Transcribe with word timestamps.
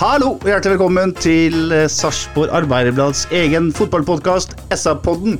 Hallo 0.00 0.30
og 0.38 0.46
hjertelig 0.48 0.78
velkommen 0.78 1.10
til 1.20 1.74
eh, 1.76 1.82
Sarpsborg 1.92 2.48
Arbeiderblads 2.56 3.26
egen 3.36 3.66
fotballpodkast 3.76 4.54
SA-podden. 4.72 5.34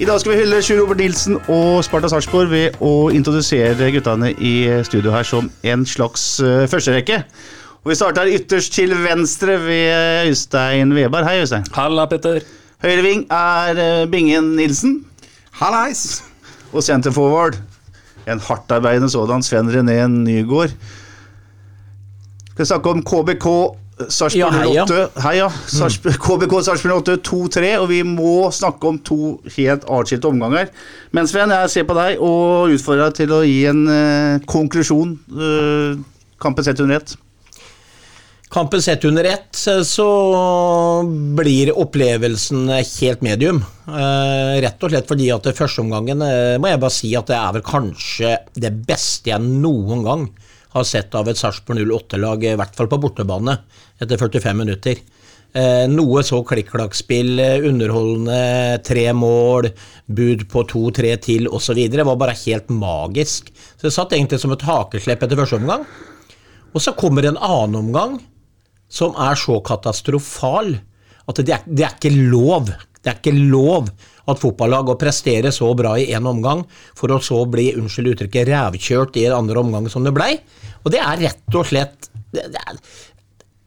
I 0.00 0.06
dag 0.08 0.22
skal 0.22 0.32
vi 0.32 0.38
hylle 0.38 0.60
Sjur 0.64 0.78
Robert 0.80 1.02
Nilsen 1.02 1.34
og 1.52 1.82
Sparta 1.84 2.08
Sarpsborg 2.08 2.48
ved 2.48 2.78
å 2.80 3.10
introdusere 3.12 3.90
guttene 3.92 4.30
i 4.32 4.52
studio 4.88 5.12
her 5.12 5.28
som 5.28 5.50
en 5.60 5.84
slags 5.84 6.22
uh, 6.40 6.64
førsterekke. 6.72 7.18
Og 7.84 7.90
Vi 7.92 7.96
starter 8.00 8.30
ytterst 8.32 8.72
til 8.78 8.94
venstre 9.02 9.58
ved 9.66 10.30
Øystein 10.30 10.94
Weberg. 10.96 11.28
Hei, 11.28 11.42
Øystein. 11.42 11.66
Halla, 11.76 12.06
Petter. 12.08 12.38
Høyreving 12.80 13.26
er 13.28 14.06
Bingen 14.08 14.54
Nilsen. 14.56 15.02
Hallais! 15.60 16.22
Og 16.72 16.80
senterforward, 16.86 17.60
en 18.24 18.40
hardtarbeidende 18.40 19.12
sådan, 19.12 19.44
Sven 19.44 19.68
René 19.68 19.98
Nygård. 20.08 20.72
Skal 22.54 22.70
snakke 22.72 22.96
om 22.96 23.04
KBK 23.04 23.50
Sarpsborg 24.06 24.74
Ja, 24.74 24.84
08. 24.84 25.10
Hei, 25.24 25.34
ja. 25.40 25.48
Sarpsborg- 25.66 26.18
KBK 26.22 26.54
Sarpsborg 26.64 27.00
08 27.02 27.16
2-3, 27.26 27.72
og 27.82 27.88
vi 27.90 28.02
må 28.06 28.48
snakke 28.54 28.90
om 28.92 28.98
to 29.02 29.38
helt 29.56 29.86
atskilte 29.90 30.30
omganger. 30.30 30.70
Men 31.12 31.26
Sven, 31.26 31.50
jeg 31.50 31.72
ser 31.72 31.88
på 31.88 31.96
deg 31.98 32.22
og 32.22 32.74
utfordrer 32.74 33.08
deg 33.08 33.22
til 33.22 33.34
å 33.34 33.40
gi 33.46 33.62
en 33.70 33.86
eh, 33.92 34.44
konklusjon. 34.46 35.16
Uh, 35.32 35.98
kampen 36.38 36.66
sett 36.66 36.80
under 36.84 37.00
ett. 37.00 37.16
Kampen 38.48 38.80
sett 38.80 39.04
under 39.04 39.24
ett, 39.28 39.58
så 39.84 40.08
blir 41.36 41.74
opplevelsen 41.78 42.70
helt 42.70 43.20
medium. 43.20 43.60
Eh, 43.88 44.54
rett 44.64 44.84
og 44.84 44.92
slett 44.92 45.10
fordi 45.10 45.28
at 45.34 45.44
førsteomgangen, 45.44 45.58
første 45.58 45.84
omgangen 45.84 46.22
eh, 46.24 46.56
må 46.56 46.70
jeg 46.70 46.80
bare 46.80 46.96
si 46.96 47.10
at 47.18 47.28
det 47.28 47.36
er 47.36 47.58
vel 47.58 47.66
kanskje 47.66 48.36
det 48.56 48.72
beste 48.88 49.34
jeg 49.34 49.44
noen 49.44 50.06
gang 50.06 50.24
har 50.78 50.88
sett 50.88 51.14
av 51.18 51.28
et 51.28 51.38
Sarpsborg 51.38 51.84
08-lag, 51.84 52.44
i 52.44 52.56
hvert 52.58 52.76
fall 52.78 52.90
på 52.90 53.00
bortebane, 53.02 53.58
etter 54.00 54.20
45 54.20 54.58
minutter. 54.58 55.02
Eh, 55.56 55.86
noe 55.88 56.20
så 56.26 56.42
klikk-klakk-spill, 56.44 57.38
eh, 57.40 57.64
underholdende, 57.68 58.82
tre 58.84 59.06
mål, 59.16 59.70
bud 60.06 60.44
på 60.52 60.64
to-tre 60.68 61.14
til 61.24 61.48
osv. 61.48 61.80
Var 61.88 62.16
bare 62.20 62.36
helt 62.44 62.68
magisk. 62.68 63.48
Så 63.76 63.88
det 63.88 63.94
satt 63.94 64.12
egentlig 64.12 64.40
som 64.40 64.52
et 64.52 64.66
hakeslepp 64.68 65.22
etter 65.22 65.40
første 65.40 65.56
omgang. 65.56 65.86
Og 66.74 66.84
så 66.84 66.92
kommer 66.92 67.24
en 67.24 67.40
annen 67.40 67.80
omgang 67.80 68.20
som 68.88 69.16
er 69.16 69.34
så 69.34 69.60
katastrofal 69.64 70.76
at 71.28 71.40
det 71.44 71.54
er, 71.54 71.64
det 71.66 71.84
er 71.84 71.96
ikke 71.96 72.12
lov. 72.30 72.68
Det 73.02 73.10
er 73.12 73.18
ikke 73.20 73.50
lov 73.50 73.88
at 74.28 74.40
fotballag 74.42 74.92
å 74.92 74.98
prestere 75.00 75.52
så 75.54 75.70
bra 75.78 75.96
i 75.98 76.08
én 76.14 76.28
omgang, 76.28 76.64
for 76.98 77.12
å 77.14 77.20
så 77.24 77.42
bli 77.50 77.70
unnskyld 77.78 78.14
uttrykket, 78.14 78.52
rævkjørt 78.52 79.20
i 79.20 79.28
en 79.28 79.38
andre 79.42 79.62
omgang 79.64 79.88
som 79.92 80.06
det 80.06 80.14
blei. 80.16 80.34
Og 80.84 80.92
det 80.94 81.02
er 81.04 81.22
rett 81.28 81.58
og 81.58 81.68
slett 81.68 82.10
det, 82.28 82.44
det 82.52 82.60
er, 82.60 82.76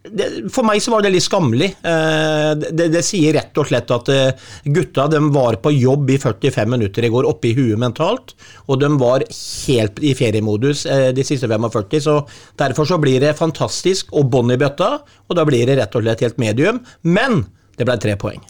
det, 0.02 0.28
for 0.54 0.66
meg 0.66 0.82
så 0.82 0.96
var 0.96 1.06
det 1.06 1.12
litt 1.14 1.26
skammelig. 1.26 1.70
Eh, 1.86 2.52
Det, 2.58 2.88
det 2.94 3.04
sier 3.06 3.36
rett 3.38 3.58
og 3.62 3.68
slett 3.70 3.92
at 3.94 4.10
eh, 4.12 4.50
gutta 4.74 5.08
de 5.12 5.22
var 5.34 5.60
på 5.62 5.74
jobb 5.76 6.10
i 6.14 6.18
45 6.22 6.74
minutter 6.74 7.06
i 7.06 7.12
går, 7.14 7.28
oppe 7.30 7.52
i 7.52 7.54
huet 7.58 7.80
mentalt. 7.82 8.34
Og 8.68 8.82
de 8.82 8.90
var 9.02 9.26
helt 9.28 10.02
i 10.02 10.16
feriemodus 10.18 10.86
eh, 10.90 11.10
de 11.16 11.26
siste 11.28 11.50
45, 11.50 12.02
så 12.02 12.18
derfor 12.60 12.90
så 12.90 13.00
blir 13.02 13.22
det 13.24 13.38
fantastisk 13.40 14.12
og 14.18 14.32
bånn 14.34 14.54
i 14.56 14.60
bøtta. 14.62 14.94
Og 15.30 15.38
da 15.38 15.46
blir 15.48 15.70
det 15.70 15.78
rett 15.80 15.98
og 15.98 16.06
slett 16.06 16.26
helt 16.26 16.42
medium. 16.42 16.82
Men 17.06 17.46
det 17.78 17.88
ble 17.88 17.98
tre 18.02 18.18
poeng. 18.20 18.42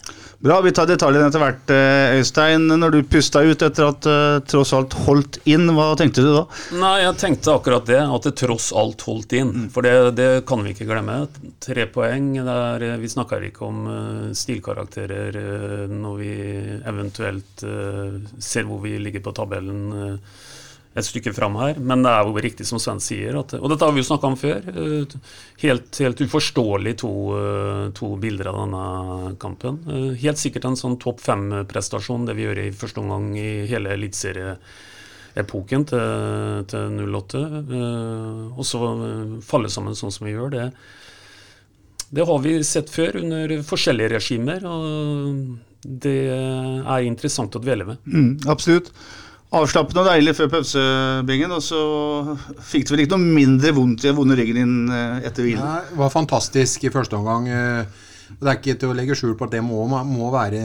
Bra, 0.41 0.55
vi 0.65 0.71
tar 0.73 0.87
detaljene 0.89 1.27
etter 1.29 1.37
hvert. 1.43 1.69
eh, 1.69 2.15
Øystein, 2.17 2.63
når 2.65 2.95
du 2.95 2.99
pusta 3.05 3.43
ut 3.45 3.61
etter 3.61 3.85
at 3.85 4.07
uh, 4.09 4.39
tross 4.49 4.71
alt 4.73 4.95
holdt 5.05 5.37
inn, 5.45 5.67
hva 5.77 5.91
tenkte 5.99 6.23
du 6.25 6.31
da? 6.33 6.41
Nei, 6.81 6.95
jeg 7.03 7.19
tenkte 7.21 7.53
akkurat 7.53 7.85
det, 7.85 7.99
at 8.01 8.25
det 8.25 8.33
tross 8.41 8.71
alt 8.73 9.05
holdt 9.05 9.35
inn. 9.37 9.67
For 9.69 9.85
det, 9.85 10.15
det 10.17 10.29
kan 10.49 10.65
vi 10.65 10.73
ikke 10.73 10.87
glemme. 10.89 11.19
Tre 11.61 11.85
poeng. 11.93 12.31
Det 12.41 12.55
er, 12.57 12.87
vi 13.03 13.11
snakker 13.13 13.45
ikke 13.51 13.67
om 13.69 13.83
eh, 13.93 14.31
stilkarakterer 14.41 15.37
eh, 15.43 15.93
når 15.93 16.17
vi 16.23 16.33
eventuelt 16.89 17.61
eh, 17.67 18.17
ser 18.41 18.65
hvor 18.65 18.81
vi 18.81 18.97
ligger 18.97 19.21
på 19.21 19.35
tabellen 19.37 19.83
eh, 19.93 20.39
et 20.93 21.05
stykke 21.07 21.31
fram 21.33 21.55
her. 21.55 21.77
Men 21.79 22.01
det 22.03 22.11
er 22.11 22.27
jo 22.27 22.41
riktig 22.43 22.65
som 22.67 22.79
Sven 22.83 22.99
sier, 22.99 23.37
at, 23.39 23.53
og 23.55 23.69
dette 23.71 23.87
har 23.87 23.93
vi 23.95 24.01
jo 24.03 24.07
snakka 24.09 24.27
om 24.27 24.35
før. 24.39 24.61
eh, 24.75 25.17
Helt, 25.61 25.99
helt 26.03 26.21
uforståelig 26.25 26.95
to, 26.99 27.11
eh, 27.37 27.83
to 27.95 28.09
bilder 28.19 28.49
av 28.51 28.57
denne 28.63 29.35
kampen. 29.39 29.79
Eh, 29.87 30.15
Helt 30.23 30.37
sikkert 30.41 30.65
en 30.67 30.75
sånn 30.79 30.97
topp 30.99 31.21
fem-prestasjon, 31.23 32.25
det 32.27 32.35
vi 32.35 32.43
gjør 32.47 32.63
i 32.65 32.71
første 32.75 32.99
omgang 33.03 33.29
i 33.37 33.65
hele 33.71 33.93
eliteserie 33.95 34.57
epoken 35.39 35.85
til, 35.87 36.65
til 36.67 37.05
08, 37.07 37.45
eh, 37.71 38.57
og 38.57 38.65
så 38.67 38.81
falle 39.47 39.69
sammen 39.71 39.95
sånn 39.95 40.11
som 40.11 40.27
vi 40.27 40.33
gjør 40.35 40.51
det. 40.57 40.65
Det 42.11 42.25
har 42.27 42.39
vi 42.43 42.57
sett 42.67 42.89
før 42.91 43.21
under 43.21 43.53
forskjellige 43.63 44.11
regimer, 44.17 44.65
og 44.67 45.55
det 45.87 46.17
er 46.35 47.05
interessant 47.07 47.55
å 47.55 47.61
dvele 47.63 47.87
ved. 47.87 48.01
Mm, 48.11 48.33
absolutt. 48.51 48.91
Avslappende 49.51 49.99
og 49.99 50.07
deilig 50.07 50.31
før 50.37 50.47
pausebingen, 50.53 51.51
og 51.51 51.59
så 51.65 51.79
fikk 52.63 52.85
du 52.87 52.93
vel 52.93 53.01
ikke 53.03 53.17
noe 53.17 53.33
mindre 53.35 53.73
vondt 53.75 54.05
i 54.05 54.07
den 54.07 54.15
vonde 54.15 54.37
ryggen 54.39 54.59
din 54.61 54.93
eh, 54.95 55.25
etter 55.27 55.43
hvilen? 55.43 55.65
Nei, 55.65 55.81
det 55.89 55.99
var 55.99 56.13
fantastisk 56.13 56.85
i 56.87 56.91
første 56.93 57.17
omgang. 57.19 57.49
eh, 57.51 57.83
Det 58.31 58.47
er 58.47 58.61
ikke 58.61 58.77
til 58.79 58.93
å 58.93 58.95
legge 58.95 59.17
skjul 59.19 59.35
på 59.35 59.49
at 59.49 59.57
det 59.57 59.59
må, 59.65 59.83
må 59.91 60.29
være 60.31 60.61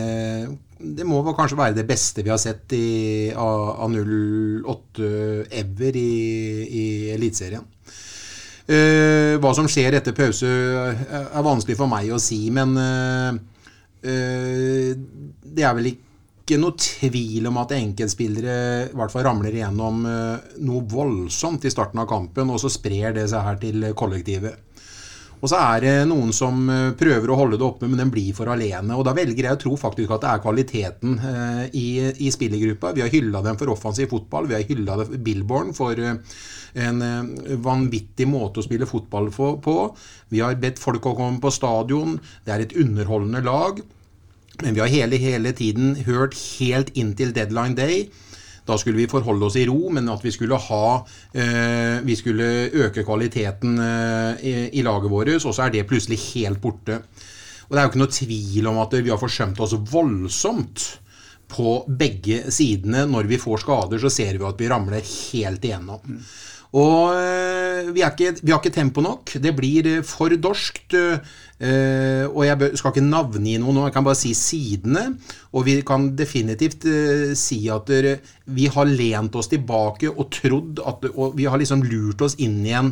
Det 0.78 1.06
må 1.08 1.24
kanskje 1.34 1.58
være 1.58 1.74
det 1.80 1.86
beste 1.88 2.22
vi 2.22 2.30
har 2.30 2.38
sett 2.38 2.70
i, 2.78 3.32
av, 3.34 3.82
av 3.82 3.90
08 3.90 5.10
ever 5.50 5.98
i, 5.98 6.14
i 6.70 6.86
Eliteserien. 7.16 7.66
Uh, 8.66 9.38
hva 9.38 9.52
som 9.54 9.68
skjer 9.70 9.94
etter 9.94 10.14
pause 10.14 10.46
er 10.46 11.44
vanskelig 11.46 11.76
for 11.78 11.86
meg 11.86 12.10
å 12.10 12.18
si, 12.18 12.50
men 12.50 12.72
uh, 12.74 13.30
uh, 14.02 14.90
det 15.46 15.62
er 15.62 15.76
vel 15.78 15.92
ikke 15.92 16.05
noe 16.54 16.76
tvil 16.78 17.48
om 17.50 17.56
at 17.58 17.74
enkeltspillere 17.74 18.58
i 18.86 18.94
hvert 18.94 19.10
fall 19.10 19.24
ramler 19.26 19.54
igjennom 19.56 20.04
eh, 20.06 20.52
noe 20.62 20.84
voldsomt 20.86 21.66
i 21.66 21.72
starten 21.72 21.98
av 21.98 22.06
kampen, 22.10 22.52
og 22.52 22.60
så 22.62 22.70
sprer 22.70 23.16
det 23.16 23.26
seg 23.32 23.42
her 23.42 23.58
til 23.58 23.88
kollektivet. 23.98 24.62
Og 25.36 25.50
så 25.50 25.58
er 25.58 25.82
det 25.82 25.94
noen 26.08 26.30
som 26.36 26.62
eh, 26.70 26.92
prøver 26.98 27.32
å 27.32 27.38
holde 27.40 27.58
det 27.58 27.66
oppe, 27.66 27.88
men 27.90 27.98
den 27.98 28.12
blir 28.14 28.30
for 28.36 28.52
alene. 28.52 28.94
Og 28.94 29.02
da 29.08 29.16
velger 29.16 29.48
jeg 29.48 29.58
å 29.58 29.62
tro 29.64 29.74
faktisk 29.80 30.14
at 30.14 30.22
det 30.22 30.30
er 30.30 30.44
kvaliteten 30.44 31.18
eh, 31.32 31.64
i, 31.74 31.88
i 32.22 32.30
spillergruppa. 32.30 32.94
Vi 32.94 33.02
har 33.02 33.10
hylla 33.12 33.42
dem 33.44 33.58
for 33.58 33.74
offensiv 33.74 34.14
fotball. 34.14 34.46
Vi 34.46 34.56
har 34.56 34.70
hylla 34.70 35.00
Billborn 35.02 35.74
for 35.74 35.98
en 36.76 37.04
vanvittig 37.64 38.26
måte 38.28 38.60
å 38.60 38.64
spille 38.66 38.86
fotball 38.86 39.30
på. 39.34 39.76
Vi 40.30 40.44
har 40.44 40.58
bedt 40.60 40.78
folk 40.78 41.08
å 41.08 41.16
komme 41.16 41.40
på 41.42 41.50
stadion. 41.54 42.18
Det 42.46 42.52
er 42.54 42.66
et 42.66 42.78
underholdende 42.78 43.42
lag. 43.42 43.80
Men 44.62 44.74
vi 44.74 44.80
har 44.80 44.92
hele, 44.92 45.18
hele 45.20 45.52
tiden 45.52 45.96
hørt 46.06 46.36
helt 46.58 46.94
inntil 46.96 47.34
deadline 47.36 47.76
day 47.76 48.06
da 48.66 48.74
skulle 48.78 48.98
vi 48.98 49.06
forholde 49.10 49.46
oss 49.46 49.56
i 49.58 49.64
ro, 49.68 49.90
men 49.94 50.08
at 50.10 50.24
vi 50.26 50.32
skulle 50.34 50.58
ha 50.58 50.86
eh, 51.38 52.02
Vi 52.06 52.16
skulle 52.18 52.46
øke 52.86 53.04
kvaliteten 53.06 53.78
eh, 53.78 54.46
i, 54.72 54.82
laget 54.82 55.10
vårt, 55.12 55.32
og 55.38 55.54
så 55.54 55.66
er 55.66 55.74
det 55.74 55.86
plutselig 55.88 56.18
helt 56.32 56.60
borte. 56.62 57.00
Og 57.66 57.74
Det 57.74 57.78
er 57.78 57.86
jo 57.86 57.92
ikke 57.92 58.02
noe 58.02 58.14
tvil 58.14 58.70
om 58.70 58.80
at 58.82 58.96
vi 58.98 59.10
har 59.10 59.22
forsømt 59.22 59.60
oss 59.62 59.74
voldsomt 59.90 60.86
på 61.50 61.78
begge 61.86 62.50
sidene. 62.50 63.04
Når 63.10 63.30
vi 63.30 63.38
får 63.38 63.62
skader, 63.62 64.02
så 64.02 64.10
ser 64.10 64.38
vi 64.38 64.46
at 64.46 64.60
vi 64.60 64.70
ramler 64.70 65.02
helt 65.02 65.66
igjennom. 65.66 66.18
Og 66.74 67.14
eh, 67.14 67.88
vi, 67.94 68.02
ikke, 68.02 68.34
vi 68.42 68.52
har 68.52 68.60
ikke 68.60 68.74
tempo 68.74 69.02
nok. 69.04 69.36
Det 69.42 69.52
blir 69.56 69.86
eh, 69.86 70.04
for 70.06 70.32
dorskt. 70.34 70.96
eh, 70.96 72.24
og 72.26 72.42
jeg 72.44 72.76
skal 72.76 72.92
ikke 72.92 73.04
navngi 73.06 73.54
noe 73.62 73.72
nå, 73.72 73.84
jeg 73.86 73.94
kan 73.94 74.06
bare 74.06 74.18
si 74.18 74.32
sidene. 74.36 75.06
Og 75.56 75.64
vi 75.68 75.78
kan 75.86 76.10
definitivt 76.18 76.84
si 77.38 77.60
at 77.72 77.92
vi 78.44 78.66
har 78.72 78.90
lent 78.90 79.38
oss 79.38 79.48
tilbake 79.48 80.10
og 80.10 80.26
trodd 80.34 80.82
at 80.84 81.06
Og 81.14 81.36
vi 81.38 81.46
har 81.48 81.56
liksom 81.56 81.84
lurt 81.86 82.20
oss 82.26 82.36
inn 82.42 82.58
i 82.66 82.74
en, 82.76 82.90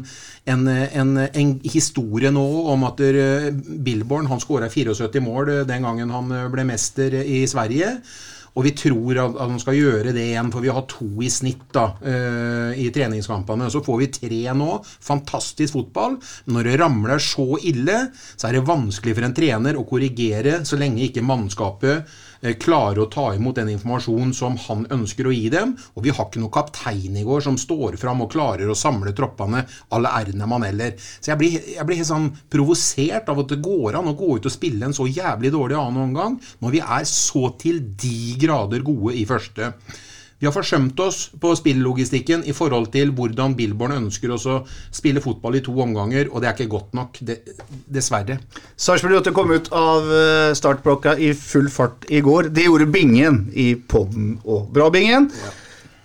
en, 0.49 0.69
en, 0.69 1.17
en 1.27 1.51
historie 1.67 2.31
nå 2.33 2.45
om 2.73 2.87
at 2.89 3.03
Billborn 3.85 4.31
han 4.31 4.41
skåra 4.41 4.71
74 4.73 5.21
mål 5.21 5.53
den 5.69 5.85
gangen 5.85 6.15
han 6.15 6.33
ble 6.55 6.65
mester 6.65 7.21
i 7.21 7.45
Sverige. 7.51 7.99
Og 8.55 8.67
vi 8.69 8.73
tror 8.79 9.19
at, 9.19 9.39
at 9.43 9.51
de 9.51 9.63
skal 9.63 9.79
gjøre 9.79 10.13
det 10.15 10.29
igjen, 10.31 10.51
for 10.55 10.63
vi 10.63 10.73
har 10.75 10.85
to 10.91 11.09
i 11.25 11.31
snitt 11.33 11.65
da, 11.75 11.89
uh, 11.99 12.71
i 12.79 12.87
treningskampene. 12.95 13.67
Så 13.73 13.83
får 13.85 13.99
vi 14.03 14.11
tre 14.15 14.43
nå. 14.55 14.77
Fantastisk 15.03 15.75
fotball. 15.75 16.21
Når 16.55 16.69
det 16.69 16.77
ramler 16.83 17.23
så 17.23 17.49
ille, 17.67 17.99
så 18.37 18.49
er 18.49 18.59
det 18.59 18.69
vanskelig 18.69 19.17
for 19.17 19.27
en 19.27 19.35
trener 19.35 19.79
å 19.79 19.87
korrigere 19.89 20.61
så 20.69 20.79
lenge 20.79 21.09
ikke 21.09 21.27
mannskapet 21.27 22.15
eh, 22.45 22.55
klarer 22.61 23.03
å 23.03 23.09
ta 23.11 23.27
imot 23.35 23.59
den 23.59 23.73
informasjonen 23.73 24.35
som 24.37 24.59
han 24.67 24.87
ønsker 24.95 25.27
å 25.27 25.35
gi 25.35 25.49
dem. 25.53 25.75
Og 25.97 26.07
vi 26.07 26.15
har 26.15 26.29
ikke 26.29 26.43
noen 26.43 26.55
kaptein 26.55 27.19
i 27.19 27.27
går 27.27 27.45
som 27.49 27.59
står 27.61 27.99
fram 28.01 28.23
og 28.25 28.33
klarer 28.37 28.71
å 28.71 28.79
samle 28.79 29.15
troppene 29.17 29.65
alle 29.97 30.15
ærene 30.21 30.49
man 30.51 30.67
heller. 30.67 30.95
Så 31.19 31.33
jeg 31.33 31.41
blir, 31.41 31.59
jeg 31.75 31.89
blir 31.89 32.01
helt 32.01 32.13
sånn 32.13 32.31
provosert 32.53 33.29
av 33.33 33.43
at 33.43 33.53
det 33.55 33.63
går 33.65 33.99
an 34.01 34.13
å 34.13 34.17
gå 34.19 34.37
ut 34.39 34.49
og 34.49 34.55
spille 34.55 34.87
en 34.87 34.97
så 34.97 35.09
jævlig 35.11 35.55
dårlig 35.55 35.81
annen 35.81 36.09
omgang 36.09 36.41
når 36.63 36.77
vi 36.77 36.83
er 36.85 37.07
så 37.09 37.49
til 37.61 37.81
de 38.01 38.35
grader 38.41 38.85
gode 38.87 39.17
i 39.19 39.25
første. 39.29 39.73
Vi 40.39 40.49
har 40.49 40.55
forsømt 40.55 40.99
oss 41.01 41.29
på 41.41 41.55
spilllogistikken 41.57 42.43
i 42.45 42.53
forhold 42.57 42.91
til 42.95 43.13
hvordan 43.15 43.55
Billborn 43.59 43.97
ønsker 43.97 44.35
oss 44.35 44.47
å 44.51 44.61
spille 44.93 45.23
fotball 45.25 45.61
i 45.61 45.63
to 45.65 45.75
omganger, 45.81 46.29
og 46.31 46.43
det 46.43 46.51
er 46.51 46.57
ikke 46.57 46.73
godt 46.75 46.95
nok. 46.99 47.21
Det, 47.25 47.41
dessverre. 47.87 48.41
Sarpsborg 48.77 49.21
8 49.23 49.35
kom 49.37 49.53
ut 49.55 49.71
av 49.79 50.11
eh, 50.11 50.55
startblokka 50.59 51.17
i 51.23 51.33
full 51.39 51.71
fart 51.73 52.09
i 52.11 52.23
går. 52.25 52.51
Det 52.55 52.67
gjorde 52.67 52.91
Bingen 52.93 53.45
i 53.55 53.75
podden 53.77 54.39
og 54.45 54.73
Bra, 54.75 54.91
Bingen. 54.93 55.31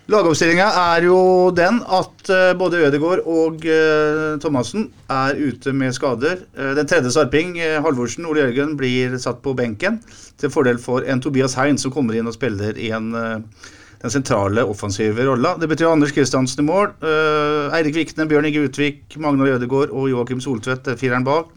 Lagoppstillinga 0.09 0.65
er 0.95 1.05
jo 1.05 1.17
den 1.53 1.83
at 1.85 2.31
eh, 2.33 2.53
både 2.57 2.79
Ødegaard 2.87 3.19
og 3.29 3.65
uh, 3.65 4.39
Thomassen 4.41 4.87
er 5.05 5.37
ute 5.37 5.73
med 5.75 5.93
skader. 5.93 6.39
Den 6.77 6.89
tredje 6.89 7.11
sarping, 7.13 7.51
uh, 7.61 7.77
Halvorsen, 7.85 8.25
Ole 8.25 8.47
Jørgen, 8.47 8.73
blir 8.79 9.19
satt 9.21 9.43
på 9.45 9.53
benken 9.57 9.99
til 10.41 10.49
fordel 10.49 10.81
for 10.81 11.05
en 11.05 11.21
Tobias 11.21 11.53
Hein 11.59 11.77
som 11.77 11.93
kommer 11.93 12.17
inn 12.17 12.29
og 12.29 12.33
spiller 12.33 12.79
i 12.81 12.89
en, 12.95 13.11
uh, 13.13 13.69
den 13.99 14.13
sentrale 14.13 14.63
offensive 14.63 15.25
rolla. 15.27 15.57
Det 15.59 15.67
betyr 15.67 15.89
Anders 15.91 16.13
Kristiansen 16.15 16.63
i 16.63 16.67
mål. 16.67 16.93
Eirik 17.75 17.97
Vikne, 17.97 18.27
Bjørn 18.29 18.47
Inge 18.47 18.63
Utvik, 18.69 19.01
Magnar 19.19 19.57
Ødegaard 19.57 19.91
og 19.91 20.07
Joakim 20.11 20.39
Soltvedt 20.43 20.87
er 20.87 20.99
fireren 20.99 21.27
bak. 21.27 21.51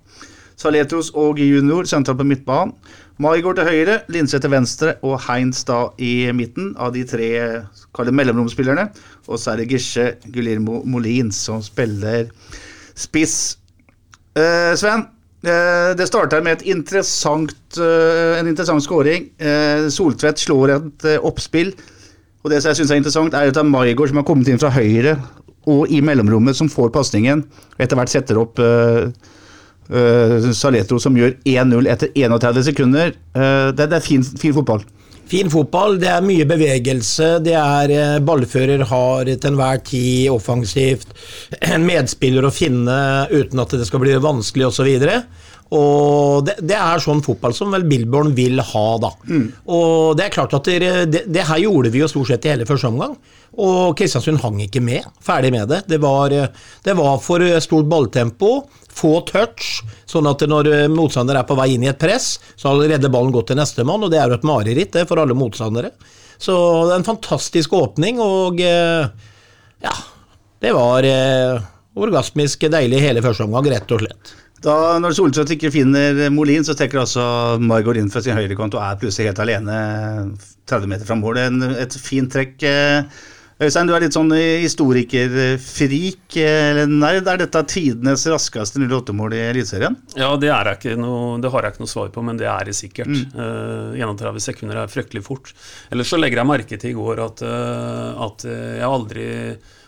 Saletros 0.58 1.10
og 1.18 1.38
junior 1.40 1.86
sentralt 1.88 2.20
på 2.20 2.26
midtbanen. 2.26 2.74
Maigård 3.22 3.58
til 3.58 3.68
høyre, 3.68 3.96
Linse 4.10 4.40
til 4.40 4.50
venstre 4.50 4.96
og 5.06 5.18
Heinz 5.26 5.62
da 5.68 5.84
i 6.00 6.30
midten 6.34 6.72
av 6.80 6.94
de 6.94 7.04
tre 7.06 7.28
mellomromspillerne. 7.92 8.88
Og 9.28 9.38
så 9.38 9.52
er 9.52 9.62
det 9.62 9.68
Gisje 9.70 10.06
Guillermo 10.32 10.80
Molins 10.88 11.38
som 11.46 11.62
spiller 11.62 12.30
spiss. 12.98 13.58
Uh, 14.32 14.72
Sven, 14.80 15.04
uh, 15.44 15.92
det 15.98 16.08
starter 16.08 16.42
med 16.44 16.64
interessant, 16.64 17.54
uh, 17.78 18.38
en 18.40 18.48
interessant 18.48 18.82
skåring. 18.82 19.28
Eh, 19.38 19.88
Soltvedt 19.92 20.40
slår 20.40 20.76
et 20.78 21.08
eh, 21.12 21.20
oppspill. 21.20 21.74
Og 22.42 22.50
det 22.50 22.62
som 22.62 22.72
jeg 22.72 22.80
syns 22.80 22.92
er 22.92 23.00
interessant, 23.00 23.34
er 23.34 23.50
at 23.50 23.54
det 23.54 23.62
er 23.62 23.70
Maigård 23.70 24.10
som 24.10 24.18
har 24.18 24.26
kommet 24.26 24.50
inn 24.50 24.60
fra 24.60 24.72
høyre 24.74 25.16
og 25.70 25.92
i 25.94 26.00
mellomrommet, 26.02 26.58
som 26.58 26.70
får 26.70 26.90
pasningen. 26.94 27.44
Og 27.76 27.84
etter 27.84 27.98
hvert 27.98 28.10
setter 28.10 28.40
opp 28.40 28.58
uh, 28.58 29.06
uh, 29.92 30.48
Saletro, 30.56 30.98
som 31.02 31.14
gjør 31.18 31.36
1-0 31.46 31.86
etter 31.92 32.10
31 32.18 32.66
sekunder. 32.72 33.14
Uh, 33.36 33.70
det, 33.70 33.86
det, 33.86 34.00
er 34.00 34.02
fin, 34.02 34.26
fin, 34.26 34.54
fotball. 34.56 34.82
Fin 35.30 35.52
fotball. 35.52 36.00
Det 36.02 36.10
er 36.10 36.26
mye 36.26 36.48
bevegelse. 36.50 37.36
Det 37.46 37.54
er 37.54 38.18
Ballfører 38.26 38.82
har 38.90 39.30
til 39.30 39.52
enhver 39.52 39.78
tid 39.86 40.34
offensivt 40.34 41.14
en 41.72 41.86
medspiller 41.86 42.48
å 42.48 42.54
finne 42.54 42.98
uten 43.30 43.62
at 43.62 43.78
det 43.78 43.86
skal 43.86 44.02
bli 44.02 44.18
vanskelig 44.18 44.72
osv. 44.72 44.90
Og 45.72 46.42
det, 46.44 46.58
det, 46.60 46.76
er 46.76 47.00
sånn 47.00 47.22
fotball 47.24 47.54
som 47.56 47.72
vel 47.72 47.86
Billborn 47.88 48.34
vil 48.36 48.60
ha, 48.60 48.86
da. 49.00 49.10
Mm. 49.24 49.46
Og 49.72 50.19
det 50.19 50.26
er 50.26 50.34
klart 50.34 50.56
at 50.58 50.69
det, 50.69 50.90
det, 51.08 51.22
det, 51.32 51.46
her 51.48 51.62
gjorde 51.62 51.92
vi 51.94 52.02
jo 52.02 52.08
stort 52.10 52.28
sett 52.28 52.44
i 52.44 52.52
hele 52.52 52.66
første 52.69 52.90
omgang. 52.90 53.14
Og 53.62 53.94
Kristiansund 53.96 54.42
hang 54.42 54.60
ikke 54.64 54.82
med. 54.84 55.06
Ferdig 55.24 55.52
med 55.54 55.72
det. 55.72 55.82
Det 55.88 55.98
var, 56.02 56.32
det 56.84 56.96
var 56.98 57.16
for 57.24 57.44
stort 57.64 57.88
balltempo, 57.88 58.52
få 58.92 59.14
touch, 59.28 59.80
sånn 60.08 60.28
at 60.28 60.44
når 60.48 60.70
motstander 60.92 61.40
er 61.40 61.48
på 61.48 61.56
vei 61.56 61.70
inn 61.74 61.86
i 61.86 61.90
et 61.92 62.00
press, 62.00 62.34
så 62.60 62.74
redder 62.76 63.12
ballen 63.12 63.32
gått 63.32 63.48
til 63.52 63.60
nestemann, 63.60 64.04
og 64.04 64.12
det 64.12 64.20
er 64.20 64.28
jo 64.28 64.40
et 64.40 64.48
mareritt 64.48 64.92
det 64.98 65.06
for 65.08 65.22
alle 65.22 65.36
motstandere. 65.36 65.94
Så 66.36 66.52
det 66.84 66.92
er 66.92 67.00
en 67.00 67.08
fantastisk 67.08 67.72
åpning, 67.78 68.20
og 68.20 68.60
ja 68.60 69.92
Det 70.62 70.70
var 70.76 71.06
orgasmisk 71.98 72.69
deilig 72.72 73.00
hele 73.02 73.24
første 73.24 73.48
omgang, 73.48 73.72
rett 73.72 73.96
og 73.96 74.04
slett. 74.04 74.36
Da, 74.62 74.76
når 75.02 75.16
Soltvedt 75.18 75.56
ikke 75.56 75.72
finner 75.74 76.28
Molin, 76.30 76.62
så 76.62 76.76
trekker 76.78 77.02
altså 77.02 77.24
Margot 77.62 77.98
inn 77.98 78.10
fra 78.12 78.22
sin 78.22 78.38
høyrekant 78.38 78.76
og 78.78 78.84
er 78.84 79.00
plutselig 79.00 79.32
helt 79.32 79.42
alene 79.42 79.76
30 80.70 80.90
meter 80.90 81.08
fra 81.08 81.18
mål. 81.18 81.40
Et 81.82 81.96
fint 81.98 82.30
trekk. 82.30 82.62
Øystein, 83.62 83.86
du 83.86 83.92
er 83.94 84.02
litt 84.02 84.14
sånn 84.14 84.32
historikerfrik. 84.34 86.36
Nei, 86.90 87.10
er 87.18 87.42
dette 87.42 87.62
tidenes 87.70 88.24
raskeste 88.30 88.80
08-mål 88.82 89.36
i 89.36 89.42
Eliteserien? 89.50 89.98
Ja, 90.18 90.32
det, 90.40 90.50
noe, 90.98 91.36
det, 91.42 91.50
har 91.52 91.66
jeg 91.66 91.76
ikke 91.76 91.84
noe 91.84 91.92
svar 91.92 92.10
på, 92.14 92.24
men 92.26 92.40
det 92.40 92.48
er 92.50 92.66
det 92.66 92.74
sikkert. 92.78 93.12
Mm. 93.12 93.36
Uh, 93.36 93.98
31 93.98 94.46
sekunder 94.46 94.82
er 94.82 94.90
fryktelig 94.90 95.22
fort. 95.26 95.52
Ellers 95.94 96.10
så 96.10 96.18
legger 96.18 96.42
jeg 96.42 96.50
merke 96.50 96.80
til 96.80 96.94
i 96.94 96.98
går 96.98 97.22
at, 97.26 97.44
uh, 97.46 98.26
at 98.26 98.48
jeg 98.48 98.88
aldri 98.88 99.28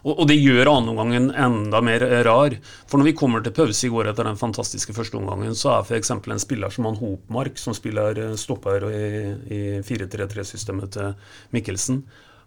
og, 0.04 0.18
og 0.20 0.26
det 0.28 0.36
gjør 0.36 0.68
annenomgangen 0.68 1.30
enda 1.32 1.80
mer 1.84 2.04
rar. 2.26 2.56
For 2.90 3.00
når 3.00 3.08
vi 3.08 3.16
kommer 3.16 3.44
til 3.44 3.54
pause 3.56 3.88
i 3.88 3.92
går 3.92 4.10
etter 4.10 4.28
den 4.28 4.40
fantastiske 4.40 4.92
første 4.96 5.16
omgangen, 5.16 5.56
så 5.56 5.78
er 5.78 5.86
f.eks. 5.86 6.12
en 6.12 6.42
spiller 6.42 6.74
som 6.74 6.88
han 6.90 6.98
Hopmark, 7.00 7.56
som 7.60 7.76
spiller 7.76 8.20
eh, 8.20 8.34
stopper 8.40 8.84
i, 8.90 9.06
i 9.48 9.62
4-3-3-systemet 9.86 10.92
til 10.98 11.32
Mikkelsen, 11.56 12.04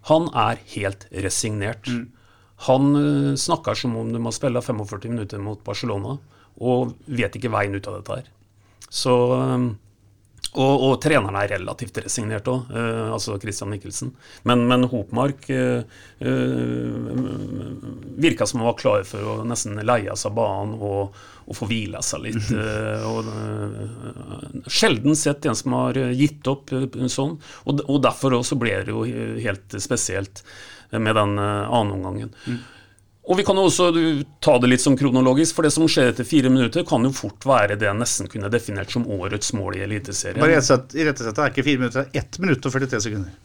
han 0.08 0.30
er 0.38 0.62
helt 0.76 1.08
resignert. 1.26 1.90
Mm. 1.90 2.06
Han 2.70 2.94
uh, 2.96 3.34
snakker 3.38 3.78
som 3.78 3.98
om 4.00 4.14
de 4.14 4.22
må 4.22 4.32
spille 4.34 4.62
45 4.62 5.12
minutter 5.12 5.42
mot 5.42 5.60
Barcelona, 5.66 6.16
og 6.58 6.94
vet 7.06 7.36
ikke 7.38 7.52
veien 7.54 7.76
ut 7.76 7.90
av 7.90 8.00
dette 8.00 8.22
her. 8.22 8.32
Så 8.88 9.14
og, 10.58 10.84
og, 10.88 10.94
treneren 11.04 11.38
er 11.40 11.52
relativt 11.54 12.00
resignert 12.02 12.48
òg, 12.50 12.72
eh, 12.74 13.08
altså 13.14 13.38
Christian 13.42 13.70
Michelsen. 13.72 14.12
Men, 14.50 14.66
men 14.70 14.88
Hopmark 14.92 15.50
eh, 15.54 15.84
eh, 16.20 17.24
virka 18.18 18.48
som 18.50 18.62
han 18.62 18.72
var 18.72 18.78
klar 18.80 19.06
for 19.08 19.22
å 19.22 19.36
nesten 19.48 19.78
leie 19.86 20.16
seg 20.18 20.36
banen 20.38 20.76
og, 20.78 21.18
og 21.46 21.60
få 21.60 21.70
hvile 21.70 22.02
seg 22.06 22.26
litt. 22.26 22.50
Eh, 22.58 23.06
og, 23.08 23.28
eh, 23.32 24.64
sjelden 24.72 25.16
sett 25.20 25.46
en 25.46 25.58
som 25.58 25.76
har 25.78 26.00
gitt 26.18 26.48
opp 26.50 26.74
eh, 26.74 26.88
sånn. 27.12 27.38
Og, 27.70 27.86
og 27.86 28.02
derfor 28.06 28.40
også 28.40 28.58
ble 28.60 28.80
det 28.88 28.96
jo 28.96 29.06
helt 29.44 29.78
spesielt 29.84 30.44
med 30.92 31.18
den 31.20 31.34
uh, 31.36 31.68
annenomgangen. 31.68 32.30
Mm. 32.48 32.60
Og 33.28 33.36
vi 33.36 33.44
kan 33.44 33.58
jo 33.60 33.66
også 33.68 33.90
ta 34.44 34.54
det 34.64 34.70
litt 34.72 34.84
som 34.84 34.96
kronologisk, 34.96 35.58
for 35.58 35.68
det 35.68 35.74
som 35.76 35.84
skjer 35.92 36.14
etter 36.14 36.28
fire 36.28 36.52
minutter, 36.52 36.86
kan 36.88 37.04
jo 37.04 37.12
fort 37.16 37.44
være 37.48 37.76
det 37.76 37.90
jeg 37.90 38.00
nesten 38.00 38.30
kunne 38.32 38.52
definert 38.54 38.94
som 38.94 39.04
årets 39.04 39.52
mål 39.58 39.76
i 39.76 39.84
Eliteserien. 39.84 40.40
Bare 40.40 40.56
i 40.56 41.08
rettesettet 41.10 41.44
er 41.44 41.52
ikke 41.52 41.68
fire 41.68 41.82
minutter, 41.84 42.08
det 42.08 42.16
er 42.16 42.24
ett 42.24 42.40
minutt 42.40 42.64
og 42.64 42.78
43 42.78 43.04
sekunder. 43.10 43.36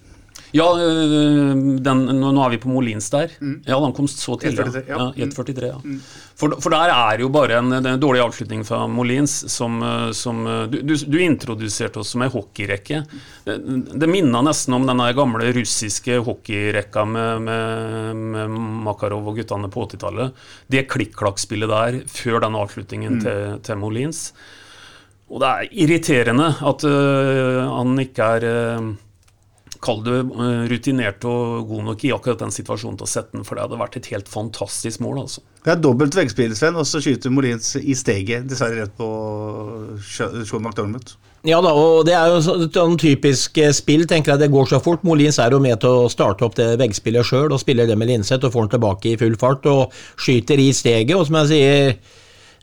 Ja, 0.52 0.66
øh, 0.76 1.56
den, 1.80 2.02
nå 2.20 2.32
er 2.44 2.52
vi 2.52 2.60
på 2.60 2.68
Molins 2.68 3.08
der. 3.12 3.32
Mm. 3.40 3.62
Ja, 3.64 3.78
den 3.80 3.94
kom 3.96 4.08
så 4.10 4.36
tidlig. 4.40 4.66
1.43. 4.68 4.82
Ja. 4.90 4.98
Ja, 5.16 5.26
1.43, 5.26 5.66
ja. 5.70 5.78
Mm. 5.80 6.00
For, 6.36 6.56
for, 6.60 6.74
der 6.74 6.92
er 6.92 7.22
jo 7.22 7.30
bare 7.32 7.56
en, 7.60 7.72
en 7.78 8.00
dårlig 8.00 8.20
avslutning 8.24 8.64
fra 8.66 8.82
Molins 8.90 9.34
som, 9.52 9.78
øh, 9.82 10.10
som 10.16 10.42
øh, 10.46 10.64
du, 10.72 10.80
du, 10.84 10.94
du, 10.96 11.18
introduserte 11.24 12.02
oss 12.02 12.12
som 12.12 12.24
ei 12.24 12.30
hockeyrekke. 12.32 13.02
Det, 13.46 13.56
det 14.02 14.08
minna 14.10 14.42
nesten 14.44 14.76
om 14.76 14.84
den 14.88 15.00
gamle 15.16 15.52
russiske 15.56 16.18
hockeyrekka 16.26 17.04
med, 17.08 17.46
med, 17.46 18.24
med, 18.34 18.58
Makarov 18.88 19.30
og 19.32 19.38
guttene 19.40 19.70
på 19.72 19.86
80-tallet. 19.86 20.42
Det 20.72 20.84
klikk-klakk-spillet 20.92 21.72
der 21.72 22.02
før 22.10 22.42
den 22.44 22.58
avslutningen 22.58 23.16
mm. 23.20 23.22
til, 23.24 23.62
til, 23.64 23.80
Molins. 23.80 24.26
Og 25.32 25.40
det 25.40 25.48
er 25.48 25.72
irriterende 25.84 26.50
at 26.60 26.84
uh, 26.84 27.62
han 27.72 27.96
ikke 28.02 28.26
er 28.36 28.44
uh, 28.44 28.90
kall 29.82 30.02
det 30.06 30.18
eh, 30.20 30.62
rutinert 30.70 31.24
og 31.28 31.66
god 31.70 31.88
nok 31.90 32.04
i 32.06 32.12
akkurat 32.14 32.44
den 32.44 32.54
situasjonen 32.54 33.00
til 33.00 33.08
å 33.08 33.10
sette 33.10 33.36
den, 33.36 33.46
for 33.46 33.58
det 33.58 33.66
hadde 33.66 33.80
vært 33.80 33.98
et 33.98 34.12
helt 34.12 34.30
fantastisk 34.30 35.02
mål. 35.02 35.24
altså. 35.24 35.42
Det 35.62 35.74
er 35.74 35.82
dobbelt 35.82 36.16
veggspill, 36.18 36.54
Sven, 36.58 36.78
og 36.78 36.86
så 36.88 37.02
skyter 37.02 37.34
Molins 37.34 37.74
i 37.78 37.96
steget, 37.98 38.48
dessverre 38.50 38.84
rett 38.84 38.96
på 38.98 39.10
Sean 40.06 40.62
McDormand. 40.62 41.14
Ja 41.42 41.58
da, 41.58 41.72
og 41.74 42.04
det 42.06 42.14
er 42.14 42.30
jo 42.30 42.38
et 42.38 42.76
sånn 42.76 42.96
typisk 43.02 43.58
eh, 43.58 43.72
spill, 43.74 44.06
tenker 44.10 44.34
jeg. 44.34 44.44
Det 44.44 44.52
går 44.52 44.68
så 44.70 44.78
fort. 44.82 45.02
Molins 45.06 45.40
er 45.42 45.54
jo 45.54 45.58
med 45.62 45.80
til 45.82 46.04
å 46.04 46.10
starte 46.12 46.46
opp 46.46 46.54
det 46.58 46.76
veggspillet 46.78 47.26
sjøl, 47.26 47.50
og 47.50 47.58
spiller 47.62 47.90
det 47.90 47.98
med 47.98 48.12
Linseth 48.12 48.46
og 48.46 48.54
får 48.54 48.68
den 48.68 48.76
tilbake 48.76 49.10
i 49.10 49.18
full 49.18 49.34
fart 49.40 49.66
og 49.70 49.96
skyter 50.22 50.62
i 50.62 50.70
steget. 50.76 51.16
Og 51.18 51.26
som 51.26 51.40
jeg 51.40 51.50
sier, 51.50 51.96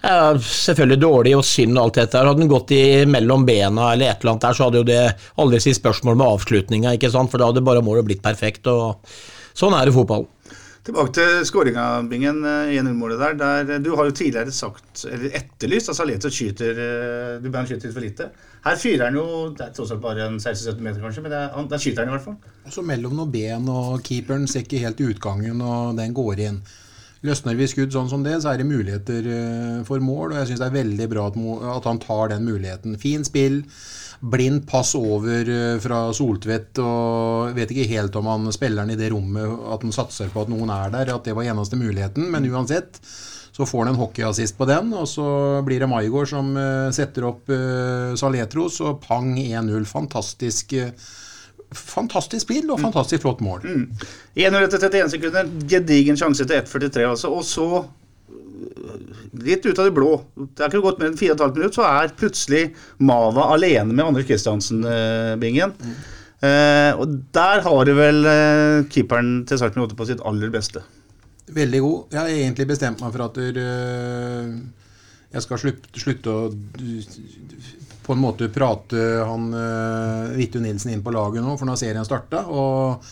ja, 0.02 0.32
selvfølgelig 0.40 1.02
dårlig 1.02 1.36
og 1.36 1.46
synd 1.48 1.76
og 1.76 1.84
alt 1.84 2.00
dette. 2.00 2.22
Hadde 2.24 2.40
den 2.40 2.52
gått 2.52 2.72
i 2.76 2.84
mellom 3.10 3.46
bena 3.48 3.92
eller 3.94 4.14
et 4.14 4.24
eller 4.24 4.36
annet 4.36 4.48
der, 4.48 4.58
så 4.58 4.68
hadde 4.70 4.82
jo 4.82 4.88
det 4.88 5.04
aldri 5.44 5.60
sitt 5.64 5.80
spørsmål 5.80 6.18
med 6.20 6.28
avslutninga, 6.28 6.96
ikke 6.96 7.12
sant. 7.14 7.32
For 7.32 7.42
da 7.42 7.52
hadde 7.52 7.66
bare 7.68 7.84
målet 7.86 8.08
blitt 8.08 8.24
perfekt. 8.24 8.70
og 8.72 9.02
Sånn 9.60 9.76
er 9.76 9.90
det 9.90 9.96
fotball. 9.98 10.28
Tilbake 10.88 11.12
til 11.14 11.42
skåringa, 11.46 11.86
Bingen. 12.10 12.40
1-0-målet 12.48 13.20
der, 13.20 13.36
der. 13.68 13.82
Du 13.84 13.92
har 14.00 14.08
jo 14.08 14.16
tidligere 14.16 14.54
sagt, 14.56 15.04
eller 15.06 15.36
etterlyst 15.38 15.92
at 15.92 15.98
Saleto 16.00 16.32
skyter 16.32 16.80
Du 17.44 17.50
ber 17.50 17.60
han 17.60 17.68
skyte 17.70 17.90
litt 17.90 17.98
for 17.98 18.06
lite. 18.06 18.30
Her 18.64 18.80
fyrer 18.80 19.06
han 19.06 19.20
jo 19.20 19.26
Det 19.56 19.68
er 19.68 19.76
tross 19.76 19.92
alt 19.94 20.02
bare 20.04 20.26
en 20.26 20.40
16-17 20.40 20.80
meter, 20.80 21.04
kanskje, 21.04 21.24
men 21.26 21.34
det 21.36 21.42
er, 21.44 21.52
han, 21.54 21.68
der 21.70 21.84
skyter 21.84 22.06
han 22.06 22.14
i 22.14 22.16
hvert 22.16 22.26
fall. 22.26 22.54
Og 22.64 22.74
så 22.74 22.84
mellom 22.88 23.20
noen 23.20 23.34
ben, 23.34 23.68
og 23.70 24.00
keeperen 24.08 24.48
ser 24.50 24.64
ikke 24.64 24.82
helt 24.86 25.04
utgangen, 25.04 25.60
og 25.62 26.00
den 26.00 26.16
går 26.16 26.46
inn. 26.48 26.62
Løsner 27.28 27.58
vi 27.60 27.68
skudd 27.68 27.92
sånn 27.92 28.08
som 28.12 28.22
det, 28.24 28.38
så 28.40 28.54
er 28.54 28.62
det 28.62 28.68
muligheter 28.70 29.26
eh, 29.28 29.80
for 29.88 30.00
mål, 30.04 30.32
og 30.32 30.38
jeg 30.40 30.52
syns 30.52 30.62
det 30.62 30.68
er 30.70 30.78
veldig 30.78 31.08
bra 31.12 31.26
at, 31.28 31.88
han 31.90 32.00
tar 32.00 32.32
den 32.32 32.46
muligheten. 32.48 32.96
Fin 33.02 33.26
spill. 33.28 33.66
Blind 34.20 34.64
pass 34.68 34.94
over 34.96 35.52
eh, 35.52 35.76
fra 35.84 36.06
Soltvedt, 36.16 36.80
og 36.84 37.58
vet 37.58 37.74
ikke 37.76 37.90
helt 37.92 38.16
om 38.20 38.30
han 38.32 38.48
spilleren 38.56 38.94
i 38.94 39.00
det 39.00 39.12
rommet 39.12 39.68
at 39.74 39.84
han 39.84 39.96
satser 39.96 40.32
på 40.32 40.46
at 40.46 40.54
noen 40.54 40.72
er 40.72 40.96
der, 40.96 41.12
at 41.12 41.28
det 41.28 41.36
var 41.36 41.48
eneste 41.48 41.80
muligheten, 41.80 42.32
men 42.32 42.48
uansett 42.48 43.02
så 43.52 43.68
får 43.68 43.84
han 43.84 43.92
en 43.92 44.00
hockeyassist 44.00 44.56
på 44.56 44.70
den, 44.70 44.94
og 44.96 45.08
så 45.12 45.28
blir 45.68 45.84
det 45.84 45.92
Maigård 45.92 46.32
som 46.32 46.54
eh, 46.56 46.88
setter 46.96 47.28
opp 47.28 47.52
Saletros, 48.20 48.80
og 48.86 49.04
pang 49.04 49.34
1-0. 49.36 49.84
Fantastisk 49.92 50.78
eh, 50.80 50.94
Fantastisk 51.76 52.48
spill 52.48 52.70
og 52.74 52.80
fantastisk 52.82 53.22
flott 53.22 53.42
mål. 53.46 53.66
1 54.34 54.56
etter 54.58 54.86
31 54.88 55.12
sekunder. 55.14 55.50
Gedigen 55.70 56.18
sjanse 56.18 56.48
til 56.50 56.58
1,43, 56.58 57.04
altså. 57.12 57.30
Og 57.30 57.46
så, 57.46 57.68
øh, 58.34 58.96
litt 59.46 59.68
ut 59.68 59.78
av 59.78 59.86
det 59.90 59.94
blå, 59.94 60.16
det 60.38 60.64
er 60.66 60.72
ikke 60.72 60.86
gått 60.88 61.02
mer 61.02 61.12
enn 61.12 61.20
4 61.20 61.36
15 61.36 61.60
minutter, 61.60 61.78
så 61.78 61.90
er 61.90 62.16
plutselig 62.18 62.64
Mava 62.98 63.52
alene 63.54 63.94
med 63.94 64.08
Anders 64.08 64.26
Kristiansen-bingen. 64.30 65.76
Eh, 66.40 66.94
og 66.96 67.20
der 67.36 67.62
har 67.66 67.86
du 67.86 67.94
vel 67.98 68.24
eh, 68.32 68.88
keeperen 68.90 69.44
til 69.48 69.60
Sarpsborg 69.60 69.92
8 69.92 70.00
på 70.00 70.08
sitt 70.08 70.26
aller 70.26 70.52
beste. 70.54 70.82
Veldig 71.52 71.82
god. 71.84 72.14
Jeg 72.14 72.20
har 72.22 72.30
egentlig 72.32 72.68
bestemt 72.70 73.02
meg 73.04 73.12
for 73.14 73.26
at 73.26 73.40
øh, 73.42 74.54
jeg 75.34 75.46
skal 75.46 75.62
slutte, 75.62 76.00
slutte 76.00 76.34
å 76.34 76.50
på 78.10 78.18
en 78.18 78.22
måte 78.24 78.50
prate 78.50 79.08
han 79.30 79.50
øh, 79.54 80.38
Vittu 80.40 80.58
Nilsen 80.64 80.96
inn 80.96 81.04
på 81.06 81.14
laget 81.14 81.46
nå, 81.46 81.56
for 81.60 81.70
nå 81.70 81.76
har 81.76 81.82
serien 81.82 82.08
starta. 82.08 82.42
Og 82.50 83.06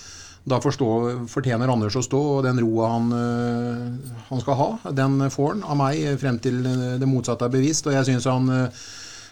da 0.47 0.61
forstå, 0.63 0.87
fortjener 1.29 1.69
Anders 1.69 1.97
å 1.99 2.05
stå, 2.05 2.21
og 2.37 2.45
den 2.47 2.61
roa 2.63 2.93
han, 2.95 3.11
øh, 3.13 4.15
han 4.29 4.41
skal 4.41 4.57
ha, 4.61 4.69
den 4.95 5.19
får 5.33 5.51
han 5.53 5.65
av 5.67 5.81
meg 5.81 6.21
frem 6.21 6.39
til 6.41 6.63
det 6.63 7.09
motsatte 7.09 7.45
er 7.45 7.53
bevist. 7.53 7.89
Og 7.89 7.97
jeg 7.97 8.09
syns 8.09 8.29
han 8.31 8.49
øh, 8.53 8.87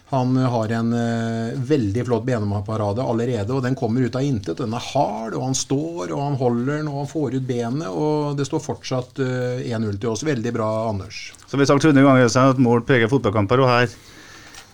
han 0.08 0.36
har 0.36 0.70
en 0.70 0.92
eh, 0.94 1.54
veldig 1.58 2.04
flott 2.06 2.26
benparade 2.28 3.02
allerede, 3.02 3.50
og 3.50 3.64
den 3.64 3.74
kommer 3.74 4.06
ut 4.06 4.14
av 4.14 4.22
intet. 4.22 4.60
Den 4.60 4.74
er 4.78 4.90
hard, 4.92 5.34
og 5.34 5.48
han 5.48 5.56
står, 5.58 6.12
og 6.12 6.20
han 6.22 6.36
holder 6.38 6.76
den, 6.76 6.90
og 6.92 7.00
han 7.00 7.08
får 7.10 7.34
ut 7.34 7.48
benet, 7.48 7.88
og 7.90 8.36
det 8.38 8.46
står 8.46 8.62
fortsatt 8.62 9.18
eh, 9.24 9.64
1-0 9.66 9.98
til 9.98 10.12
oss. 10.12 10.22
Veldig 10.26 10.52
bra, 10.54 10.68
Anders. 10.92 11.32
Som 11.50 11.58
vi 11.58 11.66
har 11.66 11.72
sagt 11.72 11.88
100 11.90 12.06
ganger, 12.06 12.28
Øystein, 12.28 12.54
at 12.54 12.62
mål 12.62 12.86
preger 12.86 13.10
fotballkamper, 13.10 13.64
og 13.64 13.72
her 13.72 13.96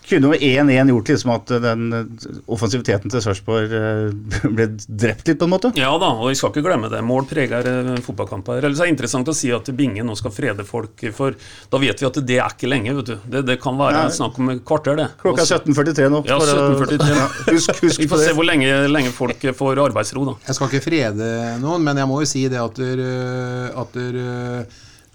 kunne 0.09 0.33
jo 0.33 0.37
1-1 0.37 0.89
gjort 0.91 1.09
liksom 1.13 1.31
at 1.33 1.51
den 1.63 1.83
eh, 1.95 2.25
offensiviteten 2.51 3.11
til 3.11 3.23
Sarpsborg 3.23 3.73
eh, 3.77 4.47
ble 4.51 4.67
drept 4.87 5.29
litt, 5.29 5.39
på 5.39 5.47
en 5.47 5.53
måte. 5.53 5.71
Ja 5.79 5.91
da, 6.01 6.11
og 6.17 6.31
vi 6.31 6.37
skal 6.39 6.51
ikke 6.51 6.65
glemme 6.65 6.89
det. 6.91 7.01
Mål 7.05 7.27
preger 7.29 7.69
eh, 7.69 7.91
fotballkamper. 8.03 8.59
Ellers 8.61 8.81
er 8.81 8.89
det 8.89 8.95
interessant 8.95 9.31
å 9.31 9.35
si 9.37 9.51
at 9.55 9.71
Binge 9.77 10.05
nå 10.05 10.15
skal 10.19 10.33
frede 10.35 10.65
folk, 10.67 11.05
for 11.15 11.37
da 11.71 11.81
vet 11.81 12.03
vi 12.03 12.09
at 12.09 12.19
det 12.27 12.39
er 12.39 12.55
ikke 12.55 12.71
lenge. 12.71 12.95
vet 12.99 13.13
du. 13.13 13.15
Det, 13.23 13.45
det 13.47 13.59
kan 13.63 13.79
være 13.79 14.05
Nei. 14.07 14.15
snakk 14.17 14.39
om 14.41 14.53
et 14.55 14.63
kvarter, 14.67 14.99
det. 14.99 15.07
Klokka 15.23 15.45
er 15.45 15.63
17.43 15.63 16.11
nå. 16.13 16.23
Ja, 16.29 16.39
for 16.41 16.83
17.43. 16.89 17.13
Ja, 17.13 17.29
husk, 17.53 17.83
husk 17.85 18.01
Vi 18.03 18.09
får 18.11 18.25
se 18.25 18.35
hvor 18.37 18.47
lenge, 18.47 18.73
lenge 18.91 19.13
folk 19.15 19.47
får 19.55 19.83
arbeidsro, 19.87 20.27
da. 20.33 20.37
Jeg 20.49 20.59
skal 20.59 20.71
ikke 20.71 20.87
frede 20.89 21.31
noen, 21.63 21.85
men 21.85 22.03
jeg 22.03 22.11
må 22.11 22.19
jo 22.23 22.29
si 22.29 22.45
det 22.51 22.59
at, 22.59 22.79
der, 22.79 23.71
at 23.79 23.95
der, 23.95 24.21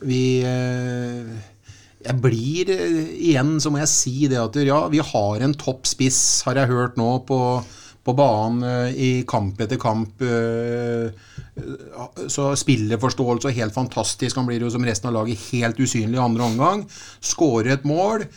vi 0.09 0.25
Jeg 2.05 2.15
blir 2.23 2.71
øh, 2.71 3.09
Igjen 3.31 3.57
så 3.63 3.73
må 3.75 3.81
jeg 3.83 3.91
si 3.91 4.15
det 4.31 4.39
at 4.39 4.55
ja, 4.63 4.79
vi 4.93 5.01
har 5.03 5.43
en 5.45 5.57
topp 5.59 5.89
spiss, 5.91 6.43
har 6.47 6.61
jeg 6.61 6.71
hørt 6.71 6.97
nå, 7.01 7.09
på, 7.27 7.41
på 8.07 8.15
banen 8.19 8.63
øh, 8.63 8.93
i 8.95 9.11
kamp 9.29 9.59
etter 9.65 9.81
kamp. 9.83 10.23
øh, 10.23 11.11
Så 12.31 12.53
spillerforståelse 12.63 13.51
og 13.51 13.59
helt 13.59 13.75
fantastisk. 13.75 14.39
Han 14.39 14.47
blir 14.47 14.63
jo 14.63 14.71
som 14.71 14.87
resten 14.87 15.11
av 15.11 15.19
laget 15.19 15.43
helt 15.51 15.81
usynlig 15.83 16.21
i 16.21 16.23
andre 16.23 16.47
omgang. 16.47 16.87
Skårer 17.21 17.75
et 17.75 17.85
mål, 17.89 18.29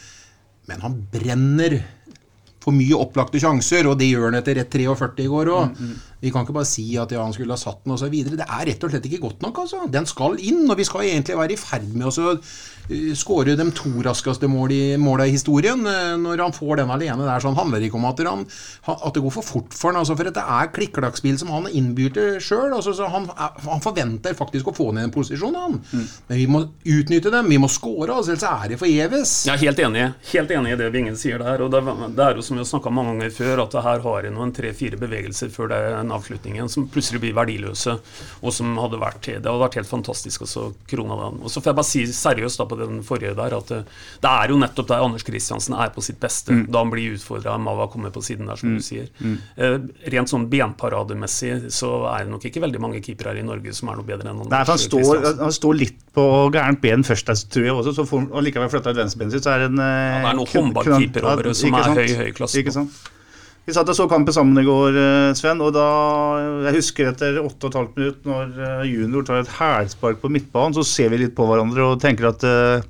men 0.69 0.81
han 0.81 1.01
brenner 1.13 1.77
for 2.61 2.73
mye 2.77 2.93
opplagte 2.93 3.39
sjanser, 3.41 3.87
og 3.89 3.95
det 3.97 4.11
gjør 4.11 4.27
han 4.27 4.35
etter 4.37 4.53
rett 4.59 4.69
43 4.69 5.23
i 5.23 5.29
går 5.31 5.49
òg. 5.49 5.79
Vi 6.21 6.29
kan 6.29 6.43
ikke 6.45 6.53
bare 6.53 6.69
si 6.69 6.83
at 7.01 7.09
ja, 7.09 7.23
han 7.25 7.33
skulle 7.33 7.55
ha 7.55 7.57
satt 7.57 7.79
den 7.85 7.95
osv. 7.95 8.13
Det 8.13 8.45
er 8.45 8.67
rett 8.69 8.83
og 8.85 8.91
slett 8.93 9.07
ikke 9.09 9.21
godt 9.23 9.41
nok. 9.41 9.63
altså. 9.63 9.79
Den 9.89 10.05
skal 10.05 10.37
inn, 10.45 10.67
og 10.69 10.77
vi 10.77 10.85
skal 10.85 11.07
egentlig 11.07 11.39
være 11.39 11.55
i 11.55 11.57
ferd 11.57 11.87
med 11.95 12.05
å 12.11 12.35
eh, 12.91 13.13
skåre 13.17 13.55
de 13.57 13.65
to 13.77 13.91
raskeste 14.05 14.49
målene 14.51 14.95
i, 14.95 14.97
måla 15.01 15.25
i 15.27 15.33
historien. 15.35 15.81
eh, 15.87 16.15
Når 16.21 16.43
han 16.43 16.53
får 16.55 16.81
den 16.81 16.91
alene 16.93 17.25
der, 17.25 17.39
så 17.39 17.49
han 17.51 17.57
handler 17.57 17.81
ikke 17.87 17.97
om 17.99 18.05
at, 18.11 18.19
han, 18.27 18.45
at 18.91 19.13
det 19.15 19.23
går 19.23 19.31
for 19.39 19.47
fort 19.47 19.73
for 19.77 19.91
han, 19.91 19.99
altså, 20.01 20.15
for 20.19 20.27
det 20.29 20.37
er 20.43 20.71
klikk-klakk-spill 20.75 21.37
som 21.41 21.49
han 21.55 21.67
innbyr 21.71 22.13
til 22.15 22.39
sjøl. 22.43 22.73
Altså, 22.77 22.93
han, 23.09 23.29
er- 23.33 23.57
han 23.69 23.81
forventer 23.83 24.35
faktisk 24.37 24.67
å 24.71 24.75
få 24.75 24.91
ned 24.93 25.07
en 25.09 25.15
posisjon, 25.15 25.55
han. 25.55 25.79
Men 25.93 26.37
vi 26.37 26.47
må 26.51 26.63
utnytte 26.85 27.31
dem. 27.33 27.49
Vi 27.49 27.57
må 27.61 27.69
skåre, 27.71 28.11
altså, 28.15 28.35
ellers 28.35 28.47
er 28.49 28.69
det 28.75 28.79
forgjeves. 28.81 29.35
Jeg 29.47 29.55
er 29.55 29.63
helt 29.65 29.79
enig 29.87 30.05
Helt 30.33 30.51
enig 30.51 30.73
i 30.73 30.79
det 30.79 30.91
Vingen 30.93 31.15
sier 31.19 31.39
der. 31.41 31.61
og 31.63 31.71
Det, 31.71 31.81
det 32.17 32.25
er 32.25 32.35
jo 32.35 32.43
som 32.45 32.57
vi 32.57 32.63
har 32.63 32.69
snakka 32.69 32.91
mange 32.93 33.13
ganger 33.15 33.33
før, 33.35 33.63
at 33.65 33.71
det 33.77 33.83
her 33.85 33.99
har 34.05 34.27
en 34.27 34.35
noen 34.37 34.51
tre-fire 34.55 34.97
bevegelser 34.99 35.51
før 35.53 35.69
det 35.71 35.77
er 35.77 35.95
den 35.97 36.11
avslutningen 36.15 36.69
som 36.71 36.87
plutselig 36.91 37.21
blir 37.23 37.35
verdiløse, 37.37 37.97
og 38.41 38.53
som 38.55 38.73
hadde 38.81 38.99
vært 39.01 39.21
Det 39.31 39.37
hadde 39.45 39.61
vært 39.61 39.77
helt 39.79 39.89
fantastisk, 39.91 40.41
og 40.45 40.49
så 40.51 40.63
krona 40.89 41.17
den. 41.21 41.39
Og 41.45 41.51
så 41.53 41.61
får 41.61 41.71
jeg 41.71 41.77
bare 41.79 41.89
si 41.91 42.03
seriøst 42.11 42.59
da 42.61 42.65
på 42.67 42.77
den 42.89 43.03
forrige 43.03 43.35
der, 43.37 43.53
at 43.57 43.67
det, 43.71 43.79
det 44.23 44.29
er 44.31 44.49
jo 44.53 44.57
nettopp 44.61 44.87
der 44.89 45.03
Anders 45.05 45.23
Kristiansen 45.27 45.75
er 45.77 45.89
på 45.95 46.01
sitt 46.05 46.19
beste. 46.19 46.55
Da 46.71 46.81
han 46.81 46.89
blir 46.93 47.13
utfordra 47.17 47.53
av 47.55 47.61
Mava 47.63 47.87
kommer 47.91 48.09
på 48.15 48.23
siden 48.25 48.47
der, 48.49 48.55
som 48.59 48.75
du 48.77 48.81
sier. 48.85 49.07
Eh, 49.57 49.77
rent 50.13 50.29
sånn 50.31 50.47
benparademessig 50.51 51.69
så 51.73 51.91
er 52.11 52.25
det 52.25 52.31
nok 52.33 52.45
ikke 52.49 52.63
veldig 52.63 52.81
mange 52.83 53.01
keepere 53.03 53.33
her 53.33 53.41
i 53.41 53.45
Norge 53.47 53.73
som 53.77 53.89
er 53.91 53.99
noe 53.99 54.07
bedre 54.07 54.27
enn 54.29 54.35
Anders 54.41 54.51
Nei, 54.51 54.63
han 54.67 54.81
står, 54.81 55.39
han 55.41 55.55
står 55.55 55.77
litt 55.79 55.97
på 56.15 56.25
gærent 56.53 56.81
ben 56.83 57.03
først, 57.07 57.31
tror 57.53 57.65
jeg 57.65 57.73
også. 57.77 57.95
Så 58.01 58.05
får 58.09 58.25
han 58.33 58.45
likevel 58.45 58.69
flytta 58.73 58.91
ut 58.93 58.99
venstrebenet 59.03 59.37
sitt, 59.37 59.45
så 59.47 59.55
er 59.55 59.65
det 59.65 59.71
en 59.71 59.79
eh, 59.79 59.87
Ja, 59.87 60.19
det 60.25 60.31
er 60.33 60.39
noe 60.41 60.49
kun- 60.51 60.61
håndballkeeper 60.67 61.27
over 61.31 61.49
det, 61.49 61.55
som 61.61 61.73
er 61.79 61.91
høy, 61.95 62.07
høy 62.25 62.31
klasse. 62.37 62.59
Ikke 62.61 62.73
sant? 62.75 63.01
Vi 63.61 63.73
satt 63.75 63.89
og 63.91 63.93
så 63.93 64.07
kampen 64.09 64.33
sammen 64.33 64.57
i 64.57 64.65
går, 64.65 64.95
eh, 64.97 65.33
Sven, 65.37 65.59
og 65.61 65.75
da 65.75 65.85
Jeg 66.65 66.79
husker 66.79 67.11
etter 67.11 67.37
8 67.43 67.69
15 67.69 67.93
minutter, 67.99 68.23
når 68.25 68.55
eh, 68.57 68.87
junior 68.89 69.25
tar 69.27 69.43
et 69.43 69.51
hælspark 69.59 70.17
på 70.21 70.31
midtbanen, 70.33 70.73
så 70.73 70.85
ser 70.85 71.11
vi 71.13 71.21
litt 71.21 71.35
på 71.37 71.45
hverandre 71.45 71.91
og 71.91 71.99
tenker 72.01 72.31
at 72.31 72.41
uh, 72.41 72.81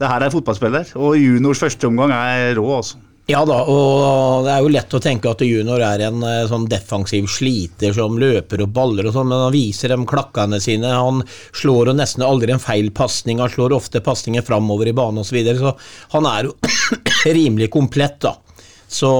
det 0.00 0.08
her 0.08 0.24
er 0.24 0.32
fotballspiller. 0.32 0.94
Og 0.96 1.18
juniors 1.20 1.60
første 1.60 1.90
omgang 1.90 2.14
er 2.16 2.56
rå, 2.56 2.64
altså. 2.78 3.02
Ja 3.28 3.42
da, 3.44 3.58
og 3.66 4.46
det 4.46 4.54
er 4.54 4.62
jo 4.62 4.72
lett 4.72 4.96
å 4.96 5.02
tenke 5.02 5.28
at 5.34 5.42
junior 5.42 5.82
er 5.82 6.04
en 6.06 6.22
sånn 6.46 6.68
defensiv 6.70 7.26
sliter 7.26 7.92
som 7.96 8.16
løper 8.22 8.62
og 8.62 8.70
baller 8.72 9.08
og 9.08 9.16
sånn, 9.16 9.32
men 9.32 9.48
han 9.48 9.54
viser 9.54 9.90
dem 9.92 10.06
klakkene 10.08 10.60
sine. 10.62 10.92
Han 10.94 11.24
slår 11.50 11.90
jo 11.90 11.96
nesten 11.98 12.24
aldri 12.24 12.54
en 12.54 12.62
feil 12.62 12.92
pasning, 12.94 13.42
han 13.42 13.50
slår 13.50 13.74
ofte 13.76 14.00
pasninger 14.04 14.46
framover 14.46 14.88
i 14.88 14.94
banen 14.96 15.24
osv. 15.24 15.34
Så, 15.34 15.38
videre, 15.40 15.58
så 15.58 16.14
han 16.14 16.30
er 16.30 16.48
jo 16.48 16.54
rimelig 17.40 17.72
komplett, 17.74 18.22
da. 18.22 18.36
Så 18.86 19.10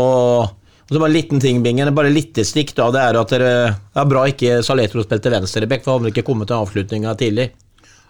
og 0.87 0.95
så 0.95 1.01
bare 1.01 1.11
en 1.11 1.17
liten 1.17 1.41
ting, 1.43 1.63
Bingen, 1.65 1.91
bare 1.95 2.13
litt 2.15 2.39
stikk, 2.47 2.71
da. 2.79 2.87
Det 2.95 3.01
er 3.03 3.17
at 3.19 3.33
dere 3.35 3.55
er 3.75 4.07
bra 4.07 4.23
ikke 4.31 4.61
Saletro 4.63 5.03
spilte 5.03 5.33
venstreback, 5.35 5.83
for 5.83 5.97
han 5.97 6.05
hadde 6.05 6.15
ikke 6.15 6.29
kommet 6.29 6.47
til 6.47 6.61
avslutninga 6.61 7.17
tidlig. 7.19 7.49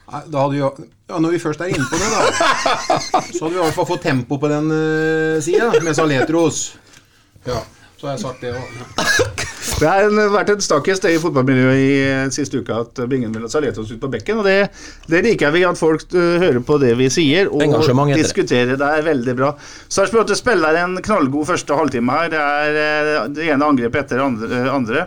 Nei, 0.07 0.21
Da 0.29 0.43
hadde 0.43 0.53
vi 0.53 0.61
jo, 0.61 0.71
ja, 1.09 1.19
når 1.19 1.35
vi 1.35 1.41
først 1.41 1.65
er 1.65 1.73
inne 1.73 1.89
på 1.89 1.97
det, 1.97 2.11
da, 2.13 2.21
så 3.33 3.47
hadde 3.47 3.55
vi 3.55 3.57
i 3.57 3.65
hvert 3.65 3.79
fall 3.79 3.89
fått 3.89 4.05
tempo 4.05 4.39
på 4.43 4.53
den 4.53 4.69
uh, 4.69 5.41
sida, 5.43 5.73
med 5.81 5.97
Saletros. 5.97 6.67
Ja, 7.49 7.65
så 7.97 8.11
har 8.11 8.19
jeg 8.19 8.27
sagt 8.27 8.45
det 8.45 8.53
òg. 8.53 9.53
Det 9.77 9.85
har 9.85 10.07
vært 10.33 10.55
en 10.55 10.63
stakest 10.65 11.05
i 11.05 11.19
fotballmiljøet 11.21 11.77
i 11.83 11.89
eh, 12.01 12.21
siste 12.33 12.63
uke 12.63 12.73
at 12.81 13.01
Bingen 13.11 13.33
vil 13.35 13.45
ha 13.45 13.51
Saletos 13.53 13.91
ut 13.93 14.01
på 14.01 14.09
bekken. 14.09 14.39
Og 14.41 14.47
det, 14.49 14.71
det 15.13 15.21
liker 15.27 15.53
vi, 15.53 15.67
at 15.69 15.77
folk 15.77 16.07
eh, 16.17 16.39
hører 16.41 16.63
på 16.65 16.79
det 16.81 16.95
vi 16.97 17.11
sier 17.13 17.51
og 17.51 17.61
det. 17.61 18.23
diskuterer. 18.25 18.79
Det 18.81 18.89
er 18.89 19.05
veldig 19.05 19.35
bra. 19.37 19.51
Sarpsborg 19.93 20.25
8 20.31 20.39
spiller 20.41 20.81
en 20.81 20.97
knallgod 21.05 21.45
første 21.51 21.77
halvtime 21.77 22.17
her. 22.17 22.33
Det 22.33 22.41
er 22.41 22.81
eh, 22.87 23.27
det 23.37 23.51
ene 23.53 23.69
angrepet 23.69 24.07
etter 24.07 24.25
det 24.25 24.63
andre. 24.73 25.05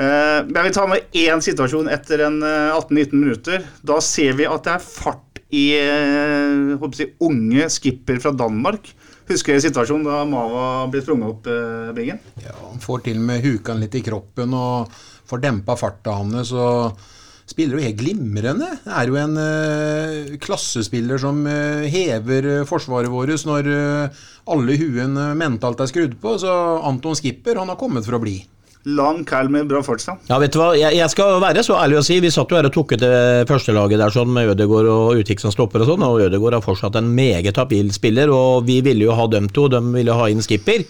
Eh, 0.00 0.40
Jeg 0.48 0.64
vil 0.70 0.74
ta 0.80 0.88
med 0.90 1.20
én 1.26 1.44
situasjon 1.44 1.92
etter 1.92 2.24
eh, 2.24 2.72
18-19 2.80 3.14
minutter. 3.20 3.68
Da 3.84 4.00
ser 4.00 4.40
vi 4.40 4.48
at 4.48 4.64
det 4.64 4.78
er 4.78 4.88
fart 4.88 5.42
i 5.54 5.68
eh, 5.76 6.72
jeg, 6.80 7.12
unge 7.22 7.68
skipper 7.70 8.16
fra 8.24 8.32
Danmark. 8.32 8.94
Husker 9.30 9.56
du 9.56 9.64
situasjonen 9.64 10.04
da 10.04 10.20
Mava 10.28 10.84
ble 10.92 11.00
sprunget 11.00 11.30
opp, 11.32 11.46
eh, 11.48 11.92
Bingen? 11.96 12.20
Ja, 12.44 12.52
han 12.60 12.82
får 12.82 13.06
til 13.06 13.20
med 13.24 13.44
huka 13.44 13.76
litt 13.78 13.94
i 13.96 14.04
kroppen 14.04 14.52
og 14.56 14.92
får 15.30 15.44
dempa 15.46 15.76
farta 15.80 16.18
hans. 16.18 16.52
og 16.52 16.98
Spiller 17.44 17.76
jo 17.76 17.84
helt 17.84 17.98
glimrende. 18.00 18.70
Det 18.84 18.92
er 18.96 19.10
jo 19.10 19.16
en 19.20 19.34
eh, 19.36 20.36
klassespiller 20.40 21.20
som 21.20 21.42
eh, 21.48 21.84
hever 21.92 22.48
eh, 22.48 22.64
forsvaret 22.68 23.12
vårt 23.12 23.44
når 23.44 23.68
eh, 23.68 24.22
alle 24.48 24.76
huen 24.80 25.16
eh, 25.20 25.34
mentalt 25.36 25.82
er 25.84 25.90
skrudd 25.90 26.16
på. 26.22 26.38
Så 26.40 26.52
Anton 26.88 27.16
Skipper 27.18 27.60
han 27.60 27.68
har 27.68 27.80
kommet 27.80 28.08
for 28.08 28.16
å 28.16 28.22
bli. 28.24 28.38
Lang 28.84 29.22
cal 29.24 29.48
med 29.48 29.64
bra 29.70 29.80
fartstall. 29.80 30.18
Ja, 30.28 30.36
vet 30.42 30.52
du 30.52 30.58
hva, 30.60 30.74
jeg, 30.76 30.92
jeg 30.98 31.08
skal 31.08 31.38
være 31.40 31.62
så 31.64 31.78
ærlig 31.80 31.96
å 31.96 32.04
si, 32.04 32.18
vi 32.20 32.32
satt 32.32 32.50
jo 32.52 32.58
her 32.58 32.68
og 32.68 32.74
tok 32.74 32.92
ut 32.92 33.00
det 33.00 33.48
førstelaget 33.48 34.02
der 34.02 34.12
sånn 34.12 34.32
med 34.34 34.50
Ødegaard 34.52 34.90
og 34.92 35.20
Utvik 35.22 35.40
som 35.40 35.54
stopper 35.54 35.80
og 35.80 35.88
sånn, 35.88 36.04
og 36.04 36.20
Ødegaard 36.26 36.58
har 36.58 36.64
fortsatt 36.66 36.98
en 37.00 37.08
meget 37.16 37.56
habil 37.56 37.88
spiller, 37.96 38.28
og 38.28 38.66
vi 38.68 38.82
ville 38.84 39.06
jo 39.06 39.16
ha 39.16 39.24
dem 39.32 39.48
to, 39.48 39.70
de 39.72 39.80
ville 39.94 40.16
ha 40.18 40.26
inn 40.28 40.44
skipper. 40.44 40.84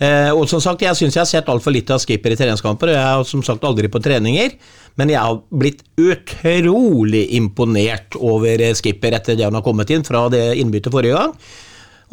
Eh, 0.00 0.30
og 0.32 0.48
som 0.50 0.62
sagt, 0.64 0.86
jeg 0.86 0.96
syns 0.96 1.18
jeg 1.18 1.20
har 1.20 1.28
sett 1.28 1.50
altfor 1.52 1.74
lite 1.74 1.92
av 1.94 2.00
skipper 2.02 2.32
i 2.32 2.40
treningskamper, 2.40 2.94
og 2.94 2.96
jeg 2.96 3.10
har 3.10 3.28
som 3.28 3.44
sagt 3.46 3.68
aldri 3.68 3.92
på 3.92 4.00
treninger, 4.02 4.56
men 4.96 5.12
jeg 5.12 5.20
har 5.20 5.38
blitt 5.52 5.84
utrolig 6.00 7.26
imponert 7.36 8.16
over 8.24 8.64
skipper 8.78 9.20
etter 9.20 9.36
det 9.36 9.44
han 9.44 9.60
har 9.60 9.66
kommet 9.66 9.92
inn 9.92 10.06
fra 10.06 10.26
det 10.32 10.46
innbyttet 10.64 10.96
forrige 10.96 11.20
gang. 11.20 11.36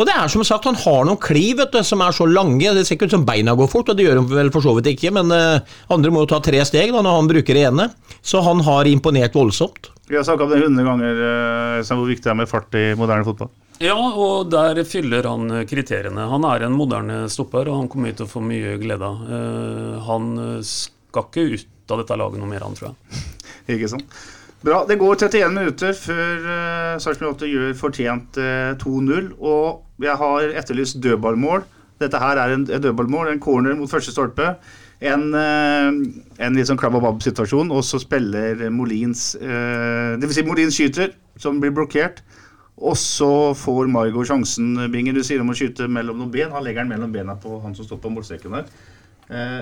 Og 0.02 0.08
det 0.10 0.16
er 0.18 0.30
som 0.34 0.42
sagt, 0.42 0.66
Han 0.66 0.80
har 0.82 1.06
noen 1.06 1.20
kliv 1.22 1.60
vet 1.60 1.76
du, 1.76 1.82
som 1.86 2.02
er 2.02 2.16
så 2.16 2.26
lange. 2.26 2.74
Det 2.74 2.88
ser 2.88 2.98
ikke 2.98 3.12
ut 3.12 3.14
som 3.14 3.26
beina 3.28 3.54
går 3.58 3.70
fort, 3.70 3.92
og 3.92 3.98
det 3.98 4.08
gjør 4.08 4.22
de 4.22 4.34
vel 4.34 4.50
for 4.54 4.66
så 4.66 4.74
vidt 4.74 4.90
ikke, 4.96 5.12
men 5.14 5.30
uh, 5.30 5.62
andre 5.94 6.14
må 6.14 6.24
jo 6.24 6.32
ta 6.32 6.40
tre 6.42 6.64
steg 6.66 6.90
da, 6.90 7.04
når 7.06 7.20
han 7.20 7.30
bruker 7.30 7.58
det 7.58 7.66
ene. 7.70 7.90
Så 8.26 8.42
han 8.42 8.64
har 8.66 8.90
imponert 8.90 9.38
voldsomt. 9.38 9.92
Vi 10.10 10.18
har 10.18 10.26
snakka 10.26 10.48
om 10.48 10.56
det 10.56 10.64
hundre 10.64 10.88
ganger, 10.88 11.22
uh, 11.84 11.92
hvor 11.92 12.10
viktig 12.10 12.26
det 12.26 12.34
er 12.34 12.40
med 12.42 12.50
fart 12.50 12.80
i 12.80 12.86
moderne 12.98 13.28
fotball. 13.28 13.54
Ja, 13.82 13.98
og 13.98 14.50
der 14.54 14.82
fyller 14.86 15.26
han 15.30 15.54
kriteriene. 15.70 16.26
Han 16.34 16.46
er 16.50 16.66
en 16.66 16.78
moderne 16.78 17.24
stopper, 17.34 17.70
og 17.70 17.84
han 17.84 17.90
kommer 17.92 18.18
til 18.18 18.26
å 18.26 18.32
få 18.32 18.42
mye 18.46 18.78
glede 18.82 19.06
av. 19.06 19.22
Uh, 19.30 20.02
han 20.10 20.34
skal 20.66 21.30
ikke 21.30 21.46
ut 21.54 21.94
av 21.94 22.02
dette 22.02 22.18
laget 22.18 22.42
noe 22.42 22.50
mer, 22.50 22.66
han 22.66 22.78
tror 22.78 22.90
jeg. 22.90 23.26
ikke 23.78 23.94
sant. 23.94 24.22
Bra. 24.62 24.84
Det 24.86 25.00
går 25.02 25.16
31 25.18 25.54
minutter 25.56 25.96
før 25.98 26.44
uh, 26.46 27.00
Sarpsborg 27.02 27.34
8 27.34 27.48
gjør 27.50 27.72
fortjent 27.80 28.38
uh, 28.38 28.76
2-0. 28.78 29.32
Og 29.42 30.04
jeg 30.06 30.18
har 30.20 30.52
etterlyst 30.62 31.00
dødballmål. 31.02 31.64
Dette 32.02 32.20
her 32.22 32.38
er 32.38 32.54
en, 32.54 32.68
en 32.70 32.84
dødballmål, 32.84 33.32
en 33.32 33.42
corner 33.42 33.74
mot 33.78 33.90
første 33.90 34.14
stolpe. 34.14 34.52
En, 35.02 35.24
uh, 35.34 35.90
en 36.46 36.60
litt 36.60 36.70
sånn 36.70 36.78
klabb-og-babb-situasjon, 36.78 37.74
og 37.74 37.82
så 37.88 37.98
spiller 38.04 38.62
Molins 38.70 39.32
uh, 39.42 40.14
vil 40.22 40.36
si 40.36 40.46
Molins 40.46 40.78
skyter, 40.78 41.16
som 41.42 41.58
blir 41.64 41.74
blokkert. 41.74 42.22
Og 42.82 42.94
så 42.98 43.32
får 43.58 43.90
Margot 43.90 44.30
sjansen, 44.30 44.76
Bingen. 44.94 45.18
Du 45.18 45.26
sier 45.26 45.42
om 45.42 45.50
å 45.50 45.58
skyte 45.58 45.90
mellom 45.90 46.22
noen 46.22 46.34
ben. 46.34 46.54
Han 46.54 46.66
legger 46.66 46.86
den 46.86 46.94
mellom 46.94 47.14
bena 47.14 47.34
på 47.34 47.58
han 47.66 47.74
som 47.78 47.90
står 47.90 48.02
på 48.06 48.14
målstreken 48.14 48.60
der. 48.60 48.70
Uh, 49.26 49.60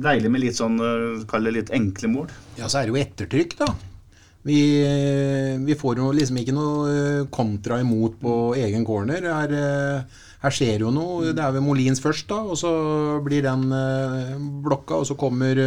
deilig 0.00 0.32
med 0.32 0.46
litt 0.46 0.56
sånn, 0.56 0.80
kall 1.28 1.44
det 1.44 1.56
litt 1.58 1.76
enkle 1.76 2.08
mål. 2.16 2.34
Ja, 2.56 2.64
så 2.64 2.80
er 2.80 2.88
det 2.88 2.94
jo 2.96 3.00
ettertrykk, 3.04 3.58
da. 3.60 3.70
Vi, 4.42 4.60
vi, 5.66 5.74
får 5.76 6.00
jo 6.00 6.08
liksom 6.16 6.38
ikke 6.40 6.54
noe 6.56 6.88
eh, 6.88 7.24
kontra 7.32 7.76
imot 7.82 8.16
på 8.22 8.36
egen 8.56 8.86
corner. 8.88 9.26
Her, 9.28 9.52
eh, 9.52 10.22
her 10.40 10.54
skjer 10.56 10.86
jo 10.86 10.92
noe. 10.94 11.34
Det 11.36 11.44
er 11.44 11.52
ved 11.58 11.64
Molins 11.66 12.00
først, 12.00 12.24
da, 12.30 12.40
og 12.48 12.56
så 12.56 12.72
blir 13.24 13.44
den 13.44 13.68
eh, 13.76 14.32
blokka. 14.64 15.02
Og 15.02 15.10
så 15.10 15.18
kommer 15.20 15.60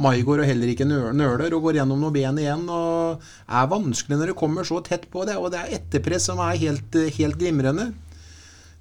Maigård 0.00 0.42
og 0.42 0.50
heller 0.50 0.72
ikke 0.72 0.88
nøler 0.88 1.54
og 1.54 1.68
går 1.68 1.80
gjennom 1.80 2.02
noen 2.02 2.16
ben 2.18 2.42
igjen. 2.42 2.66
og 2.66 3.22
er 3.46 3.72
vanskelig 3.76 4.18
når 4.18 4.32
det 4.32 4.38
kommer 4.42 4.66
så 4.66 4.82
tett 4.82 5.06
på 5.12 5.22
det. 5.28 5.38
Og 5.38 5.52
det 5.54 5.62
er 5.62 5.78
etterpress 5.78 6.26
som 6.32 6.42
er 6.42 6.58
helt, 6.58 7.02
helt 7.14 7.38
glimrende. 7.38 7.92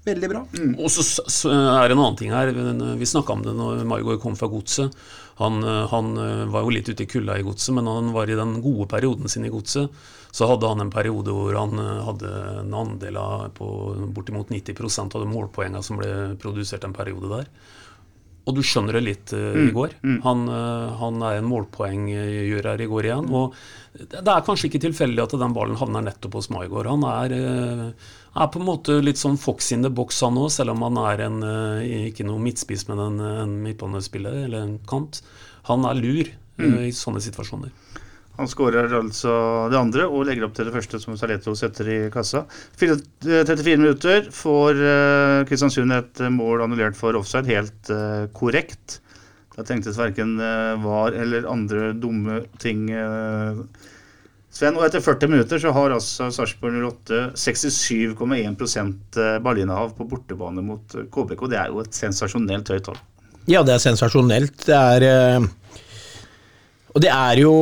Veldig 0.10 0.30
bra. 0.32 0.42
Mm. 0.56 0.74
Og 0.80 0.90
så, 0.90 1.04
så, 1.04 1.52
er 1.52 1.90
det 1.90 1.94
en 1.94 2.02
annen 2.02 2.18
ting 2.18 2.34
her. 2.34 2.50
Vi 2.98 3.08
snakka 3.14 3.36
om 3.36 3.46
det 3.46 3.54
når 3.54 3.86
Maigård 3.86 4.22
kom 4.24 4.38
fra 4.40 4.50
godset. 4.50 4.96
Han, 5.40 5.64
eh, 5.64 5.88
han, 5.88 6.18
eh, 6.18 6.46
var 6.52 6.66
jo 6.66 6.72
litt 6.76 6.90
ute 6.90 7.06
i 7.06 7.08
kulda 7.08 7.38
i 7.40 7.44
godset, 7.48 7.72
men 7.76 7.88
han 7.88 8.12
var 8.12 8.30
i 8.30 8.36
den 8.36 8.58
gode 8.62 8.90
perioden 8.92 9.32
sin 9.32 9.46
i 9.48 9.52
godset. 9.54 9.88
Så 10.36 10.46
hadde 10.50 10.68
han 10.68 10.84
en 10.84 10.92
periode 10.92 11.32
hvor 11.34 11.56
han 11.56 11.80
eh, 11.80 12.02
hadde 12.04 12.32
en 12.60 12.76
andel 12.76 13.18
av 13.18 13.46
på 13.56 13.68
bortimot 14.16 14.52
90% 14.52 15.16
av 15.16 15.24
de 15.24 15.32
målpoengene 15.32 15.84
som 15.86 16.02
ble 16.02 16.36
produsert 16.44 16.84
en 16.84 16.96
periode 16.96 17.32
der. 17.32 17.48
Og 18.50 18.56
du 18.58 18.64
skjønner 18.66 18.98
det 18.98 19.04
litt 19.06 19.32
uh, 19.36 19.52
mm. 19.54 19.66
i 19.68 19.74
går. 19.76 19.92
Mm. 20.02 20.16
Han, 20.24 20.40
uh, 20.50 20.96
han, 20.98 21.20
er 21.28 21.38
en 21.38 21.50
målpoenggjører 21.52 22.82
i 22.82 22.88
går 22.90 23.08
igjen. 23.10 23.28
Og 23.36 23.54
det 23.94 24.24
er 24.24 24.46
kanskje 24.48 24.72
ikke 24.72 24.82
tilfeldig 24.88 25.22
at 25.22 25.36
den 25.38 25.54
ballen 25.54 25.78
havner 25.78 26.08
nettopp 26.08 26.40
hos 26.40 26.50
Maigård. 26.50 26.90
Han 26.90 27.06
er, 27.12 27.36
uh, 27.36 28.08
er, 28.36 28.50
på 28.52 28.60
en 28.62 28.68
måte 28.68 29.00
litt 29.02 29.20
sånn 29.20 29.40
fox 29.42 29.72
in 29.76 29.86
the 29.86 29.92
box, 29.94 30.22
han 30.26 30.38
òg, 30.40 30.52
selv 30.54 30.76
om 30.76 30.84
han 30.86 31.00
er 31.02 31.26
en, 31.26 31.40
ikke 32.10 32.28
noe 32.28 32.42
midtspiss, 32.44 32.86
men 32.90 33.02
en, 33.02 33.18
en 33.46 33.56
midtbanespiller 33.64 34.46
eller 34.46 34.66
en 34.66 34.78
kant. 34.90 35.22
Han 35.70 35.88
er 35.90 35.98
lur 35.98 36.30
mm. 36.62 36.78
i 36.88 36.94
sånne 36.96 37.24
situasjoner. 37.24 37.74
Han 38.40 38.48
skårer 38.48 38.94
altså 38.96 39.34
det 39.68 39.76
andre 39.76 40.06
og 40.08 40.24
legger 40.30 40.46
opp 40.48 40.54
til 40.56 40.70
det 40.70 40.72
første 40.72 41.02
som 41.04 41.18
Saleto 41.20 41.52
setter 41.60 41.90
i 41.92 41.98
kassa. 42.14 42.46
34 42.80 43.58
eh, 43.60 43.68
minutter 43.74 44.30
får 44.32 44.80
Kristiansund 45.50 45.92
et 45.98 46.24
mål 46.32 46.64
annullert 46.64 46.96
for 46.96 47.20
offside, 47.20 47.50
helt 47.52 47.92
korrekt. 48.38 49.02
Da 49.58 49.66
tenktes 49.68 50.00
verken 50.00 50.38
var 50.86 51.18
eller 51.20 51.50
andre 51.52 51.90
dumme 52.00 52.46
ting. 52.64 52.86
Sven, 54.60 54.76
og 54.76 54.84
etter 54.84 55.00
40 55.00 55.32
minutter 55.32 55.62
så 55.62 55.72
har 55.72 55.94
altså 55.96 56.28
Sarpsborg 56.36 56.82
08 56.84 57.20
67,1% 57.40 59.20
ballinnehav 59.46 59.94
på 59.96 60.08
bortebane 60.10 60.64
mot 60.66 60.98
KBK. 61.14 61.46
Det 61.48 61.60
er 61.62 61.70
jo 61.72 61.80
et 61.80 61.96
sensasjonelt 61.96 62.68
høyt 62.74 62.90
tall. 62.90 63.00
Ja, 63.48 63.64
det 63.64 63.78
er 63.78 63.86
sensasjonelt. 63.86 64.66
Det 64.68 64.76
er 64.76 65.48
Og 66.92 67.00
det 67.00 67.14
er 67.14 67.40
jo 67.40 67.54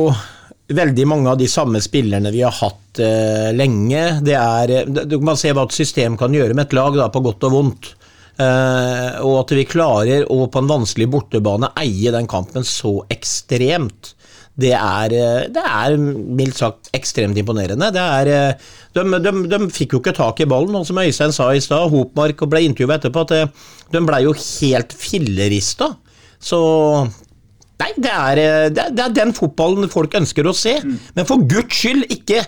veldig 0.68 1.06
mange 1.08 1.30
av 1.30 1.38
de 1.40 1.48
samme 1.48 1.80
spillerne 1.84 2.32
vi 2.34 2.42
har 2.44 2.54
hatt 2.60 3.00
uh, 3.00 3.50
lenge. 3.56 4.02
Det 4.24 4.36
er, 4.36 4.74
eh, 4.80 4.90
du 5.08 5.16
kan 5.20 5.38
se 5.38 5.52
hva 5.54 5.64
et 5.64 5.76
system 5.76 6.18
kan 6.20 6.34
gjøre 6.34 6.56
med 6.56 6.68
et 6.68 6.76
lag, 6.76 6.96
da, 6.96 7.08
på 7.12 7.22
godt 7.24 7.48
og 7.48 7.54
vondt. 7.54 7.94
Uh, 8.38 9.18
og 9.26 9.40
at 9.40 9.54
vi 9.56 9.66
klarer 9.66 10.28
å 10.30 10.44
på 10.46 10.60
en 10.62 10.70
vanskelig 10.70 11.08
bortebane 11.10 11.72
eie 11.80 12.12
den 12.14 12.28
kampen 12.30 12.66
så 12.66 13.00
ekstremt. 13.10 14.12
Det 14.58 14.72
er, 14.74 15.12
det 15.54 15.62
er 15.62 15.94
mildt 15.98 16.58
sagt 16.58 16.90
ekstremt 16.96 17.38
imponerende. 17.38 17.92
Er, 17.94 18.58
de, 18.96 19.04
de, 19.22 19.32
de, 19.52 19.60
fikk 19.70 19.94
jo 19.94 20.02
ikke 20.02 20.16
tak 20.16 20.42
i 20.42 20.48
ballen, 20.50 20.74
og 20.80 20.88
som 20.88 20.98
Øystein 20.98 21.34
sa 21.34 21.52
i 21.54 21.62
stad, 21.62 21.86
Hopmark 21.92 22.42
ble 22.50 22.64
intervjuet 22.66 22.96
etterpå, 22.98 23.22
at 23.28 23.54
de 23.94 24.02
ble 24.02 24.20
jo 24.26 24.34
helt 24.34 24.96
fillerista. 24.98 25.92
Så 26.42 26.58
Nei, 27.78 27.92
det 27.94 28.10
er, 28.10 28.40
eh, 28.42 28.68
det 28.74 28.82
er, 28.82 28.94
det 28.94 29.04
er 29.04 29.14
den 29.20 29.34
fotballen 29.36 29.90
folk 29.92 30.16
ønsker 30.18 30.48
å 30.48 30.54
se. 30.56 30.74
Mm. 30.82 30.96
Men 31.14 31.28
for 31.28 31.44
guds 31.46 31.78
skyld, 31.78 32.08
ikke 32.10 32.42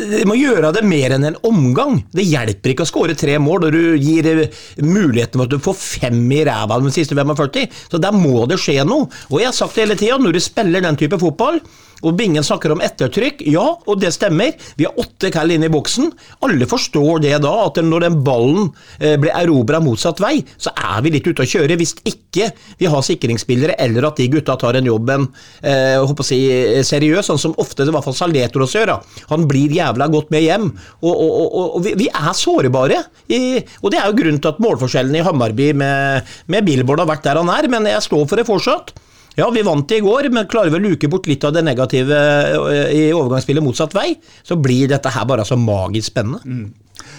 de 0.00 0.22
må 0.28 0.36
gjøre 0.38 0.72
det 0.74 0.82
mer 0.86 1.14
enn 1.16 1.26
en 1.28 1.38
omgang. 1.46 2.00
Det 2.14 2.24
hjelper 2.26 2.72
ikke 2.72 2.86
å 2.86 2.90
skåre 2.90 3.16
tre 3.18 3.36
mål 3.42 3.66
når 3.66 3.76
du 3.76 3.82
gir 4.00 4.28
eh, 4.30 4.62
muligheten 4.80 5.40
for 5.40 5.46
at 5.46 5.52
du 5.52 5.62
får 5.62 5.76
fem 5.78 6.22
i 6.36 6.42
ræva 6.48 6.80
de 6.80 6.94
siste 6.94 7.16
45. 7.18 7.68
Så 7.92 8.00
der 8.02 8.16
må 8.16 8.46
det 8.50 8.60
skje 8.62 8.80
noe. 8.88 9.10
Og 9.30 9.42
jeg 9.42 9.50
har 9.50 9.56
sagt 9.56 9.76
det 9.76 9.86
hele 9.86 9.98
tida, 10.00 10.18
når 10.20 10.36
du 10.36 10.42
spiller 10.44 10.84
den 10.84 10.98
type 11.00 11.20
fotball, 11.20 11.60
og 12.04 12.16
Bingen 12.18 12.44
snakker 12.44 12.74
om 12.74 12.82
ettertrykk. 12.84 13.42
Ja, 13.50 13.64
og 13.84 14.00
det 14.00 14.12
stemmer. 14.16 14.54
Vi 14.78 14.86
har 14.88 14.98
åtte 15.00 15.30
kall 15.34 15.52
inne 15.54 15.68
i 15.68 15.72
boksen. 15.72 16.10
Alle 16.46 16.68
forstår 16.70 17.22
det 17.24 17.36
da, 17.44 17.52
at 17.66 17.80
når 17.84 18.06
den 18.06 18.18
ballen 18.26 18.70
eh, 18.98 19.16
blir 19.20 19.34
erobra 19.36 19.80
motsatt 19.84 20.22
vei, 20.22 20.38
så 20.60 20.72
er 20.74 21.04
vi 21.04 21.14
litt 21.16 21.28
ute 21.28 21.44
å 21.44 21.50
kjøre. 21.50 21.78
Hvis 21.80 21.96
ikke 22.08 22.50
vi 22.80 22.88
har 22.90 23.04
sikringsspillere, 23.04 23.76
eller 23.82 24.08
at 24.08 24.20
de 24.20 24.28
gutta 24.32 24.56
tar 24.60 24.78
en 24.78 24.88
jobben 24.88 25.28
eh, 25.62 25.98
håper 25.98 26.24
å 26.24 26.28
si, 26.28 26.40
seriøs, 26.86 27.30
sånn 27.30 27.42
som 27.42 27.56
ofte 27.60 27.84
det 27.84 27.92
i 27.92 27.96
hvert 27.96 28.06
fall 28.06 28.16
Saletros 28.16 28.76
gjør. 28.76 28.96
Han 29.32 29.46
blir 29.50 29.72
jævla 29.74 30.08
godt 30.12 30.32
med 30.34 30.46
hjem. 30.46 30.70
Og, 31.02 31.12
og, 31.12 31.36
og, 31.36 31.68
og 31.78 31.84
vi, 31.84 31.94
vi, 32.00 32.08
er 32.10 32.32
sårbare. 32.36 33.04
I, 33.30 33.60
og 33.82 33.92
det 33.92 34.00
er 34.00 34.08
jo 34.08 34.18
grunnen 34.18 34.40
til 34.42 34.52
at 34.52 34.62
målforskjellen 34.62 35.20
i 35.20 35.24
Hammarby 35.26 35.70
med, 35.76 36.34
med 36.50 36.66
Billboard 36.66 37.04
har 37.04 37.12
vært 37.12 37.28
der 37.28 37.40
han 37.40 37.52
er, 37.52 37.70
men 37.70 37.88
jeg 37.90 38.08
står 38.08 38.26
for 38.26 38.40
det 38.40 38.48
fortsatt. 38.48 38.94
Ja, 39.38 39.46
vi 39.54 39.62
vant 39.62 39.92
i 39.94 40.00
går, 40.02 40.28
men 40.34 40.48
klarer 40.50 40.72
vi 40.72 40.80
å 40.80 40.84
luke 40.90 41.10
bort 41.10 41.28
litt 41.30 41.44
av 41.46 41.54
det 41.54 41.62
negative 41.66 42.16
eh, 42.16 42.92
i 42.96 43.02
overgangsspillet 43.14 43.64
motsatt 43.64 43.94
vei, 43.94 44.12
så 44.42 44.58
blir 44.58 44.90
dette 44.90 45.12
her 45.14 45.28
bare 45.28 45.46
så 45.46 45.58
magisk 45.60 46.10
spennende. 46.10 46.42
Mm. 46.44 47.12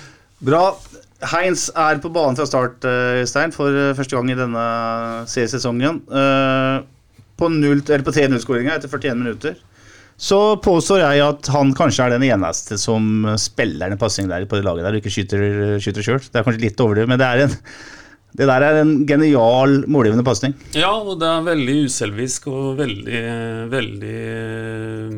Bra. 0.43 0.65
Heinz 1.31 1.67
er 1.77 1.99
på 2.01 2.09
banen 2.13 2.37
fra 2.37 2.47
start, 2.49 2.83
eh, 2.89 3.23
Stein, 3.29 3.53
for 3.55 3.71
eh, 3.71 3.93
første 3.97 4.17
gang 4.17 4.31
i 4.33 4.37
denne 4.37 4.63
seriesesongen. 5.31 6.01
På, 7.41 7.47
på 7.47 8.15
3-0-skåringa 8.17 8.75
etter 8.75 8.91
41 8.91 9.21
minutter. 9.21 9.55
Så 10.21 10.37
påstår 10.61 11.01
jeg 11.01 11.21
at 11.25 11.47
han 11.49 11.71
kanskje 11.73 12.05
er 12.05 12.13
den 12.13 12.27
eneste 12.27 12.77
som 12.77 13.25
spiller 13.41 13.89
en 13.89 14.01
pasning 14.01 14.27
der 14.29 14.45
på 14.45 14.59
det 14.59 14.67
laget 14.67 14.85
der 14.85 14.97
og 14.97 15.01
ikke 15.01 15.13
skyter 15.15 16.03
sjøl. 16.03 16.21
Det 16.21 16.37
er 16.37 16.45
kanskje 16.45 16.67
litt 16.67 16.83
overdrevet, 16.83 17.09
men 17.09 17.21
det 17.21 17.29
er 17.29 17.45
en 17.47 17.55
det 18.37 18.47
der 18.47 18.63
er 18.63 18.79
en 18.79 18.93
genial 19.07 19.81
målgivende 19.91 20.23
pasning. 20.23 20.53
Ja, 20.77 20.91
og 20.95 21.19
det 21.19 21.27
er 21.27 21.47
veldig 21.49 21.75
uselvisk 21.89 22.47
og 22.51 22.77
veldig, 22.79 23.23
veldig 23.71 24.19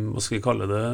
Hva 0.09 0.23
skal 0.23 0.37
vi 0.37 0.43
kalle 0.47 0.69
det 0.71 0.85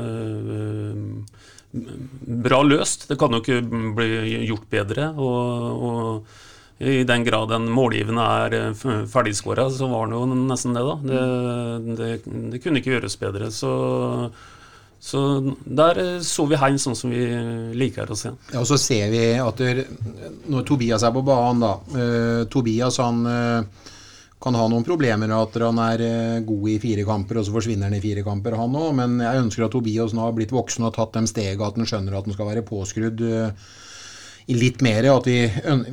Bra 2.50 2.60
løst. 2.66 3.08
Det 3.08 3.18
kan 3.22 3.36
jo 3.36 3.40
ikke 3.44 3.62
bli 3.96 4.10
gjort 4.50 4.68
bedre. 4.74 5.12
Og, 5.22 5.84
og 5.86 6.82
i 6.82 7.04
den 7.06 7.26
grad 7.28 7.52
en 7.54 7.68
målgivende 7.72 8.24
er 8.24 8.74
ferdigskåra, 9.12 9.68
så 9.70 9.88
var 9.92 10.10
det 10.10 10.18
jo 10.18 10.40
nesten 10.40 10.74
det, 10.74 10.86
da. 10.88 10.96
Det, 11.12 11.98
det, 12.00 12.10
det 12.56 12.62
kunne 12.64 12.82
ikke 12.82 12.96
gjøres 12.96 13.20
bedre. 13.22 13.52
Så 13.54 13.72
så 15.00 15.20
der 15.64 16.00
eh, 16.02 16.16
så 16.26 16.46
vi 16.50 16.60
Hein 16.60 16.80
sånn 16.82 16.98
som 16.98 17.12
vi 17.14 17.24
liker 17.80 18.12
å 18.12 18.18
se. 18.20 18.34
Ja, 18.52 18.60
og 18.62 18.68
så 18.68 18.78
ser 18.80 19.08
vi 19.14 19.22
at 19.40 19.62
der, 19.62 19.86
når 20.52 20.66
Tobias 20.68 21.06
er 21.08 21.14
på 21.16 21.24
banen, 21.26 21.64
da 21.64 21.72
uh, 21.80 22.44
Tobias 22.52 23.00
han 23.00 23.24
uh, 23.24 23.88
kan 24.40 24.56
ha 24.56 24.68
noen 24.72 24.86
problemer 24.88 25.32
at 25.36 25.56
han 25.64 25.80
er 25.84 26.04
uh, 26.04 26.42
god 26.48 26.68
i 26.74 26.78
fire 26.84 27.08
kamper, 27.08 27.40
og 27.40 27.48
så 27.48 27.56
forsvinner 27.56 27.88
han 27.88 27.96
i 27.96 28.04
fire 28.04 28.26
kamper, 28.28 28.60
han 28.60 28.76
òg. 28.76 28.92
Men 29.00 29.20
jeg 29.24 29.46
ønsker 29.46 29.68
at 29.68 29.76
Tobias 29.76 30.16
nå 30.16 30.26
har 30.26 30.36
blitt 30.36 30.56
voksen 30.56 30.90
og 30.90 30.96
tatt 31.00 31.16
de 31.16 31.32
stegene, 31.32 31.72
at 31.72 31.80
han 31.80 31.90
skjønner 31.90 32.20
at 32.20 32.28
han 32.28 32.36
skal 32.36 32.52
være 32.52 32.68
påskrudd 32.68 33.24
litt 34.58 34.82
mer. 34.86 35.06
At 35.12 35.28
vi, 35.28 35.44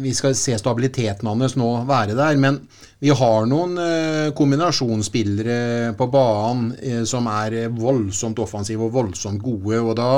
vi, 0.00 0.14
skal 0.16 0.36
se 0.38 0.56
stabiliteten 0.58 1.28
hans 1.28 1.56
nå 1.58 1.68
være 1.88 2.16
der. 2.16 2.38
Men 2.40 2.60
vi 3.02 3.12
har 3.12 3.48
noen 3.48 3.76
uh, 3.76 4.32
kombinasjonsspillere 4.36 5.92
på 5.98 6.08
banen 6.12 6.72
uh, 6.78 7.02
som 7.08 7.28
er 7.32 7.66
voldsomt 7.76 8.40
offensive 8.42 8.88
og 8.88 8.96
voldsomt 8.96 9.42
gode. 9.44 9.82
Og 9.82 9.94
da 9.98 10.10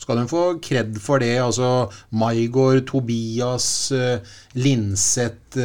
skal 0.00 0.22
de 0.22 0.26
få 0.30 0.44
kred 0.62 0.98
for 1.02 1.22
det. 1.22 1.36
Altså 1.44 1.86
Maigård, 2.18 2.84
Tobias, 2.90 3.92
Linseth 4.58 5.62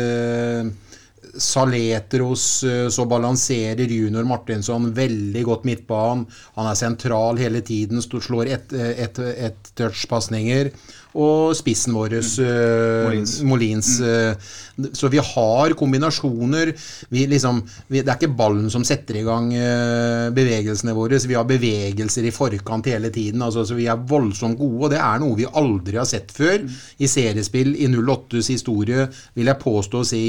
Saletros 1.32 2.44
så 2.92 3.04
balanserer 3.08 3.88
junior 3.88 4.26
Martinsson 4.28 4.90
veldig 4.92 5.44
godt 5.48 5.68
midtbanen. 5.70 6.26
Han 6.58 6.68
er 6.68 6.76
sentral 6.76 7.40
hele 7.40 7.62
tiden, 7.64 8.02
slår 8.04 8.52
ett 8.52 8.74
et, 8.76 9.00
et, 9.08 9.22
et 9.48 9.72
touchpasninger 9.80 10.74
og 11.20 11.52
spissen 11.58 11.96
vår, 11.96 12.16
mm. 12.22 12.28
uh, 12.40 13.08
Molins. 13.08 13.34
Molins 13.44 13.90
uh, 14.00 14.92
så 14.96 15.10
vi 15.12 15.20
har 15.22 15.74
kombinasjoner. 15.78 16.72
Vi 17.12 17.26
liksom, 17.30 17.60
vi, 17.92 18.00
det 18.00 18.14
er 18.14 18.18
ikke 18.18 18.32
ballen 18.38 18.70
som 18.72 18.86
setter 18.88 19.20
i 19.20 19.26
gang 19.28 19.50
uh, 19.52 20.30
bevegelsene 20.34 20.96
våre. 20.96 21.20
Vi 21.28 21.36
har 21.38 21.48
bevegelser 21.50 22.28
i 22.28 22.34
forkant 22.34 22.88
hele 22.90 23.12
tiden. 23.14 23.44
Altså, 23.44 23.66
så 23.68 23.76
vi 23.78 23.90
er 23.92 24.00
voldsomt 24.08 24.60
gode, 24.60 24.86
og 24.88 24.94
det 24.96 25.02
er 25.04 25.20
noe 25.22 25.38
vi 25.38 25.50
aldri 25.50 26.00
har 26.00 26.08
sett 26.08 26.32
før 26.34 26.64
mm. 26.64 26.80
i 27.04 27.12
seriespill 27.12 27.76
i 27.76 27.92
08s 27.92 28.52
historie, 28.54 29.10
vil 29.36 29.52
jeg 29.52 29.62
påstå 29.62 30.02
å 30.02 30.08
si, 30.08 30.24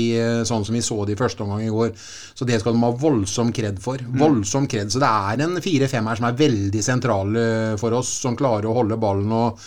sånn 0.49 0.67
som 0.67 0.77
vi 0.77 0.83
så 0.85 0.99
det 1.07 1.15
i 1.15 1.21
første 1.21 1.47
omgang 1.47 1.63
i 1.65 1.73
går. 1.73 1.95
Så 2.35 2.49
det 2.49 2.59
skal 2.61 2.75
de 2.75 2.83
ha 2.83 2.93
voldsom 3.07 3.55
kred 3.55 3.79
for. 3.83 4.03
Mm. 4.03 4.19
Voldsom 4.19 4.67
kred. 4.71 4.91
Så 4.93 5.01
det 5.03 5.09
er 5.09 5.47
en 5.47 5.63
fire-fem 5.63 6.11
her 6.11 6.19
som 6.19 6.29
er 6.29 6.39
veldig 6.43 6.85
sentrale 6.85 7.47
for 7.81 7.95
oss, 8.03 8.11
som 8.27 8.37
klarer 8.39 8.69
å 8.69 8.77
holde 8.83 9.01
ballen 9.01 9.33
og 9.39 9.63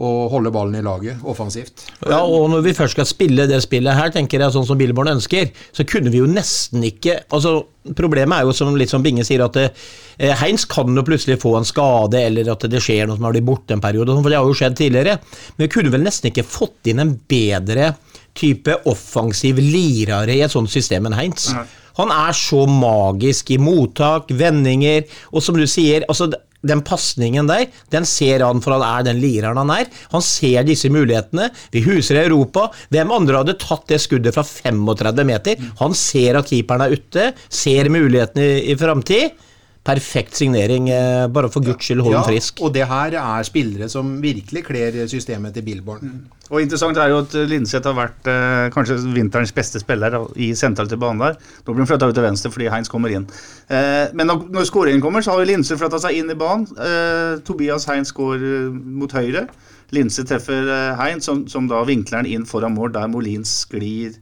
og 0.00 0.30
holde 0.32 0.52
ballen 0.52 0.78
i 0.78 0.84
laget 0.84 1.20
offensivt. 1.28 1.84
Ja, 2.08 2.22
og 2.24 2.48
når 2.52 2.62
vi 2.64 2.72
først 2.76 2.96
skal 2.96 3.08
spille 3.08 3.44
det 3.50 3.58
spillet 3.60 3.96
her, 3.98 4.12
tenker 4.14 4.40
jeg 4.40 4.54
sånn 4.54 4.64
som 4.68 4.78
Billborn 4.80 5.12
ønsker, 5.12 5.50
så 5.76 5.84
kunne 5.88 6.12
vi 6.12 6.22
jo 6.22 6.30
nesten 6.30 6.86
ikke 6.88 7.22
altså 7.28 7.60
Problemet 7.96 8.36
er 8.36 8.44
jo 8.44 8.52
som 8.52 8.74
litt 8.76 8.90
som 8.92 9.00
Binge 9.00 9.24
sier, 9.24 9.40
at 9.40 9.54
eh, 9.56 10.34
Heinz 10.36 10.66
kan 10.68 10.92
jo 10.92 11.00
plutselig 11.00 11.38
få 11.40 11.54
en 11.56 11.64
skade, 11.64 12.20
eller 12.28 12.50
at 12.52 12.66
det 12.68 12.82
skjer 12.84 13.08
noe 13.08 13.16
som 13.16 13.24
har 13.24 13.32
blitt 13.32 13.46
borte 13.48 13.72
en 13.72 13.80
periode, 13.80 14.12
for 14.18 14.28
det 14.28 14.36
har 14.36 14.44
jo 14.44 14.58
skjedd 14.58 14.76
tidligere. 14.76 15.14
Men 15.56 15.64
vi 15.64 15.70
kunne 15.72 15.92
vel 15.94 16.04
nesten 16.04 16.28
ikke 16.28 16.44
fått 16.44 16.90
inn 16.92 17.00
en 17.00 17.14
bedre 17.32 17.94
type 18.36 18.76
offensiv 18.92 19.62
lirare 19.64 20.36
i 20.36 20.42
et 20.44 20.52
sånt 20.52 20.68
system 20.70 21.08
enn 21.08 21.16
Heinz. 21.16 21.48
Han 21.96 22.12
er 22.14 22.36
så 22.36 22.66
magisk 22.68 23.50
i 23.56 23.58
mottak, 23.60 24.28
vendinger, 24.36 25.08
og 25.32 25.44
som 25.44 25.56
du 25.56 25.64
sier 25.64 26.04
altså 26.04 26.28
den 26.66 26.82
pasningen 26.84 27.48
der, 27.48 27.66
den 27.92 28.06
ser 28.08 28.44
han 28.44 28.60
for 28.64 28.76
han 28.76 28.84
er 28.84 29.06
den 29.10 29.20
lireren 29.22 29.60
han 29.62 29.72
er. 29.74 29.90
Han 30.12 30.24
ser 30.24 30.64
disse 30.68 30.90
mulighetene. 30.92 31.48
Vi 31.72 31.84
huser 31.86 32.20
i 32.20 32.24
Europa. 32.26 32.68
Hvem 32.92 33.14
andre 33.16 33.42
hadde 33.42 33.58
tatt 33.60 33.86
det 33.90 34.00
skuddet 34.02 34.36
fra 34.36 34.44
35 34.46 35.28
meter? 35.28 35.70
Han 35.80 35.96
ser 35.96 36.40
at 36.40 36.50
keeperen 36.50 36.84
er 36.84 36.96
ute, 36.96 37.30
ser 37.48 37.90
mulighetene 37.92 38.44
i, 38.44 38.66
i 38.72 38.76
framtid. 38.80 39.38
Perfekt 39.86 40.36
signering. 40.36 40.90
Eh, 40.92 41.26
bare 41.32 41.48
for 41.52 41.64
guds 41.64 41.86
skyld, 41.86 42.04
hold 42.04 42.18
ja, 42.18 42.26
frisk. 42.26 42.60
Og 42.66 42.74
det 42.76 42.84
her 42.90 43.16
er 43.22 43.48
spillere 43.48 43.88
som 43.92 44.18
virkelig 44.22 44.66
kler 44.68 45.00
systemet 45.08 45.56
til 45.56 45.64
Billborn. 45.66 46.20
Og 46.50 46.64
Interessant 46.64 46.98
er 46.98 47.12
jo 47.12 47.20
at 47.22 47.34
Linseth 47.46 47.86
har 47.86 47.94
vært 47.94 48.28
eh, 48.30 48.66
kanskje 48.74 48.96
vinterens 49.14 49.52
beste 49.54 49.78
spiller 49.82 50.16
i 50.34 50.50
sentral 50.58 50.88
til 50.90 50.98
banen 50.98 51.22
der. 51.22 51.36
Nå 51.62 51.74
blir 51.74 51.84
han 51.84 51.90
flytta 51.92 52.08
ut 52.10 52.16
til 52.18 52.26
venstre 52.26 52.50
fordi 52.50 52.70
Heinz 52.72 52.90
kommer 52.90 53.14
inn. 53.14 53.28
Eh, 53.70 54.10
men 54.18 54.26
når, 54.26 54.48
når 54.50 54.66
skåringen 54.66 55.02
kommer, 55.04 55.22
så 55.22 55.36
har 55.36 55.44
jo 55.44 55.50
Linseth 55.52 55.78
flytta 55.78 56.00
seg 56.02 56.18
inn 56.18 56.32
i 56.34 56.38
banen. 56.38 56.66
Eh, 56.74 57.38
Tobias 57.46 57.86
Heinz 57.86 58.10
går 58.16 58.42
eh, 58.42 58.80
mot 58.98 59.14
høyre. 59.14 59.46
Linse 59.94 60.26
treffer 60.26 60.66
eh, 60.66 60.98
Heinz, 60.98 61.28
som, 61.30 61.44
som, 61.50 61.70
da 61.70 61.84
vinkler 61.86 62.24
han 62.24 62.30
inn 62.30 62.48
foran 62.50 62.74
mål, 62.74 62.96
der 62.98 63.06
Molins 63.10 63.60
sklir 63.68 64.18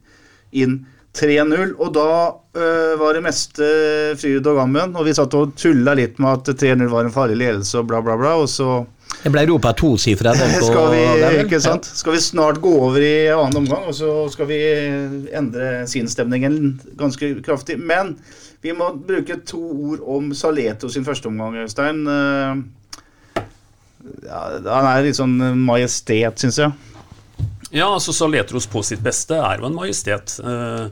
inn. 0.53 0.83
3-0, 1.17 1.73
og 1.81 1.89
da 1.97 2.09
var 3.01 3.15
det 3.17 3.23
meste 3.25 3.65
fryd 4.21 4.45
og 4.45 4.59
gammen. 4.59 4.93
Og 4.93 5.07
vi 5.07 5.15
satt 5.17 5.33
og 5.35 5.55
tulla 5.57 5.95
litt 5.97 6.21
med 6.21 6.45
at 6.45 6.61
3-0 6.61 6.85
var 6.93 7.07
en 7.07 7.13
farlig 7.13 7.39
ledelse 7.41 7.81
og 7.81 7.89
bla, 7.89 8.03
bla, 8.05 8.13
bla. 8.19 8.35
Og 8.37 8.45
så 8.53 8.83
Det 9.19 9.31
ble 9.33 9.43
ropa 9.49 9.73
tosifra 9.75 10.31
skal, 10.37 10.93
vi, 10.93 11.03
ikke 11.43 11.59
sant? 11.63 11.87
skal 11.99 12.15
vi 12.15 12.21
snart 12.23 12.61
gå 12.63 12.71
over 12.87 13.03
i 13.03 13.27
annen 13.33 13.61
omgang, 13.61 13.89
og 13.91 13.95
så 13.97 14.13
skal 14.31 14.47
vi 14.49 14.59
endre 15.35 15.85
sinnsstemningen 15.91 16.59
ganske 16.99 17.33
kraftig. 17.45 17.79
Men 17.79 18.15
vi 18.63 18.75
må 18.75 18.93
bruke 18.95 19.41
to 19.47 19.61
ord 19.91 20.03
om 20.17 20.33
Saleto 20.35 20.91
sin 20.91 21.07
første 21.07 21.31
omgang, 21.31 21.59
Øystein. 21.65 22.05
Ja, 24.23 24.43
han 24.63 24.87
er 24.87 25.03
litt 25.03 25.19
sånn 25.19 25.35
majestet, 25.65 26.39
syns 26.39 26.59
jeg. 26.63 26.71
Ja, 27.69 27.93
altså 27.93 28.13
Saletros 28.13 28.67
på 28.67 28.81
sitt 28.85 29.01
beste 29.05 29.37
er 29.37 29.61
jo 29.61 29.67
en 29.69 29.77
majestet. 29.77 30.39
Eh, 30.41 30.85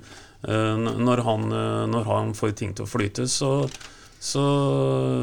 eh, 0.45 0.87
når 1.07 1.23
han, 1.25 1.45
eh, 1.51 1.85
når 1.89 2.03
han 2.11 2.33
får 2.37 2.53
ting 2.59 2.75
til 2.77 2.85
å 2.85 2.91
flyte, 2.91 3.25
så, 3.31 3.65
så 4.19 4.43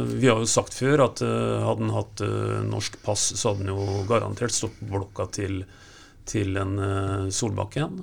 Vi 0.08 0.28
har 0.28 0.38
jo 0.38 0.46
sagt 0.48 0.76
før 0.76 1.06
at 1.08 1.22
hadde 1.24 1.82
han 1.82 1.94
hatt 1.94 2.22
norsk 2.68 3.00
pass, 3.04 3.32
så 3.38 3.52
hadde 3.52 3.66
han 3.66 3.72
jo 3.74 4.04
garantert 4.08 4.54
stått 4.54 4.76
på 4.78 4.92
blokka 4.92 5.26
til, 5.34 5.64
til 6.30 6.56
en 6.60 6.78
Solbakken. 7.34 7.98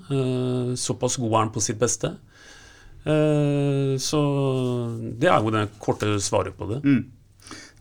Såpass 0.78 1.16
god 1.22 1.32
er 1.32 1.40
han 1.40 1.54
på 1.56 1.64
sitt 1.64 1.80
beste. 1.82 2.12
Så 3.02 4.22
det 5.18 5.32
er 5.32 5.40
jo 5.42 5.56
det 5.56 5.64
korte 5.82 6.12
svaret 6.22 6.60
på 6.60 6.68
det. 6.74 6.84
Mm. 6.84 7.02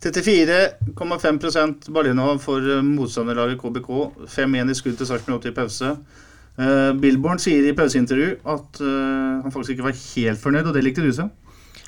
34,5 0.01 1.91
ballinnehav 1.93 2.39
for 2.41 2.81
motstanderlaget 2.81 3.59
KBK. 3.61 3.91
5-1 4.33 4.71
i 4.71 4.77
skudd 4.79 4.97
til 4.97 5.09
Sarpsborg 5.11 5.43
80 5.43 5.51
i 5.51 5.55
pause. 5.59 5.91
Uh, 6.59 6.91
Billborn 6.99 7.39
sier 7.39 7.63
i 7.63 7.75
pauseintervju 7.75 8.33
at 8.51 8.81
uh, 8.83 9.39
han 9.43 9.53
faktisk 9.53 9.77
ikke 9.77 9.85
var 9.87 9.95
helt 9.95 10.41
fornøyd, 10.41 10.67
og 10.67 10.75
det 10.75 10.83
likte 10.83 11.05
du, 11.05 11.11
så? 11.15 11.29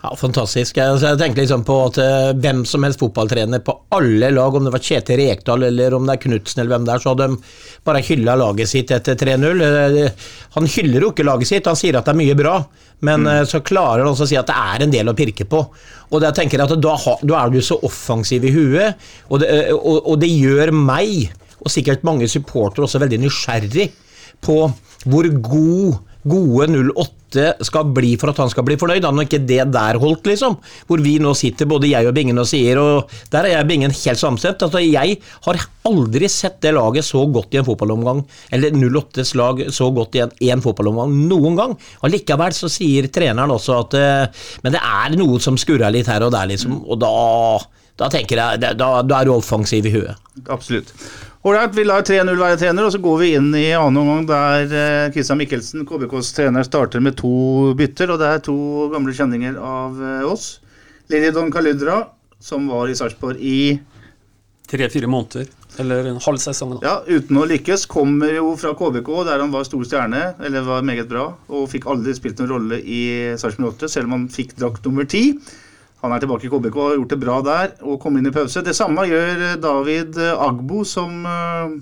Ja, 0.03 0.09
Fantastisk. 0.19 0.75
Jeg, 0.75 0.97
jeg 0.99 1.17
tenker 1.19 1.39
liksom 1.39 1.61
på 1.63 1.77
at 1.85 1.97
uh, 2.03 2.33
hvem 2.35 2.65
som 2.67 2.83
helst 2.83 2.99
fotballtrener 2.99 3.61
på 3.63 3.77
alle 3.95 4.33
lag, 4.35 4.55
om 4.55 4.65
det 4.65 4.73
var 4.73 4.83
Kjetil 4.83 5.21
Rekdal 5.21 5.63
eller 5.69 5.95
om 5.95 6.03
det 6.03 6.17
er 6.17 6.23
Knutsen 6.25 6.59
eller 6.59 6.73
hvem 6.73 6.87
det 6.89 6.91
er, 6.91 7.03
så 7.03 7.13
hadde 7.13 7.27
de 7.31 7.37
bare 7.87 8.01
hylla 8.03 8.35
laget 8.41 8.71
sitt 8.73 8.91
etter 8.91 9.15
3-0. 9.21 9.63
Han 10.57 10.67
hyller 10.75 11.07
jo 11.07 11.13
ikke 11.13 11.27
laget 11.27 11.53
sitt, 11.53 11.71
han 11.71 11.79
sier 11.79 11.95
at 11.95 12.09
det 12.09 12.11
er 12.11 12.19
mye 12.19 12.35
bra. 12.35 12.57
Men 13.07 13.23
mm. 13.23 13.47
så 13.47 13.63
klarer 13.63 14.03
han 14.03 14.11
også 14.11 14.27
å 14.27 14.31
si 14.33 14.39
at 14.39 14.51
det 14.51 14.59
er 14.59 14.83
en 14.83 14.91
del 14.91 15.11
å 15.11 15.15
pirke 15.15 15.47
på. 15.47 15.63
Og 16.11 16.23
da 16.23 16.33
tenker 16.35 16.59
jeg 16.59 16.67
at 16.67 16.83
da, 16.83 16.99
da 17.23 17.39
er 17.39 17.55
du 17.55 17.63
så 17.63 17.79
offensiv 17.87 18.43
i 18.43 18.51
huet, 18.51 18.99
og 19.31 19.39
det, 19.39 19.53
og, 19.77 20.03
og 20.03 20.19
det 20.19 20.33
gjør 20.33 20.75
meg, 20.75 21.31
og 21.63 21.71
sikkert 21.71 22.03
mange 22.03 22.27
supportere, 22.31 22.83
også 22.83 22.99
veldig 23.05 23.23
nysgjerrig 23.23 23.87
på 24.43 24.57
hvor 25.07 25.31
god 25.47 26.12
gode 26.29 26.67
08 26.71 27.45
skal 27.65 27.89
bli 27.95 28.13
for 28.21 28.29
at 28.29 28.39
han 28.43 28.51
skal 28.51 28.65
bli 28.67 28.77
fornøyd. 28.79 29.05
Han 29.07 29.19
har 29.19 29.27
ikke 29.27 29.41
det 29.41 29.63
der 29.73 29.99
holdt, 30.01 30.27
liksom. 30.29 30.57
Hvor 30.87 31.01
vi 31.03 31.15
nå 31.21 31.33
sitter, 31.37 31.69
både 31.69 31.89
jeg 31.89 32.07
og 32.07 32.15
Bingen, 32.15 32.39
og 32.41 32.47
sier, 32.49 32.79
og 32.79 33.11
der 33.33 33.47
er 33.47 33.55
jeg 33.55 33.65
og 33.65 33.71
Bingen 33.71 33.95
helt 33.97 34.21
samstemt. 34.21 34.63
Altså, 34.65 34.83
jeg 34.83 35.17
har 35.47 35.61
aldri 35.89 36.29
sett 36.31 36.59
det 36.63 36.75
laget 36.77 37.07
så 37.07 37.25
godt 37.33 37.55
i 37.55 37.61
en 37.61 37.67
fotballomgang, 37.67 38.23
eller 38.53 38.77
08s 38.77 39.33
lag 39.39 39.65
så 39.73 39.89
godt 39.95 40.19
i 40.19 40.23
en, 40.25 40.37
en 40.53 40.63
fotballomgang 40.63 41.17
noen 41.31 41.59
gang. 41.59 41.75
Allikevel 42.05 42.55
så 42.55 42.71
sier 42.71 43.09
treneren 43.13 43.53
også 43.53 43.79
at 43.81 43.99
eh, 43.99 44.47
Men 44.63 44.75
det 44.75 44.81
er 44.81 45.17
noe 45.19 45.41
som 45.43 45.57
skurrer 45.59 45.93
litt 45.93 46.09
her 46.11 46.23
og 46.25 46.33
der, 46.35 46.47
liksom. 46.53 46.79
Og 46.85 47.01
da, 47.01 47.13
da 47.99 48.09
tenker 48.13 48.39
jeg 48.39 48.63
Da, 48.63 48.95
da 49.01 49.19
er 49.19 49.27
du 49.27 49.35
offensiv 49.35 49.89
i 49.89 49.93
huet. 49.97 50.33
Absolutt. 50.53 50.93
Ålreit, 51.43 51.73
vi 51.75 51.83
lar 51.83 52.05
3-0 52.07 52.37
være 52.39 52.55
trener, 52.55 52.85
og 52.87 52.93
så 52.93 52.99
går 53.03 53.17
vi 53.19 53.29
inn 53.35 53.49
i 53.59 53.65
annen 53.75 53.97
omgang 53.99 54.27
der 54.29 55.09
Kristian 55.11 55.35
eh, 55.35 55.41
Mikkelsen, 55.41 55.81
KBKs 55.83 56.29
trener, 56.37 56.63
starter 56.63 57.03
med 57.03 57.17
to 57.19 57.73
bytter. 57.75 58.13
Og 58.13 58.21
det 58.21 58.29
er 58.29 58.43
to 58.45 58.55
gamle 58.93 59.11
kjenninger 59.11 59.57
av 59.59 59.97
eh, 59.99 60.21
oss. 60.23 60.61
Lilly 61.11 61.33
Don 61.35 61.51
Caludra, 61.51 61.97
som 62.39 62.69
var 62.71 62.87
i 62.87 62.95
Sarpsborg 62.95 63.43
i 63.43 63.57
Tre-fire 64.71 65.09
måneder, 65.11 65.49
eller 65.83 66.07
en 66.13 66.21
halv 66.23 66.39
sesong. 66.39 66.77
Ja, 66.79 67.01
uten 67.11 67.35
å 67.35 67.43
lykkes. 67.51 67.83
Kommer 67.91 68.31
jo 68.31 68.53
fra 68.55 68.71
KBK, 68.79 69.11
der 69.27 69.43
han 69.43 69.51
var 69.51 69.67
stor 69.67 69.83
stjerne, 69.83 70.23
eller 70.39 70.63
var 70.63 70.87
meget 70.87 71.11
bra, 71.11 71.27
og 71.51 71.67
fikk 71.75 71.89
aldri 71.91 72.15
spilt 72.15 72.39
noen 72.39 72.53
rolle 72.55 72.79
i 72.79 73.03
Sarpsborg 73.35 73.75
8, 73.75 73.91
selv 73.97 74.07
om 74.07 74.15
han 74.15 74.25
fikk 74.31 74.55
drakt 74.63 74.87
nummer 74.87 75.11
ti. 75.11 75.25
Han 76.03 76.11
er 76.11 76.19
tilbake 76.19 76.49
i 76.49 76.51
KBK 76.51 76.75
og 76.75 76.89
har 76.89 76.97
gjort 76.99 77.13
det 77.13 77.21
bra 77.21 77.39
der 77.45 77.73
og 77.87 77.99
kom 78.03 78.17
inn 78.19 78.27
i 78.27 78.35
pause. 78.35 78.63
Det 78.65 78.75
samme 78.75 79.05
gjør 79.07 79.43
eh, 79.53 79.59
David 79.63 80.17
eh, 80.19 80.45
Agbo, 80.45 80.81
som 80.83 81.23
uh, 81.23 81.77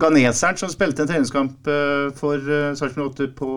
ganeseren 0.00 0.58
som 0.60 0.72
spilte 0.72 1.04
en 1.04 1.08
treningskamp 1.08 1.70
uh, 1.72 2.10
for 2.18 2.36
uh, 2.44 2.74
Sarpsborg 2.76 3.14
8 3.14 3.30
på 3.38 3.52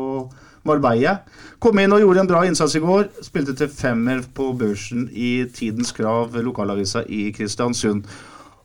Marbella. 0.67 1.17
Kom 1.63 1.79
inn 1.83 1.91
og 1.91 2.05
gjorde 2.05 2.23
en 2.23 2.29
bra 2.29 2.45
innsats 2.47 2.77
i 2.79 2.83
går. 2.83 3.09
Spilte 3.25 3.55
til 3.59 3.71
femmer 3.71 4.23
på 4.37 4.53
børsen 4.55 5.09
i 5.11 5.41
Tidens 5.51 5.91
Krav, 5.95 6.39
lokalavisa 6.39 7.03
i 7.11 7.27
Kristiansund. 7.35 8.07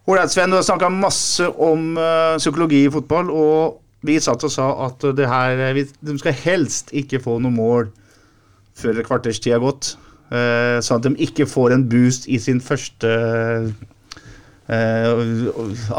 Ålreit, 0.07 0.31
Sven, 0.35 0.51
du 0.51 0.61
har 0.61 0.67
snakka 0.67 0.93
masse 0.95 1.49
om 1.51 1.97
uh, 1.99 2.39
psykologi 2.39 2.85
i 2.87 2.95
fotball, 2.95 3.35
og 3.35 4.07
vi 4.07 4.21
satt 4.23 4.47
og 4.47 4.55
sa 4.55 4.71
at 4.87 5.11
her, 5.27 5.67
vi, 5.75 5.89
de 6.07 6.17
skal 6.23 6.39
helst 6.45 6.95
ikke 6.95 7.23
få 7.23 7.41
noe 7.43 7.55
mål 7.55 7.91
før 8.79 8.99
et 8.99 9.07
kvarters 9.11 9.43
tid 9.43 9.57
har 9.59 9.67
gått. 9.67 9.97
Eh, 10.33 10.79
sånn 10.81 11.01
at 11.01 11.09
de 11.09 11.27
ikke 11.27 11.49
får 11.49 11.75
en 11.75 11.89
boost 11.93 12.29
i 12.33 12.39
sin 12.41 12.61
første 12.65 13.09
eh, 14.73 15.11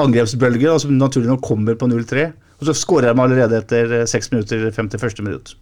angrepsbølge, 0.02 0.78
som 0.82 0.96
naturlig 0.98 1.30
nok 1.30 1.43
kommer 1.46 1.78
på 1.78 1.89
0-3. 1.91 2.32
Og 2.60 2.69
så 2.69 2.78
skårer 2.78 3.12
de 3.12 3.22
allerede 3.22 3.60
etter 3.62 4.00
eh, 4.00 4.08
seks 4.10 4.32
minutter, 4.34 4.69
51. 4.74 5.22
minutt. 5.22 5.54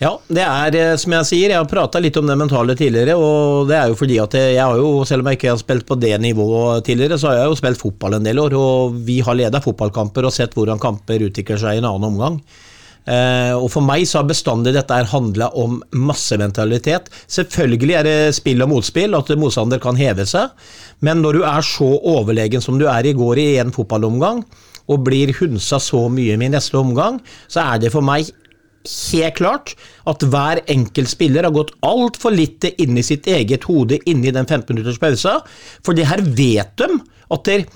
Ja, 0.00 0.14
det 0.32 0.42
er 0.46 0.76
eh, 0.80 0.94
som 0.98 1.12
jeg 1.12 1.28
sier, 1.28 1.52
jeg 1.52 1.60
har 1.60 1.68
prata 1.68 2.00
litt 2.00 2.16
om 2.16 2.26
det 2.26 2.38
mentale 2.40 2.74
tidligere, 2.78 3.18
og 3.20 3.68
det 3.68 3.76
er 3.76 3.92
jo 3.92 3.98
fordi 4.00 4.16
at 4.22 4.34
jeg 4.40 4.62
har 4.62 4.80
jo, 4.80 5.04
selv 5.04 5.22
om 5.22 5.28
jeg 5.28 5.38
ikke 5.38 5.52
har 5.52 5.60
spilt 5.60 5.86
på 5.86 5.98
det 6.00 6.14
nivået 6.24 6.86
tidligere, 6.88 7.20
så 7.20 7.30
har 7.30 7.42
jeg 7.42 7.52
jo 7.52 7.60
spilt 7.60 7.82
fotball 7.82 8.16
en 8.16 8.26
del 8.26 8.40
år, 8.40 8.56
og 8.56 8.96
vi 9.06 9.20
har 9.26 9.36
leda 9.36 9.60
fotballkamper 9.62 10.24
og 10.24 10.34
sett 10.34 10.56
hvordan 10.56 10.80
kamper 10.80 11.28
utvikler 11.28 11.60
seg 11.60 11.76
i 11.76 11.82
en 11.84 11.90
annen 11.90 12.08
omgang. 12.14 12.40
Eh, 13.10 13.52
og 13.56 13.66
For 13.72 13.82
meg 13.82 14.06
så 14.06 14.20
har 14.20 14.28
bestandig 14.28 14.74
dette 14.76 14.98
handla 15.10 15.50
om 15.58 15.80
massementalitet. 15.96 17.10
Selvfølgelig 17.26 17.96
er 17.98 18.06
det 18.06 18.18
spill 18.38 18.62
og 18.62 18.70
motspill, 18.74 19.16
at 19.18 19.32
motstander 19.40 19.82
kan 19.82 19.98
heve 19.98 20.26
seg, 20.28 20.52
men 21.02 21.24
når 21.24 21.40
du 21.40 21.46
er 21.48 21.64
så 21.66 21.88
overlegen 21.98 22.62
som 22.62 22.78
du 22.78 22.86
er 22.90 23.08
i 23.08 23.16
går 23.16 23.40
i 23.40 23.48
en 23.62 23.74
fotballomgang, 23.74 24.44
og 24.90 25.04
blir 25.06 25.32
hunsa 25.38 25.78
så 25.82 26.06
mye 26.10 26.36
med 26.38 26.50
i 26.50 26.54
neste 26.56 26.78
omgang, 26.78 27.20
så 27.50 27.62
er 27.62 27.82
det 27.82 27.92
for 27.94 28.04
meg 28.04 28.30
helt 28.80 29.36
klart 29.36 29.74
at 30.08 30.24
hver 30.32 30.62
enkelt 30.72 31.10
spiller 31.10 31.46
har 31.46 31.54
gått 31.54 31.74
altfor 31.84 32.32
lite 32.32 32.72
inn 32.80 32.96
i 32.98 33.04
sitt 33.04 33.28
eget 33.28 33.66
hode 33.68 34.00
inni 34.08 34.32
den 34.32 34.48
15 34.48 34.72
minutters 34.72 34.98
pausa. 35.02 35.40
For 35.84 35.96
det 35.96 36.08
her 36.08 36.22
vet 36.24 36.72
de 36.80 36.88
at 37.30 37.44
der, 37.46 37.66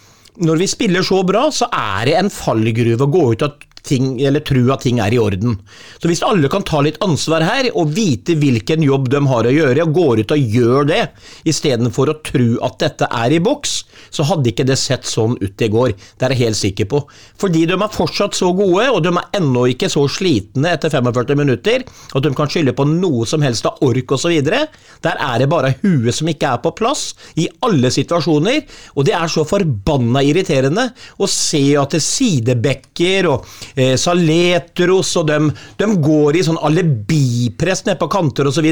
når 0.43 0.63
vi 0.63 0.71
spiller 0.71 1.07
så 1.07 1.21
bra, 1.27 1.45
så 1.55 1.69
er 1.71 2.09
det 2.09 2.17
en 2.19 2.33
fallgruve 2.33 3.07
å 3.07 3.13
gå 3.13 3.27
ut 3.35 3.45
av 3.47 3.61
ting, 3.85 4.21
eller 4.23 4.45
tro 4.45 4.63
at 4.73 4.85
ting 4.85 5.01
er 5.03 5.15
i 5.15 5.21
orden. 5.21 5.59
Så 6.01 6.09
hvis 6.11 6.25
alle 6.27 6.49
kan 6.53 6.65
ta 6.67 6.81
litt 6.85 7.01
ansvar 7.05 7.45
her, 7.45 7.71
og 7.77 7.93
vite 7.97 8.37
hvilken 8.41 8.85
jobb 8.85 9.11
de 9.13 9.21
har 9.29 9.49
å 9.49 9.55
gjøre, 9.55 9.85
og 9.85 9.97
går 9.97 10.23
ut 10.25 10.35
og 10.37 10.55
gjør 10.59 10.89
det, 10.91 11.03
istedenfor 11.49 12.13
å 12.13 12.19
tro 12.25 12.49
at 12.67 12.79
dette 12.83 13.09
er 13.11 13.37
i 13.37 13.43
boks, 13.45 13.77
så 14.15 14.27
hadde 14.29 14.51
ikke 14.51 14.67
det 14.69 14.79
sett 14.81 15.07
sånn 15.09 15.37
ut 15.41 15.65
i 15.65 15.71
går. 15.73 15.95
Det 15.95 16.27
er 16.27 16.35
jeg 16.35 16.47
helt 16.47 16.61
sikker 16.61 16.89
på. 16.91 17.03
Fordi 17.41 17.65
de 17.69 17.77
er 17.77 17.95
fortsatt 17.95 18.37
så 18.39 18.53
gode, 18.57 18.87
og 18.91 19.03
de 19.05 19.13
er 19.13 19.39
ennå 19.41 19.67
ikke 19.73 19.91
så 19.93 20.07
slitne 20.11 20.75
etter 20.75 20.93
45 20.93 21.39
minutter 21.39 21.85
at 21.85 22.25
de 22.25 22.33
kan 22.37 22.51
skylde 22.51 22.77
på 22.77 22.87
noe 22.89 23.27
som 23.29 23.43
helst 23.45 23.67
av 23.69 23.83
ork 23.85 24.15
osv. 24.17 24.35
Der 24.45 25.21
er 25.29 25.37
det 25.43 25.51
bare 25.51 25.75
huet 25.83 26.15
som 26.17 26.31
ikke 26.31 26.55
er 26.55 26.63
på 26.65 26.75
plass 26.79 27.07
i 27.41 27.49
alle 27.65 27.91
situasjoner, 27.95 28.63
og 28.95 29.09
det 29.09 29.17
er 29.19 29.31
så 29.33 29.45
forbanna 29.49 30.23
irriterende 30.25 30.89
å 31.19 31.29
se 31.31 31.65
at 31.81 31.95
det 31.97 32.03
sidebekker 32.05 33.29
og 33.31 33.49
eh, 33.75 33.95
Saletros 34.01 35.13
og 35.21 35.29
dem, 35.31 35.51
de 35.79 35.89
går 36.05 36.39
i 36.39 36.45
sånn 36.47 36.61
alibipress 36.65 37.85
nede 37.87 37.99
på 38.01 38.09
kanter 38.13 38.49
osv. 38.51 38.69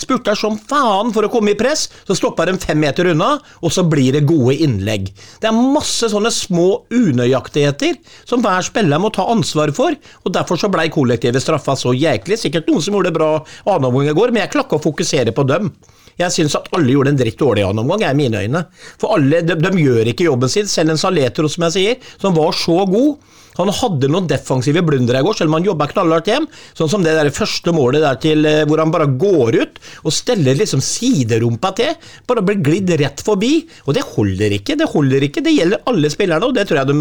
Spurter 0.00 0.38
som 0.38 0.58
faen 0.58 1.12
for 1.14 1.26
å 1.26 1.32
komme 1.32 1.54
i 1.54 1.58
press, 1.58 1.86
så 2.06 2.16
stopper 2.18 2.50
de 2.50 2.58
fem 2.62 2.80
meter 2.80 3.10
unna, 3.12 3.34
og 3.62 3.74
så 3.74 3.86
blir 3.88 4.16
det 4.16 4.26
gode 4.28 4.56
innlegg. 4.64 5.10
Det 5.40 5.50
er 5.50 5.56
masse 5.56 6.10
sånne 6.12 6.32
små 6.34 6.84
unøyaktigheter 6.94 7.98
som 8.28 8.44
hver 8.44 8.64
spiller 8.66 9.02
må 9.02 9.12
ta 9.14 9.26
ansvar 9.30 9.72
for, 9.76 9.96
og 10.24 10.34
derfor 10.34 10.60
så 10.60 10.70
blei 10.72 10.88
kollektivet 10.92 11.42
straffa 11.42 11.76
så 11.78 11.94
jæklig. 11.96 12.40
Sikkert 12.40 12.70
noen 12.70 12.84
som 12.84 12.96
gjorde 12.96 13.12
det 13.12 13.18
bra 13.18 13.32
annen 13.40 13.90
omgang 13.90 14.12
i 14.12 14.16
går, 14.16 14.34
men 14.34 14.44
jeg 14.44 14.54
klarer 14.56 14.78
å 14.78 14.84
fokusere 14.84 15.34
på 15.34 15.46
dem. 15.48 15.72
Jeg 16.20 16.34
syns 16.34 16.54
at 16.58 16.68
alle 16.76 16.94
gjorde 16.94 17.14
en 17.14 17.18
dritt 17.18 17.38
dårlig 17.40 17.64
gjennomgang, 17.64 18.00
omgang, 18.00 18.10
er 18.10 18.18
mine 18.18 18.42
øyne. 18.44 18.64
For 19.00 19.16
alle, 19.16 19.42
de, 19.46 19.56
de, 19.58 19.72
gjør 19.82 20.10
ikke 20.12 20.28
jobben 20.28 20.50
sin. 20.50 20.68
Selv 20.70 20.94
en 20.94 21.00
Saletro, 21.00 21.48
som 21.50 21.66
jeg 21.66 21.74
sier, 21.76 22.12
som 22.22 22.36
var 22.36 22.54
så 22.56 22.84
god. 22.90 23.16
Han 23.58 23.70
hadde 23.70 24.08
noen 24.10 24.26
defensive 24.30 24.82
blundere 24.82 25.20
i 25.22 25.26
går, 25.26 25.36
selv 25.38 25.52
om 25.52 25.58
han 25.58 25.66
jobba 25.68 25.86
knallhardt 25.90 26.30
hjem. 26.30 26.46
Sånn 26.74 26.90
som 26.90 27.04
det 27.06 27.14
der 27.14 27.30
første 27.34 27.74
målet 27.74 28.02
der 28.02 28.18
til 28.22 28.46
eh, 28.50 28.62
hvor 28.66 28.82
han 28.82 28.94
bare 28.94 29.06
går 29.20 29.58
ut 29.60 29.78
og 30.02 30.14
steller 30.14 30.58
liksom 30.58 30.82
siderumpa 30.82 31.70
til. 31.78 31.92
Bare 32.30 32.42
blir 32.46 32.62
glidd 32.64 32.94
rett 32.98 33.22
forbi. 33.26 33.52
Og 33.86 33.94
det 33.98 34.06
holder 34.14 34.58
ikke. 34.58 34.78
Det 34.80 34.90
holder 34.90 35.28
ikke. 35.28 35.44
Det 35.46 35.54
gjelder 35.54 35.84
alle 35.90 36.10
spillerne, 36.10 36.50
og 36.50 36.56
det 36.56 36.66
tror 36.70 36.82
jeg 36.82 36.90
de 36.90 36.98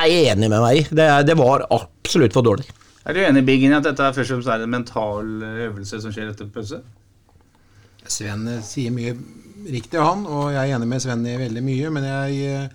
er 0.00 0.16
enig 0.34 0.50
med 0.50 0.58
meg 0.58 0.80
i. 0.80 0.88
Det, 0.90 1.10
det 1.30 1.38
var 1.38 1.66
absolutt 1.74 2.34
for 2.34 2.46
dårlig. 2.46 2.66
Er 3.04 3.14
du 3.14 3.20
enig 3.20 3.44
Biggen, 3.44 3.74
i 3.74 3.76
at 3.76 3.84
dette 3.84 4.12
først 4.16 4.32
og 4.32 4.38
fremst 4.38 4.50
er 4.50 4.62
en 4.64 4.72
mental 4.72 5.32
øvelse 5.68 6.00
som 6.00 6.14
skjer 6.14 6.30
etter 6.32 6.48
pause? 6.50 6.80
Sven 8.10 8.46
sier 8.64 8.92
mye 8.94 9.14
riktig, 9.64 9.98
han, 10.00 10.26
og 10.28 10.52
jeg 10.52 10.60
er 10.60 10.76
enig 10.76 10.88
med 10.90 11.02
Sven 11.02 11.24
i 11.26 11.36
veldig 11.40 11.62
mye. 11.64 11.90
Men 11.94 12.08
jeg, 12.08 12.70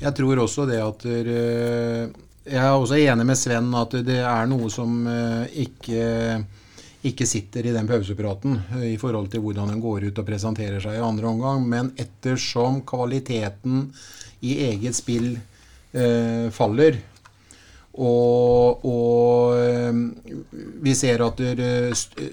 jeg 0.00 0.16
tror 0.16 0.44
også 0.44 0.66
det 0.70 0.80
at 0.80 1.04
Jeg 1.04 2.60
er 2.60 2.72
også 2.72 2.98
enig 3.00 3.26
med 3.28 3.40
Sven 3.40 3.70
at 3.76 3.96
det 4.06 4.20
er 4.24 4.48
noe 4.48 4.70
som 4.72 5.04
ikke, 5.52 6.02
ikke 7.04 7.28
sitter 7.28 7.68
i 7.68 7.74
den 7.76 7.88
pausepraten 7.88 8.58
i 8.88 8.96
forhold 9.00 9.30
til 9.32 9.44
hvordan 9.44 9.72
en 9.74 9.84
går 9.84 10.08
ut 10.08 10.20
og 10.20 10.28
presenterer 10.28 10.80
seg 10.80 10.96
i 10.98 11.04
andre 11.04 11.28
omgang. 11.28 11.64
Men 11.68 11.92
ettersom 12.00 12.82
kvaliteten 12.88 13.90
i 14.44 14.58
eget 14.68 14.96
spill 14.96 15.34
eh, 15.34 16.48
faller, 16.52 17.00
og, 17.94 18.84
og, 18.84 19.54
vi 20.84 20.94
ser 20.98 21.22
at 21.24 21.42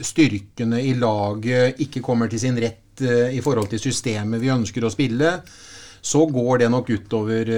styrkene 0.06 0.80
i 0.82 0.96
laget 0.98 1.82
ikke 1.86 2.02
kommer 2.04 2.32
til 2.32 2.42
sin 2.42 2.58
rett 2.60 3.02
i 3.02 3.42
forhold 3.42 3.70
til 3.72 3.82
systemet 3.82 4.42
vi 4.42 4.52
ønsker 4.54 4.86
å 4.86 4.92
spille, 4.94 5.30
så 6.02 6.24
går 6.26 6.64
det 6.64 6.70
nok 6.74 6.90
utover 6.90 7.52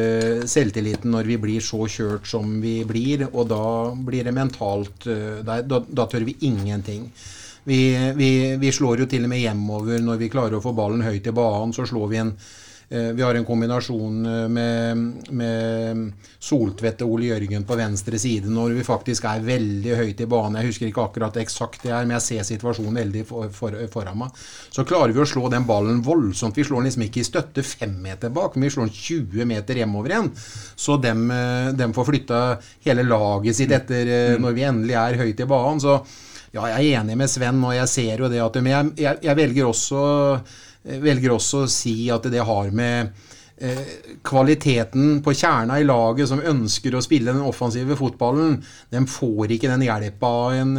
selvtilliten 0.52 1.16
når 1.16 1.30
vi 1.32 1.38
blir 1.40 1.64
så 1.64 1.88
kjørt 1.88 2.28
som 2.28 2.58
vi 2.64 2.82
blir. 2.88 3.24
Og 3.32 3.48
da 3.48 3.66
blir 3.96 4.28
det 4.28 4.36
mentalt 4.36 5.08
Da, 5.48 5.62
da 5.64 6.08
tør 6.12 6.28
vi 6.28 6.36
ingenting. 6.44 7.08
Vi, 7.64 8.12
vi, 8.16 8.56
vi, 8.60 8.72
slår 8.72 9.04
jo 9.04 9.08
til 9.08 9.24
og 9.24 9.32
med 9.32 9.40
hjemover 9.40 10.04
når 10.04 10.20
vi 10.20 10.32
klarer 10.32 10.58
å 10.58 10.64
få 10.64 10.74
ballen 10.76 11.06
høyt 11.06 11.30
i 11.30 11.36
banen. 11.36 11.72
Så 11.76 11.88
slår 11.88 12.10
vi 12.12 12.20
en 12.20 12.34
vi 12.94 13.24
har 13.26 13.34
en 13.34 13.46
kombinasjon 13.48 14.20
med, 14.54 15.30
med 15.34 16.02
Soltvedt 16.44 17.02
og 17.02 17.16
Ole 17.16 17.32
Jørgen 17.32 17.66
på 17.66 17.78
venstre 17.80 18.20
side 18.22 18.52
når 18.54 18.76
vi 18.78 18.86
faktisk 18.86 19.26
er 19.30 19.46
veldig 19.46 19.96
høyt 19.98 20.22
i 20.22 20.28
banen. 20.30 20.60
Jeg 20.60 20.70
husker 20.70 20.90
ikke 20.90 21.06
akkurat 21.08 21.40
eksakt 21.42 21.88
det 21.88 21.94
her, 21.94 22.06
men 22.06 22.18
jeg 22.20 22.26
ser 22.28 22.48
situasjonen 22.52 23.00
veldig 23.02 23.24
for, 23.30 23.50
for, 23.56 23.78
foran 23.94 24.20
meg. 24.20 24.44
Så 24.74 24.86
klarer 24.88 25.16
vi 25.16 25.24
å 25.24 25.28
slå 25.30 25.50
den 25.54 25.66
ballen 25.70 26.04
voldsomt. 26.06 26.60
Vi 26.60 26.68
slår 26.68 26.84
den 26.84 26.90
liksom 26.92 27.08
ikke 27.08 27.24
i 27.24 27.28
støtte 27.28 27.66
fem 27.66 27.96
meter 28.04 28.34
bak, 28.34 28.58
men 28.58 28.68
vi 28.68 28.74
slår 28.76 28.92
den 28.92 29.00
20 29.00 29.50
meter 29.50 29.82
hjemover 29.82 30.14
igjen. 30.14 30.30
Så 30.76 31.00
dem, 31.02 31.26
dem 31.80 31.96
får 31.96 32.10
flytta 32.12 32.44
hele 32.86 33.08
laget 33.08 33.58
sitt 33.58 33.74
etter 33.74 34.38
når 34.42 34.60
vi 34.60 34.68
endelig 34.68 35.00
er 35.00 35.20
høyt 35.24 35.42
i 35.42 35.50
banen. 35.50 35.82
Så 35.82 35.98
ja, 36.54 36.68
jeg 36.76 36.92
er 36.92 37.02
enig 37.02 37.18
med 37.18 37.32
Sven, 37.32 37.64
og 37.66 37.74
jeg 37.74 37.90
ser 37.90 38.22
jo 38.22 38.30
det 38.30 38.44
at 38.44 38.60
Men 38.62 38.74
jeg, 38.74 38.92
jeg, 39.08 39.24
jeg 39.26 39.40
velger 39.40 39.72
også 39.72 40.04
velger 40.84 41.34
også 41.36 41.64
å 41.64 41.72
si 41.72 41.96
at 42.14 42.26
det 42.32 42.44
har 42.44 42.70
med 42.76 43.14
eh, 43.58 44.12
kvaliteten 44.26 45.22
på 45.24 45.34
kjerna 45.38 45.80
i 45.80 45.88
laget 45.88 46.30
som 46.32 46.44
ønsker 46.44 46.98
å 46.98 47.04
spille 47.04 47.32
den 47.32 47.46
offensive 47.48 47.98
fotballen, 48.00 48.60
den 48.92 49.08
får 49.10 49.56
ikke 49.56 49.72
den 49.72 49.88
hjelpa 49.88 50.32
av 50.44 50.60
en 50.60 50.78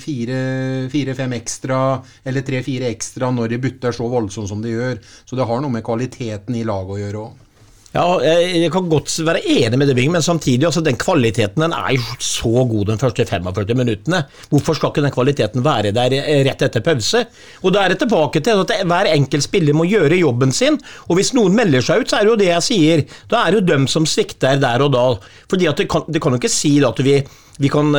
fire-fem 0.00 1.36
ekstra 1.40 1.82
eller 2.24 2.46
tre-fire 2.46 2.90
ekstra 2.94 3.32
når 3.34 3.54
de 3.54 3.62
butter 3.66 3.96
så 3.96 4.08
voldsomt 4.10 4.52
som 4.52 4.62
de 4.64 4.74
gjør. 4.76 4.98
Så 5.24 5.38
det 5.38 5.48
har 5.50 5.62
noe 5.62 5.78
med 5.78 5.86
kvaliteten 5.86 6.58
i 6.58 6.66
laget 6.66 6.96
å 6.96 7.00
gjøre 7.04 7.24
òg. 7.28 7.46
Ja, 7.90 8.04
jeg 8.22 8.68
kan 8.70 8.86
godt 8.86 9.10
være 9.26 9.40
enig 9.50 9.78
med 9.80 9.88
det, 9.90 9.96
Bing, 9.98 10.12
men 10.14 10.22
samtidig, 10.22 10.62
altså 10.68 10.78
den 10.86 10.94
kvaliteten 11.00 11.64
den 11.64 11.72
er 11.74 11.96
jo 11.96 12.04
så 12.22 12.62
god 12.70 12.86
de 12.86 12.96
første 13.00 13.24
45 13.26 13.74
minuttene. 13.74 14.20
Hvorfor 14.52 14.78
skal 14.78 14.92
ikke 14.92 15.02
den 15.08 15.14
kvaliteten 15.16 15.64
være 15.64 15.90
der 15.96 16.14
rett 16.46 16.62
etter 16.62 16.84
pause? 16.86 17.24
Og 17.64 17.74
Da 17.74 17.82
er 17.82 17.90
det 17.90 17.98
tilbake 18.04 18.44
til 18.46 18.62
at 18.62 18.86
hver 18.86 19.10
enkelt 19.10 19.42
spiller 19.42 19.74
må 19.74 19.88
gjøre 19.90 20.20
jobben 20.20 20.54
sin. 20.54 20.78
Og 21.08 21.18
hvis 21.18 21.34
noen 21.34 21.58
melder 21.58 21.82
seg 21.82 22.04
ut, 22.04 22.14
så 22.14 22.20
er 22.20 22.28
det 22.28 22.30
jo 22.30 22.40
det 22.44 22.50
jeg 22.52 22.68
sier. 22.68 23.04
Da 23.26 23.42
er 23.42 23.50
det 23.50 23.62
jo 23.64 23.68
dem 23.74 23.90
som 23.90 24.06
svikter 24.06 24.62
der 24.62 24.86
og 24.86 24.94
da. 24.94 25.04
Fordi 25.50 25.66
at 25.66 25.82
det 25.82 25.90
kan, 25.90 26.06
det 26.06 26.22
kan 26.22 26.30
jo 26.30 26.38
ikke 26.38 26.52
si 26.60 26.76
at 26.86 27.02
vi 27.02 27.18
vi, 27.60 27.68
kan, 27.72 27.92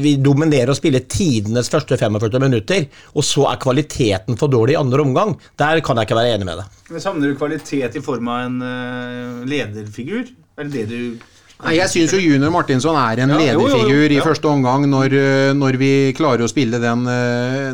vi 0.00 0.14
dominerer 0.22 0.70
og 0.72 0.78
spiller 0.78 1.02
tidenes 1.10 1.70
første 1.72 1.98
45 1.98 2.42
minutter, 2.42 2.86
og 3.14 3.26
så 3.26 3.48
er 3.50 3.60
kvaliteten 3.62 4.38
for 4.40 4.52
dårlig 4.52 4.76
i 4.76 4.80
andre 4.80 5.02
omgang. 5.02 5.34
Der 5.58 5.82
kan 5.84 5.98
jeg 5.98 6.08
ikke 6.08 6.20
være 6.20 6.36
enig 6.36 6.46
med 6.48 6.62
deg. 6.62 6.78
Men 6.90 7.02
Savner 7.02 7.32
du 7.32 7.38
kvalitet 7.40 7.98
i 7.98 8.04
form 8.04 8.30
av 8.30 8.46
en 8.46 8.62
uh, 8.62 9.42
lederfigur? 9.50 10.30
Er 10.58 10.70
det 10.70 10.86
det 10.86 10.88
du 10.90 11.28
Nei, 11.60 11.74
Jeg 11.76 11.92
syns 11.92 12.14
jo 12.14 12.20
Junior 12.22 12.52
Martinsson 12.54 12.96
er 12.96 13.20
en 13.20 13.34
ja, 13.34 13.36
lederfigur 13.36 13.82
jo, 13.84 13.88
jo, 13.90 13.96
jo, 13.98 14.06
ja. 14.06 14.14
i 14.16 14.24
første 14.24 14.48
omgang 14.48 14.86
når, 14.88 15.16
når, 15.58 15.76
vi 15.80 15.90
klarer 16.16 16.46
å 16.46 16.48
spille 16.48 16.80
den, 16.80 17.04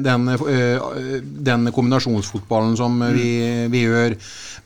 den, 0.03 0.27
den 1.47 1.71
kombinasjonsfotballen 1.75 2.75
som 2.79 2.99
mm. 2.99 3.07
vi, 3.15 3.31
vi, 3.71 3.85
gjør. 3.87 4.17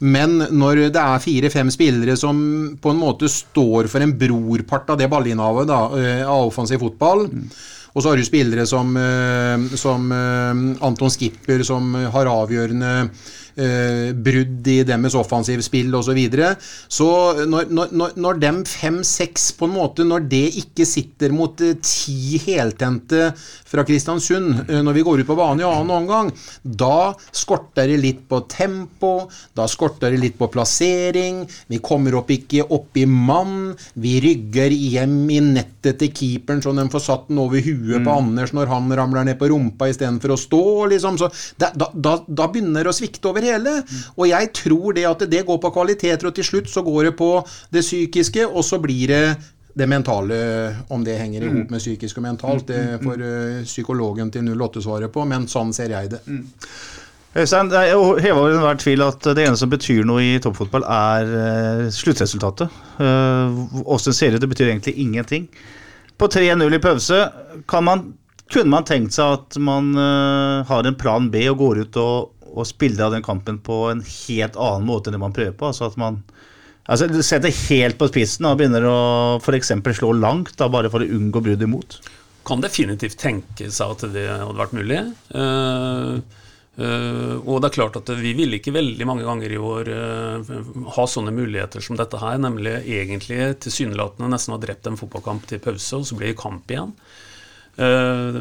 Men 0.00 0.38
når 0.56 0.86
det 0.94 1.00
er 1.00 1.20
fire-fem 1.20 1.70
spillere 1.72 2.16
som 2.16 2.38
på 2.80 2.92
en 2.92 3.00
måte 3.00 3.28
står 3.28 3.90
for 3.92 4.00
en 4.00 4.14
brorpart 4.16 4.94
av 4.94 5.00
det 5.00 5.10
ballinnehavet 5.12 5.74
eh, 6.00 6.22
av 6.24 6.48
offensiv 6.48 6.80
fotball 6.80 7.26
mm. 7.28 7.44
Og 7.90 8.02
så 8.02 8.12
har 8.12 8.20
du 8.20 8.22
spillere 8.22 8.66
som, 8.70 8.94
eh, 8.96 9.76
som, 9.76 10.04
eh, 10.14 10.60
Anton 10.86 11.10
Skipper, 11.10 11.64
som 11.66 11.94
har 11.94 12.30
avgjørende 12.30 13.10
eh, 13.60 14.10
brudd 14.16 14.68
i 14.70 14.80
deres 14.88 15.16
offensivspill 15.18 15.94
osv. 15.94 16.08
Så, 16.10 16.14
videre. 16.16 16.54
så 16.90 17.06
når, 17.46 17.68
når, 17.70 18.16
når 18.18 18.38
dem 18.42 18.56
fem-seks 18.66 19.52
på 19.54 19.68
en 19.68 19.74
måte 19.76 20.02
Når 20.02 20.24
det 20.30 20.46
ikke 20.58 20.86
sitter 20.88 21.30
mot 21.34 21.60
eh, 21.62 21.76
ti 21.84 22.40
heltente 22.42 23.28
fra 23.70 23.84
Kristiansund 23.86 24.64
eh, 24.64 24.80
når 24.82 24.96
vi 24.96 25.04
går 25.06 25.22
ut 25.22 25.28
på 25.28 25.36
banen 25.38 25.62
i 25.62 25.68
annen 25.68 25.92
omgang, 25.94 26.32
da 26.64 27.12
skorter 27.30 27.90
det 27.92 28.00
litt 28.02 28.24
på 28.30 28.42
tempo, 28.50 29.28
da 29.54 29.68
skorter 29.70 30.10
det 30.10 30.22
litt 30.24 30.38
på 30.40 30.50
plassering, 30.50 31.44
vi 31.70 31.78
kommer 31.84 32.16
opp 32.18 32.32
ikke 32.34 32.66
opp 32.74 32.98
i 32.98 33.06
mann, 33.06 33.76
vi 34.02 34.16
rygger 34.24 34.74
hjem 34.74 35.18
i 35.30 35.40
nettet 35.44 36.00
til 36.00 36.10
keeperen 36.16 36.62
så 36.64 36.74
de 36.76 36.86
får 36.90 37.04
satt 37.04 37.28
den 37.30 37.40
over 37.42 37.62
huet 37.62 38.00
mm. 38.00 38.06
på 38.06 38.16
Anders 38.16 38.54
når 38.56 38.70
han 38.72 38.90
ramler 38.98 39.28
ned 39.28 39.38
på 39.40 39.50
rumpa 39.52 39.90
istedenfor 39.90 40.34
å 40.34 40.40
stå, 40.40 40.64
liksom. 40.94 41.18
Så 41.20 41.30
da, 41.60 41.70
da, 41.76 42.16
da 42.26 42.48
begynner 42.50 42.86
det 42.86 42.92
å 42.92 42.96
svikte 42.96 43.30
over 43.30 43.44
hele. 43.44 43.49
Og 44.16 44.28
jeg 44.30 44.52
tror 44.54 44.96
det 44.96 45.06
at 45.10 45.24
det 45.30 45.46
går 45.46 45.58
på 45.62 45.72
kvaliteter, 45.74 46.30
og 46.30 46.36
til 46.36 46.46
slutt 46.46 46.70
så 46.70 46.84
går 46.86 47.10
det 47.10 47.16
på 47.18 47.32
det 47.72 47.82
psykiske, 47.82 48.46
og 48.46 48.64
så 48.64 48.78
blir 48.82 49.08
det 49.10 49.24
det 49.74 49.86
mentale, 49.86 50.76
om 50.88 51.04
det 51.04 51.18
henger 51.18 51.42
i 51.42 51.50
hop 51.50 51.70
med 51.70 51.82
psykisk 51.82 52.18
og 52.18 52.26
mentalt, 52.26 52.68
det 52.68 53.00
får 53.02 53.22
uh, 53.22 53.60
psykologen 53.64 54.30
til 54.32 54.48
08 54.50 54.82
svaret 54.84 55.12
på, 55.14 55.24
men 55.28 55.46
sånn 55.50 55.72
ser 55.76 55.94
jeg 55.94 56.10
det. 56.14 56.20
Øystein, 57.30 57.70
det 57.70 57.78
er 57.78 58.00
heva 58.24 58.40
over 58.40 58.56
enhver 58.56 58.80
tvil 58.82 59.04
at 59.06 59.28
det 59.30 59.44
eneste 59.44 59.62
som 59.62 59.70
betyr 59.70 60.08
noe 60.08 60.24
i 60.24 60.40
toppfotball, 60.42 60.86
er 60.90 61.30
uh, 61.30 61.84
sluttresultatet. 61.94 62.80
Åssen 63.84 64.14
uh, 64.14 64.16
ser 64.16 64.34
det 64.34 64.40
ut? 64.40 64.46
Det 64.46 64.50
betyr 64.56 64.72
egentlig 64.72 64.96
ingenting. 64.98 65.46
På 66.18 66.28
3-0 66.28 66.76
i 66.76 66.82
pause 66.82 67.22
kan 67.70 67.86
man, 67.86 68.02
kunne 68.50 68.74
man 68.74 68.88
tenkt 68.88 69.14
seg 69.16 69.38
at 69.38 69.56
man 69.62 69.94
har 70.68 70.84
en 70.84 70.98
plan 71.00 71.30
B 71.32 71.46
og 71.48 71.62
går 71.62 71.78
ut 71.86 71.96
og 72.02 72.39
å 72.54 72.66
spille 72.66 73.02
av 73.04 73.14
den 73.14 73.24
kampen 73.24 73.60
på 73.62 73.82
en 73.90 74.02
helt 74.04 74.58
annen 74.58 74.88
måte 74.88 75.10
enn 75.10 75.18
det 75.18 75.22
man 75.22 75.36
prøver 75.36 75.56
på. 75.56 75.70
Altså 75.70 75.90
at 75.90 75.98
man 76.00 76.20
altså, 76.84 77.08
setter 77.26 77.54
helt 77.68 78.00
på 78.00 78.10
spissen 78.10 78.48
og 78.48 78.58
begynner 78.60 78.86
å 78.88 78.98
f.eks. 79.40 79.72
slå 79.98 80.12
langt, 80.18 80.56
da, 80.58 80.70
bare 80.72 80.90
for 80.92 81.04
å 81.04 81.16
unngå 81.18 81.44
brudd 81.46 81.64
imot. 81.66 82.00
Kan 82.46 82.62
definitivt 82.64 83.18
tenke 83.20 83.70
seg 83.70 83.96
at 83.96 84.06
det 84.14 84.26
hadde 84.30 84.58
vært 84.58 84.76
mulig. 84.76 85.00
Uh, 85.34 86.18
uh, 86.80 87.34
og 87.44 87.60
det 87.60 87.70
er 87.70 87.76
klart 87.76 87.98
at 88.00 88.12
vi 88.18 88.34
ville 88.38 88.58
ikke 88.58 88.74
veldig 88.74 89.06
mange 89.08 89.26
ganger 89.28 89.54
i 89.54 89.60
år 89.60 89.90
uh, 89.92 90.52
ha 90.96 91.08
sånne 91.08 91.34
muligheter 91.36 91.84
som 91.84 92.00
dette 92.00 92.20
her, 92.20 92.40
nemlig 92.42 92.78
egentlig 92.88 93.42
tilsynelatende 93.66 94.32
nesten 94.32 94.56
ha 94.56 94.62
drept 94.62 94.88
en 94.88 94.98
fotballkamp 94.98 95.46
til 95.50 95.62
pause, 95.62 96.00
og 96.00 96.08
så 96.08 96.18
blir 96.18 96.32
det 96.32 96.40
kamp 96.40 96.72
igjen. 96.72 96.96
Eh, 97.80 98.34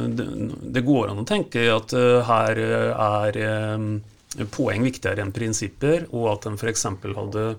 det 0.62 0.82
går 0.82 1.08
an 1.08 1.21
å 1.21 1.28
tenke 1.28 1.63
at 1.71 1.93
eh, 1.95 2.19
her 2.28 2.60
er 2.60 3.38
eh, 3.39 4.45
poeng 4.52 4.84
viktigere 4.84 5.23
enn 5.23 5.36
prinsipper, 5.36 6.10
og 6.12 6.34
at 6.34 6.49
en 6.49 6.60
f.eks. 6.60 6.88
hadde 7.15 7.49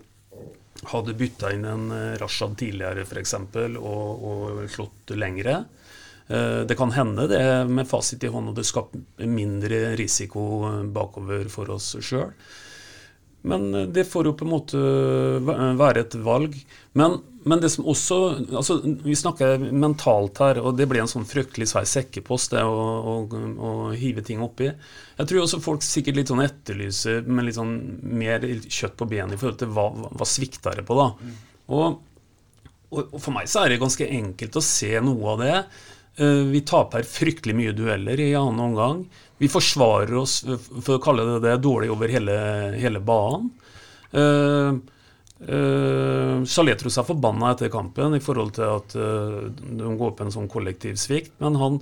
hadde 0.90 1.12
bytta 1.12 1.50
inn 1.52 1.66
en 1.68 1.90
Rashad 2.20 2.54
tidligere 2.60 3.04
f.eks. 3.04 3.34
Og, 3.80 4.22
og 4.30 4.62
slått 4.72 5.12
lengre. 5.12 5.58
Det 6.30 6.76
kan 6.78 6.94
hende 6.94 7.26
det 7.28 7.42
med 7.68 7.88
fasit 7.90 8.22
i 8.24 8.30
hånd 8.30 8.52
og 8.52 8.56
det 8.56 8.64
skaper 8.64 9.28
mindre 9.28 9.80
risiko 9.98 10.42
bakover 10.94 11.50
for 11.52 11.74
oss 11.74 11.90
sjøl. 12.00 12.30
Men 13.42 13.74
eh, 13.74 13.88
det 13.88 14.04
får 14.10 14.30
jo 14.30 14.36
på 14.36 14.46
en 14.46 14.52
måte 14.52 14.80
være 15.80 16.04
et 16.04 16.16
valg. 16.24 16.56
Men, 16.98 17.18
men 17.48 17.62
det 17.62 17.70
som 17.72 17.86
også 17.88 18.18
altså 18.58 18.80
Vi 19.04 19.14
snakker 19.16 19.62
mentalt 19.70 20.40
her, 20.42 20.60
og 20.60 20.76
det 20.78 20.88
blir 20.90 21.02
en 21.04 21.10
sånn 21.10 21.28
fryktelig 21.28 21.70
svær 21.70 21.86
sekkepost 21.88 22.56
det 22.56 22.64
å, 22.66 22.74
å, 23.00 23.14
å, 23.30 23.70
hive 23.96 24.24
ting 24.26 24.42
oppi. 24.44 24.70
Jeg 25.16 25.30
tror 25.30 25.44
også 25.44 25.62
folk 25.64 25.86
sikkert 25.86 26.20
litt 26.20 26.32
sånn 26.32 26.44
etterlyser 26.44 27.24
med 27.28 27.48
litt 27.48 27.58
sånn 27.58 27.76
mer 28.02 28.44
kjøtt 28.66 28.98
på 29.00 29.08
benet 29.10 29.36
i 29.36 29.40
forhold 29.40 29.62
til 29.62 29.72
hva, 29.76 29.88
hva 30.10 30.28
svikter 30.28 30.80
det 30.80 30.86
på. 30.88 30.98
da. 30.98 31.08
Og, 31.70 32.02
og, 32.90 33.16
for 33.16 33.32
meg 33.36 33.48
så 33.50 33.64
er 33.64 33.72
det 33.72 33.82
ganske 33.82 34.10
enkelt 34.20 34.58
å 34.58 34.64
se 34.64 34.92
noe 35.04 35.34
av 35.34 35.42
det. 35.44 35.56
Eh, 36.20 36.44
vi 36.50 36.60
taper 36.66 37.06
fryktelig 37.06 37.56
mye 37.56 37.74
dueller 37.76 38.20
i 38.20 38.32
annen 38.34 38.64
omgang. 38.70 39.04
Vi 39.40 39.48
forsvarer 39.48 40.18
oss, 40.20 40.42
for 40.68 40.98
å 40.98 41.02
kalle 41.02 41.24
det 41.24 41.38
det, 41.46 41.56
dårlig 41.64 41.88
over 41.92 42.12
hele, 42.12 42.34
hele 42.76 43.00
banen. 43.00 43.48
Uh, 44.12 44.76
uh, 45.48 46.42
Saletros 46.44 46.98
er 47.00 47.06
forbanna 47.08 47.54
etter 47.54 47.72
kampen 47.72 48.18
i 48.18 48.20
forhold 48.20 48.52
til 48.58 48.66
at 48.68 48.96
uh, 49.00 49.46
de 49.48 49.94
går 49.96 50.12
på 50.18 50.26
en 50.26 50.34
sånn 50.34 50.50
kollektiv 50.50 51.00
svikt. 51.00 51.32
Men 51.40 51.56
han, 51.56 51.80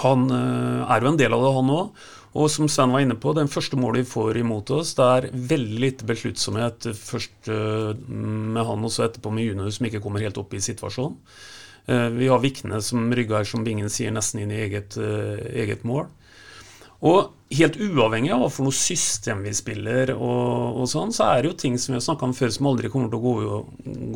han 0.00 0.24
uh, 0.32 0.88
er 0.88 1.04
jo 1.04 1.12
en 1.12 1.20
del 1.20 1.36
av 1.36 1.44
det, 1.44 1.52
han 1.58 1.74
òg. 1.76 2.08
Og 2.36 2.50
som 2.52 2.72
Sven 2.72 2.92
var 2.92 3.04
inne 3.04 3.18
på, 3.20 3.36
den 3.36 3.52
første 3.52 3.76
målet 3.80 4.06
vi 4.06 4.12
får 4.14 4.40
imot 4.40 4.72
oss, 4.78 4.96
det 4.96 5.12
er 5.12 5.30
veldig 5.52 5.80
lite 5.84 6.08
besluttsomhet 6.08 6.88
først 6.96 7.48
med 7.48 8.60
han 8.60 8.84
og 8.84 8.92
så 8.92 9.06
etterpå 9.06 9.32
med 9.32 9.46
Juno, 9.46 9.70
som 9.72 9.88
ikke 9.88 10.02
kommer 10.04 10.20
helt 10.20 10.36
opp 10.40 10.52
i 10.52 10.60
situasjonen. 10.60 11.16
Vi 12.18 12.28
har 12.28 12.42
Vikne 12.42 12.82
som 12.84 13.08
rygger, 13.08 13.48
som 13.48 13.64
Bingen 13.64 13.88
sier, 13.88 14.12
nesten 14.12 14.42
inn 14.42 14.52
i 14.52 14.60
eget, 14.66 14.98
eget 15.00 15.88
mål. 15.88 16.10
Og 17.04 17.32
helt 17.52 17.76
uavhengig 17.76 18.32
av 18.32 18.40
hva 18.42 18.48
for 18.50 18.66
noe 18.66 18.74
system 18.74 19.44
vi 19.46 19.52
spiller, 19.54 20.14
og, 20.16 20.80
og, 20.80 20.86
sånn, 20.90 21.12
så 21.14 21.28
er 21.30 21.42
det 21.42 21.50
jo 21.50 21.58
ting 21.60 21.76
som 21.78 21.92
vi 21.92 22.00
har 22.00 22.06
snakka 22.06 22.28
om 22.28 22.34
før 22.36 22.54
som 22.54 22.70
aldri 22.70 22.90
kommer 22.92 23.12
til 23.12 23.20
å 23.20 23.26
gå, 23.26 23.60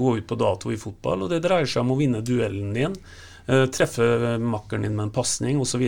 gå, 0.01 0.17
ut 0.19 0.29
på 0.31 0.39
dato 0.41 0.73
i 0.73 0.81
fotball. 0.81 1.27
Og 1.27 1.33
det 1.33 1.43
dreier 1.45 1.69
seg 1.69 1.85
om 1.85 1.95
å 1.95 2.01
vinne 2.01 2.25
duellen 2.25 2.73
din, 2.77 2.97
uh, 3.51 3.67
treffe 3.71 4.37
makkeren 4.41 4.89
din 4.89 4.97
med 4.97 5.09
en 5.09 5.15
pasning 5.15 5.61
osv. 5.63 5.87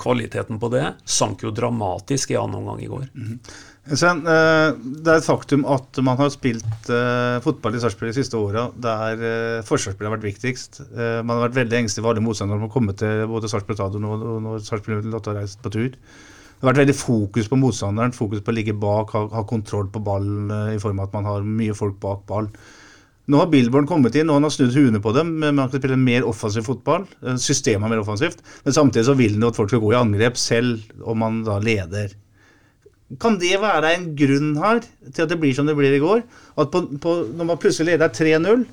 Kvaliteten 0.00 0.58
på 0.62 0.72
det 0.72 0.86
sank 1.04 1.44
jo 1.44 1.52
dramatisk 1.54 2.32
i 2.32 2.38
annen 2.40 2.62
omgang 2.62 2.80
i 2.82 2.90
går. 2.90 3.08
Mm 3.12 3.26
-hmm. 3.28 3.54
Sen, 3.84 4.22
eh, 4.24 4.70
det 5.04 5.10
er 5.12 5.18
et 5.18 5.26
faktum 5.26 5.66
at 5.68 5.98
man 6.00 6.16
har 6.16 6.30
spilt 6.32 6.86
eh, 6.88 7.36
fotball 7.44 7.74
i 7.76 7.80
Sarpsborg 7.82 8.14
de 8.14 8.16
siste 8.16 8.38
åra 8.40 8.70
der 8.80 9.24
eh, 9.28 9.64
forsvarsspillet 9.68 10.08
har 10.08 10.14
vært 10.14 10.24
viktigst. 10.30 10.80
Man 10.96 11.34
har 11.34 11.42
vært 11.50 11.58
veldig 11.58 11.82
engstelig 11.82 12.06
for 12.06 12.14
alle 12.14 12.22
motstandere 12.24 12.56
når 12.56 12.64
man 12.64 12.72
kommet 12.72 12.98
til 13.02 13.26
både 13.28 13.50
Sarpsborg 13.52 13.76
stadion 13.76 14.06
og 14.08 14.24
når 14.46 14.64
Sarpsborg 14.64 15.04
har 15.12 15.36
reist 15.36 15.60
på 15.60 15.74
tur. 15.74 15.90
Det 15.92 16.64
har 16.64 16.70
vært 16.70 16.80
veldig 16.80 16.96
fokus 16.96 17.52
på 17.52 17.60
motstanderen, 17.60 18.16
fokus 18.16 18.40
på 18.40 18.54
å 18.54 18.56
ligge 18.56 18.72
bak, 18.72 19.12
ha, 19.12 19.26
ha 19.34 19.44
kontroll 19.52 19.92
på 19.92 20.00
ballen 20.06 20.48
i 20.72 20.80
form 20.80 21.02
av 21.02 21.10
at 21.10 21.18
man 21.18 21.28
har 21.28 21.44
mye 21.44 21.76
folk 21.76 22.00
bak 22.00 22.24
ball. 22.30 22.48
Nå 23.28 23.40
har 23.40 23.52
Billborn 23.52 23.88
kommet 23.88 24.16
inn 24.16 24.32
og 24.32 24.38
han 24.38 24.48
har 24.48 24.52
snudd 24.54 24.72
huene 24.72 25.04
på 25.04 25.12
dem. 25.16 25.36
Man 25.44 25.68
kan 25.68 25.76
spille 25.76 26.00
mer 26.00 26.24
offensiv 26.28 26.64
fotball. 26.70 27.04
Systemet 27.36 27.84
er 27.84 27.92
mer 27.98 28.04
offensivt. 28.04 28.40
Men 28.64 28.80
samtidig 28.80 29.10
så 29.10 29.20
vil 29.20 29.36
han 29.36 29.48
at 29.50 29.60
folk 29.60 29.72
skal 29.72 29.84
gå 29.84 29.92
i 29.92 30.00
angrep, 30.00 30.40
selv 30.40 31.04
om 31.04 31.20
man 31.20 31.42
da 31.44 31.60
leder. 31.60 32.16
Kan 33.20 33.36
det 33.40 33.58
være 33.62 33.92
en 33.94 34.06
grunn 34.18 34.54
her 34.58 34.80
til 34.82 35.24
at 35.24 35.30
det 35.30 35.38
blir 35.40 35.54
som 35.56 35.68
det 35.68 35.76
blir 35.78 35.94
i 35.94 36.02
går? 36.02 36.24
At 36.58 36.72
på, 36.72 36.84
på, 37.02 37.14
når 37.36 37.48
man 37.50 37.60
plutselig 37.60 37.94
leder 37.94 38.10
3-0, 38.10 38.64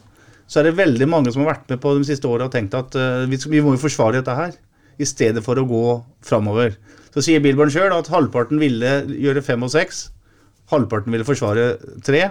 så 0.51 0.60
er 0.60 0.67
det 0.67 0.77
veldig 0.80 1.08
mange 1.08 1.32
som 1.32 1.43
har 1.43 1.54
vært 1.54 1.69
med 1.71 1.82
på 1.84 1.93
de 1.97 2.08
siste 2.08 2.27
åra 2.27 2.47
og 2.49 2.54
tenkt 2.54 2.75
at 2.77 2.95
uh, 2.97 3.23
vi, 3.30 3.39
vi, 3.51 3.62
må 3.63 3.75
jo 3.75 3.84
forsvare 3.84 4.19
dette 4.19 4.36
her, 4.36 4.56
i 5.01 5.08
stedet 5.08 5.43
for 5.45 5.58
å 5.58 5.67
gå 5.67 5.86
framover. 6.27 6.75
Så 7.13 7.23
sier 7.25 7.43
Billborn 7.43 7.71
sjøl 7.73 7.93
at 7.95 8.10
halvparten 8.12 8.60
ville 8.62 8.91
gjøre 9.10 9.43
fem 9.45 9.63
og 9.65 9.71
seks, 9.73 10.10
halvparten 10.71 11.13
ville 11.15 11.27
forsvare 11.27 11.73
tre, 12.06 12.25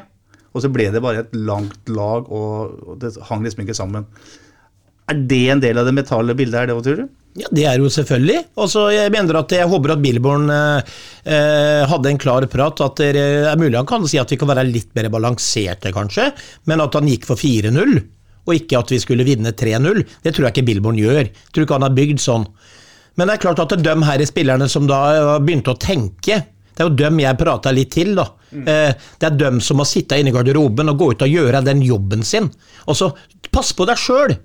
og 0.50 0.64
så 0.64 0.70
ble 0.72 0.88
det 0.92 1.02
bare 1.04 1.24
et 1.24 1.34
langt 1.36 1.90
lag, 1.92 2.28
og 2.28 2.96
det 3.00 3.14
hang 3.28 3.44
liksom 3.44 3.64
ikke 3.64 3.76
sammen. 3.76 4.06
Er 5.10 5.18
det 5.30 5.44
en 5.52 5.62
del 5.62 5.80
av 5.80 5.88
det 5.88 5.96
metale 5.96 6.36
bildet 6.38 6.62
her, 6.62 6.70
det, 6.70 6.78
tror 6.86 7.02
du? 7.02 7.19
Ja, 7.38 7.46
Det 7.50 7.64
er 7.64 7.78
jo 7.78 7.90
selvfølgelig. 7.90 8.38
Altså, 8.58 8.88
jeg 8.90 9.10
mener 9.14 9.38
at 9.38 9.52
jeg 9.54 9.68
håper 9.70 9.94
at 9.94 10.02
Billborn 10.02 10.50
eh, 10.50 10.94
eh, 11.30 11.82
hadde 11.86 12.10
en 12.10 12.18
klar 12.18 12.46
prat. 12.50 12.82
At 12.82 12.98
det 12.98 13.22
er 13.22 13.60
mulig 13.60 13.78
han 13.78 13.86
kan 13.86 14.06
si 14.10 14.18
at 14.18 14.32
vi 14.32 14.38
kan 14.40 14.50
være 14.50 14.66
litt 14.66 14.90
mer 14.98 15.10
balanserte, 15.12 15.92
kanskje, 15.94 16.30
men 16.66 16.82
at 16.82 16.98
han 16.98 17.10
gikk 17.10 17.28
for 17.28 17.38
4-0, 17.38 18.00
og 18.48 18.56
ikke 18.56 18.80
at 18.80 18.94
vi 18.94 18.98
skulle 19.02 19.26
vinne 19.28 19.54
3-0. 19.54 20.02
Det 20.24 20.34
tror 20.34 20.48
jeg 20.48 20.56
ikke 20.56 20.68
Billborn 20.72 20.98
gjør. 20.98 21.22
Jeg 21.22 21.54
tror 21.54 21.66
ikke 21.66 21.78
han 21.78 21.86
har 21.86 21.98
bygd 22.00 22.22
sånn. 22.24 22.48
Men 23.18 23.28
det 23.28 23.36
er 23.36 23.44
klart 23.46 23.62
at 23.62 23.76
det 23.76 23.84
er 23.84 24.00
de 24.00 24.08
her 24.08 24.26
spillerne 24.26 24.66
som 24.70 24.90
da 24.90 25.38
begynte 25.42 25.74
å 25.74 25.78
tenke, 25.78 26.42
det 26.70 26.82
er 26.82 26.88
jo 26.88 26.96
dem 26.96 27.18
jeg 27.20 27.36
prata 27.36 27.72
litt 27.74 27.90
til, 27.92 28.14
da. 28.16 28.24
Mm. 28.50 28.64
Det 28.64 29.26
er 29.26 29.34
dem 29.36 29.58
som 29.60 29.76
må 29.78 29.84
sitte 29.84 30.16
inne 30.16 30.32
i 30.32 30.34
garderoben 30.34 30.88
og 30.88 31.02
gå 31.02 31.10
ut 31.12 31.24
og 31.26 31.34
gjøre 31.34 31.60
den 31.66 31.82
jobben 31.84 32.22
sin. 32.24 32.46
Og 32.88 32.96
så 32.96 33.10
pass 33.52 33.74
på 33.76 33.84
deg 33.90 34.00
sjøl! 34.00 34.38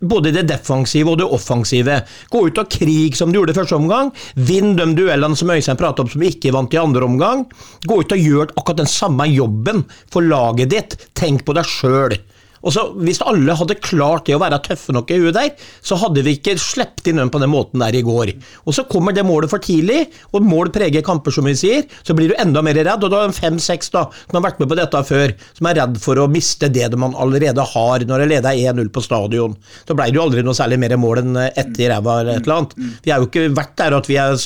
Både 0.00 0.32
det 0.34 0.46
defensive 0.48 1.12
og 1.12 1.18
det 1.20 1.26
offensive. 1.26 2.00
Gå 2.30 2.44
ut 2.48 2.60
av 2.60 2.70
krig 2.72 3.16
som 3.18 3.32
du 3.32 3.40
gjorde 3.40 3.56
første 3.56 3.78
omgang. 3.78 4.12
Vinn 4.34 4.76
de 4.78 4.86
duellene 4.98 5.38
som 5.38 5.50
Øystein 5.50 5.80
pratet 5.80 6.04
om 6.04 6.12
som 6.12 6.24
ikke 6.24 6.54
vant 6.54 6.74
i 6.74 6.80
andre 6.80 7.06
omgang. 7.08 7.46
Gå 7.86 8.00
ut 8.02 8.14
og 8.14 8.26
gjør 8.30 8.52
akkurat 8.54 8.82
den 8.84 8.90
samme 8.90 9.28
jobben 9.30 9.84
for 10.12 10.26
laget 10.26 10.74
ditt. 10.74 10.98
Tenk 11.18 11.46
på 11.46 11.56
deg 11.58 11.68
sjøl. 11.68 12.18
Og 12.62 12.74
så 12.74 12.86
Hvis 12.98 13.20
alle 13.22 13.54
hadde 13.54 13.76
klart 13.78 14.26
det 14.26 14.34
å 14.36 14.40
være 14.42 14.58
tøffe 14.64 14.94
nok 14.94 15.10
i 15.12 15.18
huet 15.20 15.36
der, 15.36 15.50
så 15.84 15.98
hadde 16.00 16.24
vi 16.26 16.36
ikke 16.38 16.56
sluppet 16.58 17.10
inn 17.10 17.20
dem 17.20 17.30
på 17.30 17.40
den 17.42 17.52
måten 17.52 17.82
der 17.82 17.94
i 17.94 18.02
går. 18.02 18.32
Og 18.66 18.74
Så 18.74 18.86
kommer 18.90 19.14
det 19.14 19.26
målet 19.26 19.50
for 19.50 19.62
tidlig, 19.62 20.08
og 20.32 20.42
mål 20.42 20.72
preger 20.74 21.04
kamper, 21.06 21.34
som 21.34 21.46
vi 21.48 21.54
sier. 21.58 21.84
Så 22.02 22.16
blir 22.16 22.32
du 22.32 22.36
enda 22.38 22.62
mer 22.64 22.74
redd. 22.74 23.04
Og 23.04 23.12
da 23.12 23.22
er 23.22 23.32
det 23.32 23.38
fem-seks 23.38 23.92
som 23.92 24.10
har 24.34 24.44
vært 24.44 24.60
med 24.60 24.70
på 24.70 24.78
dette 24.78 25.02
før, 25.08 25.34
som 25.56 25.68
er 25.70 25.78
redd 25.82 25.98
for 26.02 26.18
å 26.18 26.28
miste 26.30 26.70
det 26.72 26.88
man 26.98 27.14
allerede 27.14 27.62
har 27.62 28.04
når 28.08 28.24
det 28.24 28.28
leder 28.32 28.62
1-0 28.72 28.90
på 28.94 29.04
stadion. 29.04 29.56
Da 29.86 29.94
ble 29.94 30.08
det 30.10 30.18
jo 30.18 30.24
aldri 30.24 30.42
noe 30.46 30.56
særlig 30.56 30.80
mer 30.82 30.96
mål 31.00 31.22
enn 31.22 31.38
ett 31.48 31.78
i 31.78 31.88
ræva 31.90 32.20
eller 32.22 32.38
et 32.38 32.46
eller 32.46 32.56
annet. 32.62 32.74
Vi 33.04 33.12
har 33.12 33.22
jo 33.22 33.28
ikke 33.28 33.46
vært 33.54 33.76
der 33.78 33.96
at 33.98 34.08
vi 34.10 34.18
har 34.18 34.36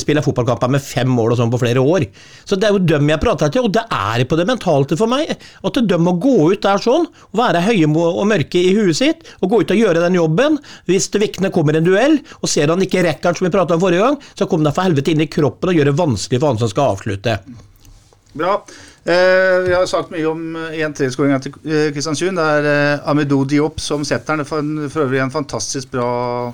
spiller 0.00 0.24
fotballkamper 0.24 0.70
med 0.72 0.82
fem 0.84 1.10
mål 1.10 1.34
og 1.34 1.40
sånn 1.40 1.52
på 1.52 1.60
flere 1.62 1.82
år. 1.82 2.06
Så 2.48 2.58
det 2.58 2.68
er 2.68 2.76
jo 2.76 2.82
dem 2.92 3.10
jeg 3.10 3.22
prater 3.22 3.52
til, 3.52 3.66
og 3.68 3.74
det 3.74 3.84
er 3.86 4.24
på 4.28 4.38
det 4.38 4.46
mentalte 4.48 4.98
for 4.98 5.10
meg. 5.10 5.32
At 5.66 5.80
de 5.90 5.98
må 6.00 6.16
gå 6.20 6.36
ut 6.52 6.62
der 6.64 6.82
sånn, 6.82 7.06
og 7.30 7.40
være 7.40 7.59
høye 7.64 7.88
og 7.90 8.26
mørke 8.30 8.60
i 8.60 8.74
huet 8.76 8.98
sitt 8.98 9.26
og 9.40 9.50
gå 9.52 9.62
ut 9.62 9.74
og 9.74 9.80
gjøre 9.80 10.02
den 10.04 10.18
jobben. 10.18 10.58
Hvis 10.90 11.08
det 11.14 11.22
Vikne 11.24 11.52
kommer 11.54 11.76
i 11.76 11.82
en 11.82 11.88
duell 11.88 12.20
og 12.40 12.50
ser 12.50 12.72
han 12.72 12.82
ikke 12.84 13.04
rekker 13.06 13.30
den, 13.30 13.40
som 13.40 13.48
vi 13.48 13.54
prata 13.54 13.76
om 13.76 13.82
forrige 13.82 14.04
gang, 14.04 14.20
så 14.34 14.48
kommer 14.50 14.70
han 14.70 14.76
for 14.76 14.88
helvete 14.88 15.14
inn 15.14 15.24
i 15.24 15.30
kroppen 15.30 15.72
og 15.72 15.80
gjør 15.80 15.90
det 15.90 15.98
vanskelig 15.98 16.40
for 16.40 16.52
han 16.52 16.62
som 16.62 16.72
skal 16.72 16.94
avslutte. 16.96 17.36
Bra. 18.32 18.60
Eh, 19.04 19.56
vi 19.66 19.72
har 19.74 19.86
sagt 19.90 20.12
mye 20.12 20.26
om 20.28 20.42
1-3-skåringa 20.56 21.40
til 21.42 21.56
eh, 21.64 21.88
Kristiansund. 21.94 22.38
Det 22.38 22.50
er 22.58 22.68
eh, 22.68 23.08
Amidou 23.10 23.46
Diop 23.48 23.80
som 23.82 24.04
setter 24.06 24.38
den. 24.38 24.46
For, 24.46 25.00
øvrig 25.06 25.22
en 25.24 25.32
fantastisk 25.34 25.90
bra 25.94 26.52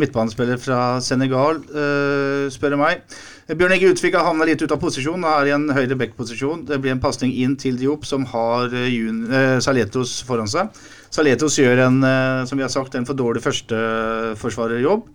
midtbanespiller 0.00 0.56
fra 0.60 0.80
Senegal, 1.04 1.60
eh, 1.68 2.46
spør 2.52 2.78
meg. 2.80 3.02
Bjørn 3.50 3.72
Egge 3.74 3.88
Utvik 3.90 4.14
har 4.14 4.22
havna 4.28 4.46
litt 4.46 4.60
ut 4.62 4.70
av 4.70 4.78
posisjon 4.78 5.24
er 5.26 5.48
i 5.48 5.52
en 5.54 5.64
høyre 5.74 5.96
back-posisjon. 5.98 6.60
Det 6.68 6.76
blir 6.78 6.92
en 6.94 7.00
pasning 7.02 7.32
inn 7.42 7.56
til 7.58 7.74
Diop, 7.80 8.04
som 8.06 8.22
har 8.30 8.70
eh, 8.70 8.92
eh, 8.94 9.56
Saletos 9.64 10.20
foran 10.28 10.50
seg. 10.50 10.70
Saletos 11.10 11.58
gjør 11.58 11.82
en, 11.88 11.98
eh, 12.06 12.44
som 12.46 12.60
vi 12.60 12.62
har 12.62 12.70
sagt, 12.70 12.94
en 12.94 13.08
for 13.08 13.18
dårlig 13.18 13.42
førsteforsvarerjobb. 13.42 15.08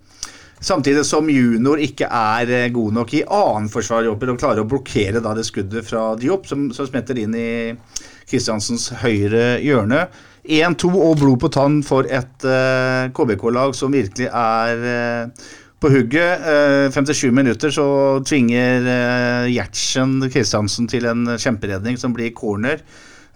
Samtidig 0.60 1.06
som 1.08 1.30
junior 1.30 1.80
ikke 1.80 2.10
er 2.12 2.72
god 2.74 2.96
nok 2.98 3.14
i 3.14 3.24
annenforsvarerjobber 3.24 4.34
og 4.34 4.40
klarer 4.42 4.64
å 4.64 4.68
blokkere 4.68 5.22
da 5.24 5.36
det 5.38 5.46
skuddet 5.48 5.86
fra 5.88 6.10
Diop, 6.20 6.50
som, 6.50 6.68
som 6.76 6.90
smetter 6.90 7.22
inn 7.22 7.38
i 7.38 7.52
Kristiansens 8.28 8.90
høyre 9.06 9.62
hjørne. 9.64 10.08
1-2 10.48 10.90
og 10.96 11.22
blod 11.22 11.40
på 11.44 11.52
tann 11.54 11.80
for 11.86 12.08
et 12.08 12.48
uh, 12.48 13.08
KBK-lag 13.16 13.76
som 13.76 13.94
virkelig 13.94 14.30
er 14.32 14.84
uh, 14.88 15.48
på 15.82 15.92
hugget. 15.94 16.42
Uh, 16.42 16.90
57 16.94 17.32
minutter 17.36 17.74
så 17.74 17.88
tvinger 18.26 18.88
uh, 18.88 19.46
Gjertsen 19.52 20.20
Kristiansen 20.32 20.90
til 20.90 21.08
en 21.10 21.38
kjemperedning 21.38 22.00
som 22.02 22.16
blir 22.16 22.34
corner. 22.38 22.84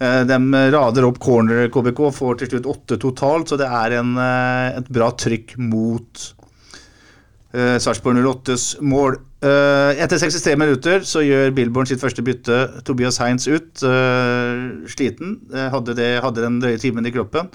De 0.01 0.37
rader 0.73 1.05
opp 1.05 1.19
corner 1.21 1.67
KBK, 1.69 1.99
får 2.09 2.39
til 2.39 2.47
slutt 2.49 2.69
åtte 2.71 2.95
totalt, 2.97 3.51
så 3.51 3.57
det 3.61 3.67
er 3.69 3.93
en, 3.99 4.15
et 4.17 4.87
bra 4.89 5.11
trykk 5.13 5.53
mot 5.61 6.23
uh, 7.53 7.77
Sarpsborg 7.77 8.17
08s 8.17 8.79
mål. 8.81 9.19
Etter 9.41 10.17
63 10.21 10.55
minutter 10.57 11.05
så 11.05 11.21
gjør 11.21 11.53
Billborn 11.53 11.89
sitt 11.89 12.01
første 12.01 12.25
bytte. 12.25 12.57
Tobias 12.85 13.21
Heinz 13.21 13.45
ut. 13.45 13.81
Sliten. 14.89 15.37
Hadde, 15.49 15.95
det, 15.97 16.09
hadde, 16.21 16.43
den 16.45 16.59
drøye 16.61 16.81
timen 16.81 17.05
i 17.05 17.13
kroppen. 17.13 17.49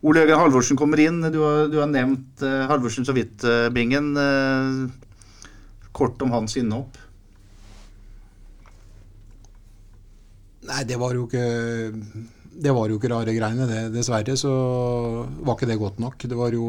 Ole 0.00 0.22
Jørgen 0.22 0.40
Halvorsen 0.40 0.78
kommer 0.80 1.00
inn. 1.02 1.20
Du 1.32 1.42
har, 1.44 1.66
du 1.68 1.76
har 1.82 1.90
nevnt 1.90 2.40
Halvorsen 2.70 3.04
så 3.04 3.12
vidt, 3.12 3.44
Bingen. 3.74 4.14
kort 5.92 6.22
om 6.24 6.32
hans 6.32 6.56
innhopp. 6.56 6.96
Nei, 10.70 10.84
det 10.86 10.98
var 11.00 11.16
jo 11.16 11.26
ikke 11.26 11.46
Det 12.60 12.72
var 12.76 12.90
jo 12.90 12.98
ikke 12.98 13.10
rare 13.12 13.34
greiene, 13.34 13.66
det. 13.68 13.82
Dessverre 13.94 14.36
så 14.38 14.52
var 15.40 15.56
ikke 15.56 15.70
det 15.70 15.80
godt 15.80 16.00
nok. 16.02 16.16
Det 16.28 16.36
var 16.36 16.52
jo 16.52 16.66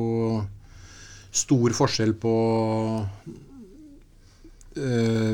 stor 1.32 1.73
forskjell 1.75 2.13
på 2.19 2.34
uh, 4.77 5.34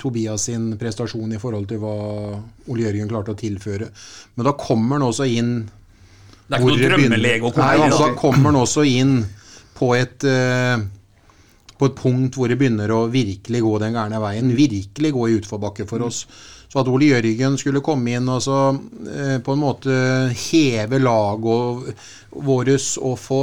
Tobias 0.00 0.48
sin 0.48 0.70
prestasjon 0.80 1.32
i 1.34 1.40
forhold 1.40 1.68
til 1.68 1.80
hva 1.82 1.94
Ole 2.72 2.86
Jørgen 2.86 3.10
klarte 3.10 3.34
å 3.34 3.40
tilføre. 3.42 3.90
Men 4.36 4.48
da 4.48 4.56
kommer 4.56 4.96
han 4.96 5.08
også 5.10 5.28
inn 5.28 5.52
Det 6.46 6.58
er 6.58 6.64
ikke 6.64 6.72
noe 6.72 6.90
drømmelege 6.90 7.48
å 7.48 7.52
altså 7.52 8.08
Da 8.08 8.16
kommer 8.18 8.50
han 8.50 8.60
også 8.62 8.84
inn 8.88 9.20
på 9.78 9.94
et 9.96 10.26
uh, 10.28 10.82
på 11.82 11.88
et 11.90 11.98
punkt 11.98 12.38
hvor 12.38 12.50
det 12.50 12.58
begynner 12.60 12.92
å 12.94 13.04
virkelig 13.10 13.62
gå 13.64 13.76
den 13.82 13.96
gærne 13.96 14.20
veien. 14.22 14.54
Virkelig 14.54 15.12
gå 15.16 15.28
i 15.28 15.38
utforbakke 15.40 15.86
for 15.90 16.06
oss. 16.06 16.22
Så 16.70 16.80
at 16.80 16.88
Ole 16.88 17.10
Jørgen 17.10 17.58
skulle 17.60 17.82
komme 17.84 18.14
inn 18.16 18.30
og 18.32 18.40
så 18.44 18.58
eh, 18.72 19.38
på 19.44 19.52
en 19.52 19.60
måte 19.60 19.96
heve 20.46 21.00
laget 21.02 22.04
vårt 22.30 22.70
og 23.02 23.16
få 23.20 23.42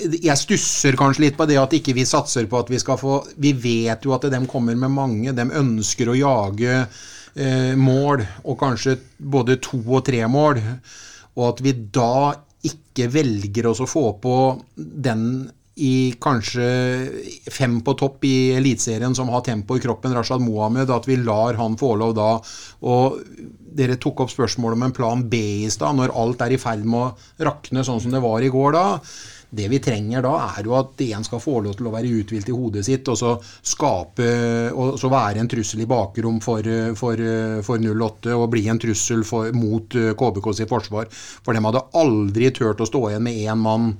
jeg 0.00 0.38
stusser 0.38 0.94
kanskje 0.98 1.24
litt 1.24 1.36
på 1.38 1.44
det 1.50 1.56
at 1.58 1.72
ikke 1.74 1.92
vi 1.96 2.06
satser 2.06 2.46
på 2.48 2.60
at 2.62 2.68
vi 2.70 2.78
skal 2.78 2.98
få 2.98 3.16
Vi 3.42 3.50
vet 3.58 4.06
jo 4.06 4.14
at 4.14 4.28
de 4.30 4.38
kommer 4.48 4.78
med 4.78 4.94
mange. 4.94 5.34
De 5.34 5.46
ønsker 5.60 6.08
å 6.08 6.16
jage 6.16 6.76
eh, 6.78 7.74
mål, 7.76 8.22
og 8.46 8.58
kanskje 8.58 8.96
både 9.18 9.58
to 9.62 9.82
og 9.82 10.04
tre 10.06 10.22
mål. 10.30 10.62
Og 11.38 11.46
at 11.52 11.64
vi 11.64 11.74
da 11.94 12.34
ikke 12.66 13.08
velger 13.12 13.70
oss 13.70 13.80
å 13.80 13.88
få 13.88 14.04
på 14.20 14.36
den 14.76 15.24
i 15.80 16.12
kanskje 16.20 16.66
fem 17.52 17.78
på 17.84 17.94
topp 17.96 18.26
i 18.28 18.52
Eliteserien 18.58 19.14
som 19.16 19.30
har 19.32 19.44
tempo 19.46 19.78
i 19.78 19.80
kroppen, 19.80 20.12
Rashad 20.16 20.42
Mohammed, 20.44 20.90
at 20.92 21.08
vi 21.08 21.16
lar 21.22 21.56
han 21.56 21.78
få 21.80 21.94
lov 22.00 22.12
da. 22.18 22.30
Og 22.84 23.20
dere 23.80 23.96
tok 24.02 24.26
opp 24.26 24.32
spørsmålet 24.32 24.76
om 24.76 24.86
en 24.88 24.96
plan 24.96 25.22
B 25.30 25.40
i 25.64 25.70
stad, 25.72 25.96
når 25.96 26.12
alt 26.20 26.44
er 26.44 26.56
i 26.56 26.60
ferd 26.60 26.84
med 26.84 27.00
å 27.00 27.46
rakne 27.48 27.86
sånn 27.86 28.02
som 28.02 28.12
det 28.12 28.20
var 28.24 28.44
i 28.44 28.52
går 28.52 28.76
da. 28.76 28.84
Det 29.50 29.66
vi 29.68 29.80
trenger 29.82 30.22
da, 30.22 30.32
er 30.54 30.66
jo 30.68 30.76
at 30.78 31.00
en 31.08 31.26
skal 31.26 31.42
få 31.42 31.56
lov 31.64 31.74
til 31.78 31.88
å 31.90 31.92
være 31.94 32.12
uthvilt 32.20 32.48
i 32.52 32.54
hodet 32.54 32.84
sitt, 32.86 33.08
og 33.10 33.18
så 33.18 33.32
skape 33.42 34.28
og 34.70 34.94
så 35.00 35.10
være 35.10 35.42
en 35.42 35.50
trussel 35.50 35.82
i 35.82 35.88
bakrom 35.90 36.38
for, 36.44 36.66
for, 36.98 37.24
for 37.66 37.82
08 37.90 38.36
og 38.36 38.48
bli 38.52 38.64
en 38.70 38.80
trussel 38.80 39.24
for, 39.26 39.50
mot 39.56 39.90
KBK 39.90 40.50
sitt 40.54 40.70
forsvar. 40.70 41.10
For 41.10 41.56
de 41.56 41.64
hadde 41.66 41.86
aldri 41.98 42.52
turt 42.54 42.82
å 42.82 42.88
stå 42.88 43.08
igjen 43.10 43.26
med 43.26 43.42
én 43.42 43.64
mann 43.66 43.94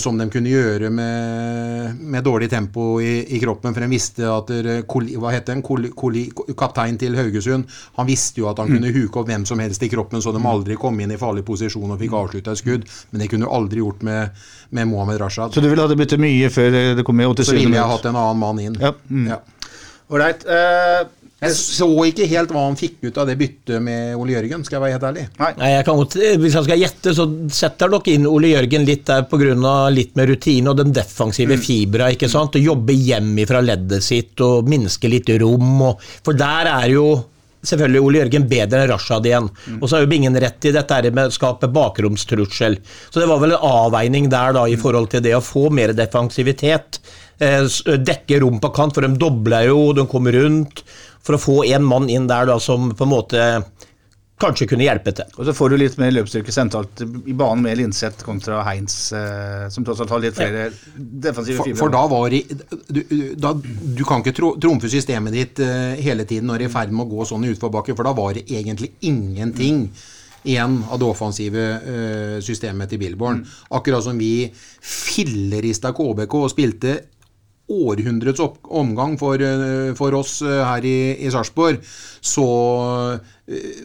som 0.00 0.18
de 0.18 0.26
kunne 0.32 0.48
gjøre 0.52 0.88
med, 0.92 1.98
med 2.00 2.24
dårlig 2.24 2.48
tempo 2.50 3.00
i, 3.02 3.18
i, 3.36 3.40
kroppen. 3.42 3.74
For 3.74 3.84
de 3.84 3.90
visste 3.90 4.28
at 4.30 4.52
hva 4.52 5.32
het 5.34 5.50
den, 5.50 5.62
kaptein 6.58 6.98
til 7.00 7.16
Haugesund, 7.18 7.68
han 7.98 8.08
visste 8.08 8.42
jo 8.42 8.48
at 8.50 8.62
han 8.62 8.70
mm. 8.70 8.76
kunne 8.76 8.92
huke 8.96 9.22
opp 9.22 9.30
hvem 9.32 9.46
som 9.48 9.62
helst 9.62 9.82
i 9.84 9.90
kroppen, 9.92 10.22
så 10.24 10.32
de 10.34 10.42
aldri 10.48 10.78
kom 10.80 11.00
inn 11.00 11.12
i 11.12 11.20
farlig 11.20 11.44
posisjon 11.48 11.92
og 11.92 12.00
fikk 12.00 12.16
avslutta 12.18 12.54
et 12.54 12.62
skudd. 12.62 12.86
Men 13.10 13.24
det 13.24 13.30
kunne 13.32 13.48
du 13.48 13.52
aldri 13.52 13.82
gjort 13.82 14.04
med, 14.06 14.44
med 14.70 14.88
Mohammed 14.92 15.20
Rashad. 15.20 15.54
Så 15.54 15.64
du 15.64 15.68
ville 15.68 15.84
ha 15.84 15.90
det 15.90 15.98
byttet 16.00 16.22
mye 16.22 16.52
før 16.52 16.78
det 16.96 17.06
kom 17.06 17.20
i 17.20 17.28
87 17.28 17.48
Så 17.50 17.58
ville 17.58 17.80
jeg 17.80 17.90
hatt 17.96 18.08
en 18.08 18.20
annen 18.22 18.42
mann 18.42 18.62
inn. 18.62 18.78
Ja. 18.80 18.94
Mm. 19.08 19.26
ja. 19.34 19.42
Ålreit. 20.12 20.46
Uh, 20.48 21.08
jeg 21.42 21.54
så 21.58 21.88
ikke 22.06 22.28
helt 22.30 22.52
hva 22.54 22.66
han 22.68 22.76
fikk 22.78 23.00
ut 23.08 23.16
av 23.18 23.26
det 23.26 23.34
byttet 23.40 23.82
med 23.82 24.14
Ole 24.14 24.36
Jørgen, 24.36 24.62
skal 24.62 24.78
jeg 24.78 24.84
være 24.84 24.94
helt 24.94 25.06
ærlig. 25.08 25.24
Nei, 25.40 25.70
jeg 25.72 25.86
kan 25.88 25.98
godt, 25.98 26.14
Hvis 26.38 26.54
jeg 26.54 26.66
skal 26.68 26.82
gjette, 26.84 27.14
så 27.18 27.26
setter 27.50 27.90
nok 27.90 28.10
inn 28.12 28.28
Ole 28.30 28.52
Jørgen 28.52 28.86
litt 28.86 29.02
der 29.10 29.26
pga. 29.26 29.72
litt 29.90 30.14
med 30.18 30.30
rutine 30.30 30.70
og 30.70 30.78
den 30.78 30.94
defensive 30.94 31.58
mm. 31.58 31.64
fibra. 31.64 32.12
ikke 32.14 32.30
sant? 32.30 32.54
Å 32.54 32.62
jobbe 32.62 32.94
hjem 32.94 33.34
fra 33.48 33.60
leddet 33.64 34.06
sitt 34.06 34.40
og 34.40 34.70
minske 34.70 35.10
litt 35.10 35.34
rom. 35.42 35.82
Og, 35.90 36.06
for 36.22 36.38
der 36.38 36.70
er 36.76 36.88
jo 36.94 37.06
selvfølgelig 37.66 38.02
Ole 38.02 38.22
Jørgen 38.22 38.46
bedre 38.50 38.84
enn 38.84 38.90
Rashad 38.92 39.26
igjen. 39.26 39.50
Mm. 39.50 39.80
Og 39.80 39.88
så 39.88 39.96
har 39.96 40.04
jo 40.04 40.12
Bingen 40.12 40.38
rett 40.46 40.70
i 40.70 40.74
dette 40.74 41.02
med 41.10 41.30
å 41.30 41.34
skape 41.34 41.70
bakromstrussel. 41.74 42.78
Så 43.10 43.18
det 43.22 43.28
var 43.30 43.42
vel 43.42 43.56
en 43.56 43.66
avveining 43.66 44.30
der 44.30 44.54
da 44.58 44.66
i 44.70 44.78
forhold 44.78 45.10
til 45.12 45.24
det 45.24 45.34
å 45.38 45.44
få 45.44 45.68
mer 45.74 45.94
defensivitet. 45.96 47.00
Eh, 47.42 47.66
dekke 47.98 48.42
rom 48.42 48.60
på 48.62 48.70
kant, 48.74 48.94
for 48.94 49.06
de 49.06 49.18
dobler 49.18 49.70
jo, 49.70 49.88
de 49.96 50.06
kommer 50.10 50.36
rundt 50.38 50.84
for 51.22 51.38
å 51.38 51.40
få 51.40 51.56
en 51.70 51.86
mann 51.86 52.10
inn 52.10 52.28
der 52.30 52.48
da, 52.50 52.58
som 52.60 52.90
på 52.96 53.06
en 53.06 53.12
måte 53.12 53.46
kanskje 54.42 54.66
kunne 54.72 54.86
hjelpe 54.86 55.12
til. 55.14 55.28
Og 55.38 55.46
så 55.46 55.54
får 55.54 55.72
du 55.72 55.76
litt 55.78 55.98
mer 56.00 56.12
løpsstyrke 56.14 56.54
sentralt 56.54 57.02
i 57.04 57.34
banen 57.38 57.62
med 57.66 57.78
Linseth 57.78 58.24
kontra 58.26 58.62
Heinz, 58.66 58.96
eh, 59.16 59.68
som 59.72 59.86
tross 59.86 60.02
alt 60.02 60.14
har 60.14 60.22
litt 60.24 60.38
flere 60.38 60.64
ja. 60.66 60.72
defensive 60.96 61.62
fibre. 61.62 61.76
For, 61.78 61.84
for, 61.84 61.94
da 61.94 62.02
var 62.10 62.32
det 62.32 62.42
du, 62.88 63.02
da, 63.38 63.52
du 63.54 64.02
kan 64.08 64.24
ikke 64.24 64.34
trumfe 64.62 64.90
systemet 64.90 65.36
ditt 65.36 65.62
eh, 65.62 66.00
hele 66.02 66.26
tiden 66.28 66.50
når 66.50 66.64
det 66.64 66.68
er 66.68 66.72
i 66.72 66.74
ferd 66.74 66.96
med 66.96 67.06
å 67.06 67.12
gå 67.12 67.28
sånn 67.28 67.46
i 67.46 67.52
utforbakke, 67.54 67.96
for 67.98 68.08
da 68.08 68.16
var 68.18 68.34
det 68.38 68.48
egentlig 68.50 68.92
ingenting 69.06 69.86
igjen 70.42 70.80
av 70.90 70.98
det 70.98 71.06
offensive 71.06 71.64
uh, 71.86 72.38
systemet 72.42 72.90
til 72.90 72.98
Billborn. 72.98 73.44
Mm. 73.44 73.50
Akkurat 73.78 74.02
som 74.02 74.18
vi 74.18 74.48
fillerista 74.82 75.92
KBK 75.94 76.34
og 76.40 76.50
spilte 76.50 76.96
århundrets 77.72 78.42
omgang 78.62 79.18
for, 79.20 79.40
eh, 79.40 79.92
for 79.98 80.14
oss 80.18 80.40
eh, 80.42 80.62
her 80.66 80.86
i, 80.86 80.96
i 81.24 81.30
Sarpsborg, 81.32 81.82
så 82.22 82.46
eh, 83.48 83.84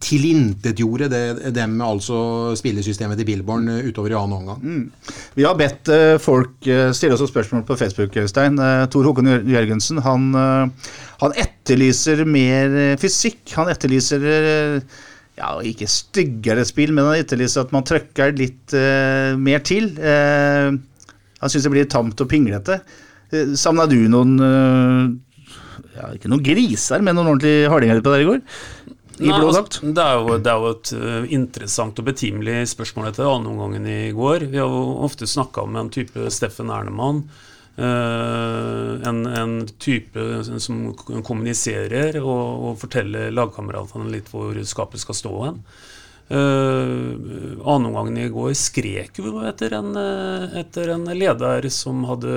tilintetgjorde 0.00 1.10
det 1.12 1.52
dem 1.52 1.76
altså 1.84 2.16
spillesystemet 2.56 3.20
til 3.20 3.28
Billborn 3.28 3.68
utover 3.84 4.14
i 4.14 4.16
annen 4.16 4.38
omgang. 4.38 4.62
Mm. 4.62 5.16
Vi 5.36 5.44
har 5.44 5.58
bedt 5.60 5.90
folk 6.24 6.70
stille 6.96 7.18
oss 7.18 7.26
spørsmål 7.28 7.66
på 7.68 7.76
Facebook, 7.76 8.16
Stein. 8.32 8.56
Tor 8.56 9.10
Håkon 9.10 9.28
Jørgensen 9.28 10.00
han, 10.06 10.30
han 11.20 11.36
etterlyser 11.44 12.24
mer 12.24 12.96
fysikk. 13.02 13.42
Han 13.58 13.68
etterlyser 13.74 14.24
ja, 15.36 15.52
ikke 15.68 15.90
styggere 16.00 16.64
spill, 16.64 16.96
men 16.96 17.10
han 17.10 17.20
etterlyser 17.20 17.66
at 17.66 17.76
man 17.76 17.84
trøkker 17.84 18.32
litt 18.32 18.72
mer 19.36 19.60
til. 19.68 19.92
Eh, 20.00 20.72
han 21.42 21.50
syns 21.50 21.66
det 21.66 21.74
blir 21.74 21.90
tamt 21.90 22.22
og 22.22 22.30
pinglete. 22.30 22.78
Eh, 23.32 23.54
Savna 23.58 23.88
du 23.90 23.98
noen 24.12 24.34
eh, 24.46 25.04
ja, 25.98 26.12
Ikke 26.14 26.30
noen 26.30 26.44
griser, 26.46 27.02
men 27.04 27.18
noen 27.18 27.34
ordentlige 27.34 27.70
hardinger 27.72 28.02
på 28.04 28.14
der 28.14 28.24
i 28.24 28.28
går? 28.30 28.42
I 29.22 29.28
Nei, 29.28 29.38
altså, 29.38 29.64
det, 29.84 30.02
er 30.02 30.18
jo, 30.18 30.36
det 30.40 30.50
er 30.50 30.60
jo 30.62 30.70
et 30.72 30.92
eh, 30.96 31.32
interessant 31.36 31.98
og 32.00 32.06
betimelig 32.08 32.62
spørsmål 32.72 33.10
etter 33.10 33.28
andreomgangen 33.28 33.86
i 33.90 34.02
går. 34.16 34.48
Vi 34.50 34.60
har 34.60 34.70
jo 34.70 34.84
ofte 35.04 35.28
snakka 35.28 35.66
om 35.66 35.76
en 35.78 35.90
type 35.92 36.30
Steffen 36.32 36.72
Ernemann. 36.72 37.26
Uh, 37.72 39.00
en, 39.08 39.22
en 39.24 39.52
type 39.80 40.20
som 40.60 40.90
kommuniserer 41.24 42.18
og, 42.20 42.66
og 42.68 42.74
forteller 42.82 43.32
lagkameratene 43.32 44.10
litt 44.12 44.28
hvor 44.28 44.58
skapet 44.68 45.00
skal 45.00 45.16
stå 45.16 45.32
hen. 45.46 45.62
Uh, 46.32 47.60
Annenomgangen 47.62 48.16
i 48.16 48.28
går 48.32 48.54
skrek 48.56 49.18
jo 49.20 49.42
etter 49.44 49.74
en, 49.76 49.92
eh, 50.00 50.60
etter 50.62 50.94
en 50.94 51.04
leder 51.12 51.66
som 51.70 52.00
hadde 52.08 52.32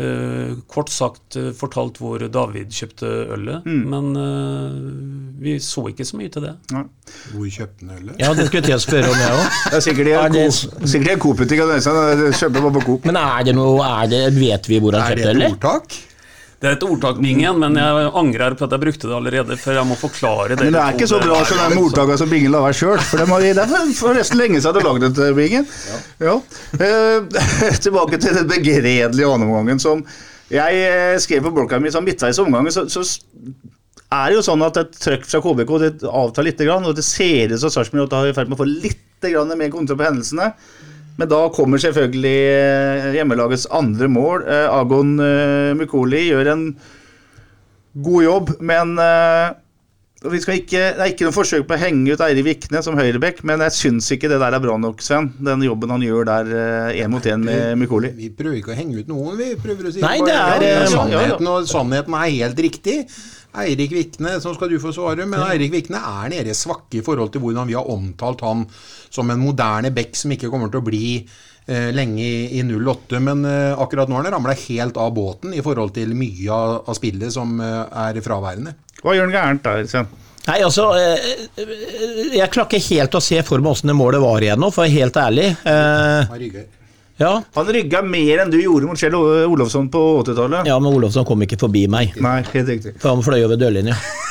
uh, 0.00 0.54
kort 0.70 0.90
sagt 0.92 1.36
eh, 1.36 1.50
fortalt 1.56 2.00
hvor 2.00 2.22
David 2.32 2.72
kjøpte 2.74 3.10
ølet, 3.36 3.66
men 3.66 4.10
uh, 4.16 5.38
vi 5.42 5.58
så 5.62 5.86
ikke 5.90 6.06
så 6.08 6.18
mye 6.20 6.32
til 6.32 6.46
det. 6.48 6.54
Hvor 6.72 7.46
kjøpte 7.46 7.84
han 7.84 7.96
ølet? 7.98 8.18
Ja, 8.22 8.32
det 8.34 8.48
skulle 8.48 8.72
jeg 8.72 8.84
spørre 8.86 9.12
om, 9.12 9.18
jeg 9.20 9.38
òg. 9.38 9.58
Det 9.70 9.80
er 9.80 9.86
sikkert 9.86 11.10
i 11.10 11.14
en 11.14 11.24
Coop-butikk. 11.26 11.64
sånn, 11.84 12.26
Kjøper 12.32 12.60
bare 12.60 12.76
på 12.78 12.86
Coop. 12.88 13.10
Men 13.10 13.20
er 13.22 13.50
det 13.50 13.56
noe 13.58 13.90
er 14.00 14.14
det, 14.14 14.24
Vet 14.40 14.70
vi 14.72 14.80
hvor 14.82 14.96
han 14.96 15.04
Er 15.04 15.20
det 15.20 15.28
kjøpte, 15.28 15.44
et 15.44 15.52
ordtak? 15.52 16.00
Det 16.60 16.68
er 16.68 16.74
et 16.76 16.82
ordtak, 16.84 17.16
Bingen, 17.24 17.56
men 17.56 17.76
jeg 17.80 18.08
angrer 18.20 18.52
på 18.52 18.66
at 18.66 18.74
jeg 18.74 18.82
brukte 18.82 19.08
det 19.08 19.14
allerede, 19.16 19.56
for 19.56 19.72
jeg 19.78 19.88
må 19.88 19.96
forklare 19.96 20.50
det. 20.52 20.66
Men 20.66 20.74
det 20.74 20.82
er 20.82 20.96
ikke 20.98 21.08
så 21.08 21.20
bra 21.22 21.38
som 21.48 21.60
de 21.72 21.78
ordtakene 21.80 22.18
som 22.20 22.28
Bingen 22.28 22.52
lager 22.52 22.76
sjøl. 22.76 23.00
For 23.00 23.16
det 23.16 23.24
er 23.48 23.70
for- 23.70 23.94
forresten 24.02 24.36
lenge 24.42 24.60
siden 24.60 24.76
du 24.76 24.84
lagde 24.84 25.08
det, 25.16 25.30
Bingen. 25.38 25.64
Ja. 26.20 26.34
Eh, 26.76 27.72
tilbake 27.86 28.20
til 28.20 28.36
den 28.36 28.50
begredelige 28.50 29.08
andreomgangen 29.08 29.80
som 29.80 30.04
jeg 30.52 30.84
eh, 30.84 31.16
skrev 31.22 31.46
på 31.46 31.54
blokka 31.56 31.78
mi 31.80 31.92
sånn 31.94 32.04
midtveis 32.04 32.36
i 32.36 32.44
omgangen. 32.44 32.74
Så, 32.74 32.84
så 32.92 33.06
er 34.10 34.28
det 34.28 34.36
jo 34.40 34.44
sånn 34.44 34.66
at 34.66 34.76
et 34.82 35.00
trøkk 35.00 35.24
fra 35.30 35.40
KBK 35.44 35.72
det 35.80 35.92
avtar 36.10 36.44
litt, 36.44 36.60
og 36.66 36.92
det 36.98 37.06
ser 37.06 37.54
ut 37.54 37.62
som 37.62 37.72
Sarpsborg 37.72 38.04
er 38.10 38.32
i 38.32 38.36
ferd 38.36 38.50
med 38.50 38.58
å 38.58 38.62
få 38.64 38.68
litt 38.68 38.98
mer 39.22 39.72
kontroll 39.72 39.98
på 40.00 40.06
hendelsene. 40.10 40.52
Men 41.20 41.28
da 41.28 41.40
kommer 41.52 41.80
selvfølgelig 41.82 42.36
eh, 42.48 43.10
hjemmelagets 43.18 43.66
andre 43.76 44.08
mål. 44.08 44.46
Eh, 44.48 44.68
Agon 44.72 45.18
eh, 45.20 45.72
Mukoli 45.76 46.30
gjør 46.30 46.54
en 46.54 46.70
god 48.00 48.22
jobb, 48.24 48.52
men 48.62 48.92
vi 50.20 50.38
skal 50.38 50.60
ikke, 50.60 50.82
Det 50.94 51.02
er 51.02 51.10
ikke 51.10 51.26
noe 51.26 51.34
forsøk 51.34 51.64
på 51.66 51.74
å 51.74 51.80
henge 51.80 52.14
ut 52.14 52.22
Eirik 52.22 52.46
Vikne 52.46 52.82
som 52.86 52.94
høyrebekk, 52.94 53.40
men 53.48 53.64
jeg 53.66 53.74
syns 53.74 54.12
ikke 54.14 54.30
det 54.30 54.38
der 54.38 54.54
er 54.54 54.62
bra 54.62 54.76
nok, 54.78 55.02
Sven. 55.02 55.32
Den 55.42 55.64
jobben 55.66 55.90
han 55.90 56.04
gjør 56.06 56.28
der 56.28 56.52
én 57.02 57.10
mot 57.10 57.26
én 57.26 57.42
med 57.42 57.74
Mykoli. 57.80 58.12
Vi 58.14 58.30
prøver 58.38 58.60
ikke 58.60 58.70
å 58.76 58.78
henge 58.78 59.02
ut 59.02 59.10
noen, 59.10 59.34
vi 59.40 59.50
prøver 59.58 59.90
å 59.90 59.92
si 59.96 60.04
Nei, 60.04 60.20
det 60.22 60.36
er, 60.36 60.66
ja, 60.68 60.86
sannheten, 60.92 61.50
og 61.50 61.66
sannheten 61.68 62.16
er 62.20 62.32
helt 62.38 62.64
riktig. 62.68 62.96
Eirik 63.58 63.90
Vikne, 63.90 64.36
så 64.42 64.52
skal 64.54 64.70
du 64.70 64.78
få 64.82 64.92
svare, 64.94 65.26
men 65.26 65.42
Eirik 65.42 65.72
Vikne 65.74 65.98
er 65.98 66.30
nede 66.30 66.54
svakke 66.54 67.00
i 67.00 67.04
forhold 67.06 67.32
til 67.34 67.42
hvordan 67.42 67.66
vi 67.66 67.74
har 67.74 67.88
omtalt 67.90 68.44
han 68.46 68.64
som 69.10 69.30
en 69.32 69.42
moderne 69.42 69.90
bekk 69.94 70.14
som 70.18 70.34
ikke 70.34 70.50
kommer 70.52 70.70
til 70.70 70.82
å 70.82 70.86
bli 70.86 71.04
eh, 71.18 71.90
lenge 71.94 72.22
i, 72.22 72.60
i 72.60 72.62
08. 72.62 73.20
Men 73.26 73.44
eh, 73.48 73.74
akkurat 73.74 74.10
nå 74.10 74.20
har 74.20 74.28
han 74.28 74.36
ramla 74.38 74.54
helt 74.68 75.00
av 75.02 75.12
båten 75.16 75.54
i 75.56 75.64
forhold 75.66 75.96
til 75.98 76.14
mye 76.14 76.50
av, 76.54 76.80
av 76.86 76.98
spillet 76.98 77.34
som 77.34 77.58
eh, 77.58 77.84
er 78.06 78.22
fraværende. 78.24 78.76
Hva 79.02 79.16
gjør 79.16 79.26
han 79.28 79.38
gærent 79.38 79.66
der, 79.66 79.86
Sven? 79.90 80.10
Nei, 80.46 80.56
altså 80.64 80.86
eh, 80.96 81.64
Jeg 82.32 82.48
klarer 82.52 82.70
ikke 82.70 82.94
helt 82.94 83.16
å 83.18 83.22
se 83.24 83.42
for 83.46 83.60
meg 83.60 83.74
åssen 83.74 83.90
det 83.92 83.98
målet 83.98 84.22
var 84.22 84.44
igjen 84.44 84.62
nå, 84.62 84.70
for 84.70 84.84
å 84.84 84.86
være 84.86 84.98
helt 85.00 85.18
ærlig. 85.20 85.48
Eh. 85.68 86.78
Ja. 87.20 87.34
Han 87.56 87.72
rygga 87.76 88.00
mer 88.06 88.44
enn 88.44 88.52
du 88.52 88.58
gjorde 88.62 88.88
mot 88.88 88.98
Kjell 89.00 89.14
Olofsson 89.20 89.90
på 89.92 90.00
80-tallet. 90.22 90.68
ja, 90.70 90.80
men 90.80 90.96
Olofsson 90.96 91.28
kom 91.28 91.44
ikke 91.44 91.60
forbi 91.60 91.86
meg. 91.92 92.16
Nei, 92.20 92.40
helt 92.54 92.74
riktig. 92.76 92.96
For 93.02 93.12
han 93.12 93.24
fløy 93.26 93.42
over 93.44 93.60
dørlinja. 93.60 93.98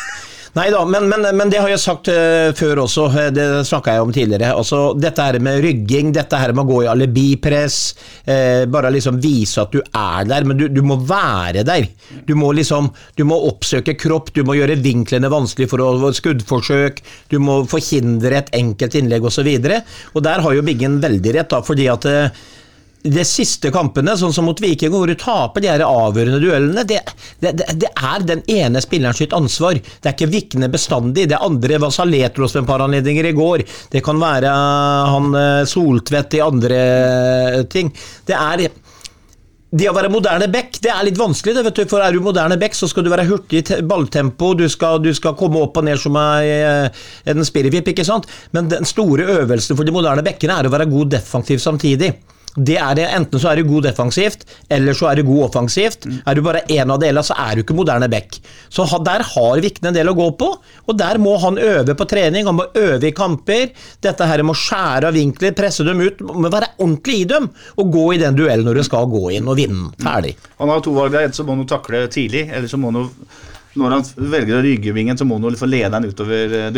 Nei 0.57 0.71
da, 0.73 0.79
men, 0.85 1.05
men, 1.09 1.27
men 1.37 1.51
det 1.51 1.59
har 1.61 1.69
jeg 1.69 1.81
sagt 1.81 2.09
eh, 2.09 2.49
før 2.57 2.81
også, 2.87 3.03
eh, 3.21 3.27
det 3.33 3.43
snakka 3.69 3.93
jeg 3.93 4.05
om 4.05 4.13
tidligere. 4.13 4.49
Altså, 4.57 4.79
dette 4.97 5.21
her 5.27 5.37
med 5.45 5.61
rygging, 5.61 6.09
dette 6.15 6.39
her 6.41 6.55
med 6.55 6.63
å 6.63 6.69
gå 6.71 6.79
i 6.83 6.89
alibipress, 6.89 7.77
eh, 8.25 8.63
bare 8.71 8.89
liksom 8.95 9.21
vise 9.21 9.61
at 9.61 9.75
du 9.75 9.77
er 9.85 10.25
der, 10.29 10.49
men 10.49 10.57
du, 10.57 10.65
du 10.73 10.81
må 10.81 10.97
være 11.05 11.61
der. 11.67 11.85
Du 12.25 12.33
må 12.39 12.49
liksom, 12.57 12.89
du 13.19 13.27
må 13.29 13.37
oppsøke 13.51 13.93
kropp, 13.99 14.33
du 14.33 14.41
må 14.47 14.57
gjøre 14.57 14.79
vinklene 14.81 15.29
vanskelig 15.29 15.69
for 15.69 15.85
å 15.85 16.13
skuddforsøk, 16.17 17.03
du 17.29 17.37
må 17.43 17.61
forhindre 17.69 18.41
et 18.41 18.53
enkelt 18.57 18.97
innlegg 18.97 19.29
osv. 19.29 19.45
Og, 19.53 19.69
så 19.69 20.17
og 20.17 20.25
der 20.25 20.41
har 20.45 20.57
jo 20.57 20.65
Biggen 20.65 20.97
veldig 21.01 21.37
rett, 21.37 21.53
da, 21.53 21.61
fordi 21.65 21.85
at 21.93 22.09
eh, 22.09 22.47
de 23.03 23.23
siste 23.23 23.71
kampene, 23.71 24.15
sånn 24.19 24.33
som 24.35 24.47
mot 24.49 24.59
Viking, 24.59 24.91
hvor 24.91 25.07
du 25.07 25.15
taper 25.19 25.63
de 25.63 25.69
her 25.71 25.83
avgjørende 25.85 26.41
duellene, 26.43 26.83
det, 26.87 26.99
det, 27.39 27.53
det, 27.55 27.91
er 27.95 28.25
den 28.27 28.43
ene 28.51 28.81
spilleren 28.83 29.15
sitt 29.15 29.35
ansvar. 29.35 29.79
Det 29.79 30.09
er 30.09 30.17
ikke 30.17 30.31
Vikne 30.33 30.67
bestandig. 30.71 31.29
Det 31.31 31.39
andre 31.39 31.79
var 31.79 31.93
Saletros 31.95 32.57
ved 32.57 32.65
et 32.65 32.69
par 32.69 32.83
anledninger 32.83 33.29
i 33.29 33.35
går. 33.37 33.63
Det 33.93 34.03
kan 34.03 34.19
være 34.19 34.51
han 34.51 35.31
eh, 35.39 35.63
Soltvedt 35.69 36.35
i 36.35 36.43
andre 36.43 36.83
eh, 36.83 37.63
ting. 37.71 37.91
Det 38.27 38.35
er 38.35 38.67
det 39.69 39.85
å 39.85 39.93
være 39.93 40.09
moderne 40.09 40.47
back, 40.49 40.79
det 40.81 40.89
er 40.89 41.03
litt 41.05 41.19
vanskelig. 41.19 41.53
det 41.55 41.63
vet 41.67 41.77
du, 41.77 41.83
for 41.91 42.01
Er 42.01 42.11
du 42.11 42.23
moderne 42.25 42.57
back, 42.57 42.73
så 42.75 42.89
skal 42.89 43.05
du 43.05 43.11
være 43.13 43.27
hurtig 43.29 43.61
i 43.61 43.81
balltempo, 43.85 44.55
du 44.57 44.65
skal, 44.67 44.97
du 44.99 45.11
skal 45.13 45.37
komme 45.37 45.61
opp 45.61 45.77
og 45.77 45.85
ned 45.85 46.01
som 46.01 46.17
ei, 46.17 46.49
eh, 46.49 47.05
en 47.29 47.45
spirrevipp? 47.45 47.93
Men 48.51 48.67
den 48.67 48.89
store 48.89 49.29
øvelsen 49.39 49.77
for 49.77 49.85
de 49.85 49.93
moderne 49.93 50.25
backene 50.25 50.57
er 50.57 50.67
å 50.67 50.73
være 50.73 50.89
god 50.89 51.13
defensiv 51.15 51.61
samtidig. 51.61 52.11
Det 52.55 52.77
er 52.81 52.95
det, 52.97 53.05
Enten 53.13 53.41
så 53.41 53.51
er 53.51 53.59
du 53.59 53.69
god 53.69 53.85
defensivt, 53.85 54.45
eller 54.73 54.95
så 54.97 55.11
er 55.11 55.19
du 55.19 55.27
god 55.27 55.49
offensivt. 55.49 56.07
Er 56.25 56.35
du 56.35 56.41
bare 56.45 56.63
én 56.71 56.89
av 56.89 56.99
delene, 57.01 57.23
så 57.25 57.37
er 57.37 57.55
du 57.55 57.63
ikke 57.63 57.77
moderne 57.77 58.09
back. 58.09 58.39
Så 58.73 58.87
Der 59.05 59.23
har 59.23 59.61
Vikne 59.61 59.91
en 59.91 59.97
del 59.97 60.09
å 60.09 60.15
gå 60.17 60.29
på, 60.39 60.49
og 60.87 60.97
der 60.97 61.19
må 61.21 61.37
han 61.39 61.59
øve 61.61 61.95
på 61.95 62.07
trening. 62.09 62.45
Han 62.45 62.57
må 62.57 62.65
øve 62.73 63.07
i 63.07 63.13
kamper. 63.15 63.69
Dette 64.01 64.25
her 64.25 64.43
med 64.43 64.55
å 64.55 64.59
skjære 64.59 65.11
av 65.11 65.13
vinkler, 65.13 65.53
presse 65.57 65.85
dem 65.85 66.01
ut. 66.01 66.21
Må 66.21 66.49
være 66.49 66.73
ordentlig 66.79 67.21
i 67.21 67.29
dem, 67.29 67.49
og 67.77 67.93
gå 67.93 68.07
i 68.15 68.21
den 68.21 68.37
duellen 68.37 68.65
når 68.65 68.81
du 68.81 68.87
skal 68.87 69.09
gå 69.11 69.29
inn 69.37 69.47
og 69.47 69.59
vinne. 69.59 69.91
Ferdig. 70.01 70.35
Han 70.59 70.73
har 70.73 70.81
to 70.81 70.95
valg 70.95 71.13
der. 71.13 71.29
Enten 71.29 71.41
så 71.41 71.45
må 71.45 71.55
han 71.55 71.69
takle 71.69 72.07
tidlig, 72.11 72.47
eller 72.49 72.67
så 72.71 72.81
må 72.81 72.91
han 72.91 73.09
når 73.77 73.93
han 73.93 74.05
velger 74.33 74.57
å 74.57 74.61
rygge 74.65 74.93
vingen, 74.95 75.17
så 75.17 75.27
må 75.29 75.37
han 75.37 75.57
få 75.59 75.67
lede 75.69 75.91
den 75.93 76.09
utover 76.09 76.55
eh, 76.57 76.69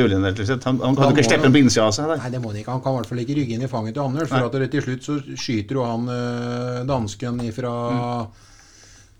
slett. 0.41 0.65
Han, 0.67 0.81
han 0.83 0.97
kan 0.97 1.07
jo 1.07 1.15
ikke 1.15 1.23
steppe 1.23 1.29
slippe 1.29 1.47
den 1.47 1.55
på 1.55 1.61
innsida 1.63 1.85
av 1.87 1.93
seg. 1.95 2.09
Der. 2.11 2.19
Nei, 2.19 2.31
det 2.33 2.41
må 2.43 2.51
han 2.51 2.59
ikke. 2.59 2.75
Han 2.75 2.83
kan 2.83 2.91
i 2.91 2.99
hvert 2.99 3.11
fall 3.11 3.21
ikke 3.23 3.37
rygge 3.37 3.55
inn 3.55 3.63
i 3.63 3.69
fanget 3.71 3.95
til 3.95 4.03
Anders. 4.03 4.31
For 4.31 4.47
at 4.49 4.57
det 4.59 4.69
til 4.73 4.85
slutt 4.87 5.07
så 5.07 5.17
skyter 5.39 5.79
jo 5.79 5.85
han 5.87 6.09
øh, 6.11 6.79
dansken 6.89 7.39
ifra 7.47 7.73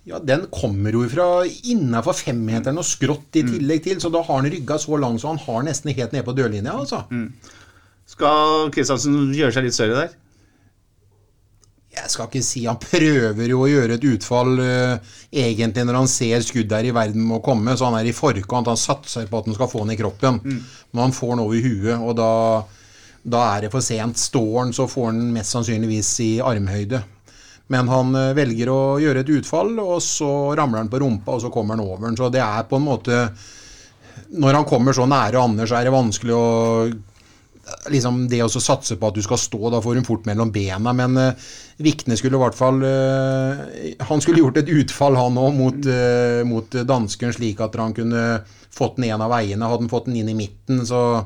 Ja, 0.09 0.19
den 0.26 0.47
kommer 0.51 0.97
jo 0.97 1.05
fra 1.13 1.30
innafor 1.72 2.17
femmeteren 2.17 2.82
og 2.82 2.88
skrått 2.89 3.39
i 3.39 3.45
tillegg 3.47 3.86
til, 3.86 4.01
så 4.03 4.11
da 4.11 4.24
har 4.26 4.41
han 4.41 4.51
rygga 4.51 4.80
så 4.82 4.99
langt 4.99 5.24
så 5.24 5.32
han 5.32 5.43
har 5.45 5.63
nesten 5.69 5.93
helt 5.93 6.15
nede 6.15 6.26
på 6.28 6.36
dørlinja, 6.36 6.74
altså. 6.74 7.03
Skal 8.09 8.72
Kristiansen 8.76 9.30
gjøre 9.38 9.53
seg 9.55 9.67
litt 9.67 9.78
større 9.78 9.99
der? 9.99 10.15
Jeg 11.91 12.07
skal 12.07 12.29
ikke 12.29 12.43
si 12.45 12.63
Han 12.69 12.79
prøver 12.79 13.51
jo 13.51 13.63
å 13.65 13.69
gjøre 13.69 13.97
et 13.97 14.05
utfall 14.13 14.53
uh, 14.63 15.15
egentlig 15.27 15.83
når 15.87 15.97
han 15.99 16.11
ser 16.11 16.43
skudd 16.45 16.71
her 16.71 16.87
i 16.87 16.93
verden 16.95 17.25
med 17.27 17.41
å 17.41 17.43
komme, 17.43 17.75
så 17.75 17.89
han 17.89 17.97
er 17.99 18.07
i 18.07 18.15
forkant. 18.15 18.69
Han 18.71 18.79
satser 18.79 19.27
på 19.27 19.41
at 19.41 19.49
han 19.49 19.57
skal 19.57 19.71
få 19.71 19.83
den 19.83 19.95
i 19.95 19.99
kroppen. 19.99 20.39
Men 20.91 21.03
han 21.03 21.15
får 21.15 21.33
den 21.33 21.43
over 21.43 21.65
huet, 21.65 21.97
og 21.97 22.15
da, 22.19 22.31
da 23.35 23.43
er 23.55 23.65
det 23.65 23.73
for 23.73 23.83
sent. 23.83 24.19
Står 24.19 24.53
han, 24.61 24.75
så 24.75 24.87
får 24.91 25.11
han 25.11 25.25
mest 25.35 25.57
sannsynligvis 25.57 26.13
i 26.23 26.31
armhøyde. 26.43 27.03
Men 27.71 27.91
han 27.91 28.15
uh, 28.15 28.31
velger 28.39 28.71
å 28.71 28.81
gjøre 29.03 29.25
et 29.25 29.35
utfall, 29.41 29.75
og 29.83 29.99
så 30.03 30.31
ramler 30.55 30.85
han 30.85 30.91
på 30.91 31.03
rumpa, 31.03 31.35
og 31.35 31.43
så 31.43 31.51
kommer 31.51 31.75
han 31.75 31.83
over 31.83 32.07
den. 32.07 32.19
Så 32.19 32.31
det 32.31 32.43
er 32.43 32.67
på 32.71 32.79
en 32.79 32.87
måte 32.87 33.25
Når 34.31 34.61
han 34.61 34.67
kommer 34.67 34.95
så 34.95 35.03
nære 35.07 35.43
Anders, 35.43 35.71
er 35.75 35.83
det 35.87 35.91
vanskelig 35.91 36.35
å 36.35 36.47
liksom 37.93 38.24
det 38.32 38.41
å 38.43 38.49
satse 38.51 38.97
på 38.99 39.09
at 39.09 39.18
du 39.18 39.22
skal 39.26 39.39
stå, 39.41 39.62
da 39.74 39.82
får 39.84 39.99
hun 39.99 40.07
fort 40.07 40.26
mellom 40.30 40.51
bena. 40.53 40.93
Men 40.97 41.18
uh, 41.18 41.51
Vikne 41.82 42.18
skulle 42.20 42.39
i 42.39 42.41
hvert 42.41 42.57
fall 42.57 42.82
uh, 42.84 43.62
Han 44.09 44.22
skulle 44.24 44.41
gjort 44.43 44.59
et 44.62 44.72
utfall, 44.72 45.18
han 45.20 45.39
òg, 45.39 45.53
mot, 45.57 45.86
uh, 45.88 46.41
mot 46.47 46.82
dansken, 46.89 47.34
slik 47.38 47.62
at 47.64 47.78
han 47.80 47.95
kunne 47.97 48.26
fått 48.72 48.95
den 48.95 49.09
en 49.12 49.22
av 49.22 49.32
veiene. 49.32 49.66
Hadde 49.66 49.86
han 49.86 49.91
fått 49.91 50.07
den 50.09 50.20
inn 50.22 50.30
i 50.32 50.38
midten, 50.38 50.86
så, 50.88 51.24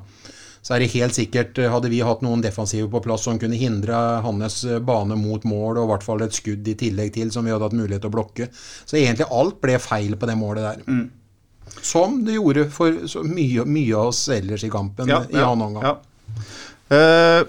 så 0.62 0.76
er 0.76 0.84
det 0.84 0.94
helt 0.96 1.18
sikkert 1.18 1.60
eh, 1.62 1.70
Hadde 1.72 1.92
vi 1.94 2.02
hatt 2.06 2.24
noen 2.26 2.44
defensive 2.44 2.90
på 2.92 3.04
plass 3.06 3.28
som 3.28 3.40
kunne 3.42 3.60
hindre 3.60 4.00
hans 4.26 4.64
eh, 4.66 4.82
bane 4.84 5.18
mot 5.20 5.46
mål, 5.48 5.78
og 5.78 5.84
i 5.86 5.92
hvert 5.94 6.08
fall 6.08 6.26
et 6.26 6.38
skudd 6.38 6.68
i 6.68 6.78
tillegg 6.80 7.14
til, 7.16 7.32
som 7.34 7.46
vi 7.46 7.54
hadde 7.54 7.70
hatt 7.70 7.78
mulighet 7.78 8.06
til 8.06 8.14
å 8.14 8.18
blokke. 8.18 8.50
Så 8.86 9.00
egentlig 9.02 9.30
alt 9.30 9.62
ble 9.64 9.78
feil 9.82 10.18
på 10.18 10.30
det 10.30 10.40
målet 10.40 10.68
der. 10.72 11.06
Som 11.86 12.22
det 12.26 12.38
gjorde 12.38 12.68
for 12.74 13.06
så 13.10 13.24
mye, 13.26 13.66
mye 13.68 13.96
av 13.98 14.12
oss 14.14 14.28
ellers 14.34 14.64
i 14.66 14.74
kampen 14.74 15.10
i 15.10 15.16
annen 15.16 15.70
omgang. 15.70 15.90
ja. 15.92 15.96
Eh, 16.94 17.44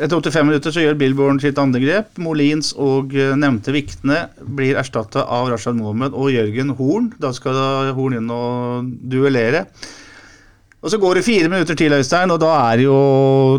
etter 0.00 0.20
85 0.20 0.46
minutter 0.46 0.72
så 0.72 0.84
gjør 0.84 0.98
Billborn 1.00 1.40
sitt 1.42 1.58
andre 1.60 1.82
grep. 1.82 2.20
Molins 2.22 2.70
og 2.78 3.14
eh, 3.16 3.34
nevnte 3.38 3.74
viktene 3.74 4.28
blir 4.58 4.78
erstatta 4.80 5.26
av 5.26 5.50
Rashad 5.50 5.78
Mohammed 5.78 6.14
og 6.14 6.30
Jørgen 6.34 6.74
Horn. 6.78 7.10
Da 7.20 7.32
skal 7.36 7.56
da 7.56 7.94
Horn 7.96 8.20
inn 8.20 8.30
og 8.34 8.92
duellere. 9.10 9.66
Og 10.80 10.92
så 10.92 11.00
går 11.00 11.18
det 11.18 11.26
fire 11.26 11.50
minutter 11.52 11.76
til, 11.76 11.92
Øystein, 11.92 12.30
og 12.32 12.38
da 12.40 12.54
er 12.70 12.86
jo 12.86 12.94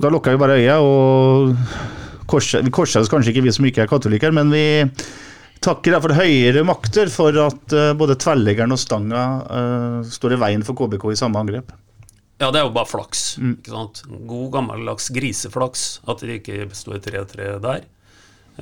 Da 0.01 0.09
lukker 0.09 0.33
vi 0.33 0.41
bare 0.41 0.55
øya 0.57 0.79
og 0.81 1.51
Vi 2.65 2.71
korser 2.73 3.03
oss 3.03 3.11
kanskje 3.11 3.35
ikke, 3.35 3.43
vi 3.45 3.53
som 3.53 3.67
ikke 3.67 3.83
er 3.83 3.91
katolikker, 3.91 4.31
men 4.33 4.49
vi 4.49 4.63
takker 5.61 5.93
derfor 5.93 6.15
høyere 6.17 6.63
makter 6.65 7.11
for 7.13 7.35
at 7.43 7.75
eh, 7.75 7.91
både 7.97 8.17
tverrleggeren 8.17 8.73
og 8.73 8.79
stanga 8.81 9.25
uh, 9.45 9.97
står 10.07 10.33
i 10.33 10.39
veien 10.41 10.63
for 10.65 10.79
KBK 10.79 11.11
i 11.11 11.19
samme 11.19 11.37
angrep. 11.37 11.69
Ja, 12.41 12.49
det 12.49 12.57
er 12.57 12.65
jo 12.65 12.73
bare 12.73 12.89
flaks. 12.89 13.35
ikke 13.37 13.69
sant? 13.69 13.99
God 14.09 14.47
gammeldags 14.55 15.11
griseflaks 15.13 15.83
at 16.09 16.23
det 16.25 16.39
ikke 16.39 16.71
står 16.73 17.03
3-3 17.05 17.49
der. 17.61 17.83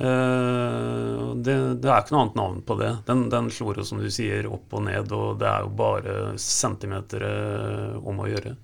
Uh, 0.00 1.32
det, 1.40 1.54
det 1.82 1.88
er 1.88 2.02
ikke 2.02 2.14
noe 2.14 2.26
annet 2.26 2.36
navn 2.38 2.60
på 2.66 2.76
det. 2.80 2.90
Den, 3.08 3.24
den 3.32 3.48
slår 3.52 3.80
jo, 3.80 3.86
som 3.88 4.02
du 4.02 4.10
sier, 4.12 4.46
opp 4.52 4.76
og 4.76 4.84
ned, 4.86 5.12
og 5.16 5.40
det 5.40 5.48
er 5.48 5.64
jo 5.64 5.72
bare 5.80 6.18
centimeter 6.40 7.24
eh, 7.26 7.96
om 8.04 8.20
å 8.20 8.28
gjøre. 8.28 8.54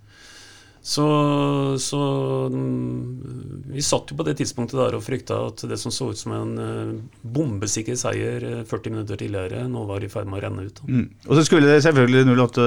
Så, 0.86 1.04
så 1.78 1.98
mm, 2.46 3.72
vi 3.74 3.82
satt 3.82 4.12
jo 4.12 4.16
på 4.20 4.22
det 4.28 4.36
tidspunktet 4.38 4.78
der 4.78 4.94
og 4.94 5.02
frykta 5.02 5.40
at 5.48 5.64
det 5.66 5.80
som 5.82 5.90
så 5.90 6.12
ut 6.14 6.20
som 6.20 6.30
en 6.36 6.52
eh, 6.62 6.92
bombesikker 7.26 7.96
seier 7.98 8.44
eh, 8.46 8.60
40 8.62 8.94
minutter 8.94 9.18
tidligere, 9.18 9.64
nå 9.66 9.82
var 9.88 10.04
i 10.06 10.10
ferd 10.12 10.30
med 10.30 10.38
å 10.38 10.42
renne 10.44 10.68
ut. 10.68 10.78
Mm. 10.86 11.08
Og 11.26 11.32
så 11.34 11.42
skulle 11.48 11.66
det 11.66 11.80
selvfølgelig 11.82 12.36
08 12.38 12.66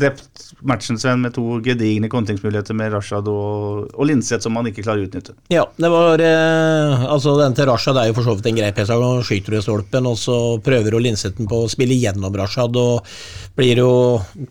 drept 0.00 0.42
matchen, 0.66 0.98
Sven, 0.98 1.22
med 1.22 1.36
to 1.36 1.60
gedigne 1.62 2.10
kontringsmuligheter 2.10 2.74
med 2.80 2.90
Rashad 2.96 3.30
og, 3.30 3.86
og 3.94 4.10
Linseth 4.10 4.42
som 4.42 4.58
man 4.58 4.72
ikke 4.72 4.82
klarer 4.82 5.06
å 5.06 5.12
utnytte. 5.12 5.36
Ja, 5.54 5.68
det 5.78 5.92
var 5.94 6.24
eh, 6.26 7.06
Altså, 7.06 7.36
den 7.38 7.54
til 7.54 7.70
Rashad 7.70 8.02
er 8.02 8.10
jo 8.10 8.18
for 8.18 8.26
så 8.26 8.34
vidt 8.34 8.50
en 8.50 8.58
grei 8.58 8.72
PC. 8.74 8.96
Han 8.98 9.22
skyter 9.22 9.60
i 9.60 9.62
stolpen, 9.62 10.10
og 10.10 10.18
så 10.18 10.40
prøver 10.58 10.98
jo 10.98 11.04
Linseth 11.06 11.38
på 11.38 11.62
å 11.68 11.70
spille 11.70 12.02
gjennom 12.02 12.34
Rashad, 12.42 12.74
og 12.82 13.06
blir 13.54 13.84
jo 13.84 13.94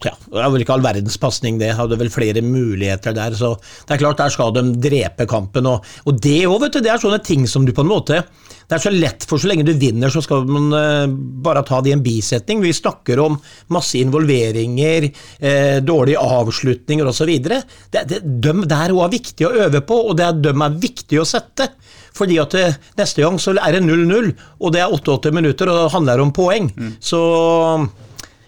Ja, 0.08 0.16
det 0.16 0.40
er 0.40 0.56
vel 0.56 0.64
ikke 0.64 0.80
all 0.80 0.88
verdens 0.88 1.20
pasning, 1.20 1.60
det. 1.60 1.74
Hadde 1.76 2.00
vel 2.00 2.16
flere 2.16 2.40
muligheter 2.40 2.61
der, 2.62 3.36
så 3.38 3.55
det 3.88 3.95
er 3.95 4.03
klart, 4.03 4.22
der 4.22 4.34
skal 4.34 4.53
de 4.55 4.66
drepe 4.82 5.28
kampen. 5.30 5.68
Og, 5.70 5.86
og 6.05 6.22
det 6.22 6.45
òg, 6.47 6.59
vet 6.66 6.78
du, 6.78 6.82
det 6.86 6.93
er 6.93 7.01
sånne 7.01 7.22
ting 7.26 7.47
som 7.49 7.66
du 7.68 7.74
på 7.76 7.86
en 7.86 7.91
måte 7.91 8.24
det 8.72 8.78
er 8.78 8.84
så 8.86 8.91
lett, 8.95 9.26
for 9.28 9.41
så 9.41 9.49
lenge 9.51 9.66
du 9.68 9.74
vinner, 9.76 10.07
så 10.07 10.22
skal 10.24 10.45
man 10.47 10.70
eh, 10.78 11.12
bare 11.43 11.59
ta 11.68 11.82
det 11.84 11.91
i 11.91 11.95
en 11.97 12.03
bisetning. 12.05 12.62
Vi 12.64 12.72
snakker 12.72 13.20
om 13.20 13.34
masse 13.76 13.99
involveringer, 13.99 15.09
eh, 15.43 15.82
dårlige 15.84 16.22
avslutninger 16.24 17.09
osv. 17.12 17.34
Det, 17.43 17.59
det, 17.91 18.22
de 18.24 18.53
der 18.72 18.93
òg 18.95 19.03
er 19.09 19.12
viktig 19.18 19.47
å 19.49 19.51
øve 19.66 19.82
på, 19.84 19.97
og 20.07 20.16
det 20.16 20.30
er 20.30 20.39
dem 20.47 20.64
er 20.64 20.80
viktig 20.88 21.20
å 21.20 21.28
sette. 21.28 21.68
Fordi 22.16 22.39
at 22.39 22.55
det, 22.55 22.64
neste 22.95 23.26
gang 23.26 23.41
så 23.43 23.57
er 23.57 23.76
det 23.76 23.84
0-0, 23.84 24.32
og 24.64 24.72
det 24.72 24.86
er 24.86 24.95
88 25.01 25.36
minutter, 25.36 25.68
og 25.68 25.82
det 25.82 25.93
handler 25.97 26.24
om 26.24 26.32
poeng. 26.39 26.72
Så 27.03 27.20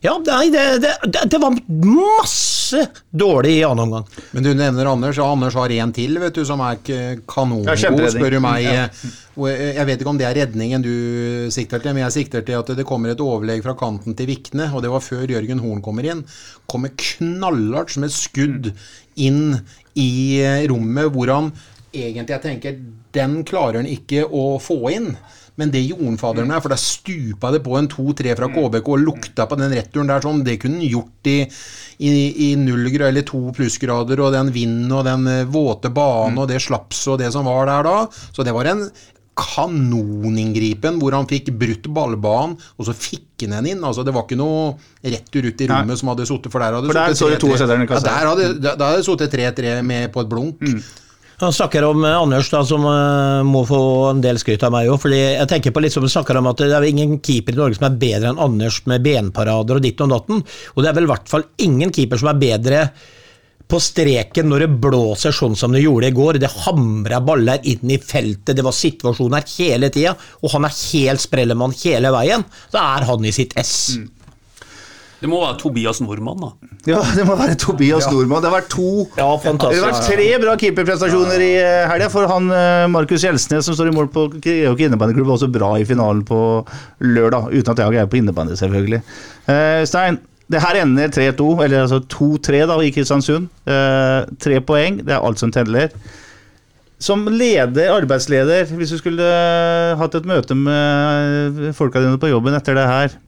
ja, 0.03 0.13
nei, 0.27 0.49
det, 0.51 0.63
det, 0.83 0.93
det, 1.07 1.25
det 1.31 1.39
var 1.39 1.55
masse 1.87 2.81
dårlig 3.09 3.53
i 3.57 3.63
annen 3.63 3.85
omgang. 3.85 4.07
Men 4.35 4.45
du 4.45 4.51
nevner 4.57 4.89
Anders, 4.91 5.19
og 5.21 5.37
Anders 5.37 5.55
har 5.55 5.71
en 5.77 5.93
til 5.95 6.19
vet 6.19 6.35
du, 6.35 6.43
som 6.47 6.61
er 6.65 6.81
kanongod, 7.29 7.71
spør 8.11 8.35
du 8.35 8.41
meg. 8.43 8.65
Ja. 8.67 8.73
Jeg 8.73 8.89
jeg 9.33 9.87
vet 9.89 10.01
ikke 10.03 10.11
om 10.11 10.19
det 10.19 10.27
er 10.27 10.35
redningen 10.43 10.83
du 10.83 10.91
sikter 11.53 11.81
til, 11.81 11.95
men 11.95 12.03
jeg 12.03 12.15
sikter 12.19 12.43
til 12.45 12.59
at 12.59 12.67
det 12.77 12.85
kommer 12.85 13.13
et 13.13 13.23
overlegg 13.23 13.63
fra 13.65 13.73
kanten 13.79 14.13
til 14.17 14.29
Vikne, 14.29 14.67
og 14.69 14.83
det 14.85 14.91
var 14.93 15.01
før 15.01 15.23
Jørgen 15.25 15.63
Horn 15.63 15.81
kommer 15.85 16.05
inn. 16.05 16.21
Kommer 16.69 16.93
knallhardt 16.93 17.95
som 17.95 18.05
et 18.05 18.13
skudd 18.13 18.69
inn 19.15 19.55
i 19.97 20.11
eh, 20.41 20.65
rommet 20.69 21.09
hvor 21.13 21.29
han 21.29 21.53
egentlig 21.93 22.33
jeg 22.33 22.43
tenker 22.43 22.77
den 23.13 23.41
klarer 23.45 23.81
han 23.81 23.89
ikke 23.89 24.25
å 24.25 24.57
få 24.61 24.79
inn. 24.93 25.11
Men 25.61 25.71
det 25.73 25.83
gjorde 25.85 26.07
han 26.07 26.17
faderen 26.17 26.49
med, 26.49 26.61
for 26.63 26.73
da 26.73 26.79
stupa 26.79 27.51
det 27.53 27.61
på 27.65 27.77
en 27.77 27.89
2-3 27.91 28.35
fra 28.39 28.49
KBK 28.53 28.91
og 28.95 29.03
lukta 29.03 29.45
på 29.49 29.57
den 29.59 29.73
returen 29.75 30.09
der 30.09 30.25
sånn. 30.25 30.43
Det 30.45 30.57
kunne 30.61 30.81
han 30.81 30.89
gjort 30.89 31.29
i, 31.29 31.37
i, 32.01 32.13
i 32.47 32.51
null 32.59 32.89
eller 32.89 33.25
to 33.27 33.45
plussgrader, 33.53 34.23
og 34.23 34.33
den 34.33 34.53
vinden 34.55 34.91
og 34.91 35.05
den 35.07 35.27
eh, 35.29 35.45
våte 35.49 35.93
banen 35.93 36.41
og 36.41 36.49
det 36.49 36.61
slapset 36.63 37.15
og 37.15 37.19
det 37.21 37.29
som 37.35 37.45
var 37.49 37.69
der 37.69 37.85
da. 37.85 37.97
Så 38.33 38.45
det 38.45 38.55
var 38.55 38.71
en 38.71 38.87
kanoninngripen 39.33 40.99
hvor 41.01 41.15
han 41.17 41.29
fikk 41.29 41.51
brutt 41.57 41.87
ballbanen, 41.93 42.57
og 42.77 42.89
så 42.89 42.93
fikk 42.97 43.45
han 43.45 43.55
den 43.57 43.71
inn. 43.73 43.85
Altså 43.85 44.05
Det 44.05 44.13
var 44.15 44.27
ikke 44.27 44.39
noe 44.39 44.73
retur 45.03 45.49
ut 45.49 45.63
i 45.63 45.69
rommet 45.69 45.99
som 45.99 46.11
hadde 46.13 46.27
sittet, 46.29 46.53
for 46.53 46.63
der 46.63 46.77
hadde 46.77 46.89
det 46.89 47.17
sittet 47.17 47.37
det 47.37 47.41
to 47.41 47.53
3-3. 47.53 47.61
setterne 47.63 47.87
i 47.87 47.89
kassa. 47.89 48.09
Ja, 48.09 48.19
der 48.19 48.29
hadde, 48.31 48.51
da, 48.61 48.75
da 48.79 48.91
hadde 48.93 49.31
3-3 49.37 49.79
med 49.85 50.13
på 50.13 50.23
et 50.23 50.29
blunk. 50.33 50.61
Han 51.43 51.53
snakker 51.53 51.83
om 51.83 52.05
eh, 52.05 52.17
Anders, 52.17 52.49
da, 52.53 52.61
som 52.65 52.85
eh, 52.87 53.41
må 53.47 53.65
få 53.67 53.79
en 54.11 54.21
del 54.23 54.39
skryt 54.39 54.63
av 54.63 54.71
meg 54.75 54.91
òg. 54.91 55.07
Jeg 55.11 55.49
tenker 55.51 55.73
på 55.75 55.83
litt 55.83 55.95
som 55.95 56.05
han 56.05 56.13
snakker 56.13 56.39
om 56.39 56.47
at 56.51 56.61
det 56.63 56.71
er 56.77 56.87
ingen 56.87 57.17
keeper 57.23 57.55
i 57.55 57.59
Norge 57.59 57.79
som 57.79 57.89
er 57.89 57.99
bedre 57.99 58.31
enn 58.31 58.39
Anders 58.41 58.79
med 58.89 59.03
benparader 59.03 59.79
og 59.79 59.83
ditt 59.83 59.99
og 60.03 60.13
datten. 60.13 60.39
Og 60.73 60.79
det 60.79 60.91
er 60.91 60.97
vel 60.99 61.09
i 61.09 61.11
hvert 61.11 61.29
fall 61.31 61.45
ingen 61.65 61.91
keeper 61.93 62.21
som 62.21 62.31
er 62.31 62.39
bedre 62.39 62.85
på 63.73 63.79
streken 63.81 64.49
når 64.51 64.65
det 64.65 64.81
blåser 64.83 65.35
sånn 65.35 65.55
som 65.57 65.73
det 65.73 65.83
gjorde 65.83 66.09
i 66.11 66.15
går. 66.15 66.39
Det 66.41 66.51
hamra 66.65 67.19
baller 67.25 67.63
inn 67.69 67.91
i 67.91 67.99
feltet, 67.99 68.55
det 68.55 68.65
var 68.65 68.75
situasjoner 68.75 69.47
hele 69.57 69.89
tida, 69.93 70.15
og 70.43 70.55
han 70.55 70.67
er 70.67 70.81
helt 70.93 71.23
sprellemann 71.23 71.75
hele 71.83 72.11
veien. 72.13 72.45
Da 72.73 72.83
er 72.97 73.07
han 73.09 73.25
i 73.25 73.33
sitt 73.35 73.55
ess. 73.59 73.95
Det 75.23 75.29
må 75.31 75.37
være 75.39 75.55
Tobias 75.61 76.01
Nordmann, 76.03 76.41
da. 76.43 76.49
Ja, 76.89 76.97
det 77.15 77.23
må 77.23 77.37
være 77.39 77.55
Tobias 77.55 78.09
Nordmann. 78.11 78.43
Det 78.43 78.49
har 78.51 78.57
vært 78.57 78.71
to 78.73 78.87
Ja, 79.15 79.27
Det 79.39 79.53
har 79.79 79.85
vært 79.85 80.01
tre 80.09 80.25
bra 80.43 80.55
keeperprestasjoner 80.59 81.43
i 81.45 81.53
eh, 81.61 81.85
helga, 81.87 82.09
for 82.11 82.27
han 82.27 82.49
eh, 82.51 82.83
Markus 82.91 83.23
Gjelsnes 83.23 83.63
som 83.69 83.77
står 83.77 83.93
i 83.93 83.95
mål 83.95 84.09
på 84.11 84.25
Georg 84.43 84.83
innebandyklubb, 84.83 85.29
var 85.31 85.37
også 85.39 85.49
bra 85.53 85.71
i 85.79 85.87
finalen 85.87 86.25
på 86.27 86.41
lørdag, 87.07 87.53
uten 87.55 87.71
at 87.71 87.79
jeg 87.79 87.87
har 87.87 87.95
greie 87.95 88.11
på 88.11 88.19
innebandy, 88.19 88.59
selvfølgelig. 88.59 88.99
Eh, 89.47 89.79
Stein, 89.87 90.19
det 90.51 90.59
her 90.65 90.81
ender 90.83 91.15
3-2, 91.15 91.49
eller 91.69 91.85
altså 91.85 92.01
2-3 92.17 92.65
da 92.73 92.79
i 92.83 92.91
Kristiansund. 92.99 93.47
Eh, 93.63 94.19
tre 94.43 94.59
poeng, 94.67 94.99
det 95.07 95.15
er 95.15 95.23
alt 95.23 95.39
som 95.39 95.55
teller. 95.55 95.95
Som 97.03 97.29
leder, 97.31 97.95
arbeidsleder, 97.95 98.67
hvis 98.75 98.91
du 98.91 98.99
skulle 98.99 99.31
hatt 100.03 100.19
et 100.19 100.27
møte 100.27 100.55
med 100.55 101.69
folka 101.79 102.03
dine 102.03 102.19
på 102.19 102.35
jobben 102.35 102.59
etter 102.59 102.75
det 102.75 102.89
her, 102.91 103.21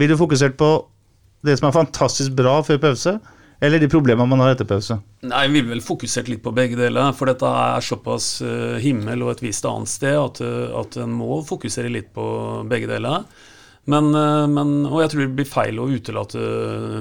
ville 0.00 0.14
du 0.14 0.20
fokusert 0.20 0.58
på 0.60 0.72
det 1.44 1.58
som 1.58 1.68
er 1.68 1.76
fantastisk 1.76 2.34
bra 2.36 2.58
før 2.64 2.80
pause, 2.82 3.18
eller 3.64 3.80
de 3.80 3.88
problemene 3.88 4.28
man 4.28 4.42
har 4.42 4.54
etter 4.54 4.68
pause? 4.68 4.98
Nei, 5.24 5.46
Vi 5.48 5.60
ville 5.60 5.76
vel 5.76 5.84
fokusert 5.84 6.28
litt 6.28 6.42
på 6.44 6.52
begge 6.56 6.78
deler, 6.78 7.12
for 7.16 7.30
dette 7.30 7.48
er 7.48 7.84
såpass 7.84 8.28
eh, 8.44 8.76
himmel 8.82 9.24
og 9.24 9.34
et 9.34 9.44
visst 9.46 9.66
annet 9.68 9.92
sted 9.92 10.16
at, 10.18 10.40
eh, 10.44 10.70
at 10.74 10.98
en 11.00 11.14
må 11.14 11.40
fokusere 11.46 11.92
litt 11.92 12.12
på 12.16 12.26
begge 12.70 12.90
deler. 12.90 13.24
Men, 13.90 14.10
eh, 14.16 14.46
men, 14.50 14.76
og 14.88 15.02
jeg 15.04 15.12
tror 15.12 15.24
det 15.24 15.36
blir 15.38 15.48
feil 15.48 15.80
å 15.80 15.88
utelate 15.92 16.44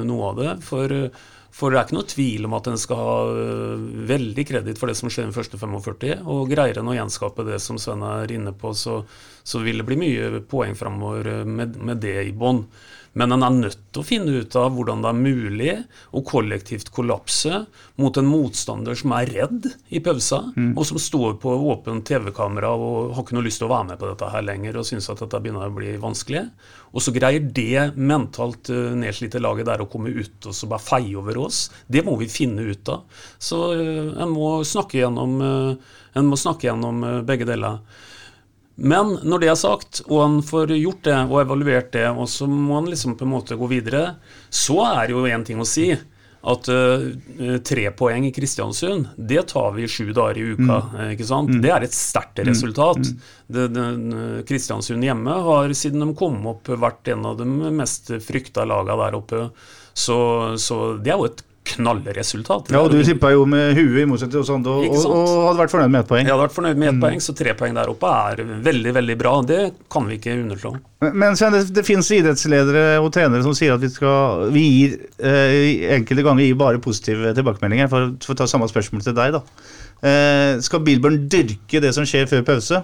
noe 0.08 0.32
av 0.32 0.42
det. 0.42 0.54
For, 0.68 0.98
for 1.54 1.70
det 1.70 1.78
er 1.78 1.86
ikke 1.86 1.98
noe 2.00 2.10
tvil 2.10 2.48
om 2.48 2.56
at 2.58 2.68
en 2.70 2.80
skal 2.82 2.98
ha 3.00 3.18
eh, 3.30 3.84
veldig 4.10 4.46
kreditt 4.50 4.80
for 4.82 4.90
det 4.90 4.98
som 4.98 5.12
skjer 5.14 5.30
i 5.30 5.36
første 5.36 5.60
45. 5.62 6.24
Og 6.34 6.50
greier 6.50 6.80
en 6.82 6.90
å 6.90 6.96
gjenskape 6.98 7.46
det 7.46 7.60
som 7.62 7.78
Sven 7.82 8.02
er 8.08 8.34
inne 8.34 8.56
på, 8.58 8.74
så, 8.74 9.04
så 9.46 9.62
vil 9.62 9.82
det 9.82 9.86
bli 9.86 10.00
mye 10.02 10.42
poeng 10.50 10.74
framover 10.80 11.30
eh, 11.30 11.44
med, 11.46 11.78
med 11.78 12.02
det 12.02 12.18
i 12.26 12.34
bånn. 12.34 12.64
Men 13.20 13.36
en 13.36 13.46
er 13.46 13.54
nødt 13.54 13.82
til 13.94 14.02
å 14.02 14.06
finne 14.08 14.40
ut 14.42 14.56
av 14.58 14.72
hvordan 14.74 15.04
det 15.04 15.10
er 15.12 15.20
mulig 15.20 15.74
å 16.18 16.24
kollektivt 16.26 16.90
kollapse 16.96 17.64
mot 18.02 18.18
en 18.18 18.30
motstander 18.30 18.98
som 18.98 19.14
er 19.14 19.30
redd 19.30 19.68
i 19.94 20.02
pausa, 20.04 20.40
og 20.74 20.82
som 20.90 20.98
står 21.02 21.36
på 21.44 21.54
åpent 21.74 22.06
TV-kamera 22.10 22.72
og 22.74 23.14
har 23.14 23.26
ikke 23.26 23.38
noe 23.38 23.46
lyst 23.46 23.62
til 23.62 23.68
å 23.70 23.74
være 23.74 23.92
med 23.92 24.02
på 24.02 24.10
dette 24.10 24.32
her 24.34 24.46
lenger 24.48 24.80
og 24.82 24.88
syns 24.90 25.12
at 25.14 25.22
dette 25.22 25.42
begynner 25.44 25.70
å 25.70 25.76
bli 25.76 25.94
vanskelig. 26.02 26.48
Og 26.94 27.06
så 27.06 27.14
greier 27.14 27.46
det 27.54 27.94
mentalt 27.98 28.70
eh, 28.74 28.94
nedslitte 28.98 29.42
laget 29.42 29.70
der 29.70 29.82
å 29.82 29.90
komme 29.90 30.14
ut 30.14 30.50
og 30.50 30.58
så 30.58 30.70
bare 30.70 30.86
feie 30.86 31.14
over 31.18 31.40
oss. 31.46 31.68
Det 31.86 32.04
må 32.06 32.16
vi 32.22 32.30
finne 32.30 32.66
ut 32.66 32.90
av. 32.94 33.06
Så 33.42 33.62
eh, 33.78 34.10
en 34.24 34.34
må 34.34 34.56
snakke 34.66 35.02
gjennom, 35.02 35.38
eh, 35.42 36.02
en 36.18 36.30
må 36.30 36.38
snakke 36.40 36.70
gjennom 36.70 37.02
begge 37.30 37.50
deler. 37.50 37.82
Men 38.76 39.18
når 39.22 39.44
det 39.44 39.52
er 39.52 39.60
sagt, 39.60 40.02
og 40.08 40.24
han 40.24 40.40
får 40.46 40.74
gjort 40.80 41.04
det 41.06 41.20
og 41.28 41.38
evaluert 41.44 41.92
det, 41.94 42.08
og 42.10 42.26
så 42.30 42.48
må 42.50 42.80
han 42.80 42.90
liksom 42.90 43.18
på 43.20 43.28
en 43.28 43.34
måte 43.36 43.58
gå 43.60 43.70
videre, 43.70 44.16
så 44.50 44.80
er 44.88 45.08
det 45.08 45.16
jo 45.16 45.28
én 45.30 45.46
ting 45.46 45.62
å 45.62 45.68
si. 45.68 45.92
At 46.44 46.68
uh, 46.68 47.06
tre 47.64 47.86
poeng 47.96 48.26
i 48.28 48.34
Kristiansund, 48.36 49.14
det 49.16 49.46
tar 49.54 49.70
vi 49.78 49.86
sju 49.88 50.10
dager 50.12 50.42
i 50.42 50.50
uka. 50.58 50.80
Mm. 50.90 50.98
ikke 51.14 51.28
sant? 51.30 51.54
Det 51.64 51.72
er 51.72 51.86
et 51.86 51.96
sterkt 51.96 52.42
resultat. 52.44 53.00
Det, 53.48 53.70
det, 53.72 53.86
Kristiansund 54.50 55.08
hjemme 55.08 55.38
har 55.46 55.72
siden 55.78 56.04
de 56.04 56.10
kom 56.20 56.42
opp 56.52 56.68
vært 56.68 57.14
en 57.14 57.30
av 57.30 57.40
de 57.40 57.48
mest 57.48 58.12
frykta 58.26 58.68
laga 58.68 59.00
der 59.06 59.16
oppe. 59.22 59.46
Så, 59.94 60.18
så 60.60 60.82
det 61.00 61.14
er 61.14 61.22
jo 61.22 61.30
et 61.30 61.46
knallresultat. 61.64 62.72
Ja, 62.74 62.82
og 62.84 62.92
du 62.92 63.00
tippa 63.06 63.32
jo 63.34 63.46
med 63.50 63.74
huet 63.78 64.04
i 64.04 64.08
motsetning 64.10 64.34
til 64.36 64.42
oss 64.44 64.52
andre, 64.54 64.74
og, 64.84 64.96
og, 65.08 65.30
hadde 65.48 65.62
vært 65.62 65.74
fornøyd 65.74 65.94
med 65.94 66.00
ett 66.04 66.10
poeng. 66.10 66.26
Jeg 66.28 66.34
hadde 66.34 66.46
vært 66.46 66.56
fornøyd 66.58 66.80
med 66.82 66.90
ett 66.92 67.02
poeng, 67.04 67.22
så 67.24 67.36
tre 67.40 67.54
poeng 67.60 67.78
der 67.78 67.92
oppe 67.92 68.12
er 68.14 68.42
veldig 68.68 68.94
veldig 69.00 69.18
bra. 69.20 69.34
Det 69.48 69.60
kan 69.94 70.08
vi 70.10 70.18
ikke 70.20 70.36
underslå. 70.42 70.74
Men- 71.04 71.18
Men 71.24 71.36
Sven, 71.40 71.52
det, 71.54 71.74
det 71.76 71.86
finnes 71.88 72.10
idrettsledere 72.16 72.84
og 73.04 73.12
trenere 73.16 73.44
som 73.44 73.54
sier 73.58 73.74
at 73.76 73.82
vi 73.84 73.90
skal 73.92 74.50
Vi 74.56 74.64
gir 74.64 74.98
eh, 75.20 75.96
enkelte 75.98 76.24
ganger 76.24 76.46
gir 76.46 76.56
bare 76.60 76.80
positive 76.80 77.34
tilbakemeldinger. 77.36 77.90
For, 77.92 78.14
for 78.24 78.34
å 78.36 78.38
ta 78.44 78.48
samme 78.48 78.70
spørsmål 78.72 79.04
til 79.04 79.16
deg, 79.18 79.34
da. 79.36 79.42
Eh, 80.04 80.60
skal 80.64 80.84
Bilburn 80.84 81.26
dyrke 81.32 81.82
det 81.84 81.94
som 81.96 82.04
skjer 82.08 82.28
før 82.32 82.44
pause? 82.48 82.84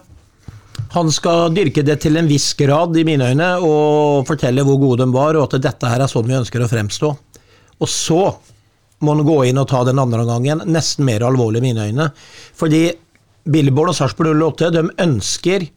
Han 0.96 1.12
skal 1.14 1.52
dyrke 1.54 1.84
det 1.86 2.00
til 2.02 2.18
en 2.18 2.28
viss 2.30 2.54
grad, 2.58 2.96
i 2.98 3.04
mine 3.06 3.28
øyne, 3.34 3.50
og 3.62 4.26
fortelle 4.26 4.64
hvor 4.66 4.80
gode 4.82 5.04
de 5.04 5.12
var, 5.14 5.36
og 5.38 5.50
at 5.54 5.62
dette 5.62 5.90
her 5.92 6.02
er 6.02 6.10
sånn 6.10 6.26
vi 6.26 6.38
ønsker 6.40 6.64
å 6.64 6.70
fremstå. 6.72 7.12
Og 7.80 7.88
så 7.92 8.22
må 9.00 9.16
han 9.16 9.28
gå 9.28 9.38
inn 9.50 9.60
og 9.62 9.70
ta 9.72 9.84
den 9.88 10.00
andre 10.02 10.26
gangen. 10.28 10.64
Nesten 10.68 11.08
mer 11.08 11.24
alvorlig 11.28 11.62
i 11.62 11.68
mine 11.70 11.90
øyne. 11.90 12.10
Fordi 12.58 12.84
Billborn 13.50 13.94
og 13.94 13.98
Sarpsborg 13.98 14.36
08 14.36 14.72
de 14.76 14.86
ønsker 15.06 15.68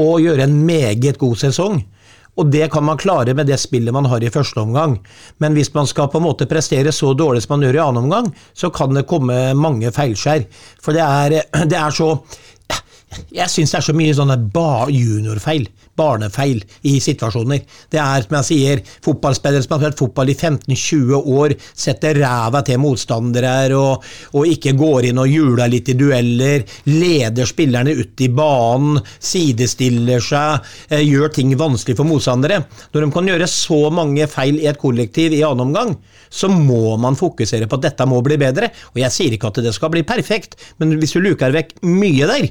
å 0.00 0.12
gjøre 0.22 0.46
en 0.46 0.60
meget 0.66 1.18
god 1.20 1.40
sesong. 1.42 1.82
Og 2.40 2.48
det 2.48 2.70
kan 2.72 2.84
man 2.86 3.00
klare 3.00 3.34
med 3.36 3.50
det 3.50 3.58
spillet 3.60 3.92
man 3.92 4.06
har 4.08 4.22
i 4.24 4.30
første 4.32 4.62
omgang. 4.62 4.96
Men 5.42 5.56
hvis 5.56 5.72
man 5.74 5.88
skal 5.90 6.08
på 6.08 6.20
en 6.20 6.28
måte 6.28 6.48
prestere 6.48 6.92
så 6.94 7.12
dårlig 7.12 7.42
som 7.44 7.56
man 7.56 7.66
gjør 7.66 7.80
i 7.80 7.82
annen 7.84 8.06
omgang, 8.06 8.30
så 8.56 8.70
kan 8.72 8.94
det 8.96 9.08
komme 9.10 9.36
mange 9.58 9.90
feilskjær. 9.92 10.46
For 10.80 10.96
det 10.96 11.04
er, 11.04 11.36
det 11.70 11.76
er 11.76 11.92
så 11.94 12.14
jeg 13.30 13.50
syns 13.50 13.72
det 13.72 13.78
er 13.78 13.86
så 13.86 13.94
mye 13.96 14.14
sånne 14.14 14.36
juniorfeil, 14.94 15.66
barnefeil, 15.98 16.60
i 16.86 16.96
situasjoner. 17.02 17.62
Det 17.90 17.98
er, 18.00 18.24
som 18.24 18.36
jeg 18.38 18.48
sier, 18.48 18.82
fotballspillere 19.04 19.64
som 19.64 19.74
har 19.74 19.82
spilt 19.82 20.00
fotball 20.00 20.30
i 20.32 20.36
15-20 20.36 21.30
år, 21.34 21.54
setter 21.74 22.20
ræva 22.22 22.62
til 22.66 22.80
motstandere 22.82 23.54
og, 23.76 24.06
og, 24.34 24.46
ikke 24.50 24.76
går 24.78 25.10
inn 25.10 25.20
og 25.22 25.30
hjuler 25.30 25.70
litt 25.70 25.90
i 25.92 25.96
dueller, 25.98 26.64
leder 26.90 27.50
spillerne 27.50 27.94
ut 27.98 28.24
i 28.24 28.30
banen, 28.34 29.02
sidestiller 29.18 30.22
seg, 30.24 30.70
eh, 30.90 31.04
gjør 31.04 31.34
ting 31.34 31.54
vanskelig 31.58 31.98
for 31.98 32.08
motstandere. 32.08 32.62
Når 32.94 33.06
de 33.06 33.12
kan 33.14 33.34
gjøre 33.34 33.50
så 33.50 33.82
mange 33.94 34.30
feil 34.30 34.60
i 34.62 34.70
et 34.70 34.80
kollektiv 34.80 35.34
i 35.36 35.44
annen 35.46 35.68
omgang, 35.68 35.96
så 36.30 36.48
må 36.50 36.96
man 37.02 37.18
fokusere 37.18 37.66
på 37.66 37.78
at 37.78 37.90
dette 37.90 38.06
må 38.06 38.22
bli 38.24 38.38
bedre. 38.40 38.70
Og 38.94 39.02
jeg 39.02 39.14
sier 39.14 39.34
ikke 39.34 39.50
at 39.50 39.62
det 39.64 39.74
skal 39.74 39.92
bli 39.92 40.06
perfekt, 40.06 40.58
men 40.78 40.94
hvis 40.98 41.16
du 41.16 41.24
luker 41.24 41.54
vekk 41.54 41.80
mye 41.86 42.30
der, 42.30 42.50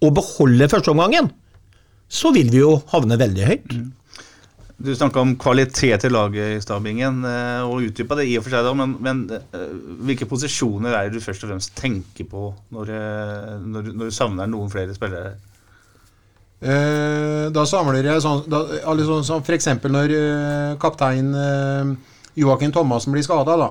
og 0.00 0.14
beholde 0.16 0.68
førsteomgangen, 0.72 1.30
så 2.10 2.32
vil 2.34 2.50
vi 2.50 2.62
jo 2.62 2.74
havne 2.90 3.18
veldig 3.20 3.48
høyt. 3.48 3.74
Mm. 3.76 3.88
Du 4.80 4.94
snakka 4.96 5.20
om 5.20 5.34
kvalitet 5.36 6.06
i 6.06 6.10
laget 6.10 6.54
i 6.54 6.60
Stabingen, 6.64 7.20
eh, 7.28 7.66
og 7.68 7.84
utdypa 7.84 8.16
det 8.16 8.30
i 8.30 8.38
og 8.38 8.46
for 8.46 8.54
seg, 8.54 8.64
da, 8.64 8.72
men, 8.78 8.94
men, 9.04 9.18
eh, 9.36 9.74
hvilke 10.08 10.28
posisjoner 10.28 10.96
er 10.96 11.10
det 11.10 11.20
du 11.20 11.24
først 11.24 11.44
og 11.44 11.52
fremst 11.52 11.74
tenker 11.76 12.24
på 12.30 12.46
når, 12.72 12.92
eh, 12.96 13.50
når, 13.60 13.90
når 13.92 14.08
du 14.08 14.16
savner 14.16 14.48
noen 14.48 14.72
flere 14.72 14.96
spillere? 14.96 15.34
Eh, 16.64 17.50
da 17.52 17.66
samler 17.68 18.08
jeg 18.08 18.24
sånn, 18.24 18.46
da, 18.48 18.64
sånn 19.04 19.28
som 19.28 19.44
f.eks. 19.44 19.68
når 19.84 20.16
kaptein 20.80 21.28
Joakim 22.40 22.72
Thomassen 22.72 23.12
blir 23.12 23.24
skada, 23.26 23.60
da. 23.60 23.70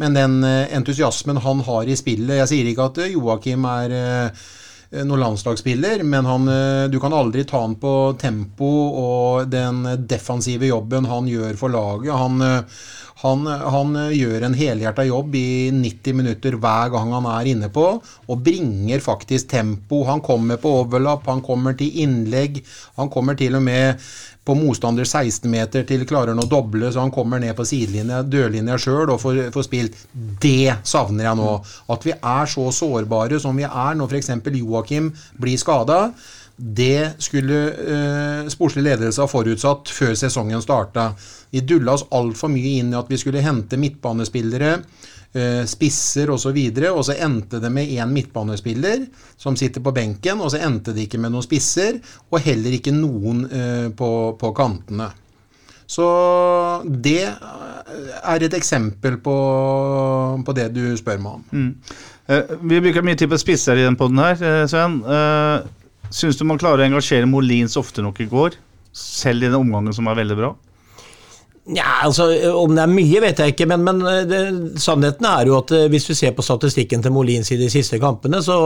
Men 0.00 0.16
den 0.16 0.40
entusiasmen 0.44 1.36
han 1.44 1.60
har 1.68 1.86
i 1.86 1.94
spillet 1.94 2.40
Jeg 2.40 2.50
sier 2.50 2.66
ikke 2.66 2.88
at 2.88 2.96
Joakim 3.12 3.68
er 3.70 3.92
noen 5.02 5.20
landslagsspiller, 5.20 6.04
men 6.06 6.26
han, 6.28 6.48
eh, 6.48 6.84
du 6.90 7.00
kan 7.02 7.12
aldri 7.12 7.44
ta 7.44 7.60
han 7.64 7.74
på 7.80 8.14
tempo 8.20 8.70
og 9.00 9.48
den 9.50 9.82
defensive 10.06 10.70
jobben 10.70 11.08
han 11.10 11.26
gjør 11.30 11.58
for 11.58 11.74
laget. 11.74 12.14
Han, 12.14 12.42
eh, 12.42 12.84
han, 13.24 13.46
han 13.48 13.96
gjør 14.12 14.44
en 14.44 14.56
helhjerta 14.56 15.06
jobb 15.08 15.34
i 15.38 15.70
90 15.72 16.18
minutter 16.18 16.58
hver 16.60 16.92
gang 16.92 17.14
han 17.16 17.28
er 17.32 17.48
inne 17.54 17.70
på, 17.72 17.86
og 18.28 18.44
bringer 18.44 19.00
faktisk 19.04 19.48
tempo. 19.54 20.02
Han 20.04 20.20
kommer 20.24 20.60
på 20.60 20.74
overlapp, 20.82 21.24
han 21.32 21.40
kommer 21.44 21.76
til 21.78 22.04
innlegg. 22.04 22.60
Han 23.00 23.08
kommer 23.12 23.38
til 23.40 23.56
og 23.56 23.64
med 23.64 24.04
på 24.44 24.54
motstander 24.58 25.06
16-meter 25.08 25.86
til 25.88 26.04
klarer 26.08 26.34
han 26.34 26.42
å 26.42 26.48
doble, 26.48 26.90
så 26.92 27.00
han 27.00 27.12
kommer 27.14 27.40
ned 27.40 27.56
på 27.56 27.64
sidelinja, 27.68 28.20
dørlinja 28.28 28.76
sjøl 28.80 29.14
og 29.14 29.20
får, 29.22 29.40
får, 29.54 29.66
spilt. 29.66 30.02
Det 30.12 30.76
savner 30.84 31.30
jeg 31.30 31.40
nå. 31.40 31.50
At 31.94 32.04
vi 32.04 32.12
er 32.12 32.50
så 32.52 32.68
sårbare 32.76 33.40
som 33.40 33.56
vi 33.56 33.64
er 33.64 33.96
når 33.96 34.12
f.eks. 34.12 34.34
Joakim 34.60 35.14
blir 35.40 35.60
skada. 35.60 36.00
Det 36.56 37.16
skulle 37.22 37.62
eh, 37.72 38.50
sportslig 38.52 38.84
ledelse 38.86 39.24
ha 39.24 39.30
forutsatt 39.30 39.90
før 39.90 40.14
sesongen 40.18 40.62
starta. 40.62 41.08
Vi 41.50 41.64
dulla 41.66 41.96
oss 41.96 42.06
altfor 42.14 42.52
mye 42.52 42.76
inn 42.78 42.92
i 42.94 42.98
at 42.98 43.10
vi 43.10 43.18
skulle 43.18 43.42
hente 43.42 43.80
midtbanespillere 43.80 44.76
Eh, 45.34 45.64
spisser 45.66 46.30
osv. 46.30 46.54
Og, 46.54 46.76
så 46.78 46.90
og 46.94 47.04
så 47.08 47.16
endte 47.26 47.58
det 47.58 47.70
med 47.74 47.90
én 47.90 48.06
midtbanespiller 48.14 49.00
som 49.36 49.56
sitter 49.58 49.82
på 49.82 49.90
benken, 49.90 50.38
og 50.38 50.52
så 50.52 50.60
endte 50.62 50.94
det 50.94 51.08
ikke 51.08 51.18
med 51.18 51.34
noen 51.34 51.42
spisser, 51.42 51.98
og 52.30 52.38
heller 52.44 52.76
ikke 52.76 52.94
noen 52.94 53.42
eh, 53.50 53.88
på, 53.98 54.10
på, 54.38 54.52
kantene. 54.54 55.08
Så 55.90 56.06
det 56.86 57.26
er 57.26 58.46
et 58.46 58.54
eksempel 58.54 59.18
på, 59.24 59.34
på 60.46 60.54
det 60.54 60.68
du 60.76 60.84
spør 60.96 61.18
meg 61.18 61.40
om. 61.40 61.42
Mm. 61.50 61.98
Uh, 62.24 62.54
vi 62.70 62.78
bruker 62.86 63.04
mye 63.04 63.18
tid 63.18 63.28
på 63.28 63.36
spisser 63.42 63.76
i 63.76 63.84
den 63.84 63.98
poden 64.00 64.22
her, 64.22 64.38
Sven. 64.70 65.02
Syns 66.14 66.38
du 66.38 66.44
man 66.46 66.60
klarer 66.60 66.84
å 66.84 66.86
engasjere 66.92 67.26
Molins 67.26 67.74
ofte 67.80 68.04
nok 68.04 68.20
i 68.22 68.28
går? 68.30 68.54
Selv 68.94 69.42
i 69.42 69.50
den 69.50 69.58
omgangen 69.58 69.94
som 69.96 70.06
er 70.06 70.20
veldig 70.20 70.38
bra? 70.38 70.54
Ja, 71.64 72.02
altså 72.04 72.26
Om 72.60 72.74
det 72.76 72.82
er 72.82 72.90
mye, 72.92 73.20
vet 73.24 73.38
jeg 73.40 73.54
ikke, 73.54 73.66
men, 73.70 73.86
men 73.86 74.02
eh, 74.04 74.24
det, 74.28 74.40
sannheten 74.82 75.24
er 75.24 75.48
jo 75.48 75.56
at 75.62 75.70
eh, 75.72 75.86
hvis 75.88 76.04
du 76.10 76.12
ser 76.12 76.34
på 76.36 76.44
statistikken 76.44 77.00
til 77.00 77.14
Molins 77.14 77.48
i 77.54 77.56
de 77.56 77.70
siste 77.72 77.96
kampene, 78.02 78.42
så 78.44 78.56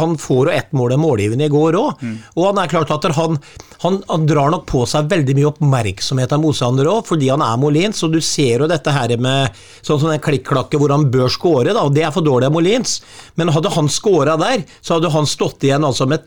han 0.00 0.14
får 0.18 0.48
jo 0.48 0.54
ett 0.54 0.70
mål 0.72 0.94
av 0.96 1.02
målgivende 1.02 1.44
i 1.44 1.52
går 1.52 1.76
òg. 1.76 2.00
Mm. 2.00 2.14
Og 2.38 2.46
han 2.46 2.60
er 2.62 2.70
klart 2.72 2.94
at 2.94 3.04
han, 3.18 3.36
han, 3.84 3.98
han, 4.08 4.24
drar 4.30 4.48
nok 4.54 4.64
på 4.70 4.80
seg 4.88 5.10
veldig 5.12 5.36
mye 5.36 5.50
oppmerksomhet 5.50 6.32
av 6.32 6.40
motstandere 6.40 6.94
òg, 6.94 7.02
fordi 7.10 7.28
han 7.28 7.44
er 7.44 7.60
Molins. 7.60 8.00
Og 8.08 8.16
du 8.16 8.22
ser 8.24 8.64
jo 8.64 8.70
dette 8.70 8.96
her 8.96 9.12
med 9.20 9.60
sånn 9.82 10.00
som 10.00 10.08
den 10.08 10.24
klikk-klakke 10.24 10.80
hvor 10.80 10.96
han 10.96 11.10
bør 11.12 11.28
skåre, 11.34 11.74
da, 11.76 11.84
og 11.84 11.92
det 11.94 12.08
er 12.08 12.16
for 12.16 12.24
dårlig 12.24 12.48
av 12.48 12.56
Molins. 12.56 13.02
Men 13.36 13.52
hadde 13.52 13.76
han 13.76 13.92
skåra 13.92 14.40
der, 14.40 14.64
så 14.80 14.96
hadde 14.96 15.12
han 15.12 15.28
stått 15.28 15.68
igjen 15.68 15.84
altså 15.84 16.08
med 16.08 16.24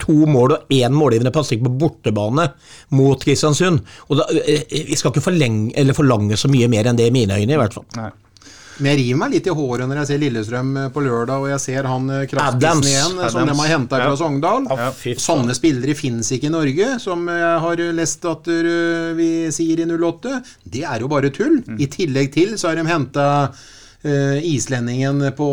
to 0.00 0.16
mål 0.30 0.56
og 0.56 0.72
én 0.74 0.94
målgivende 0.96 1.32
pasning 1.34 1.62
på 1.64 1.72
bortebane 1.82 2.48
mot 2.96 3.20
Kristiansund. 3.20 3.84
Og 4.08 4.20
da, 4.20 4.26
eh, 4.40 4.64
Vi 4.70 4.96
skal 4.96 5.12
ikke 5.12 5.28
forlenge, 5.30 5.94
forlange 5.94 6.36
så 6.36 6.50
mye 6.50 6.68
mer 6.68 6.86
enn 6.86 6.96
det 6.96 7.06
i 7.08 7.14
mine 7.14 7.38
øyne, 7.38 7.54
i 7.54 7.60
hvert 7.60 7.74
fall. 7.74 7.86
Nei. 7.96 8.10
Men 8.80 8.96
jeg 8.96 8.98
river 9.00 9.18
meg 9.18 9.32
litt 9.34 9.46
i 9.46 9.50
håret 9.52 9.88
når 9.88 9.98
jeg 10.00 10.08
ser 10.08 10.20
Lillestrøm 10.22 10.76
eh, 10.76 10.88
på 10.88 11.02
lørdag, 11.04 11.42
og 11.42 11.50
jeg 11.50 11.60
ser 11.60 11.84
han 11.84 12.06
kraftisen 12.30 12.86
igjen, 12.88 13.18
Adams. 13.18 13.32
som 13.32 13.46
de 13.46 13.56
har 13.58 13.72
henta 13.74 14.00
fra 14.00 14.14
Sogndal. 14.16 14.70
Ja. 14.70 14.92
Sånne 15.20 15.54
spillere 15.54 15.94
finnes 15.94 16.30
ikke 16.32 16.48
i 16.48 16.54
Norge, 16.54 16.94
som 16.98 17.28
jeg 17.28 17.58
har 17.66 17.84
lest 17.92 18.24
at 18.24 18.48
vi 19.16 19.50
sier 19.52 19.84
i 19.84 19.90
08. 19.90 20.40
Det 20.64 20.86
er 20.88 21.04
jo 21.04 21.08
bare 21.12 21.30
tull. 21.30 21.60
Mm. 21.66 21.76
I 21.76 21.90
tillegg 21.92 22.32
til 22.32 22.56
så 22.56 22.72
har 22.72 22.80
de 22.80 22.88
henta 22.88 23.26
uh, 24.04 24.38
islendingen 24.44 25.22
på, 25.36 25.50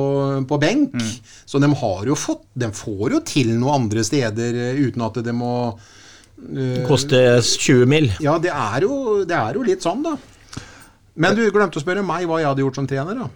på 0.47 0.57
benk. 0.61 0.93
Mm. 0.93 1.13
Så 1.45 1.59
de 1.59 1.71
har 1.81 2.07
jo 2.07 2.17
fått 2.17 2.45
De 2.53 2.71
får 2.73 3.15
jo 3.15 3.23
til 3.27 3.53
noe 3.59 3.77
andre 3.77 4.03
steder 4.07 4.61
uh, 4.73 4.83
uten 4.87 5.07
at 5.07 5.19
det 5.25 5.35
må 5.35 5.53
uh, 5.73 6.79
Koste 6.87 7.41
20 7.41 7.89
mil. 7.89 8.11
Ja, 8.23 8.37
det 8.41 8.53
er, 8.53 8.87
jo, 8.87 9.23
det 9.27 9.37
er 9.37 9.57
jo 9.59 9.65
litt 9.67 9.85
sånn, 9.85 10.05
da. 10.05 10.17
Men 11.17 11.35
du 11.37 11.47
glemte 11.49 11.81
å 11.81 11.83
spørre 11.83 12.05
meg 12.05 12.27
hva 12.29 12.41
jeg 12.41 12.51
hadde 12.51 12.65
gjort 12.65 12.77
som 12.77 12.89
trener, 12.89 13.17
da. 13.25 13.29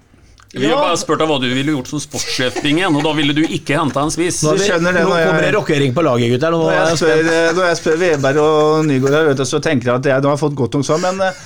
Vi 0.51 0.67
har 0.67 0.75
bare 0.75 0.97
spurt 0.99 1.21
deg 1.21 1.29
hva 1.31 1.37
du 1.39 1.45
ville 1.47 1.71
gjort 1.77 1.87
som 1.87 2.01
sportssjef, 2.03 2.57
Bingen, 2.59 2.91
og 2.99 3.05
da 3.05 3.13
ville 3.15 3.31
du 3.31 3.39
ikke 3.45 3.77
henta 3.79 4.01
en 4.03 4.11
spiss. 4.11 4.41
Nå, 4.43 4.57
nå 4.83 5.05
kommer 5.07 5.45
det 5.45 5.53
rockering 5.55 5.95
på 5.95 6.03
laget, 6.03 6.33
gutter. 6.33 6.57
Når 6.59 6.73
jeg 6.75 6.99
spør, 6.99 7.29
når 7.55 7.69
jeg 7.69 7.79
spør 7.79 7.99
Veberg 8.01 8.41
og 8.43 8.83
Nygaard 8.89 9.45
så 9.47 9.61
tenker 9.63 9.93
jeg 9.93 10.01
at 10.01 10.09
jeg 10.11 10.25
nå 10.25 10.33
har 10.33 10.41
fått 10.41 10.57
godt 10.59 10.75
nok 10.75 10.89
svar. 10.89 10.99
Men 11.07 11.23
Eh, 11.23 11.37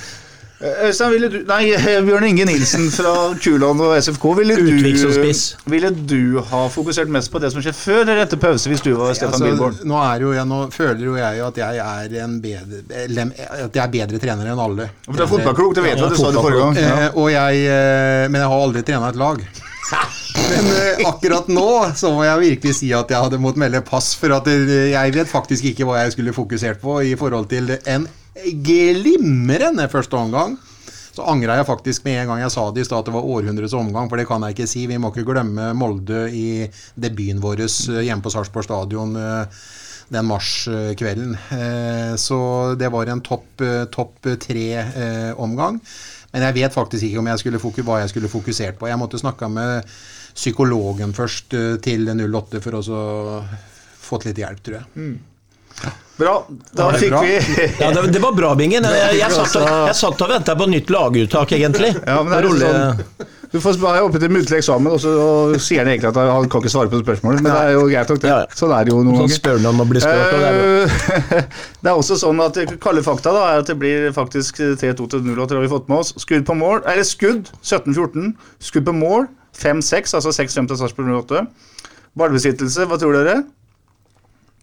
Øystein, 0.56 1.10
ville 1.12 1.28
du 1.28 1.42
Nei, 1.44 1.68
eh, 1.76 1.98
Bjørn 2.04 2.24
Inge 2.30 2.46
Nilsen 2.48 2.86
fra 2.88 3.12
Kuland 3.44 3.80
og 3.84 3.92
SFK. 4.00 4.24
Ville 4.38 4.56
du, 4.56 4.70
ville 5.68 5.90
du 5.92 6.40
ha 6.48 6.62
fokusert 6.72 7.12
mest 7.12 7.30
på 7.32 7.42
det 7.42 7.50
som 7.52 7.60
skjer 7.64 7.76
før 7.76 8.00
eller 8.06 8.22
etter 8.24 8.40
pause, 8.40 8.70
hvis 8.72 8.80
du 8.80 8.94
var 8.96 9.12
Stefan 9.18 9.36
altså, 9.36 9.50
Bilborn? 9.50 9.76
Nå, 9.84 10.00
jo 10.24 10.32
jeg, 10.32 10.48
nå 10.48 10.62
føler 10.72 11.04
jo 11.04 11.18
jeg 11.20 11.44
at 11.50 11.60
jeg 11.60 11.84
er 11.84 12.16
en 12.24 12.40
bedre 12.40 12.80
At 12.88 13.76
jeg 13.76 13.84
er 13.84 13.92
bedre 13.98 14.22
trener 14.22 14.48
enn 14.54 14.64
alle. 14.64 14.88
For 15.04 15.20
Du 15.20 15.26
er 15.26 15.32
fotballklok, 15.34 15.76
det 15.76 15.86
vet 15.90 16.00
du, 16.00 16.06
ja, 16.06 16.10
det 16.14 16.20
sa 16.22 16.32
du 16.32 16.40
forrige 16.40 16.64
gang. 16.64 16.80
Ja. 16.80 16.98
Eh, 17.04 17.20
og 17.20 17.32
jeg, 17.34 17.64
men 18.32 18.40
jeg 18.40 18.52
har 18.54 18.66
aldri 18.68 18.86
trena 18.86 19.12
et 19.12 19.24
lag. 19.26 19.44
Men 20.46 21.06
akkurat 21.08 21.46
nå 21.50 21.70
så 21.96 22.10
må 22.12 22.20
jeg 22.22 22.42
virkelig 22.42 22.74
si 22.78 22.90
at 22.94 23.10
jeg 23.10 23.18
hadde 23.24 23.38
måttet 23.40 23.62
melde 23.64 23.80
pass, 23.86 24.12
for 24.18 24.34
at 24.36 24.46
jeg 24.46 25.14
vet 25.14 25.30
faktisk 25.30 25.64
ikke 25.72 25.88
hva 25.88 26.02
jeg 26.02 26.12
skulle 26.14 26.34
fokusert 26.36 26.78
på 26.82 27.00
i 27.08 27.14
forhold 27.18 27.48
til 27.50 27.72
en 27.88 28.04
glimrende 28.44 29.88
første 29.92 30.18
omgang. 30.18 30.56
Så 31.16 31.24
angra 31.24 31.54
jeg 31.56 31.68
faktisk 31.68 32.04
med 32.04 32.18
en 32.20 32.28
gang 32.28 32.42
jeg 32.42 32.52
sa 32.52 32.66
det 32.74 32.82
i 32.84 32.86
stad 32.86 33.00
at 33.00 33.08
det 33.08 33.14
var 33.14 33.24
århundrets 33.24 33.74
omgang, 33.76 34.10
for 34.10 34.20
det 34.20 34.26
kan 34.28 34.42
jeg 34.44 34.56
ikke 34.56 34.68
si. 34.68 34.84
Vi 34.90 34.98
må 35.00 35.08
ikke 35.12 35.24
glemme 35.30 35.70
Molde 35.78 36.26
i 36.28 36.66
debuten 36.92 37.40
vår 37.40 37.62
eh, 37.64 38.02
hjemme 38.04 38.24
på 38.24 38.32
Sarpsborg 38.34 38.66
stadion 38.66 39.16
eh, 39.16 39.62
den 40.12 40.28
marskvelden. 40.28 41.32
Eh, 41.56 42.12
så 42.20 42.38
det 42.78 42.92
var 42.92 43.08
en 43.08 43.24
topp 43.24 43.64
topp 43.94 44.28
tre-omgang. 44.44 45.80
Men 46.34 46.44
jeg 46.44 46.56
vet 46.58 46.76
faktisk 46.76 47.06
ikke 47.06 47.16
jeg 47.16 47.82
hva 47.86 48.02
jeg 48.02 48.12
skulle 48.12 48.28
fokusert 48.28 48.76
på. 48.76 48.90
Jeg 48.90 49.00
måtte 49.00 49.22
snakke 49.22 49.48
med 49.48 49.88
psykologen 50.36 51.16
først 51.16 51.56
til 51.80 52.12
08 52.12 52.60
for 52.60 52.76
å 52.76 53.40
få 54.04 54.20
litt 54.26 54.44
hjelp, 54.44 54.60
tror 54.60 54.78
jeg. 54.82 54.88
Mm. 55.00 55.16
Bra. 56.16 56.34
Da 56.72 56.90
fikk 56.96 57.10
bra? 57.12 57.20
vi 57.20 57.36
ja, 57.80 57.90
det, 57.92 58.06
det, 58.12 58.20
var 58.22 58.32
bra, 58.32 58.54
Bingen. 58.56 58.84
Jeg, 58.88 59.16
jeg, 59.20 59.32
satt, 59.36 59.56
jeg 59.60 59.96
satt 59.98 60.22
og 60.24 60.30
venta 60.32 60.54
på 60.56 60.68
nytt 60.72 60.92
laguttak, 60.92 61.52
egentlig. 61.52 61.90
Ja, 62.06 62.22
men 62.24 62.32
det 62.32 62.38
er 62.38 62.62
sånn, 62.62 63.26
Du 63.52 63.58
får 63.62 63.76
være 63.82 64.04
oppe 64.08 64.20
til 64.22 64.32
muntlig 64.32 64.58
eksamen, 64.58 64.88
og 64.96 65.02
så 65.02 65.12
og 65.20 65.56
sier 65.62 65.84
han 65.84 65.90
egentlig 65.92 66.08
at 66.10 66.18
han 66.18 66.48
kan 66.52 66.64
ikke 66.64 66.72
svare 66.72 66.90
på 66.92 67.02
spørsmålet. 67.02 67.44
Men 67.44 67.52
det 67.52 67.60
er 67.60 67.76
jo 67.76 67.84
greit 67.90 68.12
nok, 68.12 68.22
det. 68.24 68.38
Sånn 68.56 68.72
er 68.78 68.88
det 68.88 68.94
jo 68.94 69.02
noen 69.02 69.20
Sånn 69.20 69.26
ganger. 69.26 69.40
spør 69.42 69.68
om 69.72 69.84
å 69.84 69.88
bli 69.90 70.02
spurt, 70.04 70.32
og 70.32 70.40
det 70.40 70.48
er 70.48 70.56
bra. 70.56 71.18
Eh, 71.40 71.60
det 71.82 71.92
er 71.92 72.00
også 72.00 72.18
sånn 72.22 72.40
at 72.46 72.60
kalde 72.82 73.04
fakta 73.06 73.34
da, 73.36 73.44
er 73.52 73.64
at 73.64 73.72
det 73.72 73.76
blir 73.82 74.08
faktisk 74.16 74.62
3-2 74.80 75.10
til 75.12 75.26
0, 75.26 75.36
og 75.36 75.50
det 75.50 75.58
har 75.58 75.66
vi 75.66 75.72
fått 75.72 75.92
med 75.92 76.00
oss. 76.00 76.14
Skudd 76.24 76.48
på 76.48 76.56
mål, 76.56 76.80
eller 76.88 77.04
skudd 77.06 77.52
17-14. 77.60 78.32
Skudd 78.70 78.88
på 78.88 78.96
mål 78.96 79.28
5-6, 79.56 80.16
altså 80.16 80.32
6-5 80.32 80.72
til 80.72 80.80
Sarpsborg 80.80 81.12
08. 81.28 81.44
Ballbesittelse, 82.16 82.88
hva 82.88 82.96
tror 83.00 83.20
dere? 83.20 83.42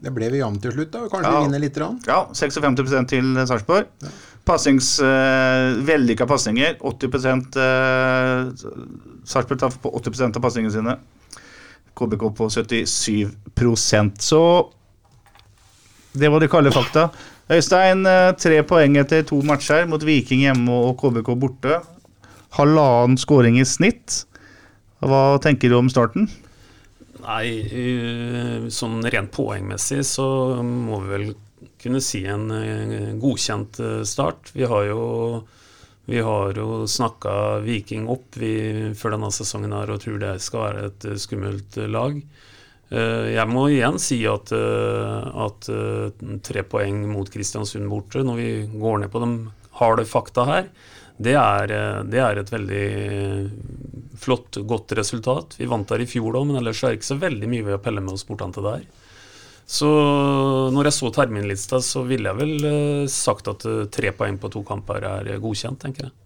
Det 0.03 0.11
ble 0.11 0.27
vi 0.33 0.41
jevnt 0.41 0.59
til 0.63 0.73
slutt, 0.75 0.91
da. 0.91 1.05
Kanskje 1.07 1.31
Ja. 1.31 1.39
vi 1.39 1.45
vinner 1.47 1.59
litt. 1.63 1.77
Rann. 1.79 1.99
Ja, 2.07 2.25
56% 2.35 3.07
til 3.07 3.23
Sarpsborg. 3.47 3.87
Passings, 4.45 4.99
eh, 4.99 5.75
Vellykka 5.87 6.27
pasninger. 6.27 6.75
80 6.81 7.55
eh, 7.55 8.51
Sarpsborg 9.23 9.59
tar 9.59 9.69
på 9.81 9.93
80% 9.95 10.35
av 10.35 10.41
pasningene 10.43 10.71
sine. 10.71 10.97
KBK 11.95 12.29
på 12.35 12.49
77% 12.49 14.21
Så 14.21 14.69
det 16.13 16.29
var 16.29 16.39
de 16.39 16.47
kalde 16.47 16.71
fakta. 16.71 17.09
Øystein, 17.49 18.05
eh, 18.05 18.31
tre 18.33 18.61
poeng 18.63 18.97
etter 18.97 19.23
to 19.23 19.41
matcher 19.41 19.87
mot 19.87 20.01
Viking 20.01 20.41
hjemme 20.41 20.69
og 20.69 20.97
KBK 20.97 21.35
borte. 21.39 21.81
Halvannen 22.57 23.17
skåring 23.17 23.57
i 23.59 23.63
snitt. 23.65 24.25
Hva 25.01 25.39
tenker 25.41 25.69
du 25.69 25.77
om 25.77 25.89
starten? 25.89 26.29
Nei, 27.23 27.47
eh, 27.71 28.67
sånn 28.73 28.99
rent 29.07 29.31
poengmessig 29.31 30.01
så 30.07 30.25
må 30.63 30.99
vi 31.05 31.11
vel 31.13 31.27
kunne 31.79 32.01
si 32.03 32.23
en 32.27 32.49
eh, 32.51 33.11
godkjent 33.19 33.79
eh, 33.79 34.01
start. 34.07 34.51
Vi 34.55 34.67
har 34.67 34.87
jo, 34.89 35.03
vi 36.09 36.19
jo 36.19 36.83
snakka 36.89 37.61
Viking 37.63 38.09
opp 38.11 38.35
vi, 38.39 38.53
før 38.99 39.15
denne 39.15 39.31
sesongen 39.35 39.75
her 39.75 39.93
og 39.93 40.03
tror 40.03 40.19
det 40.19 40.33
skal 40.43 40.65
være 40.67 40.89
et 40.89 41.07
skummelt 41.23 41.79
lag. 41.87 42.19
Jeg 42.93 43.49
må 43.49 43.63
igjen 43.71 43.95
si 43.97 44.19
at, 44.29 44.51
at 44.53 45.67
tre 46.45 46.61
poeng 46.69 46.99
mot 47.09 47.29
Kristiansund 47.31 47.87
borte, 47.89 48.21
når 48.21 48.35
vi 48.37 48.49
går 48.69 48.99
ned 49.01 49.09
på 49.09 49.21
de 49.23 49.29
harde 49.79 50.05
fakta 50.05 50.45
her, 50.45 50.67
det 51.21 51.35
er, 51.37 51.71
eh, 51.71 52.01
det 52.09 52.21
er 52.21 52.39
et 52.41 52.51
veldig 52.51 52.83
eh, 52.89 53.47
flott, 54.17 54.57
godt 54.65 54.95
resultat. 54.97 55.57
Vi 55.59 55.69
vant 55.69 55.87
der 55.89 56.01
i 56.01 56.09
fjor 56.09 56.39
òg, 56.39 56.47
men 56.49 56.59
ellers 56.61 56.81
er 56.83 56.93
det 56.93 57.01
ikke 57.01 57.11
så 57.11 57.21
veldig 57.21 57.49
mye 57.51 57.67
ved 57.67 57.77
å 57.77 57.83
pelle 57.83 58.01
med 58.01 58.15
oss 58.15 58.25
bortan 58.27 58.53
til 58.55 58.65
der. 58.65 58.87
Så 59.69 59.87
når 60.73 60.89
jeg 60.89 60.97
så 60.97 61.11
terminlista, 61.15 61.79
så 61.85 62.03
ville 62.07 62.31
jeg 62.31 62.41
vel 62.41 62.67
eh, 62.69 63.05
sagt 63.11 63.51
at 63.51 63.67
tre 63.93 64.13
poeng 64.17 64.41
på 64.41 64.51
to 64.53 64.65
kamper 64.67 65.05
er 65.11 65.31
godkjent, 65.43 65.81
tenker 65.85 66.09
jeg. 66.09 66.17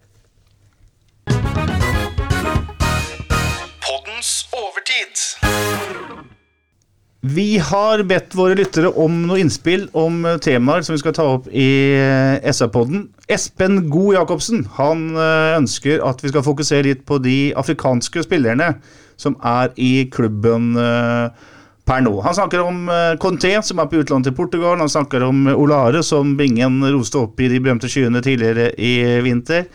Vi 7.20 7.56
har 7.58 8.04
bedt 8.06 8.34
våre 8.38 8.54
lyttere 8.54 8.92
om 8.94 9.24
noe 9.26 9.40
innspill 9.42 9.88
om 9.98 10.20
eh, 10.22 10.36
temaer 10.38 10.84
som 10.86 10.94
vi 10.94 11.00
skal 11.00 11.16
ta 11.16 11.24
opp 11.32 11.48
i 11.50 11.66
eh, 11.98 12.46
SA-podden. 12.54 13.08
Espen 13.26 13.88
God 13.90 14.14
Jacobsen 14.14 14.62
han 14.76 15.16
eh, 15.18 15.56
ønsker 15.56 16.04
at 16.06 16.22
vi 16.22 16.30
skal 16.30 16.44
fokusere 16.46 16.86
litt 16.86 17.02
på 17.08 17.18
de 17.18 17.50
afrikanske 17.58 18.22
spillerne 18.22 18.76
som 19.18 19.34
er 19.42 19.72
i 19.82 20.06
klubben 20.14 20.76
per 20.78 22.02
nå. 22.04 22.12
Han 22.22 22.36
snakker 22.36 22.60
om 22.62 22.84
Conté, 23.18 23.50
som 23.66 23.80
er 23.82 23.88
på 23.90 23.98
utlån 23.98 24.22
til 24.22 24.34
Portugal. 24.36 24.76
Han 24.78 24.92
snakker 24.92 25.24
om 25.26 25.48
Olare, 25.50 26.04
som 26.06 26.36
Bingen 26.38 26.76
roste 26.86 27.24
opp 27.24 27.42
i 27.42 27.48
de 27.50 27.58
berømte 27.58 27.90
skyene 27.90 28.22
tidligere 28.22 28.68
i 28.78 28.92
vinter. 29.26 29.66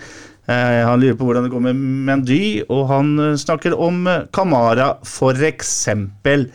Han 0.48 1.04
lurer 1.04 1.18
på 1.20 1.28
hvordan 1.28 1.44
det 1.44 1.52
går 1.52 1.66
med 1.66 1.84
Mendy, 2.08 2.40
og 2.72 2.88
han 2.94 3.12
snakker 3.36 3.76
om 3.76 4.08
Kamara, 4.32 4.94
eksempel. 5.50 6.48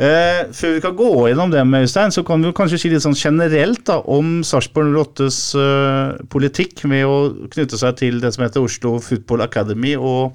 Eh, 0.00 0.48
før 0.56 0.76
vi 0.76 0.80
kan 0.80 0.96
gå 0.96 1.10
gjennom 1.28 1.50
det 1.52 1.62
med 1.68 1.84
Øystein, 1.84 2.14
så 2.14 2.24
kan 2.24 2.40
vi 2.40 2.52
kanskje 2.56 2.78
si 2.80 2.90
litt 2.92 3.04
sånn 3.04 3.18
generelt 3.18 3.84
da, 3.90 3.98
om 4.08 4.40
Sarpsborg 4.46 4.94
08s 4.96 5.40
eh, 5.60 6.22
politikk 6.32 6.86
med 6.88 7.04
å 7.04 7.16
knytte 7.52 7.80
seg 7.80 7.98
til 8.00 8.22
det 8.22 8.32
som 8.32 8.46
heter 8.46 8.64
Oslo 8.64 8.96
Football 9.04 9.44
Academy, 9.44 9.92
og 10.00 10.32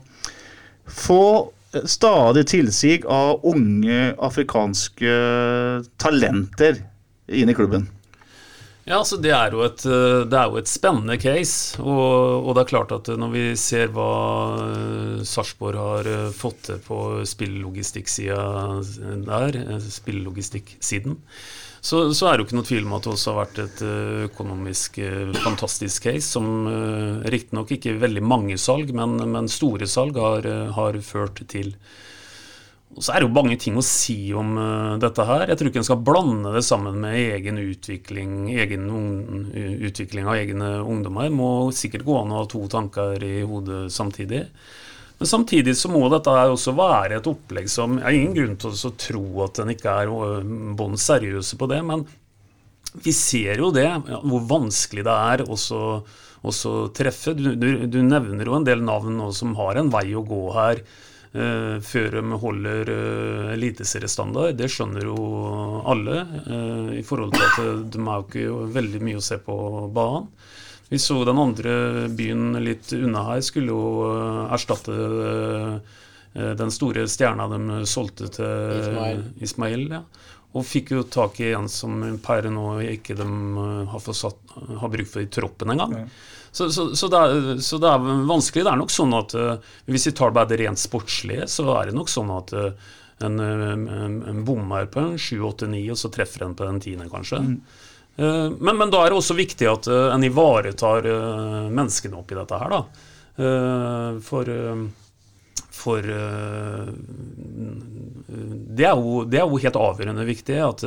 få 0.86 1.49
stadig 1.89 2.45
tilsig 2.53 3.01
av 3.10 3.43
unge 3.49 4.14
afrikanske 4.24 5.18
talenter 5.99 6.84
inn 7.28 7.49
i 7.49 7.58
klubben. 7.58 7.89
Ja, 8.88 9.02
altså 9.02 9.18
det 9.20 9.34
er 9.36 9.52
jo 9.52 9.66
et, 9.66 9.84
eh, 9.84 10.24
er 10.24 10.48
jo 10.48 10.62
et 10.62 10.70
spennende 10.72 11.18
case. 11.20 11.76
Og, 11.84 12.48
og 12.48 12.54
det 12.56 12.64
er 12.64 12.70
klart 12.70 12.94
at 12.96 13.10
når 13.20 13.34
vi 13.34 13.44
ser 13.60 13.92
hva 13.92 14.12
eh, 14.64 15.24
Sarpsborg 15.28 15.82
har 15.82 16.08
eh, 16.08 16.30
fått 16.32 16.70
til 16.70 16.80
på 16.86 17.02
spillelogistikksida 17.28 18.40
der, 19.28 19.60
eh, 19.60 19.90
spillelogistikksiden, 19.92 21.20
så, 21.84 22.00
så 22.16 22.28
er 22.30 22.38
det 22.38 22.42
jo 22.42 22.48
ikke 22.48 22.58
noe 22.58 22.68
tvil 22.68 22.88
om 22.88 22.96
at 22.98 23.06
det 23.06 23.12
også 23.14 23.34
har 23.34 23.42
vært 23.44 23.60
et 23.66 23.84
eh, 23.86 24.24
økonomisk 24.30 24.98
eh, 25.04 25.36
fantastisk 25.44 26.08
case, 26.08 26.26
som 26.32 26.48
riktignok 27.28 27.76
ikke 27.76 28.00
veldig 28.02 28.24
mange 28.24 28.58
salg, 28.62 28.96
men, 28.96 29.20
men 29.36 29.52
store 29.52 29.88
salg 29.92 30.16
har, 30.24 30.48
eh, 30.48 30.72
har 30.80 30.98
ført 31.04 31.44
til. 31.52 31.76
Og 32.96 33.04
så 33.04 33.14
er 33.14 33.20
det 33.20 33.28
jo 33.28 33.36
mange 33.36 33.58
ting 33.60 33.76
å 33.78 33.84
si 33.86 34.32
om 34.38 34.56
uh, 34.58 34.96
dette 35.02 35.26
her. 35.28 35.46
Jeg 35.52 35.60
tror 35.60 35.70
ikke 35.70 35.82
en 35.84 35.88
skal 35.90 36.04
blande 36.08 36.54
det 36.56 36.64
sammen 36.66 36.98
med 37.04 37.18
egen 37.20 37.60
utvikling, 37.62 38.36
egen 38.56 38.88
utvikling 39.90 40.30
av 40.30 40.40
egne 40.40 40.72
ungdommer. 40.82 41.30
Må 41.30 41.50
sikkert 41.76 42.08
gå 42.08 42.16
an 42.22 42.34
å 42.34 42.42
ha 42.42 42.48
to 42.50 42.64
tanker 42.72 43.22
i 43.28 43.42
hodet 43.46 43.88
samtidig. 43.94 44.46
Men 45.18 45.30
samtidig 45.30 45.74
så 45.78 45.92
må 45.92 46.04
dette 46.14 46.34
her 46.34 46.54
også 46.54 46.76
være 46.78 47.18
et 47.18 47.28
opplegg 47.30 47.70
som 47.74 47.98
Jeg 47.98 48.06
har 48.06 48.16
ingen 48.16 48.36
grunn 48.38 48.58
til 48.62 48.74
å 48.76 48.94
tro 49.02 49.26
at 49.48 49.62
en 49.62 49.74
ikke 49.74 49.98
er 50.04 50.14
bånn 50.78 50.98
seriøse 51.02 51.58
på 51.58 51.70
det, 51.70 51.82
men 51.86 52.06
vi 53.04 53.14
ser 53.14 53.60
jo 53.62 53.72
det, 53.74 53.90
hvor 54.24 54.46
vanskelig 54.48 55.04
det 55.06 55.18
er 55.34 55.44
også 55.46 55.82
også 56.46 56.72
treffe. 56.96 57.34
Du, 57.38 57.54
du, 57.58 57.86
du 57.90 58.00
nevner 58.06 58.48
jo 58.48 58.58
en 58.58 58.68
del 58.68 58.84
navn 58.86 59.18
nå 59.18 59.32
som 59.36 59.56
har 59.58 59.80
en 59.80 59.92
vei 59.94 60.10
å 60.16 60.26
gå 60.26 60.42
her 60.56 60.84
før 61.34 62.15
de 62.17 62.38
holder 62.41 62.89
uh, 62.89 63.51
eliteseriestandard. 63.53 64.55
Det 64.57 64.69
skjønner 64.71 65.05
jo 65.09 65.17
alle, 65.88 66.21
eh, 66.47 66.93
i 66.99 67.03
forhold 67.05 67.36
til 67.36 67.45
at 67.45 67.59
eh, 67.63 67.84
de 67.93 68.05
har 68.07 68.23
ikke 68.25 68.71
veldig 68.75 69.01
mye 69.03 69.19
å 69.19 69.25
se 69.25 69.39
på 69.43 69.57
banen. 69.93 70.30
Vi 70.89 70.99
så 71.03 71.19
den 71.28 71.39
andre 71.39 72.07
byen 72.15 72.55
litt 72.63 72.93
unna 72.95 73.25
her 73.28 73.41
skulle 73.43 73.73
jo 73.75 74.07
eh, 74.07 74.53
erstatte 74.55 74.95
eh, 74.95 76.51
den 76.57 76.71
store 76.71 77.07
stjerna 77.09 77.47
de 77.51 77.84
solgte 77.89 78.30
til 78.32 78.78
Ismail. 78.78 79.23
Ismail 79.43 79.86
ja. 79.97 80.03
Og 80.55 80.63
fikk 80.65 80.93
jo 80.95 81.03
tak 81.11 81.41
i 81.43 81.51
en 81.57 81.67
som 81.69 81.99
per 82.23 82.47
nå 82.53 82.80
ikke 82.95 83.17
de 83.19 83.28
eh, 83.28 83.84
har, 83.91 84.03
fått 84.03 84.21
satt, 84.21 84.57
har 84.80 84.93
bruk 84.93 85.11
for 85.11 85.25
i 85.25 85.32
troppen 85.32 85.75
engang. 85.75 85.97
Så, 86.58 86.70
så, 86.74 86.88
så, 86.97 87.08
det 87.14 87.20
er, 87.22 87.58
så 87.62 87.78
det 87.82 87.89
er 87.91 88.05
vanskelig. 88.30 88.64
Det 88.66 88.72
er 88.72 88.80
nok 88.80 88.93
sånn 88.93 89.12
at 89.18 89.36
eh, 89.38 89.74
hvis 89.91 90.08
vi 90.10 90.14
tar 90.18 90.32
bare 90.34 90.49
det 90.49 90.58
rent 90.64 90.82
sportslige, 90.82 91.45
så 91.51 91.68
er 91.76 91.91
det 91.91 91.97
nok 91.97 92.10
sånn 92.10 92.32
at 92.34 92.53
eh, 92.58 92.88
en, 93.28 93.36
eh, 93.43 93.66
en, 93.76 94.16
en 94.32 94.39
bommer 94.47 94.88
på 94.89 95.03
en 95.03 95.20
7-8-9, 95.22 95.84
og 95.93 95.99
så 96.01 96.10
treffer 96.16 96.47
en 96.47 96.55
på 96.58 96.66
den 96.66 96.82
tiende, 96.82 97.10
kanskje. 97.14 97.43
Eh, 97.43 97.53
Men, 98.18 98.74
men 98.80 98.89
da 98.89 99.03
er 99.05 99.14
det 99.14 99.20
også 99.20 99.36
viktig 99.38 99.68
at 99.70 99.86
en 99.93 100.24
ivaretar 100.26 101.05
menneskene 101.70 102.18
oppi 102.18 102.34
dette 102.39 102.58
her, 102.58 102.74
da. 102.74 102.82
For, 104.26 104.49
for 105.78 106.08
det, 108.74 108.88
er 108.88 108.95
jo, 108.97 109.22
det 109.30 109.38
er 109.38 109.45
jo 109.45 109.62
helt 109.62 109.78
avgjørende 109.78 110.26
viktig 110.26 110.58
at, 110.66 110.86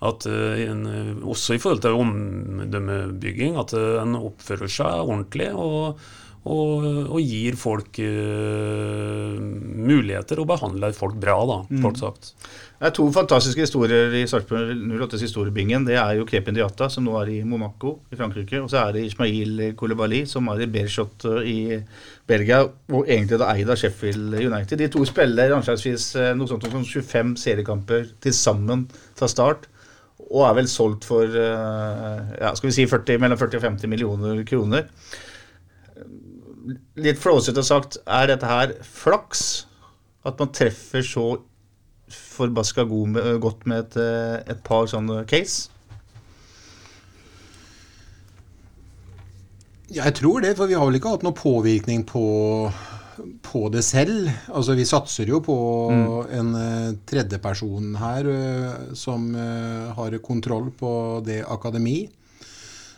at 0.00 0.24
eh, 0.30 0.72
også 1.20 1.56
i 1.56 1.60
forhold 1.60 1.84
til 1.84 2.00
omdømmebygging, 2.00 3.60
at 3.60 3.76
eh, 3.76 4.00
en 4.00 4.16
oppfører 4.16 4.72
seg 4.72 5.04
ordentlig 5.04 5.50
og, 5.52 6.00
og, 6.48 6.86
og 7.12 7.18
gir 7.20 7.56
folk 7.60 7.98
uh, 8.00 9.34
muligheter 9.36 10.40
og 10.40 10.46
behandler 10.48 10.94
folk 10.96 11.18
bra, 11.20 11.34
da, 11.44 11.58
kort 11.82 12.00
sagt. 12.00 12.30
Det 12.80 12.88
er 12.88 12.94
to 12.96 13.04
fantastiske 13.12 13.66
historier 13.66 14.14
i 14.16 14.22
Sarpsborg 14.24 14.70
08s 14.72 15.26
historiebingen. 15.26 15.84
Det 15.84 15.98
er 16.00 16.14
jo 16.16 16.24
Krepin 16.24 16.56
Diata, 16.56 16.88
som 16.88 17.04
nå 17.04 17.18
er 17.20 17.34
i 17.34 17.42
Monaco 17.44 17.98
i 18.08 18.16
Frankrike. 18.16 18.62
Og 18.64 18.70
så 18.72 18.86
er 18.86 18.96
det 18.96 19.02
Ismail 19.10 19.74
Koulibaly, 19.76 20.22
som 20.24 20.48
er 20.48 20.62
i 20.64 20.70
Bershot 20.78 21.26
i 21.44 21.58
Belgia, 22.24 22.62
og 22.88 23.04
egentlig 23.04 23.36
da 23.42 23.50
eid 23.52 23.68
av 23.68 23.76
Sheffield 23.82 24.38
United. 24.40 24.80
De 24.80 24.88
to 24.96 25.04
spiller 25.04 25.52
anslagsvis 25.58 26.14
noe 26.40 26.48
sånt 26.48 26.64
som 26.64 26.88
25 26.88 27.36
seriekamper 27.44 28.08
til 28.24 28.38
sammen 28.38 28.88
fra 29.12 29.28
start. 29.28 29.68
Og 30.30 30.44
er 30.46 30.54
vel 30.60 30.68
solgt 30.70 31.06
for 31.08 31.26
eh, 31.26 32.30
ja, 32.38 32.52
skal 32.54 32.70
vi 32.70 32.76
si 32.76 32.86
40, 32.86 33.18
mellom 33.22 33.40
40 33.40 33.58
og 33.58 33.66
50 33.66 33.90
millioner 33.90 34.44
kroner. 34.46 34.86
Litt 37.00 37.18
flåsete 37.18 37.64
sagt, 37.66 37.98
er 38.06 38.30
dette 38.30 38.46
her 38.46 38.76
flaks? 38.86 39.66
At 40.28 40.38
man 40.38 40.52
treffer 40.54 41.02
så 41.02 41.26
forbaska 42.10 42.84
godt 42.84 43.66
med 43.66 43.84
et, 43.86 43.98
eh, 44.02 44.54
et 44.54 44.62
par 44.66 44.86
sånne 44.90 45.24
case? 45.30 45.70
Jeg 49.90 50.14
tror 50.14 50.44
det, 50.44 50.54
for 50.56 50.70
vi 50.70 50.78
har 50.78 50.86
vel 50.86 51.00
ikke 51.00 51.10
hatt 51.16 51.24
noe 51.26 51.34
påvirkning 51.34 52.04
på 52.06 52.22
på 53.42 53.68
det 53.72 53.82
selv. 53.86 54.30
Altså 54.48 54.76
Vi 54.78 54.86
satser 54.88 55.30
jo 55.30 55.40
på 55.44 55.56
en 56.32 56.54
uh, 56.54 56.96
tredjeperson 57.08 57.94
her 58.00 58.28
uh, 58.28 58.94
som 58.98 59.30
uh, 59.34 59.90
har 59.96 60.18
kontroll 60.24 60.70
på 60.76 60.92
det 61.26 61.42
akademi. 61.44 62.08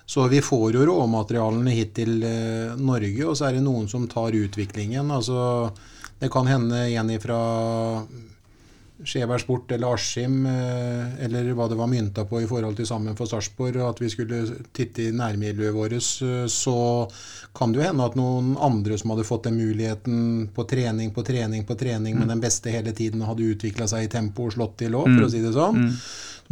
Så 0.07 0.27
vi 0.29 0.43
får 0.45 0.75
jo 0.77 0.85
råmaterialene 0.89 1.73
hit 1.73 1.95
til 1.97 2.19
Norge, 2.77 3.23
og 3.25 3.37
så 3.39 3.47
er 3.47 3.55
det 3.57 3.63
noen 3.65 3.87
som 3.89 4.03
tar 4.11 4.35
utviklingen. 4.35 5.09
Altså 5.15 5.71
Det 6.21 6.29
kan 6.29 6.51
hende 6.51 6.83
en 6.91 7.13
ifra 7.15 7.39
Skjeberg 9.05 9.43
Sport 9.43 9.73
eller 9.75 9.95
Askim, 9.95 10.47
eh, 10.47 11.25
eller 11.25 11.53
hva 11.57 11.69
det 11.69 11.79
var 11.79 11.91
mynta 11.91 12.25
på 12.29 12.43
i 12.43 12.49
forhold 12.51 12.77
til 12.79 12.89
Sammen 12.89 13.17
for 13.19 13.31
Sarpsborg, 13.31 13.81
at 13.85 14.01
vi 14.03 14.11
skulle 14.13 14.43
titte 14.75 15.09
i 15.09 15.15
nærmiljøet 15.17 15.75
vårt, 15.75 15.97
eh, 15.97 16.47
så 16.51 16.77
kan 17.55 17.73
det 17.73 17.83
jo 17.83 17.87
hende 17.87 18.07
at 18.07 18.17
noen 18.17 18.55
andre 18.63 18.99
som 18.99 19.13
hadde 19.13 19.27
fått 19.29 19.49
den 19.49 19.59
muligheten 19.61 20.49
på 20.55 20.65
trening 20.69 21.13
på 21.13 21.25
trening 21.27 21.67
på 21.69 21.77
trening, 21.79 22.19
men 22.19 22.31
den 22.31 22.41
beste 22.43 22.73
hele 22.73 22.95
tiden 22.97 23.25
hadde 23.27 23.51
utvikla 23.55 23.89
seg 23.91 24.07
i 24.07 24.13
tempo 24.13 24.49
og 24.49 24.57
slått 24.57 24.79
til 24.85 24.95
òg, 24.97 25.11
for 25.11 25.27
å 25.27 25.33
si 25.33 25.43
det 25.45 25.53
sånn. 25.57 25.83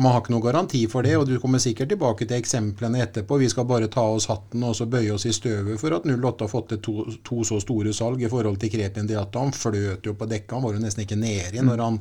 Man 0.01 0.15
har 0.15 0.23
ikke 0.23 0.33
noen 0.33 0.45
garanti 0.47 0.81
for 0.89 1.05
det, 1.05 1.13
og 1.21 1.27
du 1.29 1.35
kommer 1.43 1.61
sikkert 1.61 1.91
tilbake 1.93 2.25
til 2.25 2.39
eksemplene 2.39 3.03
etterpå. 3.05 3.37
Vi 3.43 3.51
skal 3.53 3.69
bare 3.69 3.91
ta 3.93 4.07
oss 4.09 4.31
hatten 4.31 4.65
og 4.65 4.73
så 4.79 4.87
bøye 4.89 5.13
oss 5.13 5.27
i 5.29 5.35
støvet 5.37 5.81
for 5.81 5.93
at 5.93 6.09
08 6.09 6.47
har 6.47 6.53
fått 6.53 6.71
til 6.73 6.81
to, 6.87 6.95
to, 7.27 7.43
så 7.45 7.61
store 7.61 7.93
salg 7.97 8.23
i 8.25 8.31
forhold 8.33 8.57
til 8.63 8.73
Krepin 8.73 9.11
Diatta. 9.11 9.43
Han 9.45 9.53
fløt 9.53 10.09
jo 10.09 10.17
på 10.17 10.29
dekka, 10.31 10.57
han 10.57 10.65
var 10.65 10.79
jo 10.79 10.85
nesten 10.85 11.05
ikke 11.05 11.21
nedi 11.21 11.65
når 11.67 11.85
han 11.85 12.01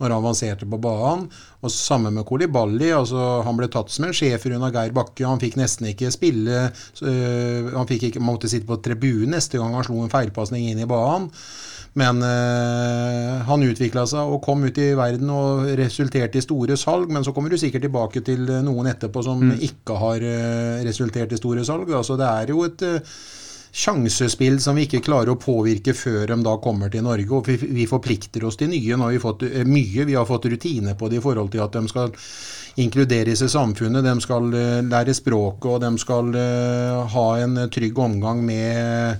når 0.00 0.08
han 0.08 0.16
avanserte 0.16 0.68
på 0.68 0.80
banen. 0.80 1.26
Og 1.60 1.70
Sammen 1.70 2.14
med 2.16 2.24
Kolibali. 2.24 2.90
altså 2.90 3.42
Han 3.44 3.56
ble 3.58 3.68
tatt 3.68 3.92
som 3.92 4.06
en 4.08 4.16
schæfer 4.16 4.56
unna 4.56 4.70
Geir 4.72 4.94
Bakke. 4.96 5.26
Han 5.28 5.40
fikk 5.40 5.58
nesten 5.60 5.90
ikke 5.92 6.10
spille. 6.10 6.70
Øh, 7.04 7.72
han 7.74 7.88
fikk 7.88 8.08
ikke, 8.08 8.24
måtte 8.24 8.48
sitte 8.48 8.68
på 8.68 8.80
tribunen 8.80 9.36
neste 9.36 9.60
gang 9.60 9.74
han 9.76 9.84
slo 9.84 10.00
en 10.00 10.12
feilpasning 10.12 10.70
inn 10.70 10.80
i 10.80 10.88
banen. 10.88 11.28
Men 11.98 12.22
øh, 12.22 13.40
han 13.48 13.66
utvikla 13.66 14.04
seg 14.06 14.30
og 14.30 14.42
kom 14.44 14.62
ut 14.62 14.78
i 14.78 14.92
verden 14.98 15.30
og 15.34 15.66
resulterte 15.80 16.38
i 16.38 16.44
store 16.44 16.78
salg. 16.78 17.10
Men 17.10 17.26
så 17.26 17.34
kommer 17.34 17.50
du 17.50 17.58
sikkert 17.58 17.86
tilbake 17.88 18.22
til 18.26 18.46
noen 18.62 18.92
etterpå 18.92 19.24
som 19.26 19.42
mm. 19.42 19.58
ikke 19.66 19.98
har 19.98 20.22
øh, 20.22 20.80
resultert 20.86 21.34
i 21.34 21.40
store 21.40 21.66
salg. 21.66 21.90
Altså 21.90 22.18
Det 22.20 22.28
er 22.28 22.54
jo 22.54 22.62
et 22.68 22.84
øh, 22.86 23.16
sjansespill 23.70 24.60
som 24.62 24.78
vi 24.78 24.86
ikke 24.86 25.02
klarer 25.06 25.32
å 25.34 25.38
påvirke 25.38 25.94
før 25.94 26.30
de 26.30 26.38
da 26.46 26.54
kommer 26.62 26.94
til 26.94 27.04
Norge. 27.06 27.26
Og 27.34 27.50
vi, 27.50 27.58
vi 27.80 27.90
forplikter 27.90 28.46
oss 28.46 28.60
til 28.60 28.70
nye. 28.70 28.94
Nå 28.94 29.08
har 29.08 29.16
vi 29.16 29.24
fått 29.26 29.44
eh, 29.50 29.66
mye. 29.66 30.06
Vi 30.06 30.18
har 30.18 30.30
fått 30.30 30.46
rutine 30.52 30.94
på 30.94 31.10
det 31.10 31.18
i 31.18 31.26
forhold 31.26 31.50
til 31.50 31.66
at 31.66 31.74
de 31.74 31.90
skal 31.90 32.14
inkluderes 32.78 33.42
i 33.42 33.50
samfunnet. 33.50 34.06
De 34.06 34.14
skal 34.22 34.46
lære 34.86 35.18
språket, 35.18 35.66
og 35.66 35.82
de 35.82 35.90
skal 35.98 36.36
ha 37.12 37.28
en 37.42 37.64
trygg 37.66 37.98
omgang 37.98 38.44
med 38.46 39.18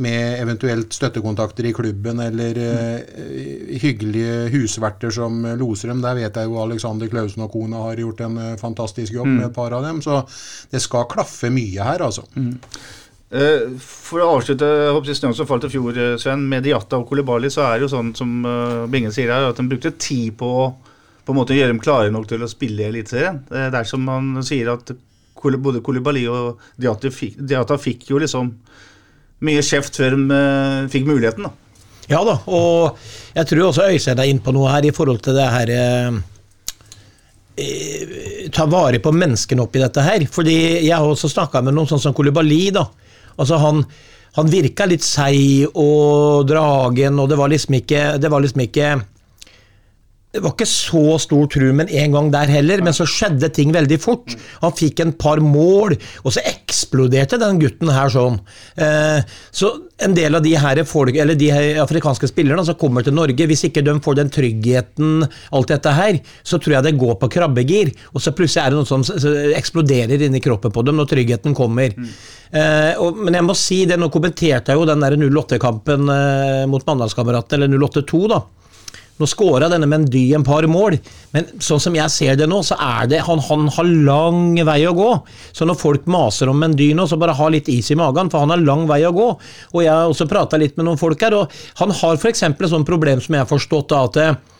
med 0.00 0.38
eventuelt 0.40 0.94
støttekontakter 0.96 1.66
i 1.68 1.74
klubben 1.76 2.22
eller 2.24 2.56
uh, 2.56 3.76
hyggelige 3.82 4.48
husverter 4.54 5.12
som 5.12 5.42
loser 5.60 5.92
dem. 5.92 6.00
Der 6.04 6.16
vet 6.16 6.38
jeg 6.40 6.48
jo 6.48 6.62
Alexander 6.62 7.10
Klausen 7.12 7.44
og 7.44 7.52
kona 7.52 7.84
har 7.88 8.00
gjort 8.00 8.24
en 8.24 8.40
fantastisk 8.60 9.18
jobb 9.18 9.28
mm. 9.28 9.36
med 9.36 9.46
et 9.50 9.56
par 9.56 9.76
av 9.76 9.84
dem. 9.84 10.00
Så 10.04 10.22
det 10.72 10.80
skal 10.84 11.08
klaffe 11.10 11.52
mye 11.52 11.90
her, 11.90 12.06
altså. 12.08 12.24
Mm. 12.36 12.54
Uh, 13.32 13.76
for 13.80 14.24
å 14.24 14.30
avslutte 14.38 14.70
snøen 15.16 15.36
som 15.36 15.48
falt 15.48 15.68
i 15.68 15.72
fjor, 15.72 16.00
Sven, 16.20 16.48
med 16.48 16.64
Diatta 16.68 17.00
og 17.00 17.06
Kolibali, 17.10 17.52
så 17.52 17.66
er 17.66 17.76
det 17.76 17.88
jo 17.88 17.92
sånn 17.96 18.14
som 18.16 18.40
uh, 18.48 18.88
Bingen 18.92 19.12
sier 19.12 19.32
her, 19.32 19.50
at 19.50 19.60
de 19.60 19.68
brukte 19.68 19.96
tid 19.98 20.32
på 20.40 20.56
å 20.62 20.72
på 21.22 21.32
en 21.32 21.38
måte 21.38 21.56
gjøre 21.56 21.70
dem 21.70 21.82
klare 21.82 22.10
nok 22.10 22.26
til 22.30 22.42
å 22.42 22.50
spille 22.50 22.82
i 22.82 22.90
Eliteserien. 22.90 23.42
Uh, 23.52 23.68
dersom 23.74 24.04
man 24.06 24.34
sier 24.46 24.72
at 24.72 24.94
både 25.42 25.82
Kolibali 25.82 26.24
og 26.30 26.60
Diata 26.78 27.10
fikk, 27.10 27.38
Diatta 27.38 27.78
fikk 27.80 28.10
jo 28.12 28.20
liksom 28.22 28.52
mye 29.42 29.62
kjeft 29.66 29.98
før 29.98 30.16
de 30.16 30.26
uh, 30.30 30.90
fikk 30.92 31.08
muligheten. 31.08 31.48
da. 31.48 31.52
Ja 32.10 32.20
da, 32.26 32.34
og 32.50 32.98
jeg 33.36 33.48
tror 33.48 33.68
også 33.68 33.88
Øystein 33.88 34.18
er 34.20 34.28
inne 34.30 34.42
på 34.44 34.52
noe 34.54 34.70
her 34.72 34.84
i 34.84 34.94
forhold 34.94 35.22
til 35.24 35.36
det 35.38 35.48
her 35.54 35.70
Ta 38.52 38.64
vare 38.66 38.98
på 38.98 39.12
menneskene 39.12 39.62
oppi 39.62 39.78
dette 39.78 40.02
her. 40.02 40.24
Fordi 40.32 40.56
jeg 40.82 40.96
har 40.96 41.04
også 41.04 41.28
snakka 41.28 41.60
med 41.62 41.76
noen 41.76 41.90
sånn 41.90 42.00
som 42.00 42.14
Kolibali. 42.16 42.70
da, 42.74 42.86
Altså 43.36 43.58
han, 43.60 43.82
han 44.38 44.50
virka 44.50 44.86
litt 44.88 45.04
seig 45.04 45.68
og 45.76 46.48
dragen, 46.48 47.20
og 47.20 47.28
det 47.28 47.38
var 47.38 47.52
liksom 47.52 47.76
ikke 47.78 48.02
Det 48.18 48.30
var 48.32 48.40
liksom 48.44 48.64
ikke 48.64 48.88
det 50.32 50.40
var 50.40 50.54
ikke 50.54 50.68
så 50.68 51.18
stor 51.20 51.48
tru 51.52 51.66
men 51.76 51.90
en 51.92 52.14
gang 52.16 52.30
der 52.32 52.48
heller, 52.48 52.80
men 52.84 52.94
så 52.96 53.04
skjedde 53.08 53.50
ting 53.52 53.72
veldig 53.74 53.98
fort. 54.00 54.32
Han 54.62 54.72
fikk 54.72 55.02
en 55.04 55.12
par 55.12 55.42
mål, 55.44 55.98
og 56.24 56.32
så 56.32 56.40
eksploderte 56.48 57.36
den 57.40 57.60
gutten 57.60 57.90
her 57.92 58.08
sånn. 58.12 58.38
Eh, 58.80 59.20
så 59.52 59.74
en 60.02 60.16
del 60.16 60.38
av 60.38 60.44
de 60.44 60.54
her 60.56 60.80
folk, 60.88 61.18
eller 61.20 61.36
de 61.38 61.50
her 61.52 61.82
afrikanske 61.82 62.30
spillerne 62.30 62.64
som 62.64 62.78
kommer 62.80 63.04
til 63.04 63.14
Norge, 63.16 63.46
hvis 63.50 63.66
ikke 63.68 63.84
de 63.84 63.94
får 64.02 64.16
den 64.22 64.32
tryggheten, 64.32 65.26
alt 65.52 65.74
dette 65.74 65.92
her, 65.98 66.22
så 66.40 66.56
tror 66.56 66.78
jeg 66.78 66.88
det 66.88 66.94
går 67.04 67.20
på 67.20 67.30
krabbegir. 67.36 67.92
Og 68.16 68.24
så 68.24 68.32
plutselig 68.36 68.64
er 68.64 68.72
det 68.72 68.80
noe 68.80 68.88
som 68.88 69.04
eksploderer 69.52 70.26
inni 70.28 70.40
kroppen 70.40 70.72
på 70.72 70.86
dem 70.88 70.96
når 70.96 71.12
tryggheten 71.12 71.58
kommer. 71.58 71.92
Mm. 71.92 72.08
Eh, 72.56 73.04
men 73.20 73.36
jeg 73.36 73.48
må 73.50 73.58
si 73.58 73.82
det, 73.84 74.00
nå 74.00 74.08
kommenterte 74.12 74.72
jeg 74.72 74.80
jo 74.80 74.88
den 74.88 75.04
der 75.04 75.20
08-kampen 75.20 76.08
eh, 76.16 76.64
mot 76.72 76.88
Mandalskameratene, 76.88 77.68
eller 77.68 77.84
08-2, 77.84 78.24
da. 78.32 78.42
Nå 79.20 79.28
skåra 79.28 79.68
denne 79.70 79.86
Mendy 79.86 80.22
en 80.34 80.44
par 80.46 80.64
mål, 80.70 80.96
men 81.34 81.50
sånn 81.62 81.82
som 81.84 81.96
jeg 81.96 82.10
ser 82.10 82.38
det 82.40 82.48
nå, 82.50 82.62
så 82.66 82.78
er 82.80 83.10
det 83.12 83.20
han, 83.26 83.42
han 83.44 83.68
har 83.74 83.90
lang 84.08 84.54
vei 84.66 84.78
å 84.88 84.94
gå. 84.96 85.10
Så 85.54 85.68
når 85.68 85.78
folk 85.78 86.08
maser 86.10 86.50
om 86.50 86.58
Mendy 86.58 86.90
nå, 86.96 87.06
så 87.06 87.18
bare 87.20 87.36
ha 87.38 87.50
litt 87.52 87.68
is 87.70 87.92
i 87.92 87.98
magen, 87.98 88.32
for 88.32 88.42
han 88.42 88.54
har 88.54 88.64
lang 88.64 88.86
vei 88.90 89.02
å 89.06 89.12
gå. 89.14 89.28
Og 89.74 89.84
jeg 89.84 89.92
har 89.92 90.08
også 90.10 90.28
prata 90.30 90.60
litt 90.60 90.78
med 90.80 90.88
noen 90.88 91.00
folk 91.00 91.22
her, 91.22 91.36
og 91.38 91.60
han 91.82 91.94
har 92.00 92.18
f.eks. 92.18 92.42
et 92.48 92.66
sånt 92.72 92.88
problem 92.88 93.22
som 93.22 93.36
jeg 93.36 93.44
har 93.44 93.52
forstått, 93.52 93.92
da, 93.92 94.08
at 94.08 94.51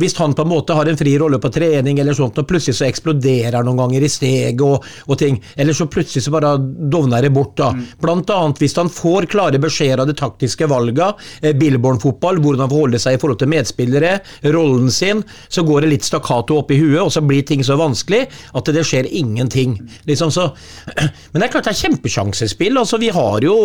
hvis 0.00 0.16
han 0.18 0.34
på 0.34 0.44
en 0.44 0.52
måte 0.52 0.76
har 0.76 0.88
en 0.88 0.98
fri 0.98 1.14
rolle 1.20 1.38
på 1.42 1.50
trening, 1.52 1.98
eller 2.00 2.16
sånt, 2.16 2.38
og 2.40 2.48
plutselig 2.48 2.78
så 2.78 2.86
eksploderer 2.88 3.58
han 3.58 3.68
noen 3.68 3.82
ganger 3.84 4.06
i 4.06 4.10
steg 4.10 4.62
og, 4.64 4.86
og, 5.06 5.14
ting, 5.20 5.38
eller 5.56 5.76
så 5.76 5.88
plutselig 5.90 6.24
så 6.24 6.34
bare 6.34 6.54
dovner 6.58 7.22
det 7.22 7.32
bort. 7.34 7.54
da. 7.58 7.72
Mm. 7.76 7.84
Blant 8.02 8.32
annet 8.32 8.62
hvis 8.62 8.76
han 8.80 8.90
får 8.92 9.28
klare 9.32 9.60
beskjeder 9.62 10.04
av 10.04 10.10
de 10.10 10.16
taktiske 10.18 10.68
valgene, 10.70 11.12
eh, 11.42 11.54
Billborn-fotball, 11.58 12.40
hvordan 12.42 12.64
han 12.64 12.72
forholder 12.72 13.02
seg 13.02 13.16
i 13.16 13.22
forhold 13.22 13.42
til 13.42 13.52
medspillere, 13.52 14.14
rollen 14.54 14.90
sin, 14.92 15.22
så 15.52 15.64
går 15.66 15.84
det 15.84 15.92
litt 15.92 16.08
stakkato 16.08 16.60
opp 16.62 16.72
i 16.72 16.80
huet, 16.80 17.00
og 17.02 17.12
så 17.14 17.22
blir 17.24 17.44
ting 17.46 17.62
så 17.66 17.76
vanskelig 17.80 18.24
at 18.56 18.72
det 18.72 18.84
skjer 18.88 19.08
ingenting. 19.10 19.76
Liksom 20.08 20.32
så. 20.34 20.48
Men 21.32 21.42
det 21.42 21.48
er 21.48 21.54
klart 21.54 21.68
det 21.68 21.74
er 21.74 21.82
kjempesjansespill. 21.82 22.78
altså 22.80 23.00
Vi 23.02 23.12
har 23.14 23.44
jo, 23.44 23.56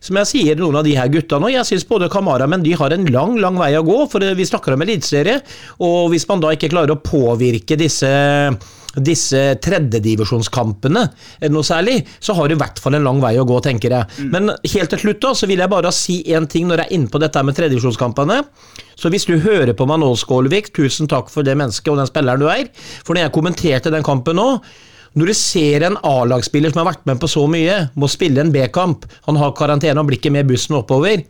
som 0.00 0.20
jeg 0.20 0.30
sier, 0.30 0.60
noen 0.60 0.80
av 0.80 0.86
de 0.86 0.96
her 0.98 1.10
gutta 1.12 1.40
nå. 1.40 1.50
Jeg 1.52 1.66
syns 1.68 1.88
både 1.88 2.10
Kamara 2.12 2.46
men 2.50 2.64
de 2.64 2.72
har 2.76 2.92
en 2.94 3.06
lang, 3.12 3.36
lang 3.40 3.58
vei 3.60 3.72
å 3.78 3.84
gå, 3.86 3.98
for 4.10 4.24
vi 4.36 4.46
snakker 4.46 4.74
om 4.74 4.84
eliteserie. 4.84 5.40
Og 5.86 6.10
hvis 6.12 6.28
man 6.28 6.42
da 6.42 6.52
ikke 6.54 6.70
klarer 6.72 6.96
å 6.96 7.02
påvirke 7.04 7.78
disse 7.80 8.10
disse 8.98 9.38
tredjedivisjonskampene 9.62 11.04
noe 11.52 11.66
særlig, 11.66 12.00
så 12.18 12.34
har 12.34 12.48
du 12.48 12.56
i 12.56 12.58
hvert 12.60 12.80
fall 12.82 12.96
en 12.98 13.06
lang 13.06 13.20
vei 13.22 13.36
å 13.38 13.46
gå, 13.46 13.60
tenker 13.62 13.94
jeg. 13.94 14.18
Mm. 14.18 14.30
Men 14.34 14.52
helt 14.56 14.90
til 14.94 15.02
slutt 15.04 15.22
da, 15.22 15.32
så 15.38 15.46
vil 15.50 15.62
jeg 15.62 15.70
bare 15.70 15.92
si 15.94 16.20
én 16.34 16.48
ting 16.50 16.66
når 16.68 16.82
jeg 16.82 16.90
er 16.90 16.98
inne 16.98 17.12
på 17.12 17.22
dette 17.22 17.44
med 17.46 17.58
tredjedivisjonskampene. 17.58 18.40
Så 18.98 19.12
hvis 19.12 19.28
du 19.30 19.36
hører 19.38 19.76
på 19.78 19.86
meg 19.88 20.02
nå, 20.02 20.10
Skålevik, 20.18 20.72
tusen 20.76 21.10
takk 21.10 21.30
for 21.32 21.46
det 21.46 21.56
mennesket 21.58 21.92
og 21.92 22.00
den 22.02 22.10
spilleren 22.10 22.42
du 22.42 22.48
er. 22.50 22.70
For 23.06 23.14
når 23.14 23.28
jeg 23.28 23.36
kommenterte 23.38 23.94
den 23.94 24.06
kampen 24.06 24.40
nå, 24.40 24.48
når 25.18 25.30
du 25.30 25.34
ser 25.34 25.86
en 25.86 25.98
A-lagsspiller 26.06 26.70
som 26.70 26.84
har 26.84 26.92
vært 26.92 27.06
med 27.08 27.18
på 27.22 27.30
så 27.30 27.46
mye, 27.50 27.84
må 27.98 28.10
spille 28.10 28.42
en 28.42 28.52
B-kamp, 28.54 29.06
han 29.26 29.38
har 29.40 29.54
karantene 29.58 30.02
og 30.02 30.10
blir 30.10 30.20
ikke 30.20 30.34
med 30.34 30.50
bussen 30.50 30.78
oppover 30.78 31.24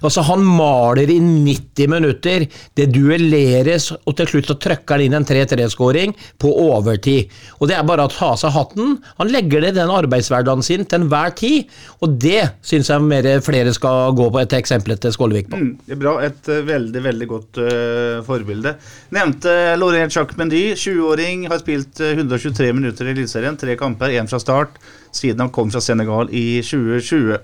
Altså, 0.00 0.24
han 0.26 0.44
maler 0.46 1.10
i 1.10 1.18
90 1.20 1.90
minutter. 1.90 2.46
Det 2.76 2.88
duelleres, 2.94 3.90
og 3.98 4.16
til 4.18 4.30
slutt 4.30 4.50
så 4.50 4.58
trøkker 4.60 4.96
han 4.96 5.06
inn 5.06 5.18
en 5.18 5.26
3-3-skåring 5.28 6.14
på 6.40 6.52
overtid. 6.66 7.30
Og 7.58 7.70
Det 7.70 7.76
er 7.76 7.86
bare 7.86 8.06
å 8.06 8.12
ta 8.12 8.32
av 8.34 8.40
seg 8.40 8.54
hatten. 8.54 8.96
Han 9.20 9.30
legger 9.32 9.66
i 9.68 9.74
den 9.76 9.92
arbeidshverdagen 9.92 10.64
sin 10.66 10.86
til 10.88 11.04
enhver 11.04 11.34
tid, 11.38 11.70
og 12.00 12.16
det 12.22 12.42
syns 12.66 12.90
jeg 12.90 13.04
mer, 13.04 13.28
flere 13.44 13.72
skal 13.76 14.14
gå 14.18 14.28
på 14.32 14.40
et 14.42 14.56
eksempel 14.58 14.96
til 15.00 15.14
Skålevik 15.14 15.50
på. 15.50 15.60
Mm, 15.60 15.72
det 15.86 15.96
er 15.96 16.00
bra. 16.00 16.16
Et 16.26 16.50
uh, 16.50 16.60
veldig, 16.66 17.02
veldig 17.06 17.28
godt 17.30 17.60
uh, 17.62 18.20
forbilde. 18.26 18.74
Nevnte 19.16 19.56
Laurent 19.80 20.14
Jacques 20.14 20.38
Mendy, 20.40 20.64
20-åring, 20.74 21.46
har 21.50 21.62
spilt 21.62 22.02
uh, 22.02 22.12
123 22.14 22.72
minutter 22.76 23.08
i 23.08 23.14
Eliteserien. 23.14 23.58
Tre 23.60 23.76
kamper, 23.80 24.16
én 24.16 24.30
fra 24.30 24.40
start, 24.42 24.80
siden 25.14 25.46
han 25.46 25.52
kom 25.54 25.72
fra 25.72 25.82
Senegal 25.84 26.32
i 26.34 26.62
2020. 26.66 27.38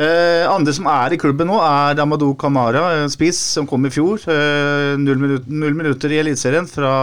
Eh, 0.00 0.46
andre 0.48 0.72
som 0.72 0.88
er 0.88 1.12
i 1.12 1.20
klubben 1.20 1.50
nå, 1.50 1.58
er 1.60 2.00
Amadou 2.00 2.32
Kamara, 2.38 3.04
spiss, 3.12 3.40
som 3.58 3.68
kom 3.68 3.84
i 3.84 3.92
fjor. 3.92 4.22
Eh, 4.24 4.96
null, 5.00 5.20
minutter, 5.20 5.52
null, 5.52 5.76
minutter 5.76 6.14
i 6.14 6.22
Eliteserien 6.22 6.68
fra 6.70 6.94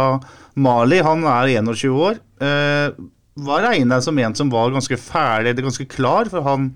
Mali. 0.58 1.02
Han 1.06 1.24
er 1.30 1.54
21 1.60 1.94
år. 1.94 2.22
Eh, 2.42 2.98
var 3.40 3.70
jeg 3.70 4.02
som 4.04 4.20
en 4.20 4.36
som 4.36 4.50
var 4.52 4.74
ganske 4.74 4.98
ferdig, 4.98 5.54
eller 5.54 5.70
ganske 5.70 5.88
klar, 5.88 6.30
for 6.32 6.44
han 6.44 6.72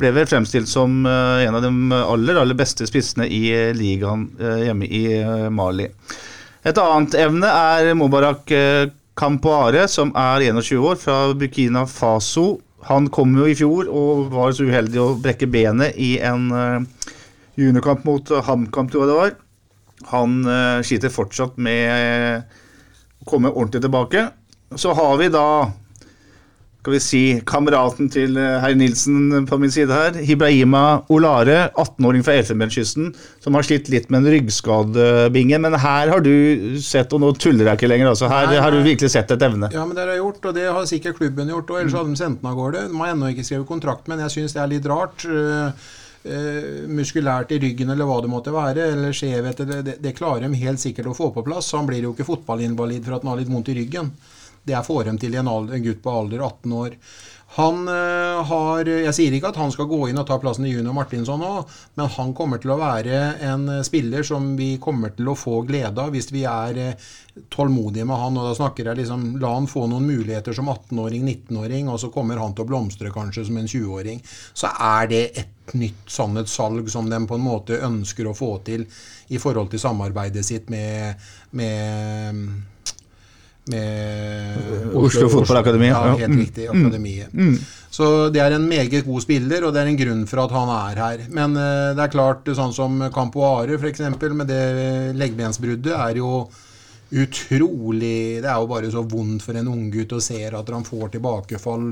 ble 0.00 0.12
vel 0.16 0.28
fremstilt 0.28 0.70
som 0.70 1.04
eh, 1.06 1.44
en 1.46 1.58
av 1.58 1.64
de 1.64 1.70
aller, 1.98 2.38
aller 2.40 2.58
beste 2.58 2.86
spissene 2.88 3.26
i 3.28 3.50
eh, 3.52 3.74
ligaen 3.76 4.28
eh, 4.40 4.66
hjemme 4.68 4.88
i 4.88 5.04
Mali. 5.52 5.88
Et 6.64 6.76
annet 6.76 7.16
evne 7.16 7.48
er 7.48 7.94
Mubarak 7.96 8.50
Kampoare, 9.16 9.86
som 9.88 10.12
er 10.16 10.44
21 10.50 10.80
år, 10.84 10.98
fra 11.00 11.20
Burkina 11.36 11.86
Faso. 11.88 12.60
Han 12.88 13.10
kom 13.12 13.34
jo 13.36 13.46
i 13.48 13.56
fjor 13.58 13.90
og 13.92 14.30
var 14.32 14.54
så 14.56 14.64
uheldig 14.68 15.00
å 15.02 15.12
brekke 15.20 15.48
benet 15.50 15.98
i 16.00 16.14
en 16.24 16.48
uh, 16.54 17.08
juniorkamp 17.60 18.06
mot 18.08 18.32
HamKam, 18.46 18.88
tror 18.88 19.04
jeg 19.04 19.10
det 19.10 19.18
var. 19.18 19.34
Han 20.14 20.40
uh, 20.48 20.80
sliter 20.86 21.12
fortsatt 21.12 21.60
med 21.60 22.46
å 23.20 23.28
komme 23.28 23.52
ordentlig 23.52 23.84
tilbake. 23.84 24.28
Så 24.80 24.94
har 24.96 25.18
vi 25.20 25.28
da 25.34 25.46
skal 26.80 26.94
vi 26.94 27.00
si, 27.04 27.20
kameraten 27.44 28.08
til 28.08 28.38
eh, 28.40 28.54
herr 28.62 28.72
Nilsen 28.78 29.44
på 29.48 29.58
min 29.60 29.72
side 29.72 29.92
her. 29.92 30.16
Hibrahima 30.24 31.02
Olare, 31.12 31.66
18-åring 31.76 32.24
fra 32.24 32.38
Elfenbenskysten, 32.40 33.10
som 33.44 33.58
har 33.58 33.66
slitt 33.68 33.90
litt 33.92 34.08
med 34.08 34.22
en 34.22 34.32
ryggskadebinge. 34.32 35.58
Men 35.60 35.76
her 35.76 36.08
har 36.14 36.24
du 36.24 36.32
sett, 36.80 37.12
og 37.12 37.20
nå 37.20 37.34
tuller 37.36 37.68
jeg 37.68 37.82
ikke 37.82 37.92
lenger, 37.92 38.14
altså. 38.14 38.30
Her 38.32 38.48
Nei, 38.48 38.62
har 38.64 38.72
du 38.72 38.80
virkelig 38.80 39.12
sett 39.12 39.36
et 39.36 39.44
evne. 39.44 39.68
Ja, 39.76 39.84
men 39.84 39.92
det 39.92 40.06
har 40.06 40.14
jeg 40.14 40.22
gjort, 40.24 40.48
og 40.48 40.56
det 40.56 40.66
har 40.70 40.88
sikkert 40.88 41.20
klubben 41.20 41.52
gjort. 41.52 41.68
og 41.68 41.82
Ellers 41.82 41.98
hadde 42.00 42.14
de 42.14 42.22
sendt 42.22 42.40
den 42.40 42.50
av 42.54 42.56
gårde. 42.62 42.88
De 42.88 43.02
har 43.04 43.12
ennå 43.12 43.34
ikke 43.34 43.44
skrevet 43.50 43.68
kontrakt, 43.68 44.08
men 44.08 44.24
jeg 44.24 44.38
syns 44.38 44.56
det 44.56 44.64
er 44.64 44.72
litt 44.72 44.88
rart. 44.88 45.28
eh, 45.28 46.84
muskulært 46.88 47.52
i 47.56 47.60
ryggen 47.60 47.92
eller 47.92 48.04
hva 48.08 48.18
det 48.24 48.28
måtte 48.28 48.52
være, 48.52 48.90
eller 48.92 49.14
skjevhet, 49.16 49.62
det, 49.68 49.94
det 50.04 50.16
klarer 50.18 50.44
de 50.44 50.64
helt 50.64 50.80
sikkert 50.80 51.12
å 51.12 51.16
få 51.16 51.30
på 51.32 51.44
plass. 51.44 51.72
Han 51.76 51.88
blir 51.88 52.04
jo 52.04 52.16
ikke 52.16 52.28
fotballinvalid 52.28 53.04
for 53.04 53.16
at 53.16 53.24
han 53.24 53.34
har 53.34 53.40
litt 53.40 53.52
vondt 53.52 53.72
i 53.72 53.80
ryggen. 53.80 54.12
Det 54.66 54.76
er 54.76 54.86
får 54.86 55.04
dem 55.08 55.18
til 55.20 55.34
en, 55.40 55.48
alder, 55.48 55.76
en 55.76 55.84
gutt 55.84 56.02
på 56.04 56.16
alder 56.22 56.42
18 56.44 56.74
år. 56.76 56.96
Han 57.56 57.88
eh, 57.90 58.40
har 58.46 58.86
Jeg 58.86 59.14
sier 59.16 59.34
ikke 59.34 59.50
at 59.50 59.58
han 59.58 59.72
skal 59.74 59.88
gå 59.90 60.04
inn 60.06 60.20
og 60.20 60.26
ta 60.28 60.36
plassen 60.38 60.68
til 60.68 60.76
Junior 60.76 60.94
Martinsson 60.94 61.40
nå, 61.42 61.64
men 61.98 62.12
han 62.14 62.34
kommer 62.36 62.60
til 62.62 62.70
å 62.70 62.78
være 62.78 63.18
en 63.48 63.66
spiller 63.86 64.22
som 64.26 64.52
vi 64.58 64.76
kommer 64.82 65.16
til 65.16 65.32
å 65.32 65.34
få 65.38 65.64
glede 65.66 65.98
av 65.98 66.14
hvis 66.14 66.30
vi 66.30 66.44
er 66.46 66.78
eh, 66.78 67.10
tålmodige 67.50 68.06
med 68.06 68.22
han. 68.22 68.38
Og 68.38 68.50
da 68.50 68.54
snakker 68.54 68.92
jeg 68.92 69.02
liksom 69.02 69.26
La 69.42 69.54
han 69.56 69.66
få 69.70 69.88
noen 69.90 70.06
muligheter 70.06 70.54
som 70.54 70.70
18-åring, 70.70 71.26
19-åring, 71.26 71.90
og 71.90 71.98
så 72.02 72.12
kommer 72.14 72.38
han 72.38 72.54
til 72.54 72.68
å 72.68 72.70
blomstre 72.70 73.10
kanskje 73.14 73.48
som 73.48 73.58
en 73.58 73.70
20-åring. 73.70 74.22
Så 74.54 74.70
er 74.70 75.10
det 75.10 75.24
et 75.42 75.74
nytt 75.74 76.06
sannhetssalg 76.10 76.90
som 76.90 77.10
de 77.10 77.18
på 77.26 77.38
en 77.38 77.46
måte 77.46 77.82
ønsker 77.82 78.30
å 78.30 78.36
få 78.36 78.56
til 78.66 78.86
i 79.30 79.42
forhold 79.42 79.74
til 79.74 79.82
samarbeidet 79.82 80.46
sitt 80.46 80.70
med, 80.70 81.18
med 81.50 82.46
med 83.70 84.94
Oslo 85.00 85.28
Fotballakademi, 85.32 85.88
Ja, 85.92 86.14
helt 86.16 86.28
Mm. 86.30 86.40
riktig. 86.44 86.68
Akademiet. 86.68 87.28
Så 87.90 88.30
det 88.32 88.40
er 88.40 88.52
en 88.54 88.68
meget 88.68 89.04
god 89.04 89.20
spiller, 89.24 89.64
og 89.66 89.72
det 89.74 89.82
er 89.82 89.86
en 89.90 89.96
grunn 89.98 90.26
for 90.30 90.44
at 90.44 90.50
han 90.54 90.68
er 90.68 91.00
her. 91.02 91.24
Men 91.30 91.56
uh, 91.56 91.90
det 91.96 92.04
er 92.04 92.12
klart, 92.12 92.44
sånn 92.54 92.72
som 92.74 93.00
Campoare 93.14 93.74
f.eks., 93.80 94.00
med 94.34 94.46
det 94.46 95.16
leggbensbruddet, 95.18 95.94
er 95.96 96.14
jo 96.20 96.48
utrolig 97.10 98.38
Det 98.38 98.46
er 98.46 98.60
jo 98.62 98.68
bare 98.70 98.90
så 98.92 99.02
vondt 99.02 99.42
for 99.42 99.58
en 99.58 99.66
unggutt 99.66 100.12
å 100.14 100.20
se 100.22 100.44
at 100.46 100.68
han 100.70 100.84
får 100.86 101.10
tilbakefall 101.16 101.88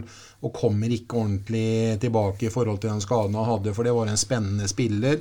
og 0.46 0.52
kommer 0.54 0.92
ikke 0.94 1.18
ordentlig 1.18 1.98
tilbake 2.04 2.46
i 2.46 2.52
forhold 2.54 2.78
til 2.78 2.92
den 2.92 3.02
skaden 3.02 3.34
han 3.34 3.48
hadde, 3.48 3.72
for 3.74 3.82
det 3.82 3.94
var 3.96 4.06
en 4.06 4.20
spennende 4.20 4.68
spiller 4.70 5.18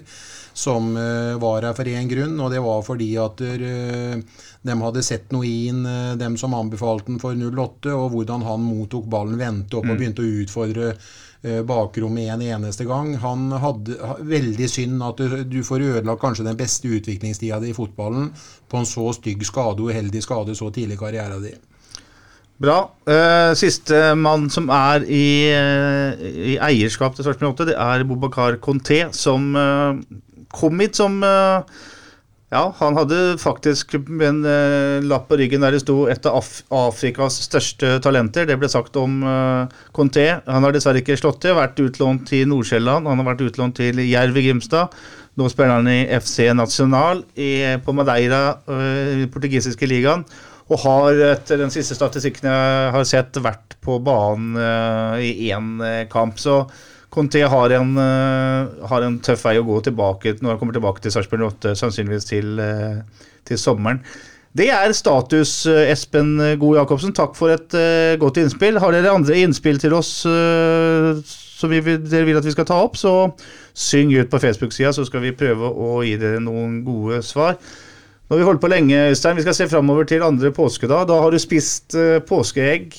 som 0.57 0.89
eh, 0.97 1.35
var 1.37 1.67
her 1.67 1.75
for 1.77 1.85
én 1.85 2.09
grunn, 2.09 2.33
og 2.41 2.49
det 2.49 2.61
var 2.65 2.81
fordi 2.85 3.11
at 3.21 3.43
uh, 3.45 4.17
de 4.65 4.75
hadde 4.81 5.03
sett 5.05 5.29
noe 5.35 5.45
i 5.45 5.69
den, 5.69 5.85
eh, 5.85 6.15
dem 6.17 6.37
som 6.41 6.55
anbefalte 6.57 7.11
den 7.11 7.21
for 7.21 7.37
08, 7.37 7.93
og 7.93 8.09
hvordan 8.15 8.45
han 8.47 8.65
mottok 8.65 9.05
ballen, 9.11 9.37
vendte 9.37 9.77
opp 9.77 9.85
og 9.91 9.99
begynte 9.99 10.25
å 10.25 10.33
utfordre 10.41 10.89
eh, 10.95 11.61
bakrommet 11.67 12.33
en 12.33 12.45
eneste 12.47 12.87
gang. 12.89 13.13
Han 13.21 13.51
hadde 13.53 13.99
ha- 14.01 14.17
Veldig 14.17 14.69
synd 14.73 15.05
at 15.05 15.21
du, 15.21 15.37
du 15.45 15.61
får 15.63 15.85
ødelagt 15.91 16.23
kanskje 16.25 16.49
den 16.49 16.57
beste 16.59 16.89
utviklingstida 16.89 17.61
di 17.61 17.71
i 17.71 17.77
fotballen 17.77 18.31
på 18.67 18.81
en 18.81 18.89
så 18.89 19.11
stygg 19.13 19.45
skade, 19.45 19.85
uheldig 19.85 20.25
skade, 20.25 20.57
så 20.57 20.73
tidlig 20.73 20.97
i 20.97 21.03
karrieren 21.05 21.45
din. 21.45 21.61
Bra. 22.57 22.79
Uh, 23.05 23.53
siste 23.53 24.15
mann 24.17 24.47
som 24.49 24.71
er 24.73 25.03
i, 25.05 25.25
eh, 25.53 26.29
i 26.53 26.55
eierskap 26.57 27.13
til 27.13 27.27
Sarpsborg 27.27 27.53
8, 27.53 27.67
det 27.69 27.75
er 27.77 28.05
Bobakar 28.09 28.57
Conté, 28.57 29.03
som 29.13 29.51
eh, 29.53 29.99
kom 30.53 30.79
hit 30.83 30.99
som 30.99 31.21
eh, 31.23 31.85
Ja, 32.47 32.61
han 32.79 32.95
hadde 32.95 33.35
faktisk 33.41 33.97
en 33.99 34.37
eh, 34.47 35.03
lapp 35.03 35.25
på 35.27 35.35
ryggen 35.35 35.65
der 35.65 35.75
det 35.75 35.81
sto 35.83 36.05
'et 36.07 36.25
av 36.25 36.37
Af 36.39 36.63
Afrikas 36.71 37.41
største 37.43 37.99
talenter'. 37.99 38.47
Det 38.47 38.55
ble 38.55 38.69
sagt 38.71 38.95
om 38.95 39.19
uh, 39.23 39.67
Conté. 39.91 40.39
Han 40.47 40.63
har 40.63 40.71
dessverre 40.71 41.03
ikke 41.03 41.19
slått 41.19 41.41
til. 41.43 41.57
Vært 41.59 41.75
utlånt 41.83 42.23
til 42.27 42.47
Nord-Sjælland, 42.47 43.03
han 43.03 43.19
har 43.19 43.33
vært 43.33 43.43
utlånt 43.43 43.75
til 43.75 43.99
Jerv 43.99 44.37
i 44.37 44.47
Grimstad. 44.47 44.95
Nå 45.37 45.49
spiller 45.51 45.75
han 45.77 45.87
i 45.91 46.07
FC 46.17 46.47
National 46.57 47.21
i, 47.37 47.77
på 47.85 47.93
Madeira, 47.93 48.57
eh, 48.65 49.25
i 49.25 49.27
portugisiske 49.29 49.85
ligaen. 49.85 50.23
Og 50.67 50.81
har 50.81 51.19
etter 51.29 51.61
den 51.61 51.71
siste 51.71 51.95
statistikken 51.95 52.49
jeg 52.49 52.91
har 52.95 53.05
sett, 53.07 53.37
vært 53.43 53.77
på 53.85 53.99
banen 54.03 54.57
eh, 54.57 55.27
i 55.29 55.51
én 55.51 55.77
eh, 55.85 56.05
kamp. 56.09 56.41
Så 56.41 56.63
Conté 57.13 57.41
har 57.47 57.71
eh, 57.71 58.87
har 58.91 59.05
en 59.05 59.19
tøff 59.23 59.45
vei 59.47 59.57
å 59.59 59.65
gå 59.65 59.79
tilbake 59.85 60.35
når 60.41 60.53
han 60.53 60.59
kommer 60.59 60.75
tilbake 60.75 61.03
til 61.03 61.13
Sarpsborg 61.13 61.47
8, 61.47 61.75
sannsynligvis 61.79 62.27
til, 62.27 62.59
eh, 62.59 63.29
til 63.47 63.57
sommeren. 63.57 64.01
Det 64.57 64.69
er 64.73 64.91
status, 64.93 65.65
eh, 65.67 65.91
Espen 65.91 66.35
Gode 66.59 66.81
Jacobsen. 66.81 67.13
Takk 67.15 67.35
for 67.35 67.53
et 67.53 67.71
godt 68.19 68.37
innspill. 68.41 68.79
Har 68.79 68.91
dere 68.91 69.13
andre 69.13 69.39
innspill 69.39 69.79
til 69.79 69.93
oss 69.93 70.25
som 71.57 71.71
vi, 71.71 71.79
dere 71.81 72.25
vil 72.25 72.37
at 72.37 72.45
vi 72.45 72.53
skal 72.53 72.67
ta 72.69 72.75
opp, 72.83 72.97
så 72.99 73.31
syng 73.73 74.11
ut 74.13 74.29
på 74.29 74.39
Facebook-sida, 74.41 74.91
så 74.93 75.05
skal 75.07 75.23
vi 75.23 75.31
prøve 75.37 75.71
å 75.73 76.03
gi 76.05 76.17
dere 76.21 76.41
noen 76.43 76.83
gode 76.85 77.23
svar. 77.25 77.57
Nå 78.27 78.35
har 78.35 78.41
vi 78.41 78.45
holdt 78.49 78.59
på 78.59 78.67
lenge, 78.67 78.95
Øystein. 79.13 79.37
Vi 79.37 79.43
skal 79.45 79.55
se 79.55 79.65
framover 79.71 80.03
til 80.09 80.23
andre 80.25 80.49
påskedag. 80.51 81.05
Da 81.07 81.15
har 81.23 81.31
du 81.31 81.37
spist 81.39 81.95
eh, 81.95 82.17
påskeegg 82.27 82.97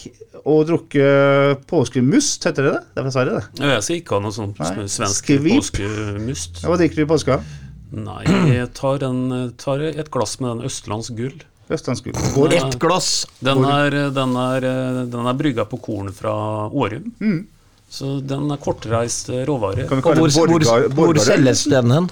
og 0.48 0.62
drukket 0.70 1.66
påskemust, 1.68 2.46
heter 2.48 2.64
det 2.64 2.72
det? 2.72 2.80
Det 2.80 2.96
Derfor 2.96 3.10
fra 3.10 3.16
Sverige, 3.18 3.34
det. 3.34 3.60
Ja, 3.60 3.74
Jeg 3.74 3.84
skal 3.84 3.98
ikke 4.00 4.16
ha 4.16 4.22
noe 4.24 4.32
sånt 4.32 4.62
Nei, 4.62 4.86
svensk 4.88 5.28
skvip. 5.28 5.50
påskemust. 5.58 6.62
Ja, 6.62 6.70
hva 6.72 6.78
drikker 6.80 7.02
du 7.02 7.04
i 7.04 7.10
påska? 7.12 7.36
Nei, 7.98 8.22
jeg 8.54 8.72
tar, 8.76 9.04
en, 9.04 9.20
tar 9.60 9.84
et 9.90 10.08
glass 10.12 10.38
med 10.40 10.48
den 10.54 10.64
Østlands 10.70 11.12
gull. 11.20 11.36
Østlandsgull. 11.68 12.16
Går 12.32 12.48
det? 12.54 12.62
Ett 12.64 12.78
glass. 12.80 13.12
Den 13.44 13.60
er, 13.68 13.98
den 14.16 14.32
er, 14.40 14.64
den 15.12 15.28
er 15.28 15.36
brygga 15.36 15.68
på 15.68 15.76
korn 15.84 16.08
fra 16.16 16.32
Årum. 16.72 17.12
Så 17.92 18.18
den 18.24 18.48
er 18.52 18.60
kortreist 18.64 19.28
råvare. 19.28 19.84
Hvor, 19.92 20.16
det 20.16 20.92
hvor, 20.96 21.12
hvor 21.12 21.20
selges 21.20 21.66
den 21.68 21.92
hen? 21.92 22.08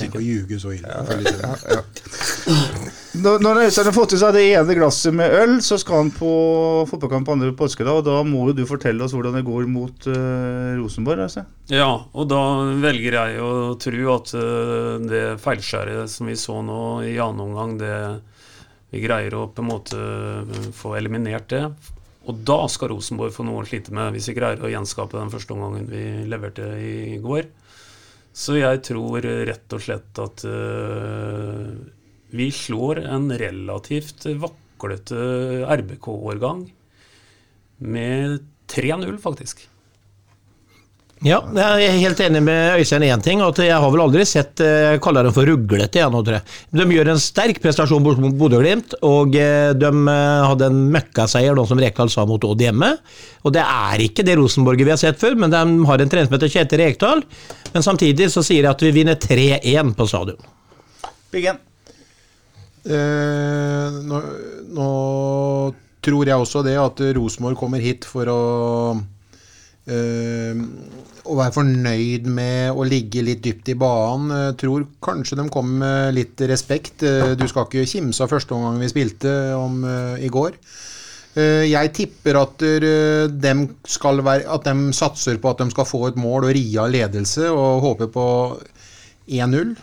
Tenk 0.00 0.16
å 0.18 0.22
ljuge 0.22 0.58
så 0.60 0.74
ille. 0.76 0.88
selvfølgelig. 1.08 2.96
Når, 3.20 3.40
når 3.42 3.58
Øystein 3.64 3.88
har 3.88 3.94
fått 3.96 4.14
i 4.14 4.20
seg 4.20 4.36
det 4.36 4.44
ene 4.52 4.74
glasset 4.78 5.14
med 5.16 5.34
øl, 5.34 5.56
så 5.66 5.76
skal 5.80 6.04
han 6.04 6.12
på 6.14 6.30
fotballkamp 6.88 7.26
på 7.26 7.34
andre 7.34 7.50
påskedag. 7.58 8.00
Og 8.00 8.06
da 8.06 8.20
må 8.26 8.46
jo 8.48 8.56
du 8.60 8.64
fortelle 8.68 9.04
oss 9.04 9.14
hvordan 9.16 9.36
det 9.36 9.44
går 9.48 9.66
mot 9.70 10.08
uh, 10.08 10.78
Rosenborg. 10.78 11.24
Altså. 11.26 11.44
Ja, 11.72 11.90
og 12.12 12.30
da 12.30 12.42
velger 12.80 13.18
jeg 13.18 13.42
å 13.44 13.52
tro 13.82 14.10
at 14.14 14.34
uh, 14.38 14.96
det 15.02 15.24
feilskjæret 15.42 16.12
som 16.12 16.30
vi 16.30 16.38
så 16.38 16.60
nå 16.64 16.82
i 17.08 17.16
annen 17.18 17.48
omgang, 17.48 17.78
det 17.80 17.96
vi 18.90 19.00
greier 19.04 19.34
å 19.38 19.46
på 19.54 19.62
en 19.62 19.70
måte 19.70 19.96
eh, 19.96 20.68
få 20.74 20.96
eliminert 20.98 21.50
det. 21.52 21.62
Og 22.28 22.42
da 22.46 22.58
skal 22.70 22.92
Rosenborg 22.92 23.32
få 23.34 23.46
noe 23.46 23.62
å 23.62 23.68
slite 23.68 23.94
med, 23.96 24.12
hvis 24.14 24.28
vi 24.30 24.36
greier 24.36 24.60
å 24.62 24.70
gjenskape 24.70 25.16
den 25.16 25.30
første 25.32 25.54
omgangen 25.54 25.86
vi 25.90 26.02
leverte 26.30 26.66
i 26.82 27.18
går. 27.22 27.48
Så 28.32 28.58
jeg 28.60 28.82
tror 28.86 29.24
rett 29.24 29.74
og 29.74 29.82
slett 29.82 30.20
at 30.22 30.44
uh, 30.46 31.72
vi 32.30 32.50
slår 32.54 33.02
en 33.10 33.26
relativt 33.34 34.28
vaklete 34.38 35.18
RBK-årgang 35.66 36.68
med 37.80 38.38
3-0, 38.70 39.18
faktisk. 39.22 39.66
Ja, 41.20 41.36
jeg 41.52 41.84
er 41.84 41.98
helt 42.00 42.20
enig 42.24 42.40
med 42.46 42.78
Øystein 42.80 43.02
i 43.04 43.10
én 43.12 43.20
ting. 43.20 43.42
at 43.44 43.58
Jeg 43.60 43.76
har 43.76 43.90
vel 43.92 44.00
aldri 44.00 44.24
sett 44.24 44.60
eh, 44.64 44.94
jeg 44.94 45.00
kaller 45.04 45.26
dem 45.26 45.34
for 45.36 45.44
ruglete. 45.44 46.00
Jeg, 46.00 46.08
nå, 46.08 46.22
tror 46.24 46.38
jeg. 46.38 46.54
De 46.72 46.86
gjør 46.96 47.10
en 47.12 47.20
sterk 47.20 47.60
prestasjon 47.60 48.00
bort 48.06 48.22
mot 48.24 48.32
Bodø-Glimt, 48.32 48.96
og 49.04 49.36
eh, 49.36 49.74
de 49.76 49.90
eh, 49.90 50.46
hadde 50.48 50.70
en 50.70 50.78
møkkaseier 50.94 51.58
nå 51.58 51.66
som 51.68 51.82
Rekdal 51.82 52.08
sa 52.08 52.24
mot 52.24 52.46
Odd 52.48 52.64
hjemme. 52.64 52.94
Og 53.44 53.52
Det 53.52 53.60
er 53.60 54.06
ikke 54.06 54.24
det 54.24 54.38
Rosenborget 54.40 54.88
vi 54.88 54.94
har 54.94 55.02
sett 55.02 55.20
før, 55.20 55.36
men 55.36 55.52
de 55.52 55.60
har 55.90 56.00
en 56.00 56.14
trener 56.14 56.30
som 56.30 56.38
heter 56.38 56.54
Kjetil 56.56 56.84
Rekdal. 56.86 57.22
Men 57.74 57.84
samtidig 57.84 58.30
så 58.32 58.40
sier 58.46 58.64
jeg 58.64 58.72
at 58.72 58.88
vi 58.88 58.96
vinner 59.02 59.20
3-1 59.20 59.92
på 60.00 60.08
stadion. 60.08 60.40
Byggen. 61.36 61.60
Eh, 62.88 64.02
nå, 64.08 64.24
nå 64.72 64.90
tror 66.00 66.32
jeg 66.32 66.48
også 66.48 66.64
det 66.64 66.78
at 66.80 67.08
Rosenborg 67.20 67.60
kommer 67.60 67.84
hit 67.84 68.08
for 68.08 68.24
å 68.32 68.42
eh, 68.96 69.08
å 69.90 71.36
være 71.38 71.54
fornøyd 71.54 72.28
med 72.30 72.76
å 72.76 72.86
ligge 72.86 73.22
litt 73.24 73.42
dypt 73.44 73.70
i 73.72 73.76
banen. 73.78 74.30
Eh, 74.34 74.52
tror 74.60 74.86
kanskje 75.04 75.38
de 75.40 75.48
kom 75.52 75.72
med 75.82 76.14
litt 76.16 76.40
respekt. 76.50 77.04
Eh, 77.06 77.34
du 77.38 77.46
skal 77.50 77.66
ikke 77.68 77.88
kimse 77.88 78.24
av 78.24 78.32
første 78.32 78.56
omgang 78.56 78.80
vi 78.82 78.90
spilte 78.90 79.34
om 79.58 79.84
eh, 79.84 80.24
i 80.26 80.32
går. 80.32 80.56
Eh, 81.36 81.68
Jeg 81.70 81.92
tipper 81.96 82.40
at 82.40 82.64
eh, 82.66 83.62
skal 83.86 84.24
være, 84.26 84.48
at 84.48 84.66
de 84.66 84.90
satser 84.96 85.38
på 85.42 85.52
at 85.52 85.62
de 85.62 85.70
skal 85.74 85.88
få 85.88 86.06
et 86.08 86.18
mål 86.20 86.48
og 86.48 86.56
ri 86.56 86.66
av 86.80 86.90
ledelse, 86.90 87.50
og 87.50 87.84
håper 87.86 88.10
på 88.14 88.26
1-0. 89.30 89.76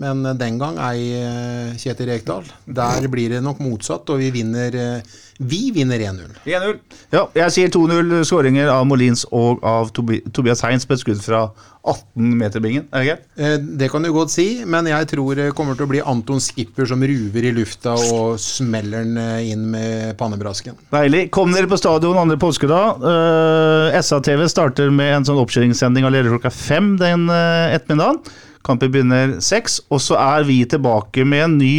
Men 0.00 0.24
eh, 0.26 0.34
den 0.38 0.56
gang 0.58 0.78
ei 0.82 1.02
eh, 1.20 1.74
Kjetil 1.78 2.10
Rekdal. 2.10 2.48
Der 2.66 3.06
blir 3.12 3.36
det 3.36 3.42
nok 3.44 3.60
motsatt, 3.62 4.10
og 4.10 4.18
vi 4.22 4.32
vinner 4.34 4.74
eh, 4.74 5.20
Vi 5.38 5.68
vinner 5.74 5.98
1-0. 5.98 6.40
1-0. 6.46 6.80
Ja, 7.14 7.24
jeg 7.34 7.54
sier 7.54 7.70
2-0 7.74 8.20
skåringer 8.26 8.70
av 8.70 8.84
Molins 8.86 9.24
og 9.34 9.62
av 9.66 9.90
Tobi 9.94 10.20
Tobias 10.34 10.62
Heins 10.66 10.86
på 10.86 10.94
et 10.94 11.02
skudd 11.02 11.22
fra 11.22 11.44
18 11.84 12.30
meter 12.40 12.62
bingen. 12.64 12.86
Er 12.90 13.02
det 13.02 13.08
greit? 13.08 13.24
Eh, 13.38 13.56
Det 13.82 13.90
kan 13.92 14.02
du 14.06 14.10
godt 14.14 14.32
si, 14.34 14.46
men 14.66 14.88
jeg 14.90 15.08
tror 15.10 15.38
det 15.38 15.50
kommer 15.58 15.78
til 15.78 15.86
å 15.86 15.90
bli 15.90 16.02
Anton 16.02 16.42
Skipper 16.42 16.88
som 16.90 17.02
ruver 17.02 17.46
i 17.46 17.52
lufta 17.54 17.94
og 18.14 18.38
smeller 18.42 19.04
den 19.04 19.18
inn 19.46 19.68
med 19.74 20.16
pannebrasken. 20.18 20.78
Deilig. 20.94 21.28
Kom 21.34 21.54
dere 21.54 21.70
på 21.70 21.78
stadion 21.78 22.18
andre 22.18 22.38
påskedag. 22.40 23.04
Uh, 23.04 23.94
SA-TV 24.00 24.46
starter 24.50 24.90
med 24.90 25.20
en 25.20 25.28
sånn 25.28 25.38
oppkjøringssending 25.42 26.06
allerede 26.08 26.34
klokka 26.34 26.50
fem 26.54 26.94
den 26.98 27.28
uh, 27.30 27.74
ettermiddagen. 27.74 28.22
Kampen 28.64 28.92
begynner 28.94 29.38
seks, 29.44 29.80
og 29.92 30.00
så 30.00 30.16
er 30.20 30.44
vi 30.48 30.62
tilbake 30.64 31.24
med 31.28 31.44
en 31.44 31.56
ny 31.60 31.74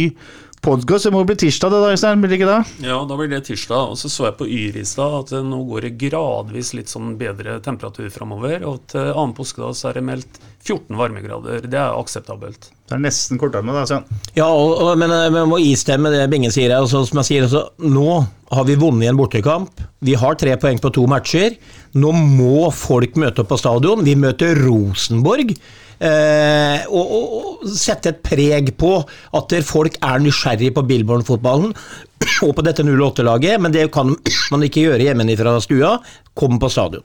podkast. 0.62 1.06
Det 1.06 1.12
må 1.14 1.24
bli 1.26 1.34
tirsdag, 1.38 1.70
det 1.70 1.80
da, 1.82 1.88
Øystein? 1.94 2.20
Blir 2.22 2.30
det 2.30 2.38
ikke 2.40 2.48
det? 2.50 2.86
Ja, 2.86 2.98
da 3.06 3.16
blir 3.18 3.30
det 3.30 3.40
tirsdag. 3.46 3.90
Og 3.92 3.98
så 3.98 4.10
så 4.10 4.28
jeg 4.28 4.36
på 4.38 4.46
Yr 4.46 4.78
i 4.78 4.84
stad 4.86 5.16
at 5.18 5.32
nå 5.46 5.60
går 5.66 5.86
det 5.86 5.92
gradvis 6.00 6.72
litt 6.78 6.90
sånn 6.90 7.16
bedre 7.18 7.58
temperatur 7.64 8.06
framover. 8.14 8.62
Og 8.70 8.84
til 8.90 9.10
annen 9.12 9.34
påskedag 9.36 9.74
så 9.78 9.90
er 9.90 9.98
det 9.98 10.04
meldt 10.06 10.40
14 10.66 10.98
varmegrader. 10.98 11.66
Det 11.70 11.78
er 11.78 11.98
akseptabelt. 11.98 12.70
Det 12.86 12.94
er 12.94 13.02
nesten 13.02 13.38
kortere 13.42 13.66
med 13.66 13.78
det, 13.80 13.86
Svein. 13.90 14.06
Ja, 14.38 14.46
og, 14.46 14.74
og, 14.82 14.92
men 14.98 15.14
eh, 15.14 15.30
vi 15.34 15.46
må 15.50 15.58
istemme 15.62 16.10
det 16.14 16.26
Binge 16.30 16.52
sier. 16.54 16.70
her, 16.70 16.82
Altså, 16.82 17.02
som 17.06 17.22
jeg 17.22 17.30
sier, 17.32 17.46
altså, 17.46 17.64
nå 17.82 18.20
har 18.54 18.66
vi 18.68 18.78
vunnet 18.78 19.10
en 19.10 19.18
bortekamp. 19.18 19.82
Vi 20.06 20.14
har 20.18 20.38
tre 20.38 20.54
poeng 20.62 20.78
på 20.82 20.94
to 20.94 21.06
matcher. 21.10 21.58
Nå 21.98 22.14
må 22.14 22.68
folk 22.74 23.18
møte 23.18 23.42
opp 23.42 23.50
på 23.54 23.58
stadion. 23.58 24.06
Vi 24.06 24.14
møter 24.18 24.54
Rosenborg. 24.66 25.54
Eh, 25.96 26.82
og, 26.92 27.14
og, 27.16 27.30
og 27.64 27.70
sette 27.72 28.12
et 28.12 28.20
preg 28.24 28.74
på 28.76 28.98
at 29.38 29.54
folk 29.64 29.96
er 30.04 30.20
nysgjerrige 30.20 30.74
på 30.76 30.84
Billborn-fotballen 30.90 31.72
og 32.46 32.52
på 32.58 32.64
dette 32.66 32.84
08-laget, 32.84 33.56
men 33.62 33.72
det 33.72 33.88
kan 33.94 34.12
man 34.52 34.66
ikke 34.66 34.86
gjøre 34.88 35.08
hjemmefra 35.08 35.56
stua. 35.64 35.96
Kom 36.36 36.60
på 36.60 36.70
stadion. 36.72 37.04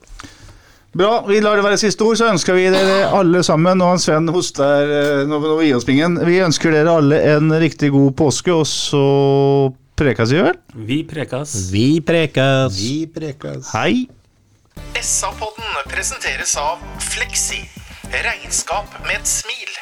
Bra. 0.92 1.22
Vi 1.24 1.38
lar 1.40 1.56
det 1.56 1.64
være 1.64 1.80
siste 1.80 2.04
ord, 2.04 2.18
så 2.20 2.28
ønsker 2.28 2.52
vi 2.58 2.66
dere 2.68 3.06
alle 3.16 3.40
sammen 3.46 3.80
Nå 3.80 3.86
har 3.94 4.00
Sven 4.02 4.28
hoster 4.28 4.90
eh, 4.92 5.20
nå 5.24 5.38
må 5.40 5.54
vi 5.62 5.70
gi 5.70 5.76
oss 5.78 5.88
pingen. 5.88 6.18
Vi 6.28 6.42
ønsker 6.44 6.74
dere 6.74 6.98
alle 7.00 7.20
en 7.32 7.48
riktig 7.62 7.94
god 7.94 8.12
påske, 8.18 8.52
og 8.52 8.66
så 8.68 9.04
prekas 9.96 10.34
vi 10.34 10.42
vel? 10.44 10.58
Vi 10.76 11.00
prekas. 11.08 11.54
Vi 11.72 11.86
prekas. 12.04 12.76
Vi 12.76 13.06
prekas. 13.08 13.72
Hei. 13.72 14.04
SA-podden 15.00 15.88
presenteres 15.88 16.52
av 16.60 16.84
Fleksi. 17.00 17.64
Regnskap 18.12 19.00
med 19.06 19.20
et 19.20 19.28
smil. 19.28 19.81